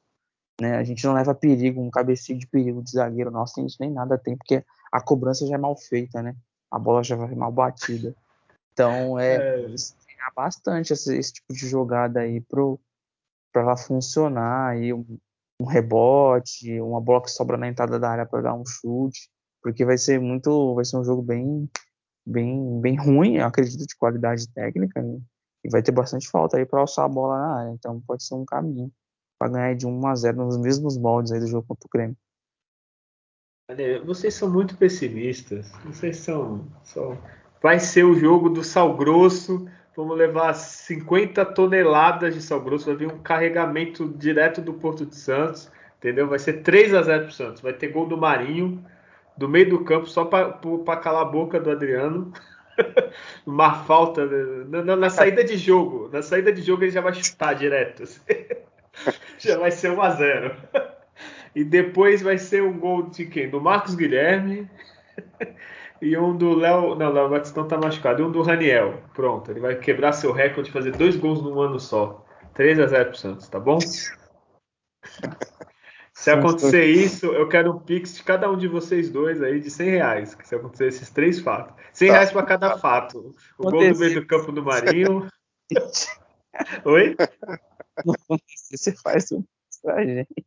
né? 0.61 0.77
A 0.77 0.83
gente 0.83 1.03
não 1.05 1.13
leva 1.13 1.33
perigo, 1.33 1.81
um 1.81 1.89
cabecinho 1.89 2.39
de 2.39 2.47
perigo 2.47 2.81
de 2.83 2.91
zagueiro 2.91 3.31
nosso, 3.31 3.65
isso 3.65 3.77
nem 3.79 3.91
nada 3.91 4.17
tem, 4.17 4.37
porque 4.37 4.63
a 4.91 5.01
cobrança 5.01 5.47
já 5.47 5.55
é 5.55 5.57
mal 5.57 5.75
feita, 5.75 6.21
né? 6.21 6.35
a 6.73 6.79
bola 6.79 7.03
já 7.03 7.15
vai 7.15 7.35
mal 7.35 7.51
batida. 7.51 8.15
Então 8.71 9.19
é, 9.19 9.35
é. 9.35 9.75
bastante 10.35 10.91
esse, 10.91 11.15
esse, 11.15 11.33
tipo 11.33 11.53
de 11.53 11.67
jogada 11.67 12.21
aí 12.21 12.41
para 12.41 13.61
ela 13.61 13.77
funcionar 13.77 14.71
aí 14.71 14.91
um, 14.91 15.05
um, 15.59 15.65
rebote, 15.65 16.81
uma 16.81 16.99
bola 16.99 17.21
que 17.21 17.29
sobra 17.29 17.57
na 17.57 17.67
entrada 17.67 17.99
da 17.99 18.09
área 18.09 18.25
para 18.25 18.41
dar 18.41 18.55
um 18.55 18.65
chute, 18.65 19.29
porque 19.61 19.85
vai 19.85 19.99
ser 19.99 20.19
muito, 20.19 20.73
vai 20.73 20.83
ser 20.83 20.97
um 20.97 21.03
jogo 21.03 21.21
bem 21.21 21.69
bem 22.25 22.81
bem 22.81 22.95
ruim, 22.95 23.37
eu 23.37 23.45
acredito 23.45 23.85
de 23.85 23.95
qualidade 23.97 24.47
técnica, 24.53 25.01
né? 25.01 25.19
e 25.63 25.69
vai 25.69 25.81
ter 25.81 25.91
bastante 25.91 26.29
falta 26.29 26.57
aí 26.57 26.65
para 26.65 26.81
alçar 26.81 27.05
a 27.05 27.09
bola 27.09 27.37
na 27.37 27.59
área, 27.59 27.71
então 27.71 28.01
pode 28.01 28.23
ser 28.23 28.35
um 28.35 28.45
caminho 28.45 28.91
para 29.39 29.51
ganhar 29.51 29.75
de 29.75 29.85
1 29.85 30.07
a 30.07 30.15
0 30.15 30.37
nos 30.37 30.57
mesmos 30.57 30.97
moldes 30.97 31.31
aí 31.31 31.39
do 31.39 31.47
jogo 31.47 31.67
contra 31.67 31.87
o 31.87 31.89
Grêmio. 31.89 32.17
Olha, 33.69 34.03
vocês 34.03 34.33
são 34.33 34.49
muito 34.49 34.77
pessimistas. 34.77 35.71
Vocês 35.85 36.17
são, 36.17 36.67
são. 36.83 37.17
Vai 37.61 37.79
ser 37.79 38.03
o 38.03 38.13
jogo 38.13 38.49
do 38.49 38.63
sal 38.63 38.95
grosso. 38.95 39.65
Vamos 39.95 40.17
levar 40.17 40.53
50 40.53 41.45
toneladas 41.45 42.33
de 42.33 42.41
sal 42.41 42.61
grosso. 42.61 42.85
Vai 42.85 42.95
vir 42.95 43.11
um 43.11 43.19
carregamento 43.19 44.07
direto 44.09 44.61
do 44.61 44.73
Porto 44.73 45.05
de 45.05 45.15
Santos. 45.15 45.71
Entendeu? 45.97 46.27
Vai 46.27 46.39
ser 46.39 46.61
3 46.61 46.93
a 46.93 47.01
0 47.03 47.23
pro 47.23 47.33
Santos. 47.33 47.61
Vai 47.61 47.73
ter 47.73 47.87
gol 47.87 48.05
do 48.05 48.17
Marinho, 48.17 48.83
do 49.37 49.49
meio 49.49 49.69
do 49.69 49.83
campo, 49.83 50.07
só 50.07 50.25
para 50.25 50.97
calar 50.97 51.23
a 51.23 51.25
boca 51.25 51.59
do 51.59 51.71
Adriano. 51.71 52.31
Uma 53.45 53.83
falta 53.83 54.25
na, 54.25 54.83
na, 54.83 54.95
na, 54.95 55.09
saída 55.09 55.43
de 55.43 55.57
jogo. 55.57 56.09
Na 56.11 56.21
saída 56.21 56.51
de 56.51 56.61
jogo 56.61 56.83
ele 56.83 56.91
já 56.91 57.01
vai 57.01 57.13
chutar 57.13 57.53
direto. 57.53 58.03
já 59.37 59.57
vai 59.57 59.71
ser 59.71 59.91
1 59.91 60.01
a 60.01 60.09
0 60.09 60.55
e 61.55 61.63
depois 61.63 62.21
vai 62.21 62.37
ser 62.37 62.63
um 62.63 62.77
gol 62.79 63.03
de 63.03 63.25
quem? 63.25 63.49
Do 63.49 63.61
Marcos 63.61 63.95
Guilherme. 63.95 64.69
e 66.01 66.17
um 66.17 66.35
do 66.35 66.55
Léo. 66.55 66.95
Não, 66.95 67.11
Léo 67.11 67.29
Batistão 67.29 67.67
tá 67.67 67.77
machucado. 67.77 68.21
E 68.21 68.25
um 68.25 68.31
do 68.31 68.41
Raniel. 68.41 69.01
Pronto, 69.13 69.51
ele 69.51 69.59
vai 69.59 69.75
quebrar 69.75 70.13
seu 70.13 70.31
recorde 70.31 70.69
de 70.69 70.73
fazer 70.73 70.91
dois 70.91 71.15
gols 71.15 71.41
num 71.41 71.59
ano 71.61 71.79
só. 71.79 72.25
3 72.53 72.79
a 72.79 72.87
0 72.87 73.09
pro 73.09 73.17
Santos, 73.17 73.47
tá 73.47 73.59
bom? 73.59 73.79
Se 76.23 76.31
acontecer 76.31 76.85
isso, 76.85 77.25
eu 77.25 77.49
quero 77.49 77.73
um 77.73 77.79
pix 77.79 78.15
de 78.15 78.23
cada 78.23 78.49
um 78.49 78.55
de 78.55 78.65
vocês 78.65 79.09
dois 79.09 79.43
aí 79.43 79.59
de 79.59 79.69
100 79.69 79.89
reais. 79.89 80.37
Se 80.41 80.55
acontecer 80.55 80.87
esses 80.87 81.09
três 81.09 81.41
fatos. 81.41 81.75
100 81.91 82.11
reais 82.11 82.31
para 82.31 82.45
cada 82.45 82.77
fato. 82.77 83.35
O 83.57 83.69
gol 83.69 83.91
do 83.91 83.99
meio 83.99 84.21
do 84.21 84.25
campo 84.25 84.49
do 84.53 84.63
Marinho. 84.63 85.27
Oi? 86.85 87.17
Não, 88.05 88.15
você 88.71 88.93
faz 89.03 89.33
um 89.33 89.43
pra 89.81 90.01
gente. 90.05 90.45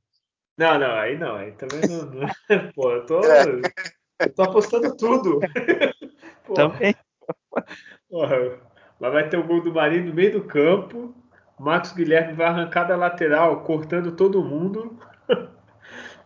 Não, 0.57 0.79
não, 0.79 0.93
aí 0.93 1.19
não, 1.19 1.37
aí 1.37 1.53
também 1.53 1.83
não. 1.87 2.07
não 2.07 2.73
pô, 2.75 2.93
eu 2.93 3.05
tô, 3.05 3.21
eu 3.23 4.33
tô 4.35 4.43
apostando 4.45 4.97
tudo. 4.97 5.41
Pô, 6.47 6.55
também. 6.55 6.97
Porra, 8.09 8.63
lá 8.99 9.11
vai 9.11 9.29
ter 9.29 9.37
o 9.37 9.47
gol 9.47 9.63
do 9.63 9.75
Marinho 9.75 10.07
no 10.07 10.15
meio 10.15 10.33
do 10.33 10.45
campo. 10.45 11.15
Marcos 11.61 11.93
Guilherme 11.93 12.33
vai 12.33 12.47
arrancar 12.47 12.85
da 12.85 12.97
lateral, 12.97 13.63
cortando 13.63 14.13
todo 14.13 14.43
mundo. 14.43 14.99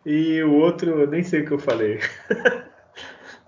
E 0.04 0.42
o 0.42 0.54
outro, 0.54 1.06
nem 1.06 1.22
sei 1.22 1.42
o 1.42 1.46
que 1.46 1.52
eu 1.52 1.58
falei. 1.58 1.98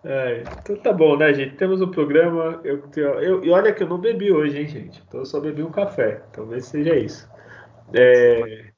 É, 0.04 0.42
então 0.60 0.74
tá 0.82 0.92
bom, 0.92 1.16
né, 1.16 1.32
gente? 1.32 1.54
Temos 1.54 1.80
um 1.80 1.88
programa. 1.88 2.60
Eu, 2.64 2.90
eu, 2.96 3.44
e 3.44 3.50
olha 3.50 3.72
que 3.72 3.84
eu 3.84 3.88
não 3.88 4.00
bebi 4.00 4.32
hoje, 4.32 4.58
hein, 4.58 4.66
gente? 4.66 5.00
Então 5.06 5.20
eu 5.20 5.24
só 5.24 5.38
bebi 5.38 5.62
um 5.62 5.70
café. 5.70 6.24
Talvez 6.32 6.66
seja 6.66 6.96
isso. 6.96 7.30
É, 7.94 8.72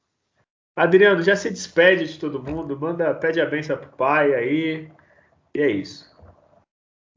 Adriano, 0.75 1.23
já 1.23 1.35
se 1.35 1.49
despede 1.49 2.05
de 2.05 2.19
todo 2.19 2.43
mundo, 2.43 2.79
manda, 2.79 3.13
pede 3.15 3.41
a 3.41 3.45
benção 3.45 3.77
pro 3.77 3.89
pai 3.93 4.33
aí. 4.35 4.91
E 5.55 5.61
é 5.61 5.71
isso. 5.71 6.13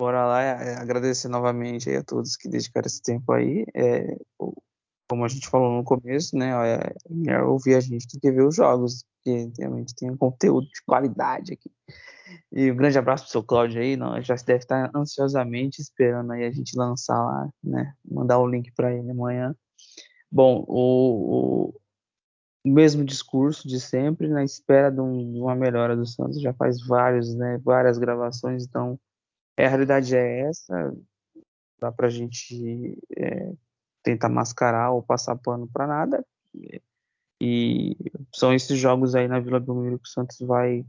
Bora 0.01 0.24
lá, 0.24 0.43
é, 0.43 0.76
agradecer 0.76 1.28
novamente 1.28 1.90
a 1.90 2.05
todos 2.05 2.36
que 2.36 2.48
dedicaram 2.48 2.86
esse 2.86 3.02
tempo 3.02 3.32
aí. 3.32 3.66
É, 3.74 4.16
como 5.10 5.24
a 5.24 5.28
gente 5.28 5.48
falou 5.48 5.72
no 5.72 5.82
começo, 5.82 6.36
né? 6.36 6.52
É 6.74 6.94
melhor 7.10 7.48
ouvir 7.48 7.74
a 7.74 7.80
gente 7.80 8.06
do 8.06 8.20
que 8.20 8.30
ver 8.30 8.43
os 8.43 8.55
jogos, 8.55 9.05
porque 9.29 9.53
realmente 9.59 9.95
tem 9.95 10.11
um 10.11 10.17
conteúdo 10.17 10.67
de 10.67 10.83
qualidade 10.85 11.53
aqui. 11.53 11.71
E 12.51 12.71
um 12.71 12.77
grande 12.77 12.99
abraço 12.99 13.25
pro 13.25 13.33
seu 13.33 13.43
Cláudio 13.43 13.81
aí, 13.81 13.97
não, 13.97 14.21
já 14.23 14.35
deve 14.37 14.61
estar 14.61 14.91
ansiosamente 14.95 15.81
esperando 15.81 16.33
aí 16.33 16.45
a 16.45 16.51
gente 16.51 16.77
lançar 16.77 17.19
lá, 17.23 17.49
né? 17.63 17.95
Mandar 18.05 18.39
o 18.39 18.47
link 18.47 18.73
para 18.73 18.93
ele 18.93 19.11
amanhã. 19.11 19.55
Bom, 20.31 20.65
o, 20.67 21.75
o 22.65 22.69
mesmo 22.69 23.05
discurso 23.05 23.67
de 23.67 23.81
sempre, 23.81 24.29
na 24.29 24.45
espera 24.45 24.91
de, 24.91 25.01
um, 25.01 25.33
de, 25.33 25.41
uma 25.41 25.55
melhora 25.55 25.97
do 25.97 26.07
Santos. 26.07 26.41
Já 26.41 26.53
faz 26.55 26.85
vários, 26.87 27.35
né, 27.35 27.59
várias 27.63 27.99
gravações, 27.99 28.65
então 28.65 28.99
é, 29.57 29.67
a 29.67 29.69
realidade 29.69 30.17
é 30.17 30.41
essa. 30.41 30.95
Dá 31.81 31.93
para 31.93 32.09
a 32.09 32.11
gente 32.11 32.99
é, 33.17 33.53
tentar 34.03 34.29
mascarar 34.29 34.91
ou 34.91 35.03
passar 35.03 35.37
pano 35.37 35.69
para 35.73 35.87
nada. 35.87 36.27
E 37.40 37.97
são 38.35 38.52
esses 38.52 38.78
jogos 38.78 39.15
aí 39.15 39.28
na 39.28 39.40
Vila 39.40 39.60
Belmiro 39.60 39.98
que 39.98 40.09
o 40.09 40.12
Santos 40.12 40.39
vai 40.40 40.85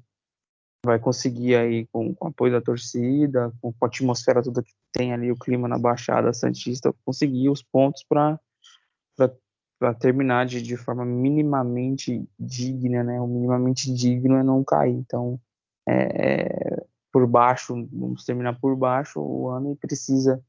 vai 0.83 0.97
conseguir 0.97 1.55
aí 1.55 1.85
com, 1.87 2.15
com 2.15 2.27
apoio 2.27 2.53
da 2.53 2.61
torcida, 2.61 3.51
com, 3.61 3.73
com, 3.73 3.85
a 3.85 3.87
atmosfera 3.89 4.41
toda 4.41 4.63
que 4.63 4.71
tem 4.93 5.11
ali, 5.11 5.29
o 5.29 5.37
clima 5.37 5.67
na 5.67 5.77
Baixada 5.77 6.31
Santista, 6.31 6.95
conseguir 7.03 7.49
os 7.49 7.61
pontos 7.61 8.03
para 8.07 8.39
para 9.79 9.93
terminar 9.93 10.45
de, 10.45 10.61
de 10.61 10.75
forma 10.75 11.05
minimamente 11.05 12.27
digna, 12.37 13.01
né? 13.01 13.21
O 13.21 13.27
minimamente 13.27 13.91
digno 13.93 14.35
é 14.35 14.43
não 14.43 14.61
cair. 14.61 14.93
Então, 14.93 15.39
é, 15.87 16.73
é, 16.73 16.85
por 17.11 17.25
baixo, 17.25 17.73
vamos 17.89 18.25
terminar 18.25 18.59
por 18.59 18.75
baixo 18.75 19.21
o 19.21 19.47
ano 19.47 19.71
e 19.71 19.75
precisa 19.77 20.43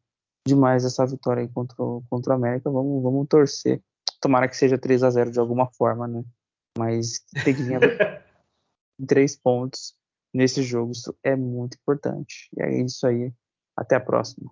demais 0.45 0.83
dessa 0.83 1.07
vitória 1.07 1.43
aí 1.43 1.49
contra, 1.49 1.77
contra 2.11 2.33
o 2.33 2.37
América. 2.37 2.69
Vamos, 2.69 3.01
vamos 3.03 3.29
torcer. 3.29 3.81
Tomara 4.21 4.49
que 4.49 4.57
seja 4.57 4.79
3 4.79 5.03
a 5.03 5.11
0 5.11 5.31
de 5.31 5.41
alguma 5.41 5.67
forma, 5.73 6.07
né? 6.07 6.23
Mas 6.79 7.25
tem 7.45 7.55
que 7.55 7.63
vir 7.63 7.81
três 9.07 9.37
pontos 9.37 9.95
nesse 10.33 10.63
jogo. 10.63 10.93
Isso 10.93 11.17
é 11.23 11.35
muito 11.35 11.77
importante. 11.77 12.49
E 12.57 12.63
é 12.63 12.83
isso 12.83 13.07
aí. 13.07 13.33
Até 13.77 13.97
a 13.97 14.01
próxima. 14.01 14.51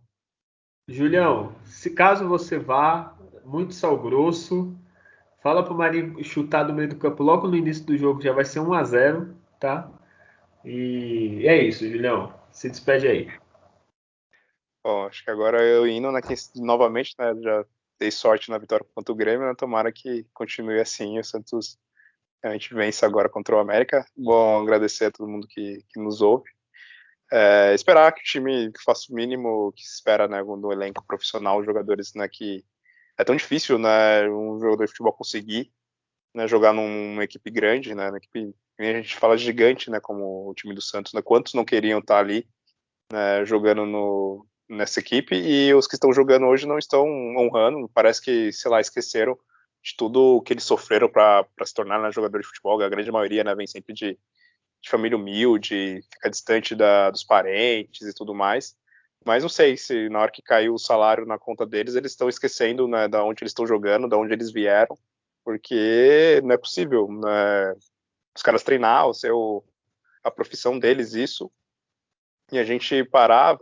Julião, 0.88 1.54
se 1.64 1.90
caso 1.90 2.26
você 2.26 2.58
vá, 2.58 3.14
muito 3.44 3.74
sal 3.74 4.00
grosso, 4.00 4.74
fala 5.42 5.62
pro 5.62 5.74
Marinho 5.74 6.24
chutar 6.24 6.64
do 6.64 6.72
meio 6.72 6.88
do 6.88 6.96
campo 6.96 7.22
logo 7.22 7.46
no 7.46 7.56
início 7.56 7.84
do 7.84 7.96
jogo, 7.96 8.22
já 8.22 8.32
vai 8.32 8.44
ser 8.44 8.60
1 8.60 8.72
a 8.72 8.84
0 8.84 9.36
tá? 9.60 9.90
E 10.64 11.46
é 11.46 11.62
isso, 11.62 11.86
Julião. 11.86 12.32
Se 12.50 12.70
despede 12.70 13.06
aí. 13.06 13.30
Bom, 14.82 15.06
acho 15.06 15.22
que 15.22 15.30
agora 15.30 15.62
eu 15.62 15.86
indo 15.86 16.10
na 16.10 16.20
novamente, 16.56 17.14
né? 17.18 17.34
Já 17.42 17.64
dei 17.98 18.10
sorte 18.10 18.50
na 18.50 18.58
vitória 18.58 18.86
contra 18.94 19.12
o 19.12 19.16
Grêmio, 19.16 19.46
né, 19.46 19.54
tomara 19.54 19.92
que 19.92 20.24
continue 20.32 20.80
assim. 20.80 21.18
O 21.18 21.24
Santos 21.24 21.78
a 22.42 22.52
gente 22.52 22.72
vence 22.72 23.04
agora 23.04 23.28
contra 23.28 23.56
o 23.56 23.58
América. 23.58 24.06
Bom, 24.16 24.62
agradecer 24.62 25.06
a 25.06 25.10
todo 25.10 25.28
mundo 25.28 25.46
que, 25.48 25.84
que 25.88 26.00
nos 26.00 26.20
ouve. 26.20 26.48
É, 27.30 27.74
esperar 27.74 28.12
que 28.12 28.20
o 28.20 28.24
time 28.24 28.72
faça 28.84 29.06
o 29.10 29.14
mínimo 29.14 29.72
que 29.72 29.82
se 29.82 29.96
espera 29.96 30.26
né, 30.26 30.42
no 30.42 30.72
elenco 30.72 31.04
profissional, 31.06 31.62
jogadores 31.64 32.14
né, 32.14 32.26
que 32.28 32.64
é 33.18 33.24
tão 33.24 33.36
difícil 33.36 33.78
né, 33.78 34.28
um 34.30 34.58
jogador 34.60 34.84
de 34.84 34.90
futebol 34.90 35.12
conseguir 35.12 35.70
né, 36.34 36.46
jogar 36.46 36.72
numa 36.72 37.24
equipe 37.24 37.50
grande, 37.50 37.94
né, 37.94 38.08
equipe, 38.16 38.54
a 38.78 38.82
gente 38.84 39.16
fala 39.16 39.36
gigante, 39.36 39.90
né, 39.90 40.00
como 40.00 40.48
o 40.48 40.54
time 40.54 40.74
do 40.74 40.80
Santos, 40.80 41.12
né, 41.12 41.20
quantos 41.20 41.52
não 41.52 41.64
queriam 41.64 41.98
estar 41.98 42.18
ali 42.18 42.48
né, 43.12 43.44
jogando 43.44 43.84
no, 43.84 44.46
nessa 44.68 45.00
equipe 45.00 45.34
e 45.34 45.72
os 45.74 45.86
que 45.86 45.94
estão 45.94 46.12
jogando 46.12 46.46
hoje 46.46 46.66
não 46.66 46.78
estão 46.78 47.06
honrando, 47.36 47.88
parece 47.94 48.20
que, 48.20 48.52
sei 48.52 48.70
lá, 48.70 48.80
esqueceram 48.80 49.38
de 49.82 49.96
tudo 49.96 50.42
que 50.42 50.52
eles 50.52 50.64
sofreram 50.64 51.08
para 51.08 51.46
se 51.64 51.72
tornar 51.72 52.00
né, 52.00 52.12
jogador 52.12 52.40
de 52.40 52.46
futebol, 52.46 52.80
a 52.82 52.88
grande 52.88 53.10
maioria 53.10 53.44
né, 53.44 53.54
vem 53.54 53.66
sempre 53.66 53.94
de 53.94 54.18
de 54.80 54.90
família 54.90 55.16
humilde, 55.16 56.02
fica 56.12 56.30
distante 56.30 56.74
da, 56.74 57.10
dos 57.10 57.24
parentes 57.24 58.02
e 58.02 58.14
tudo 58.14 58.34
mais. 58.34 58.76
Mas 59.24 59.42
não 59.42 59.48
sei 59.48 59.76
se 59.76 60.08
na 60.08 60.20
hora 60.20 60.30
que 60.30 60.42
caiu 60.42 60.74
o 60.74 60.78
salário 60.78 61.26
na 61.26 61.38
conta 61.38 61.66
deles, 61.66 61.94
eles 61.94 62.12
estão 62.12 62.28
esquecendo 62.28 62.86
né, 62.86 63.08
da 63.08 63.24
onde 63.24 63.42
eles 63.42 63.50
estão 63.50 63.66
jogando, 63.66 64.08
da 64.08 64.16
onde 64.16 64.32
eles 64.32 64.52
vieram, 64.52 64.96
porque 65.44 66.40
não 66.44 66.52
é 66.52 66.58
possível 66.58 67.08
né, 67.08 67.74
os 68.34 68.42
caras 68.42 68.62
treinar, 68.62 69.08
o 69.08 69.14
seu, 69.14 69.64
a 70.22 70.30
profissão 70.30 70.78
deles, 70.78 71.14
isso, 71.14 71.50
e 72.52 72.58
a 72.58 72.64
gente 72.64 73.04
parar, 73.04 73.58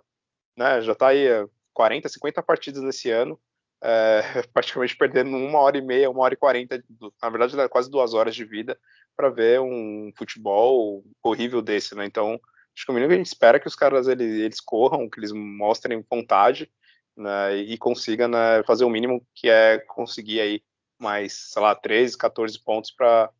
né, 0.56 0.80
já 0.80 0.92
está 0.92 1.08
aí 1.08 1.26
40, 1.72 2.08
50 2.08 2.42
partidas 2.42 2.82
nesse 2.82 3.10
ano, 3.10 3.38
é, 3.82 4.22
praticamente 4.52 4.96
perdendo 4.96 5.36
uma 5.36 5.58
hora 5.60 5.76
e 5.76 5.82
meia, 5.82 6.10
uma 6.10 6.22
hora 6.22 6.34
e 6.34 6.36
quarenta, 6.36 6.82
na 7.22 7.30
verdade 7.30 7.68
quase 7.68 7.90
duas 7.90 8.14
horas 8.14 8.34
de 8.34 8.44
vida, 8.44 8.78
para 9.16 9.28
ver 9.28 9.60
um 9.60 10.10
futebol 10.16 11.04
horrível 11.22 11.62
desse, 11.62 11.94
né? 11.94 12.04
Então, 12.04 12.40
acho 12.74 12.84
que 12.84 12.90
o 12.90 12.94
mínimo 12.94 13.10
que 13.10 13.14
a 13.14 13.18
gente 13.18 13.26
espera 13.26 13.56
é 13.56 13.60
que 13.60 13.66
os 13.66 13.74
caras 13.74 14.08
eles, 14.08 14.34
eles 14.38 14.60
corram, 14.60 15.08
que 15.08 15.18
eles 15.18 15.32
mostrem 15.32 16.04
vontade 16.10 16.70
né, 17.16 17.56
e 17.56 17.78
consigam 17.78 18.28
né, 18.28 18.62
fazer 18.64 18.84
o 18.84 18.90
mínimo 18.90 19.26
que 19.34 19.48
é 19.48 19.78
conseguir 19.78 20.40
aí 20.40 20.62
mais, 20.98 21.32
sei 21.52 21.62
lá, 21.62 21.74
13, 21.74 22.16
14 22.16 22.62
pontos 22.62 22.90
para 22.90 23.30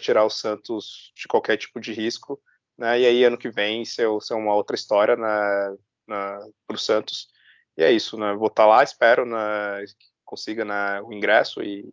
tirar 0.00 0.24
o 0.24 0.30
Santos 0.30 1.12
de 1.16 1.26
qualquer 1.26 1.56
tipo 1.56 1.80
de 1.80 1.92
risco. 1.92 2.40
Né, 2.78 3.00
e 3.00 3.06
aí, 3.06 3.24
ano 3.24 3.38
que 3.38 3.50
vem, 3.50 3.84
ser 3.84 4.06
uma 4.32 4.54
outra 4.54 4.76
história 4.76 5.16
né, 5.16 5.76
para 6.06 6.74
o 6.74 6.78
Santos. 6.78 7.28
E 7.76 7.82
é 7.82 7.92
isso, 7.92 8.16
né? 8.16 8.34
Vou 8.34 8.48
estar 8.48 8.64
tá 8.64 8.68
lá, 8.68 8.82
espero 8.82 9.26
né, 9.26 9.84
que 9.98 10.06
consiga 10.24 10.64
né, 10.64 11.00
o 11.02 11.12
ingresso 11.12 11.62
e 11.62 11.92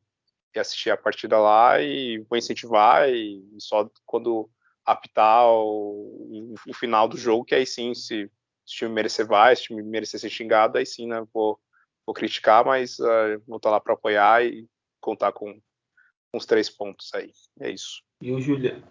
e 0.55 0.59
assistir 0.59 0.91
a 0.91 0.97
partida 0.97 1.37
lá 1.37 1.81
e 1.81 2.19
vou 2.29 2.37
incentivar 2.37 3.09
e 3.09 3.43
só 3.59 3.89
quando 4.05 4.49
apitar 4.85 5.47
o, 5.47 6.53
o 6.67 6.73
final 6.73 7.07
do 7.07 7.17
jogo, 7.17 7.45
que 7.45 7.55
aí 7.55 7.65
sim, 7.65 7.93
se, 7.93 8.29
se 8.65 8.75
o 8.75 8.87
time 8.87 8.91
merecer 8.91 9.25
vai, 9.25 9.55
se 9.55 9.63
o 9.63 9.65
time 9.67 9.83
merecer 9.83 10.19
ser 10.19 10.29
xingado, 10.29 10.77
aí 10.77 10.85
sim, 10.85 11.07
né, 11.07 11.23
vou, 11.33 11.59
vou 12.05 12.13
criticar, 12.13 12.65
mas 12.65 12.99
uh, 12.99 13.41
vou 13.47 13.57
estar 13.57 13.71
lá 13.71 13.79
para 13.79 13.93
apoiar 13.93 14.45
e 14.45 14.67
contar 14.99 15.31
com, 15.31 15.53
com 15.53 16.37
os 16.37 16.45
três 16.45 16.69
pontos 16.69 17.13
aí. 17.13 17.31
É 17.59 17.71
isso. 17.71 18.03
E 18.21 18.31
o 18.31 18.39
Julião, 18.39 18.81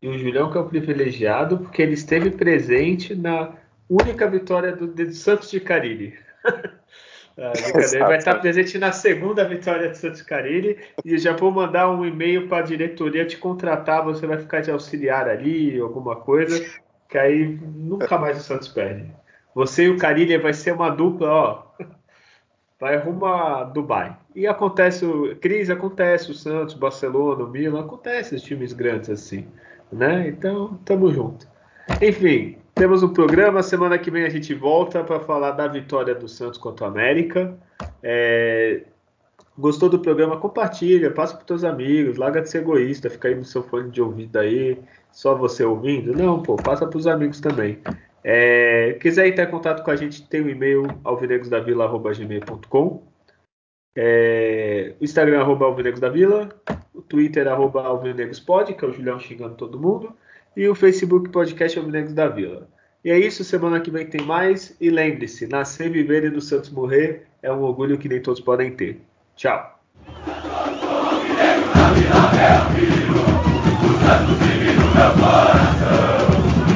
e 0.00 0.08
o 0.08 0.18
Julião 0.18 0.50
que 0.50 0.58
é 0.58 0.60
o 0.60 0.68
privilegiado, 0.68 1.58
porque 1.58 1.80
ele 1.80 1.94
esteve 1.94 2.30
presente 2.32 3.14
na 3.14 3.56
única 3.88 4.28
vitória 4.28 4.74
do, 4.74 4.86
do 4.86 5.12
Santos 5.12 5.50
de 5.50 5.60
Cariri. 5.60 6.18
Ah, 7.38 7.52
vai 8.06 8.18
estar 8.18 8.34
presente 8.40 8.76
na 8.76 8.92
segunda 8.92 9.48
vitória 9.48 9.88
de 9.88 9.96
Santos 9.96 10.20
Carilli 10.20 10.78
e 11.02 11.16
já 11.16 11.34
vou 11.34 11.50
mandar 11.50 11.90
um 11.90 12.04
e-mail 12.04 12.46
para 12.46 12.58
a 12.58 12.66
diretoria 12.66 13.24
te 13.24 13.38
contratar. 13.38 14.04
Você 14.04 14.26
vai 14.26 14.36
ficar 14.36 14.60
de 14.60 14.70
auxiliar 14.70 15.26
ali, 15.26 15.80
alguma 15.80 16.16
coisa, 16.16 16.62
que 17.08 17.16
aí 17.16 17.58
nunca 17.74 18.18
mais 18.18 18.38
o 18.38 18.42
Santos 18.42 18.68
perde. 18.68 19.10
Você 19.54 19.84
e 19.84 19.88
o 19.88 19.96
Carilli 19.96 20.36
vai 20.36 20.52
ser 20.52 20.72
uma 20.72 20.90
dupla, 20.90 21.28
ó. 21.28 21.62
Vai 22.78 22.96
rumo 22.96 23.26
a 23.26 23.62
Dubai. 23.62 24.16
E 24.34 24.44
acontece, 24.44 25.06
crise 25.40 25.70
acontece, 25.70 26.32
o 26.32 26.34
Santos, 26.34 26.74
o 26.74 26.78
Barcelona, 26.78 27.44
o 27.44 27.48
Milan, 27.48 27.80
acontece 27.80 28.34
os 28.34 28.42
times 28.42 28.72
grandes 28.72 29.08
assim, 29.08 29.46
né? 29.92 30.26
Então, 30.26 30.80
tamo 30.84 31.12
junto. 31.12 31.46
Enfim, 32.00 32.58
temos 32.74 33.02
um 33.02 33.12
programa. 33.12 33.62
Semana 33.62 33.98
que 33.98 34.10
vem 34.10 34.24
a 34.24 34.28
gente 34.28 34.54
volta 34.54 35.04
para 35.04 35.20
falar 35.20 35.52
da 35.52 35.68
vitória 35.68 36.14
do 36.14 36.28
Santos 36.28 36.58
contra 36.58 36.86
o 36.86 36.88
América. 36.88 37.56
É... 38.02 38.82
Gostou 39.56 39.88
do 39.88 39.98
programa? 39.98 40.38
Compartilha, 40.38 41.10
passa 41.10 41.36
para 41.36 41.44
teus 41.44 41.62
amigos, 41.62 42.16
larga 42.16 42.40
de 42.40 42.48
ser 42.48 42.58
egoísta, 42.58 43.10
fica 43.10 43.28
aí 43.28 43.34
no 43.34 43.44
seu 43.44 43.62
fone 43.62 43.90
de 43.90 44.00
ouvido 44.00 44.38
aí, 44.38 44.78
só 45.12 45.34
você 45.34 45.62
ouvindo. 45.62 46.14
Não, 46.14 46.42
pô, 46.42 46.56
passa 46.56 46.86
para 46.86 46.98
os 46.98 47.06
amigos 47.06 47.38
também. 47.40 47.78
É... 48.24 48.94
Quiser 49.00 49.26
entrar 49.26 49.44
em 49.44 49.50
contato 49.50 49.84
com 49.84 49.90
a 49.90 49.96
gente, 49.96 50.26
tem 50.28 50.40
o 50.40 50.48
e-mail 50.48 50.86
alvinegosdavila.gmail.com 51.04 53.02
é... 53.94 54.94
O 54.98 55.04
Instagram, 55.04 55.40
arroba 55.40 55.66
alvinegosdavila. 55.66 56.48
O 56.94 57.02
Twitter, 57.02 57.46
arroba 57.46 57.82
alvinegospod, 57.84 58.72
que 58.74 58.84
é 58.84 58.88
o 58.88 58.92
Julião 58.92 59.18
xingando 59.18 59.54
todo 59.54 59.78
mundo 59.78 60.16
e 60.56 60.68
o 60.68 60.74
Facebook 60.74 61.30
Podcast 61.30 61.78
Alvinegros 61.78 62.14
da 62.14 62.28
Vila. 62.28 62.68
E 63.04 63.10
é 63.10 63.18
isso, 63.18 63.42
semana 63.42 63.80
que 63.80 63.90
vem 63.90 64.06
tem 64.06 64.24
mais. 64.24 64.76
E 64.80 64.90
lembre-se, 64.90 65.46
nascer, 65.46 65.90
viver 65.90 66.24
e 66.24 66.30
do 66.30 66.40
Santos 66.40 66.70
morrer 66.70 67.26
é 67.42 67.52
um 67.52 67.62
orgulho 67.62 67.98
que 67.98 68.08
nem 68.08 68.20
todos 68.20 68.40
podem 68.40 68.70
ter. 68.70 69.00
Tchau. 69.34 69.80